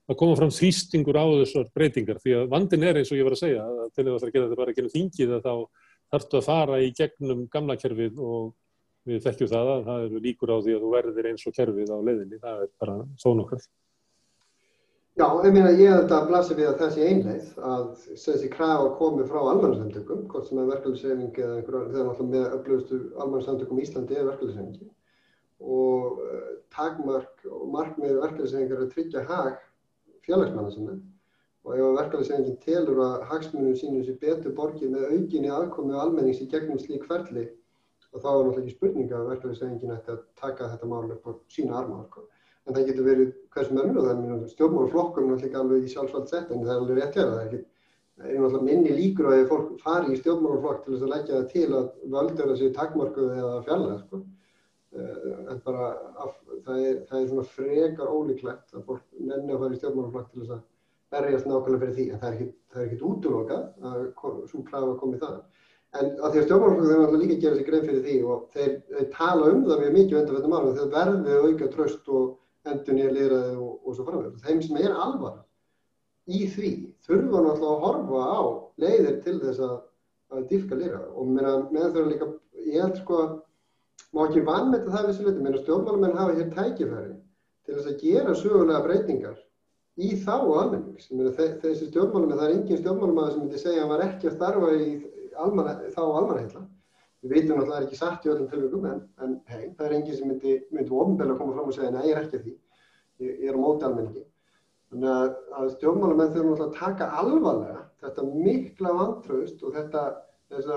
að 0.07 0.19
koma 0.21 0.37
fram 0.39 0.53
þýstingur 0.55 1.19
á 1.19 1.27
þessar 1.43 1.67
breytingar? 1.75 2.21
Því 2.23 2.37
að 2.41 2.53
vandin 2.53 2.87
er 2.87 3.01
eins 3.01 3.11
og 3.11 3.19
ég 3.19 3.27
var 3.27 3.37
að 3.37 3.43
segja 3.43 3.65
að 3.65 3.89
til 3.97 4.07
þess 4.07 4.29
að 4.29 4.33
gera 4.35 4.47
þetta 4.47 4.61
bara 4.61 4.75
ekki 4.75 4.93
þingið 4.95 5.35
að 5.39 5.49
þá 5.49 5.55
þarftu 6.15 6.39
að 6.39 6.47
fara 6.47 6.79
í 6.83 6.93
gegnum 6.97 7.43
gamla 7.51 7.79
kerfið 7.81 8.21
og 8.23 8.55
við 9.07 9.23
þekkjum 9.27 9.51
það 9.51 9.73
að 9.73 9.83
það 9.89 10.07
eru 10.07 10.23
líkur 10.23 10.53
á 10.53 10.57
því 10.59 10.77
að 10.77 10.85
þú 10.85 10.93
verðir 10.95 11.29
eins 11.31 11.47
og 11.47 11.57
kerfið 11.57 11.93
á 11.95 11.99
leiðinni, 12.09 12.41
það 12.43 12.63
er 12.65 12.71
bara 12.83 12.97
þó 13.23 13.29
nokkað. 13.39 13.67
Já, 15.17 15.25
ég 15.47 15.53
meina 15.57 15.71
ég 15.73 15.89
held 15.89 16.11
að 16.13 16.27
blasi 16.29 16.55
við 16.59 16.67
að 16.69 16.83
þessi 16.83 17.05
einleið 17.09 17.45
að 17.65 17.85
þessi 18.21 18.49
krafa 18.53 18.91
komi 18.99 19.25
frá 19.25 19.39
almannarsendökum, 19.41 20.27
hvort 20.29 20.45
sem 20.45 20.59
er 20.61 20.69
verkefliðsreyfing 20.69 21.39
eða 21.41 21.55
einhverja, 21.55 21.81
þegar 21.95 22.09
náttúrulega 22.11 22.33
með 22.35 22.57
upplöfustu 22.59 22.99
almannarsendökum 23.15 23.81
í 23.81 23.87
Íslandi 23.87 24.19
er 24.19 24.29
verkefliðsreyfingi 24.29 24.91
og 25.77 26.21
uh, 26.21 26.53
takmark 26.77 27.49
og 27.49 27.65
markmið 27.79 28.21
verkefliðsreyfingar 28.27 28.77
er 28.77 28.85
að 28.85 28.93
tryggja 28.93 29.25
hag 29.31 29.57
félagsmanna 30.29 30.77
sinna. 30.77 31.01
Og 31.65 31.81
ef 31.81 31.99
verkefliðsreyfingin 32.03 32.63
telur 32.69 33.05
að 33.09 33.27
hagsmunum 33.33 33.81
sínum 33.81 34.05
sér 34.05 34.21
betur 34.21 34.57
borgið 34.61 34.93
með 34.99 35.17
aukinni 35.17 35.49
aðkomi 35.63 35.97
og 35.97 36.05
almennings 36.05 36.45
í 36.45 36.53
gegnum 36.53 36.85
slík 36.85 37.09
ferli 37.09 37.49
og 38.13 38.21
þá 38.21 38.29
er 38.35 38.45
náttúrulega 38.45 38.67
ekki 38.67 38.77
spurninga 38.77 39.23
að 39.23 39.29
verkefliðsreyfingin 39.33 39.97
ætti 39.97 40.13
að 40.13 40.25
taka 40.45 40.75
þetta 40.75 40.93
mál 40.93 41.07
upp 41.09 41.25
á 41.25 41.33
sína 41.57 41.81
arma 41.81 42.05
en 42.67 42.75
það 42.75 42.87
getur 42.91 43.07
verið 43.07 43.33
hversum 43.55 43.81
önnur 43.83 44.01
og 44.01 44.07
það 44.07 44.23
er 44.37 44.53
stjórnmálaflokkum 44.53 45.29
náttúrulega 45.31 45.61
alveg 45.63 45.85
í 45.87 45.91
sjálfsvælt 45.93 46.33
sett 46.33 46.51
en 46.51 46.65
það 46.65 46.73
er 46.75 46.81
alveg 46.81 47.01
rétt 47.01 47.19
að 47.23 47.33
það 47.33 47.43
er 47.47 47.59
náttúrulega 48.27 48.63
minni 48.67 48.97
líkur 48.97 49.29
að 49.31 49.45
fólk 49.51 49.69
fari 49.83 50.15
í 50.15 50.21
stjórnmálaflokk 50.21 50.85
til 50.85 50.95
þess 50.95 51.07
að 51.07 51.13
leggja 51.15 51.37
það 51.37 51.51
til 51.53 51.67
að 51.81 51.91
völdur 52.17 52.53
að 52.53 52.61
séu 52.63 52.73
takkmarkuð 52.77 53.35
eða 53.37 53.61
fjalla 53.69 53.99
sko. 54.01 54.23
Eh, 54.97 55.27
en 55.53 55.61
bara 55.67 55.91
af, 56.25 56.37
það, 56.65 56.79
er, 56.81 56.97
það 57.11 57.19
er 57.21 57.29
svona 57.31 57.51
frekar 57.53 58.13
ólíklegt 58.13 58.75
að 58.75 58.87
fólk 58.89 59.05
nenni 59.19 59.53
að 59.53 59.63
fara 59.63 59.77
í 59.77 59.81
stjórnmálaflokk 59.83 60.33
til 60.33 60.43
þess 60.43 60.57
að 60.57 60.65
berjast 61.17 61.49
nákvæmlega 61.51 61.83
fyrir 61.83 61.97
því 61.97 62.07
en 62.11 62.23
það 62.23 62.31
er 62.31 62.87
ekkit, 62.87 63.05
útlokað 63.11 63.67
að 63.91 64.01
svo 64.51 64.63
krafa 64.67 64.89
að 64.95 64.99
komi 65.03 65.21
það 65.21 65.37
en 65.97 66.09
að 66.17 66.33
því 66.33 66.41
að 66.41 66.47
stjórnmálaflokk 66.49 66.89
þeir 66.89 67.03
náttúrulega 67.03 67.23
líka 67.23 67.39
gera 67.45 67.59
sér 67.59 67.69
grein 67.69 67.87
fyrir 67.87 68.03
því 68.07 68.17
og 68.33 68.49
þeir, 68.57 68.73
þeir 68.95 69.11
tala 69.13 69.53
um 69.53 69.63
það 69.67 69.83
mjög 69.83 69.95
mikið 69.99 70.19
undan 70.21 70.39
þetta 70.39 70.53
mál 70.55 70.67
þeir 70.79 70.91
verði 70.97 71.37
auka 71.45 71.71
tröst 71.77 72.11
og 72.17 72.27
endur 72.73 72.97
nýja 72.97 73.13
lýraði 73.15 73.57
og, 73.57 73.73
og 73.85 73.97
svo 73.97 74.07
framveg. 74.07 74.39
Þeim 74.47 74.63
sem 74.65 74.79
er 74.83 74.95
alvar 74.95 75.43
í 76.27 76.47
því 76.51 76.73
þurfa 77.07 77.43
náttúrulega 77.45 77.73
að 77.73 77.83
horfa 77.85 78.23
á 78.27 78.41
leiðir 78.83 79.19
til 79.25 79.37
þess 79.43 79.63
að, 79.67 79.77
að 80.35 80.47
dýfka 80.53 80.79
lýraði 80.81 81.11
og 81.15 81.35
meðan 81.37 81.95
þau 81.95 82.07
líka, 82.11 82.31
ég 82.67 82.83
held 82.83 83.01
sko 83.01 83.21
að 83.23 83.35
má 84.17 84.23
ekki 84.27 84.47
vannmeta 84.47 84.93
það 84.93 85.11
sér 85.13 85.29
liti, 85.29 85.45
meðan 85.45 85.63
stjórnmálamenn 85.63 86.19
hafa 86.19 86.39
hér 86.39 86.53
tækifæri 86.55 87.15
til 87.67 87.77
þess 87.77 87.91
að 87.91 88.01
gera 88.03 88.39
sögulega 88.39 88.85
breytingar 88.87 89.39
í 89.97 90.13
þá 90.23 90.35
almennings. 90.37 91.09
Þessi 91.11 91.91
stjórnmálamenn, 91.91 92.39
það 92.39 92.49
er 92.49 92.57
engin 92.57 92.81
stjórnmálamenn 92.83 93.33
sem 93.33 93.45
myndi 93.45 93.61
segja 93.63 93.81
að 93.81 93.85
hann 93.85 93.95
var 93.95 94.05
ekki 94.07 94.31
að 94.31 94.37
starfa 94.37 94.73
í 94.77 94.89
almanna, 95.43 95.77
þá 95.95 96.03
almanheitla. 96.05 96.65
Við 97.27 97.35
veitum 97.35 97.59
náttúrulega 97.59 97.87
ekki 97.87 97.99
satt 97.99 98.27
í 98.27 98.31
öllum 98.31 98.49
tilvægum 98.51 98.85
en, 98.87 98.99
en 99.25 99.33
hei, 99.51 99.65
það 99.75 99.87
er 99.87 99.95
enginn 99.97 100.19
sem 100.19 100.29
myndi, 100.31 100.53
myndi 100.71 100.95
ofinbeglega 100.95 101.39
koma 101.41 101.57
fram 101.57 101.71
og 101.73 101.75
segja 101.75 101.91
nei, 101.95 102.05
ég 102.07 102.15
er 102.15 102.23
ekki 102.23 102.39
að 102.39 102.45
því. 102.45 102.53
Ég, 103.25 103.33
ég 103.33 103.49
er 103.51 103.59
á 103.59 103.65
móti 103.65 103.89
almenningi. 103.89 104.23
Þannig 104.93 105.11
að, 105.11 105.33
að 105.59 105.73
stjórnmálamenn 105.75 106.33
þurfum 106.37 106.53
náttúrulega 106.53 106.71
að 106.71 106.79
taka 106.79 107.09
alvarlega 107.23 107.83
þetta 108.05 108.27
mikla 108.31 108.95
vantraust 109.01 109.65
og 109.67 109.75
þetta 109.75 110.05
þess 110.47 110.69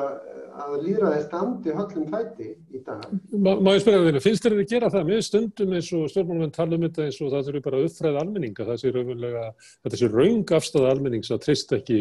að 0.63 0.71
líðræði 0.81 1.19
standi 1.27 1.73
höllum 1.77 2.07
fæti 2.09 2.47
í 2.73 2.79
dag. 2.85 3.03
Má, 3.37 3.51
má 3.61 3.69
ég 3.75 3.83
spyrja 3.83 4.01
þér, 4.07 4.17
finnst 4.23 4.45
þér 4.45 4.55
þið 4.55 4.63
að 4.63 4.71
gera 4.73 4.89
það 4.95 5.09
með 5.09 5.21
stundum 5.27 5.75
eins 5.77 5.89
og 5.93 6.05
stjórnmálamenn 6.09 6.55
tala 6.55 6.77
um 6.77 6.85
þetta 6.87 7.05
eins 7.05 7.19
og 7.21 7.33
það 7.33 7.45
þurfi 7.49 7.63
bara 7.67 7.79
að 7.79 7.87
uppfræða 7.89 8.23
almenninga, 8.23 8.67
það 8.69 8.81
sé 8.81 8.93
raunverulega, 8.95 9.45
þetta 9.85 10.01
sé 10.01 10.11
raung 10.13 10.53
afstæða 10.59 10.93
almennings 10.95 11.33
að 11.35 11.41
treyst 11.45 11.73
ekki 11.77 11.99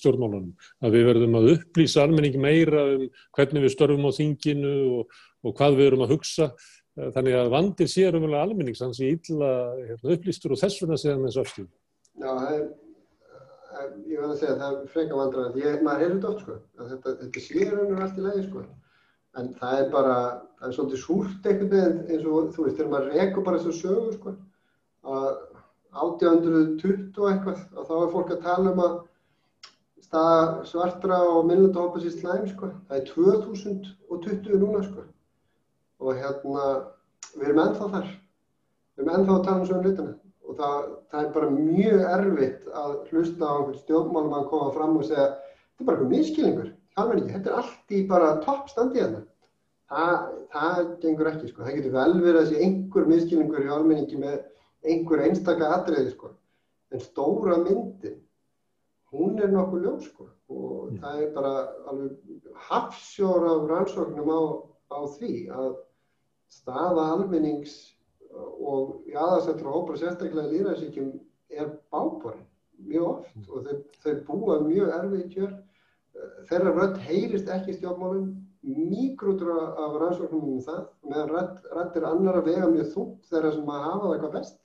stjórnmálunum, 0.00 0.52
að 0.82 0.98
við 0.98 1.08
verðum 1.12 1.38
að 1.38 1.50
upplýsa 1.54 2.04
almenning 2.04 2.38
meira 2.42 2.86
um 2.96 3.08
hvernig 3.38 3.66
við 3.68 3.74
störfum 3.76 4.08
á 4.10 4.18
þinginu 4.18 4.76
og, 4.98 5.18
og 5.46 5.58
hvað 5.60 5.78
við 5.78 5.92
erum 5.92 6.06
að 6.08 6.16
hugsa, 6.16 6.50
þannig 7.14 7.38
að 7.38 7.52
vandir 7.54 7.90
sé 7.94 8.08
raunverulega 8.10 8.48
almennings, 8.48 8.82
þannig 8.82 8.98
að 8.98 9.02
sé 9.02 9.14
illa 9.14 9.52
hérna, 9.84 10.16
upplýstur 10.18 10.54
og 10.54 10.64
þess 10.66 10.82
vegna 10.82 10.98
sé 10.98 11.14
hann 11.14 11.28
þessu 11.28 11.44
afstíð. 11.46 11.70
Já, 12.14 12.28
það 12.30 12.50
er 12.54 12.66
ég 13.82 14.20
verði 14.20 14.30
að 14.30 14.40
segja 14.40 14.54
að 14.54 14.60
það 14.62 14.76
er 14.78 14.90
freka 14.94 15.18
vandræðan 15.18 15.54
því 15.54 15.70
maður 15.86 16.02
heyrður 16.02 16.16
þetta 16.16 16.30
oft 16.30 16.42
sko. 16.44 16.56
Þetta, 16.80 17.14
þetta 17.20 17.42
sérunur 17.44 18.02
allt 18.04 18.18
í 18.18 18.24
lagi 18.24 18.44
sko. 18.48 18.64
En 19.40 19.48
það 19.58 19.80
er 19.80 19.88
bara, 19.94 20.16
það 20.58 20.68
er 20.68 20.76
svolítið 20.76 21.02
súrt 21.02 21.48
einhvern 21.50 21.72
veginn 21.72 22.02
eins 22.08 22.28
og 22.28 22.52
þú 22.54 22.66
veist 22.66 22.78
þegar 22.78 22.92
maður 22.92 23.16
rekur 23.18 23.46
bara 23.48 23.62
þessu 23.62 23.80
sögu 23.80 24.12
sko 24.14 24.34
að 25.14 25.30
1820 26.04 27.18
og 27.22 27.30
eitthvað 27.30 27.64
og 27.74 27.88
þá 27.88 27.94
er 27.98 28.12
fólk 28.14 28.32
að 28.34 28.44
tala 28.46 28.72
um 28.74 28.82
að 28.84 28.96
staða 30.04 30.66
svartra 30.70 31.20
og 31.32 31.48
minnlunda 31.48 31.82
hópa 31.82 32.02
sér 32.02 32.14
slæm 32.14 32.48
sko. 32.50 32.70
Það 32.88 33.00
er 33.00 33.08
2020 33.10 34.60
núna 34.62 34.84
sko. 34.86 35.08
Og 36.02 36.20
hérna 36.20 36.68
við 37.34 37.48
erum 37.48 37.64
ennþá 37.64 37.90
þar. 37.96 38.12
Við 38.94 39.04
erum 39.04 39.16
ennþá 39.18 39.38
að 39.38 39.48
tala 39.48 39.60
um 39.62 39.68
svona 39.70 39.88
hlutina 39.88 40.14
og 40.44 40.56
það, 40.58 40.88
það 41.10 41.20
er 41.20 41.30
bara 41.34 41.50
mjög 41.54 42.02
erfitt 42.14 42.66
að 42.80 42.94
hlusta 43.10 43.44
á 43.48 43.54
einhvern 43.54 43.78
stjórnmálum 43.80 44.34
að 44.38 44.48
koma 44.52 44.72
fram 44.74 44.98
og 44.98 45.06
segja 45.08 45.28
þetta 45.28 45.84
er 45.84 45.88
bara 45.88 45.96
einhver 45.96 46.10
miskilningur, 46.12 46.72
þetta 46.96 47.52
er 47.52 47.56
allt 47.60 47.94
í 47.94 48.02
bara 48.10 48.34
toppstandi 48.44 49.02
hérna. 49.02 49.22
Það, 49.94 50.28
það 50.54 50.78
gengur 51.02 51.30
ekki, 51.30 51.48
sko. 51.50 51.64
það 51.64 51.78
getur 51.78 51.94
vel 51.94 52.12
verið 52.22 52.40
að 52.40 52.50
sé 52.50 52.60
einhver 52.64 53.08
miskilningur 53.10 53.66
í 53.66 53.72
almenningi 53.72 54.20
með 54.20 54.38
einhver 54.84 55.24
einstaka 55.26 55.72
atriði, 55.76 56.14
sko. 56.14 56.30
en 56.94 57.02
stóra 57.02 57.58
myndin, 57.62 58.20
hún 59.14 59.40
er 59.42 59.52
nokkuð 59.52 59.84
ljós 59.86 60.08
sko. 60.10 60.28
og 60.52 60.92
mm. 60.92 61.00
það 61.02 61.20
er 61.24 61.34
bara 61.34 61.54
alveg 61.90 62.54
hafsjór 62.68 63.48
af 63.50 63.66
rannsóknum 63.70 64.30
á, 64.30 64.42
á 64.92 64.98
því 65.16 65.34
að 65.52 65.70
staða 66.52 67.10
almennings 67.14 67.93
og 68.34 69.04
í 69.10 69.14
aðarsættur 69.14 69.70
og 69.70 69.78
hópar 69.78 70.00
sérstaklega 70.00 70.50
líðræðsíkjum 70.50 71.12
er 71.54 71.70
báborinn 71.92 72.46
mjög 72.82 73.06
oft. 73.10 73.36
Og 73.48 73.66
þau, 73.66 73.76
þau 74.02 74.14
búa 74.28 74.56
mjög 74.64 74.96
erfið 74.98 75.28
kjör. 75.34 75.52
Þeirra 76.48 76.74
rödd 76.74 76.98
heyrist 77.04 77.52
ekki 77.52 77.76
stjórnmálum. 77.78 78.32
Mígrútur 78.64 79.50
af 79.60 79.96
rannsóknum 80.00 80.54
um 80.54 80.60
það. 80.64 80.82
Meðan 81.10 81.32
rödd, 81.34 81.62
rödd 81.76 81.98
er 82.00 82.08
annar 82.10 82.40
að 82.40 82.50
vega 82.50 82.70
mjög 82.72 82.90
þútt 82.94 83.30
þeirra 83.30 83.52
sem 83.54 83.70
að 83.74 83.86
hafa 83.88 84.04
það 84.04 84.14
eitthvað 84.16 84.36
best. 84.38 84.58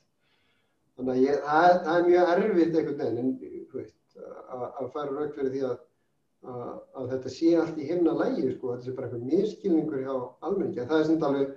Þannig 0.99 1.13
að 1.15 1.21
ég, 1.25 1.43
það, 1.45 1.69
það 1.85 1.97
er 1.97 2.09
mjög 2.09 2.33
erfitt 2.33 2.79
einhvern 2.79 3.03
veginn 3.03 3.93
að 4.19 4.89
fara 4.93 5.15
rauk 5.15 5.35
fyrir 5.35 5.53
því 5.53 5.61
að, 5.67 5.75
að, 6.43 6.71
að 6.99 7.11
þetta 7.13 7.31
sé 7.35 7.51
allt 7.55 7.77
í 7.79 7.87
himna 7.87 8.15
lægi 8.19 8.49
sko, 8.55 8.73
þetta 8.73 8.87
sé 8.87 8.95
bara 8.97 9.07
einhver 9.07 9.27
miskilningur 9.29 10.01
hjá 10.03 10.15
almenningi. 10.47 10.87
Það 10.89 10.97
er 10.97 11.07
sem 11.07 11.27
alveg 11.29 11.53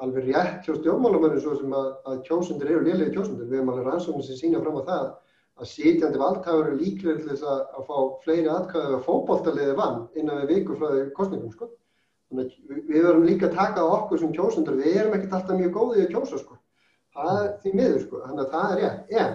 alveg 0.00 0.30
rétt 0.30 0.64
hjá 0.66 0.76
stjórnmálamönnum 0.78 1.42
svo 1.42 1.56
sem 1.58 1.74
að, 1.76 1.90
að 2.08 2.22
kjósundur 2.28 2.70
eru 2.70 2.86
liðlega 2.86 3.14
kjósundur. 3.16 3.50
Við 3.50 3.60
hefum 3.60 3.72
alveg 3.72 3.88
rannsóknir 3.88 4.26
sem 4.26 4.38
sína 4.38 4.62
fram 4.62 4.80
á 4.80 4.82
það 4.88 5.04
að 5.60 5.68
sitjandi 5.68 6.22
valdhafur 6.22 6.70
eru 6.70 6.80
líklega 6.80 7.18
til 7.20 7.28
þess 7.28 7.46
að, 7.52 7.60
að 7.76 7.86
fá 7.90 7.96
fleiri 8.24 8.50
atkvæði 8.50 8.96
að 8.96 9.06
fókbóltaliði 9.06 9.76
vann 9.78 10.02
innan 10.16 10.42
við 10.42 10.52
viku 10.56 10.78
frá 10.80 10.88
því 10.88 11.04
kostningum. 11.18 11.52
Sko. 11.52 11.70
Þannig 12.32 12.56
að 12.56 12.82
við 12.88 13.06
verðum 13.06 13.28
líka 13.28 13.48
að 13.50 13.56
taka 13.60 13.84
á 13.84 13.92
okkur 13.98 14.22
sem 14.22 14.34
kjósundur. 14.34 14.80
Við 14.80 14.98
erum 15.02 15.16
ekkert 15.18 15.38
alltaf 15.38 15.60
mjög 15.60 15.72
góðið 15.76 16.04
að 16.06 16.12
kjósa. 16.16 16.42
Sko. 16.42 16.60
Það 17.12 17.40
er 17.42 17.50
því 17.62 17.74
miður. 17.78 18.04
Sko. 18.06 18.22
Þannig 18.26 18.44
að 18.46 18.54
það 18.56 18.72
er 18.72 18.82
rétt. 18.82 19.16
En 19.20 19.34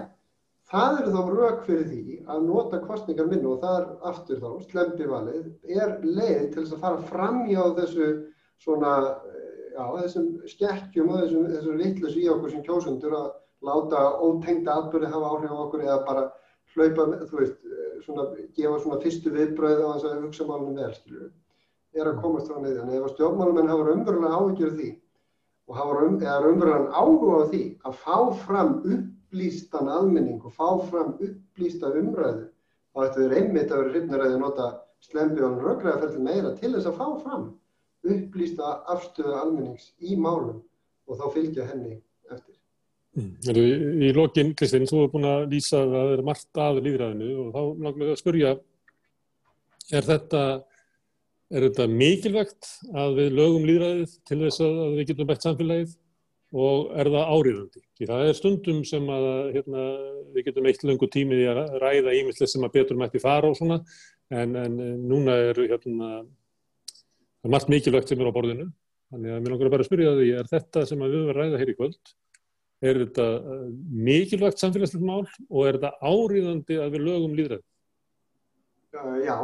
það 0.72 1.02
eru 1.02 1.14
þá 1.14 1.22
rauk 1.38 1.62
fyrir 1.68 1.86
því 1.92 2.18
að 2.28 2.48
nota 2.48 2.80
kostningar 2.84 3.30
minnu 3.30 3.54
og 3.54 3.62
það 3.62 3.78
er 3.78 4.10
aftur 4.10 4.42
þá, 4.42 4.50
slempivalið, 4.72 5.46
er 5.78 5.94
leið 6.04 6.42
til 6.52 6.64
þess 6.64 6.76
að 6.76 6.82
fara 6.82 7.06
fram 7.12 7.44
hjá 7.48 7.62
þessu 7.78 8.10
svona 8.66 8.96
já, 9.78 9.86
þessum 10.02 10.28
skekkjum 10.50 11.12
og 11.12 11.24
þessum, 11.24 11.48
þessum 11.54 11.82
vittlus 11.82 12.18
í 12.18 12.28
okkur 12.34 12.54
sem 12.54 12.64
kjósundur 12.66 13.16
að 13.18 13.28
láta 13.68 14.04
ótengda 14.26 14.78
atbyrði 14.82 15.12
hafa 15.14 15.32
áhrif 15.34 15.54
á 15.54 15.58
okkur 15.64 15.84
eða 15.86 15.98
bara 16.08 16.24
hlaupa, 16.74 17.06
þú 17.30 17.42
veist, 17.42 17.60
svona, 18.06 18.28
gefa 18.58 18.80
svona 18.84 19.02
fyrstu 19.04 19.34
viðbröð 19.34 19.84
á 19.84 19.90
þess 19.90 20.08
að 20.10 20.24
hugsa 20.26 20.48
málunum 20.48 20.78
vel, 20.78 20.94
skilju, 20.98 21.30
er 21.98 22.10
að 22.12 22.24
komast 22.24 22.50
frá. 22.52 22.60
Þannig 22.62 22.98
ef 22.98 23.14
stjórnmálumenn 23.14 23.72
hafa 23.72 23.94
umverulega 23.94 24.42
áhyggjur 24.42 24.74
því 24.78 24.90
og 25.68 25.80
hafa 25.80 26.02
um, 26.06 26.18
umverulega 26.52 26.92
áhuga 26.96 27.40
á 27.44 27.44
því 27.52 27.64
að 27.88 28.02
fá 28.04 28.18
fram 28.46 28.76
upplýstan 28.86 29.90
almenning 29.92 30.44
og 30.46 30.54
fá 30.56 30.68
fram 30.92 31.16
upplýsta 31.18 31.92
umræðu, 32.02 32.46
þá 32.94 33.02
ættu 33.08 33.24
þeir 33.24 33.38
einmitt 33.42 33.72
að 33.72 33.82
vera 33.82 33.96
hrifnaræði 33.96 34.38
að 34.38 34.44
nota 34.46 34.68
slembi 35.04 35.44
og 35.46 35.58
röggræðaferðin 35.66 36.28
meira 36.30 36.54
til 36.58 36.72
þess 36.76 36.90
að 36.90 37.02
fá 37.02 37.08
fram 37.26 37.50
upplýsta 38.06 38.74
afstöðu 38.94 39.36
almennings 39.38 39.92
í 40.00 40.18
málum 40.20 40.62
og 41.08 41.20
þá 41.20 41.28
fylgja 41.34 41.68
henni 41.70 41.98
eftir. 42.32 42.56
Mm. 43.18 43.34
Í, 43.50 43.68
í 44.08 44.14
lokin, 44.16 44.54
Kristinn, 44.58 44.88
þú 44.90 45.04
hefur 45.04 45.14
búin 45.16 45.30
að 45.30 45.46
lýsa 45.54 45.82
að 45.82 45.94
það 45.96 46.16
er 46.16 46.26
margt 46.28 46.64
að 46.64 46.82
líðræðinu 46.86 47.30
og 47.44 47.54
þá 47.56 47.62
langar 47.86 48.02
við 48.04 48.14
að 48.14 48.20
spurja, 48.22 48.56
er 49.98 50.10
þetta, 50.10 50.44
er 51.54 51.68
þetta 51.70 51.88
mikilvægt 51.94 52.74
að 53.04 53.22
við 53.22 53.40
lögum 53.40 53.70
líðræðið 53.70 54.18
til 54.28 54.42
þess 54.44 54.66
að 54.68 54.84
við 54.98 55.10
getum 55.12 55.32
bætt 55.32 55.48
samfélagið 55.48 55.96
og 56.58 56.92
er 56.96 57.10
það 57.12 57.32
áriðandi? 57.36 57.82
Því 57.98 58.10
það 58.12 58.26
er 58.26 58.38
stundum 58.38 58.84
sem 58.88 59.10
að 59.12 59.30
hérna, 59.56 59.88
við 60.36 60.50
getum 60.50 60.70
eitt 60.70 60.86
löngu 60.88 61.10
tímið 61.12 61.44
í 61.44 61.48
að 61.52 61.64
ræða 61.82 62.14
ímyndlega 62.20 62.52
sem 62.52 62.68
að 62.68 62.76
betur 62.78 63.00
mætti 63.00 63.24
fara 63.24 63.50
og 63.50 63.58
svona 63.60 63.82
en, 64.32 64.56
en 64.56 64.78
núna 65.08 65.36
eru 65.50 65.68
hérna 65.68 66.22
það 67.48 67.54
er 67.54 67.56
margt 67.56 67.70
mikilvægt 67.72 68.10
sem 68.12 68.22
er 68.22 68.28
á 68.28 68.36
borðinu 68.36 68.66
þannig 69.08 69.32
að 69.34 69.44
mér 69.44 69.54
langar 69.54 69.72
bara 69.72 69.86
að 69.86 69.88
spyrja 69.88 70.16
því 70.18 70.32
er 70.36 70.50
þetta 70.52 70.82
sem 70.88 71.00
við 71.04 71.14
verðum 71.14 71.30
að 71.32 71.38
ræða 71.38 71.62
hér 71.62 71.72
í 71.72 71.76
kvöld 71.78 72.12
er 72.88 73.00
þetta 73.04 73.28
eh, 73.38 73.64
mikilvægt 74.08 74.64
samfélagslegt 74.64 75.06
mál 75.08 75.24
og 75.24 75.62
er 75.64 75.78
þetta 75.78 75.94
áriðandi 76.04 76.80
að 76.84 76.94
við 76.94 77.06
lögum 77.08 77.38
líðræð? 77.38 77.64
Uh, 78.98 79.16
já, 79.24 79.38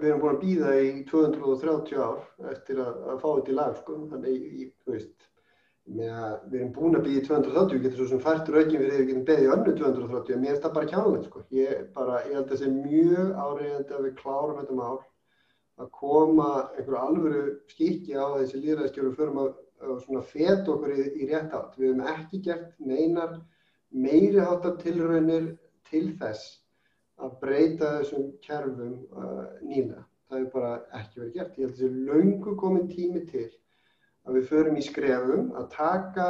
við 0.00 0.06
erum 0.10 0.22
búin 0.24 0.34
að 0.34 0.42
býða 0.42 0.74
í 0.82 0.90
230 1.10 2.02
ár 2.02 2.50
eftir 2.50 2.82
að, 2.82 2.98
að 3.12 3.22
fá 3.22 3.28
þetta 3.28 3.52
í 3.52 3.58
lag 3.60 3.78
sko. 3.78 3.98
þannig 4.10 4.40
ég, 4.40 4.72
þú 4.82 4.96
veist 4.96 5.28
við 5.90 6.58
erum 6.58 6.74
búin 6.74 6.98
að 6.98 7.06
býða 7.06 7.22
í 7.22 7.24
230 7.30 7.76
við 7.76 7.86
getum 7.86 8.00
svo 8.00 8.10
sem 8.10 8.24
færtur 8.26 8.58
aukinn 8.58 8.82
við 8.82 9.06
getum 9.06 9.24
beðið 9.30 9.46
í 9.46 9.54
önnu 9.54 9.76
230 9.78 10.34
en 10.34 10.42
mér 10.42 10.52
er 10.52 10.58
þetta 10.58 10.74
bara 10.74 10.90
kjánulegt 10.90 11.30
sko. 11.30 11.46
ég, 11.54 11.86
bara, 11.94 12.20
ég 12.26 12.36
held 12.36 12.44
að 12.44 12.52
það 12.52 12.60
sé 12.64 12.74
mjög 12.74 13.32
áriðandi 13.46 13.96
að 13.96 14.04
við 14.08 14.18
klárum 14.18 14.60
þetta 14.60 14.80
mál 14.82 14.98
að 15.80 15.90
koma 15.96 16.48
einhverju 16.76 17.00
alvöru 17.00 17.42
skikki 17.70 18.16
á 18.16 18.26
þessi 18.36 18.60
líðræðskjöru 18.64 19.12
fyrir 19.16 19.40
að, 19.42 19.52
að 20.18 20.26
feta 20.32 20.74
okkur 20.74 20.94
í, 20.94 21.06
í 21.22 21.28
rétt 21.30 21.54
átt. 21.56 21.78
Við 21.78 21.88
hefum 21.88 22.02
ekki 22.14 22.42
gert 22.46 22.74
neinar 22.90 23.38
meiri 23.90 24.42
hátta 24.44 24.74
tilraunir 24.82 25.54
til 25.90 26.06
þess 26.20 26.58
að 27.20 27.38
breyta 27.40 27.94
þessum 27.98 28.28
kerfum 28.44 28.98
uh, 29.12 29.46
nýna. 29.64 30.04
Það 30.30 30.38
hefur 30.38 30.52
bara 30.54 30.74
ekki 31.00 31.22
verið 31.22 31.34
gert. 31.38 31.56
Ég 31.58 31.64
held 31.64 31.72
að 31.72 31.80
þessi 31.80 32.04
laungu 32.10 32.56
komin 32.60 32.92
tími 32.92 33.24
til 33.30 33.48
að 34.28 34.36
við 34.36 34.48
förum 34.50 34.76
í 34.76 34.84
skrefum 34.84 35.46
að 35.58 35.68
taka, 35.74 36.26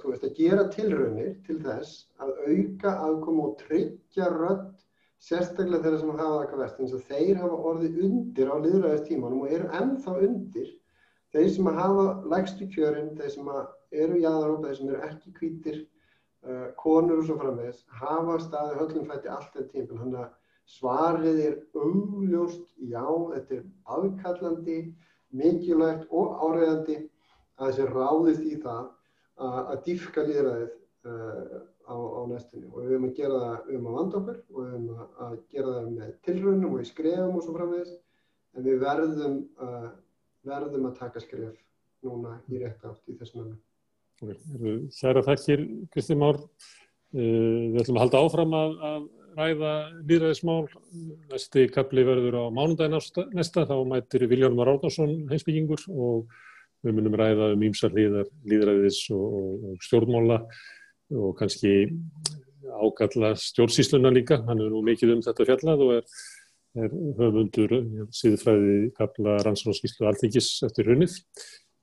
þú 0.00 0.12
veist, 0.12 0.24
að 0.24 0.38
gera 0.38 0.66
tilraunir 0.72 1.32
til 1.46 1.58
þess 1.64 2.04
að 2.22 2.36
auka 2.46 2.94
aðkom 3.08 3.40
og 3.42 3.56
tryggja 3.64 4.30
rödd 4.34 4.68
sérstaklega 5.22 5.82
þeirra 5.84 6.00
sem 6.00 6.10
hafa 6.14 6.26
það 6.28 6.40
eitthvað 6.42 6.62
verst 6.62 6.80
eins 6.82 6.96
og 6.96 7.06
þeir 7.08 7.40
hafa 7.42 7.60
orðið 7.70 8.00
undir 8.06 8.50
á 8.52 8.56
liðræðistímanum 8.64 9.44
og 9.44 9.54
eru 9.56 9.70
ennþá 9.80 10.16
undir. 10.28 10.68
Þeir 11.34 11.48
sem 11.54 11.70
hafa 11.78 12.04
lægstu 12.32 12.68
kjörin 12.72 13.14
þeir 13.18 13.32
sem 13.34 13.48
eru 14.04 14.20
jáðarópa, 14.22 14.68
þeir 14.68 14.78
sem 14.78 14.92
eru 14.92 15.00
ekki 15.08 15.32
kvítir 15.36 15.80
uh, 15.82 16.68
konur 16.80 17.22
og 17.22 17.26
svo 17.28 17.38
framvegis 17.40 17.82
hafa 18.00 18.38
staði 18.44 18.78
höllum 18.78 19.08
fætti 19.10 19.32
allt 19.32 19.50
þetta 19.56 19.72
tímpil 19.74 20.00
þannig 20.02 20.22
að 20.22 20.36
svarið 20.68 21.40
er 21.46 21.58
augljóst 21.80 22.74
já, 22.76 23.04
þetta 23.34 23.58
er 23.58 23.64
aðkallandi 23.96 24.78
mikilvægt 25.38 26.08
og 26.14 26.38
áræðandi 26.44 26.98
að 27.58 27.72
þessi 27.72 27.88
ráðist 27.90 28.44
í 28.46 28.58
það 28.62 28.84
að, 29.38 29.58
að 29.58 29.82
dýfka 29.88 30.26
liðræðið 30.28 30.70
uh, 31.08 31.58
á, 31.88 31.96
á 31.96 32.20
næstunni 32.28 32.68
og 32.68 32.82
við 32.82 32.92
höfum 32.92 33.08
að 33.08 33.16
gera 33.18 33.38
það, 33.44 33.56
höfum 33.68 33.88
að 33.88 33.96
vanda 33.98 34.20
okkur 34.20 34.38
og 34.38 34.58
við 34.58 34.72
höfum 34.74 34.88
að, 34.94 35.06
að 35.26 35.36
gera 35.54 35.74
það 35.76 35.88
með 35.94 36.10
tilrönnum 36.28 36.74
og 36.76 36.82
í 36.82 36.88
skrefum 36.88 37.38
og 37.38 37.44
svo 37.46 37.54
framvegis 37.56 37.94
en 38.54 38.66
við 38.66 38.82
verðum, 38.82 39.38
uh, 39.62 39.88
verðum 40.48 40.88
að 40.88 40.98
taka 41.02 41.22
skref 41.24 41.56
núna 42.06 42.34
í 42.48 42.62
rétt 42.62 42.84
átt 42.86 43.10
í 43.10 43.16
þessum 43.18 43.44
öfnum. 43.44 44.88
Særa 44.94 45.22
þakkir, 45.26 45.64
Kristi 45.94 46.16
Már. 46.18 46.40
Uh, 47.14 47.72
við 47.72 47.80
ætlum 47.82 47.98
að 47.98 48.04
halda 48.04 48.24
áfram 48.26 48.58
að, 48.58 48.74
að 48.88 49.06
ræða 49.38 49.72
líðræðismál. 50.08 50.66
Næsti 51.32 51.68
kapli 51.72 52.04
verður 52.06 52.40
á 52.42 52.44
mánundagin 52.54 52.98
næsta, 53.36 53.64
þá 53.68 53.76
mætir 53.88 54.26
Viljón 54.30 54.58
Már 54.58 54.72
Árnarsson 54.74 55.14
heimsbyggingur 55.30 55.84
og 55.94 56.28
við 56.86 56.94
munum 56.94 57.16
ræða 57.18 57.52
um 57.54 57.62
ímsar 57.66 57.94
líðræðis 57.94 59.04
og, 59.14 59.38
og, 59.38 59.70
og 59.72 59.86
stjórnmála 59.86 60.42
og 61.14 61.36
kannski 61.38 61.74
ágalla 62.68 63.34
stjórnsísluna 63.38 64.12
líka. 64.12 64.42
Hann 64.46 64.60
er 64.60 64.72
nú 64.72 64.82
mikið 64.86 65.16
um 65.16 65.22
þetta 65.24 65.46
fjallað 65.48 65.84
og 65.86 65.94
er, 65.98 66.18
er 66.84 66.98
höfundur 67.20 67.78
síðfræði 68.14 68.76
kapla 68.98 69.38
rannsóknarskíslu 69.46 70.08
alþingis 70.10 70.52
eftir 70.68 70.92
hunnið. 70.92 71.16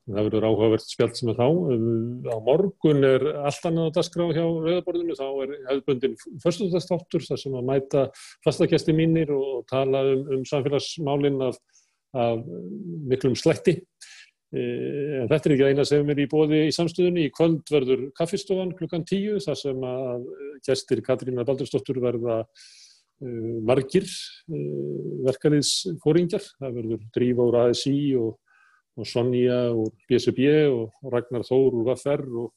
Það 0.05 0.27
verður 0.27 0.45
áhugavert 0.45 0.85
spjalt 0.85 1.17
sem 1.17 1.31
er 1.31 1.37
þá. 1.39 1.47
Á 2.29 2.37
morgun 2.45 3.07
er 3.07 3.23
allt 3.41 3.63
annað 3.65 3.87
að 3.89 3.95
dasgrá 3.95 4.27
hjá 4.29 4.43
Rauðaborðinu, 4.43 5.15
þá 5.17 5.25
er 5.41 5.53
hefðbundin 5.71 6.17
förstundastáttur 6.43 7.25
þar 7.25 7.41
sem 7.41 7.55
að 7.57 7.71
mæta 7.71 8.03
fastakjæsti 8.45 8.93
mínir 8.93 9.33
og 9.33 9.63
tala 9.71 10.03
um, 10.11 10.21
um 10.35 10.43
samfélagsmálinn 10.45 11.41
af, 11.47 11.57
af 12.13 12.45
miklum 13.09 13.33
slætti. 13.33 13.79
En 14.55 15.27
þetta 15.29 15.49
er 15.49 15.55
ekki 15.55 15.69
eina 15.71 15.85
sem 15.87 16.09
er 16.13 16.21
í 16.23 16.29
bóði 16.31 16.61
í 16.69 16.73
samstöðunni. 16.75 17.27
Í 17.27 17.33
kvöld 17.35 17.67
verður 17.71 18.07
kaffistofan 18.17 18.75
klukkan 18.77 19.05
tíu 19.07 19.39
þar 19.43 19.59
sem 19.59 19.85
að 19.89 20.25
gæstir 20.67 21.03
Katrína 21.05 21.45
Baldurstóttur 21.47 21.99
verða 22.03 22.41
uh, 22.45 23.53
margir 23.67 24.07
uh, 24.07 25.27
verkaliðsfóringjar. 25.27 26.49
Það 26.61 26.79
verður 26.79 27.05
drífa 27.17 27.49
úr 27.49 27.61
ASI 27.65 27.99
og 28.21 28.33
og 28.95 29.07
Sonja 29.07 29.57
úr 29.75 29.91
BSB 30.07 30.47
og 30.71 31.11
Ragnar 31.11 31.43
Þór 31.47 31.81
úr 31.81 31.89
Vaffer 31.89 32.23
og 32.23 32.53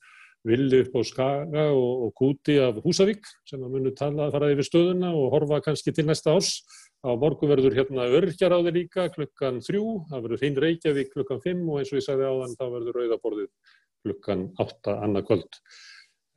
Villi 0.46 0.84
upp 0.84 0.94
á 0.94 1.02
Skaga 1.02 1.64
og, 1.74 2.04
og 2.06 2.12
Kúti 2.16 2.58
af 2.62 2.78
Húsavík 2.84 3.26
sem 3.48 3.62
að 3.64 3.72
munu 3.74 3.92
tala 3.98 4.28
að 4.28 4.36
fara 4.36 4.50
yfir 4.54 4.68
stöðuna 4.68 5.10
og 5.18 5.32
horfa 5.34 5.58
kannski 5.66 5.92
til 5.92 6.06
næsta 6.06 6.36
árs. 6.36 6.60
Á 6.98 7.14
morgu 7.14 7.46
verður 7.46 7.76
hérna 7.78 8.08
örkjaráði 8.18 8.72
líka 8.74 9.04
klukkan 9.14 9.60
þrjú, 9.62 9.84
það 10.10 10.24
verður 10.24 10.40
hinn 10.42 10.56
Reykjavík 10.64 11.12
klukkan 11.12 11.42
fimm 11.44 11.68
og 11.70 11.78
eins 11.78 11.92
og 11.92 12.00
ég 12.00 12.06
sagði 12.08 12.26
áðan 12.26 12.56
þá 12.58 12.64
verður 12.72 12.98
Rauðaborðið 12.98 13.76
klukkan 14.02 14.42
átta 14.58 14.96
annað 15.06 15.28
kvöld. 15.28 15.60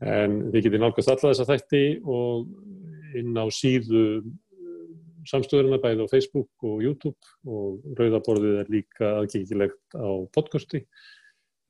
En 0.02 0.38
þið 0.54 0.68
getið 0.68 0.84
nálgast 0.84 1.12
alla 1.14 1.32
þessa 1.32 1.48
þætti 1.50 1.82
og 2.06 3.18
inn 3.18 3.34
á 3.42 3.46
síðu 3.54 4.04
samstöðurina 5.30 5.82
bæði 5.82 6.06
á 6.06 6.12
Facebook 6.14 6.66
og 6.66 6.86
YouTube 6.86 7.34
og 7.50 7.82
Rauðaborðið 7.98 8.62
er 8.62 8.72
líka 8.74 9.12
aðgengilegt 9.18 9.98
á 9.98 10.10
podcasti 10.34 10.86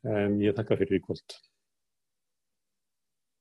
en 0.08 0.40
ég 0.44 0.56
takkar 0.58 0.80
fyrir 0.84 1.00
í 1.00 1.04
kvöld. 1.06 1.40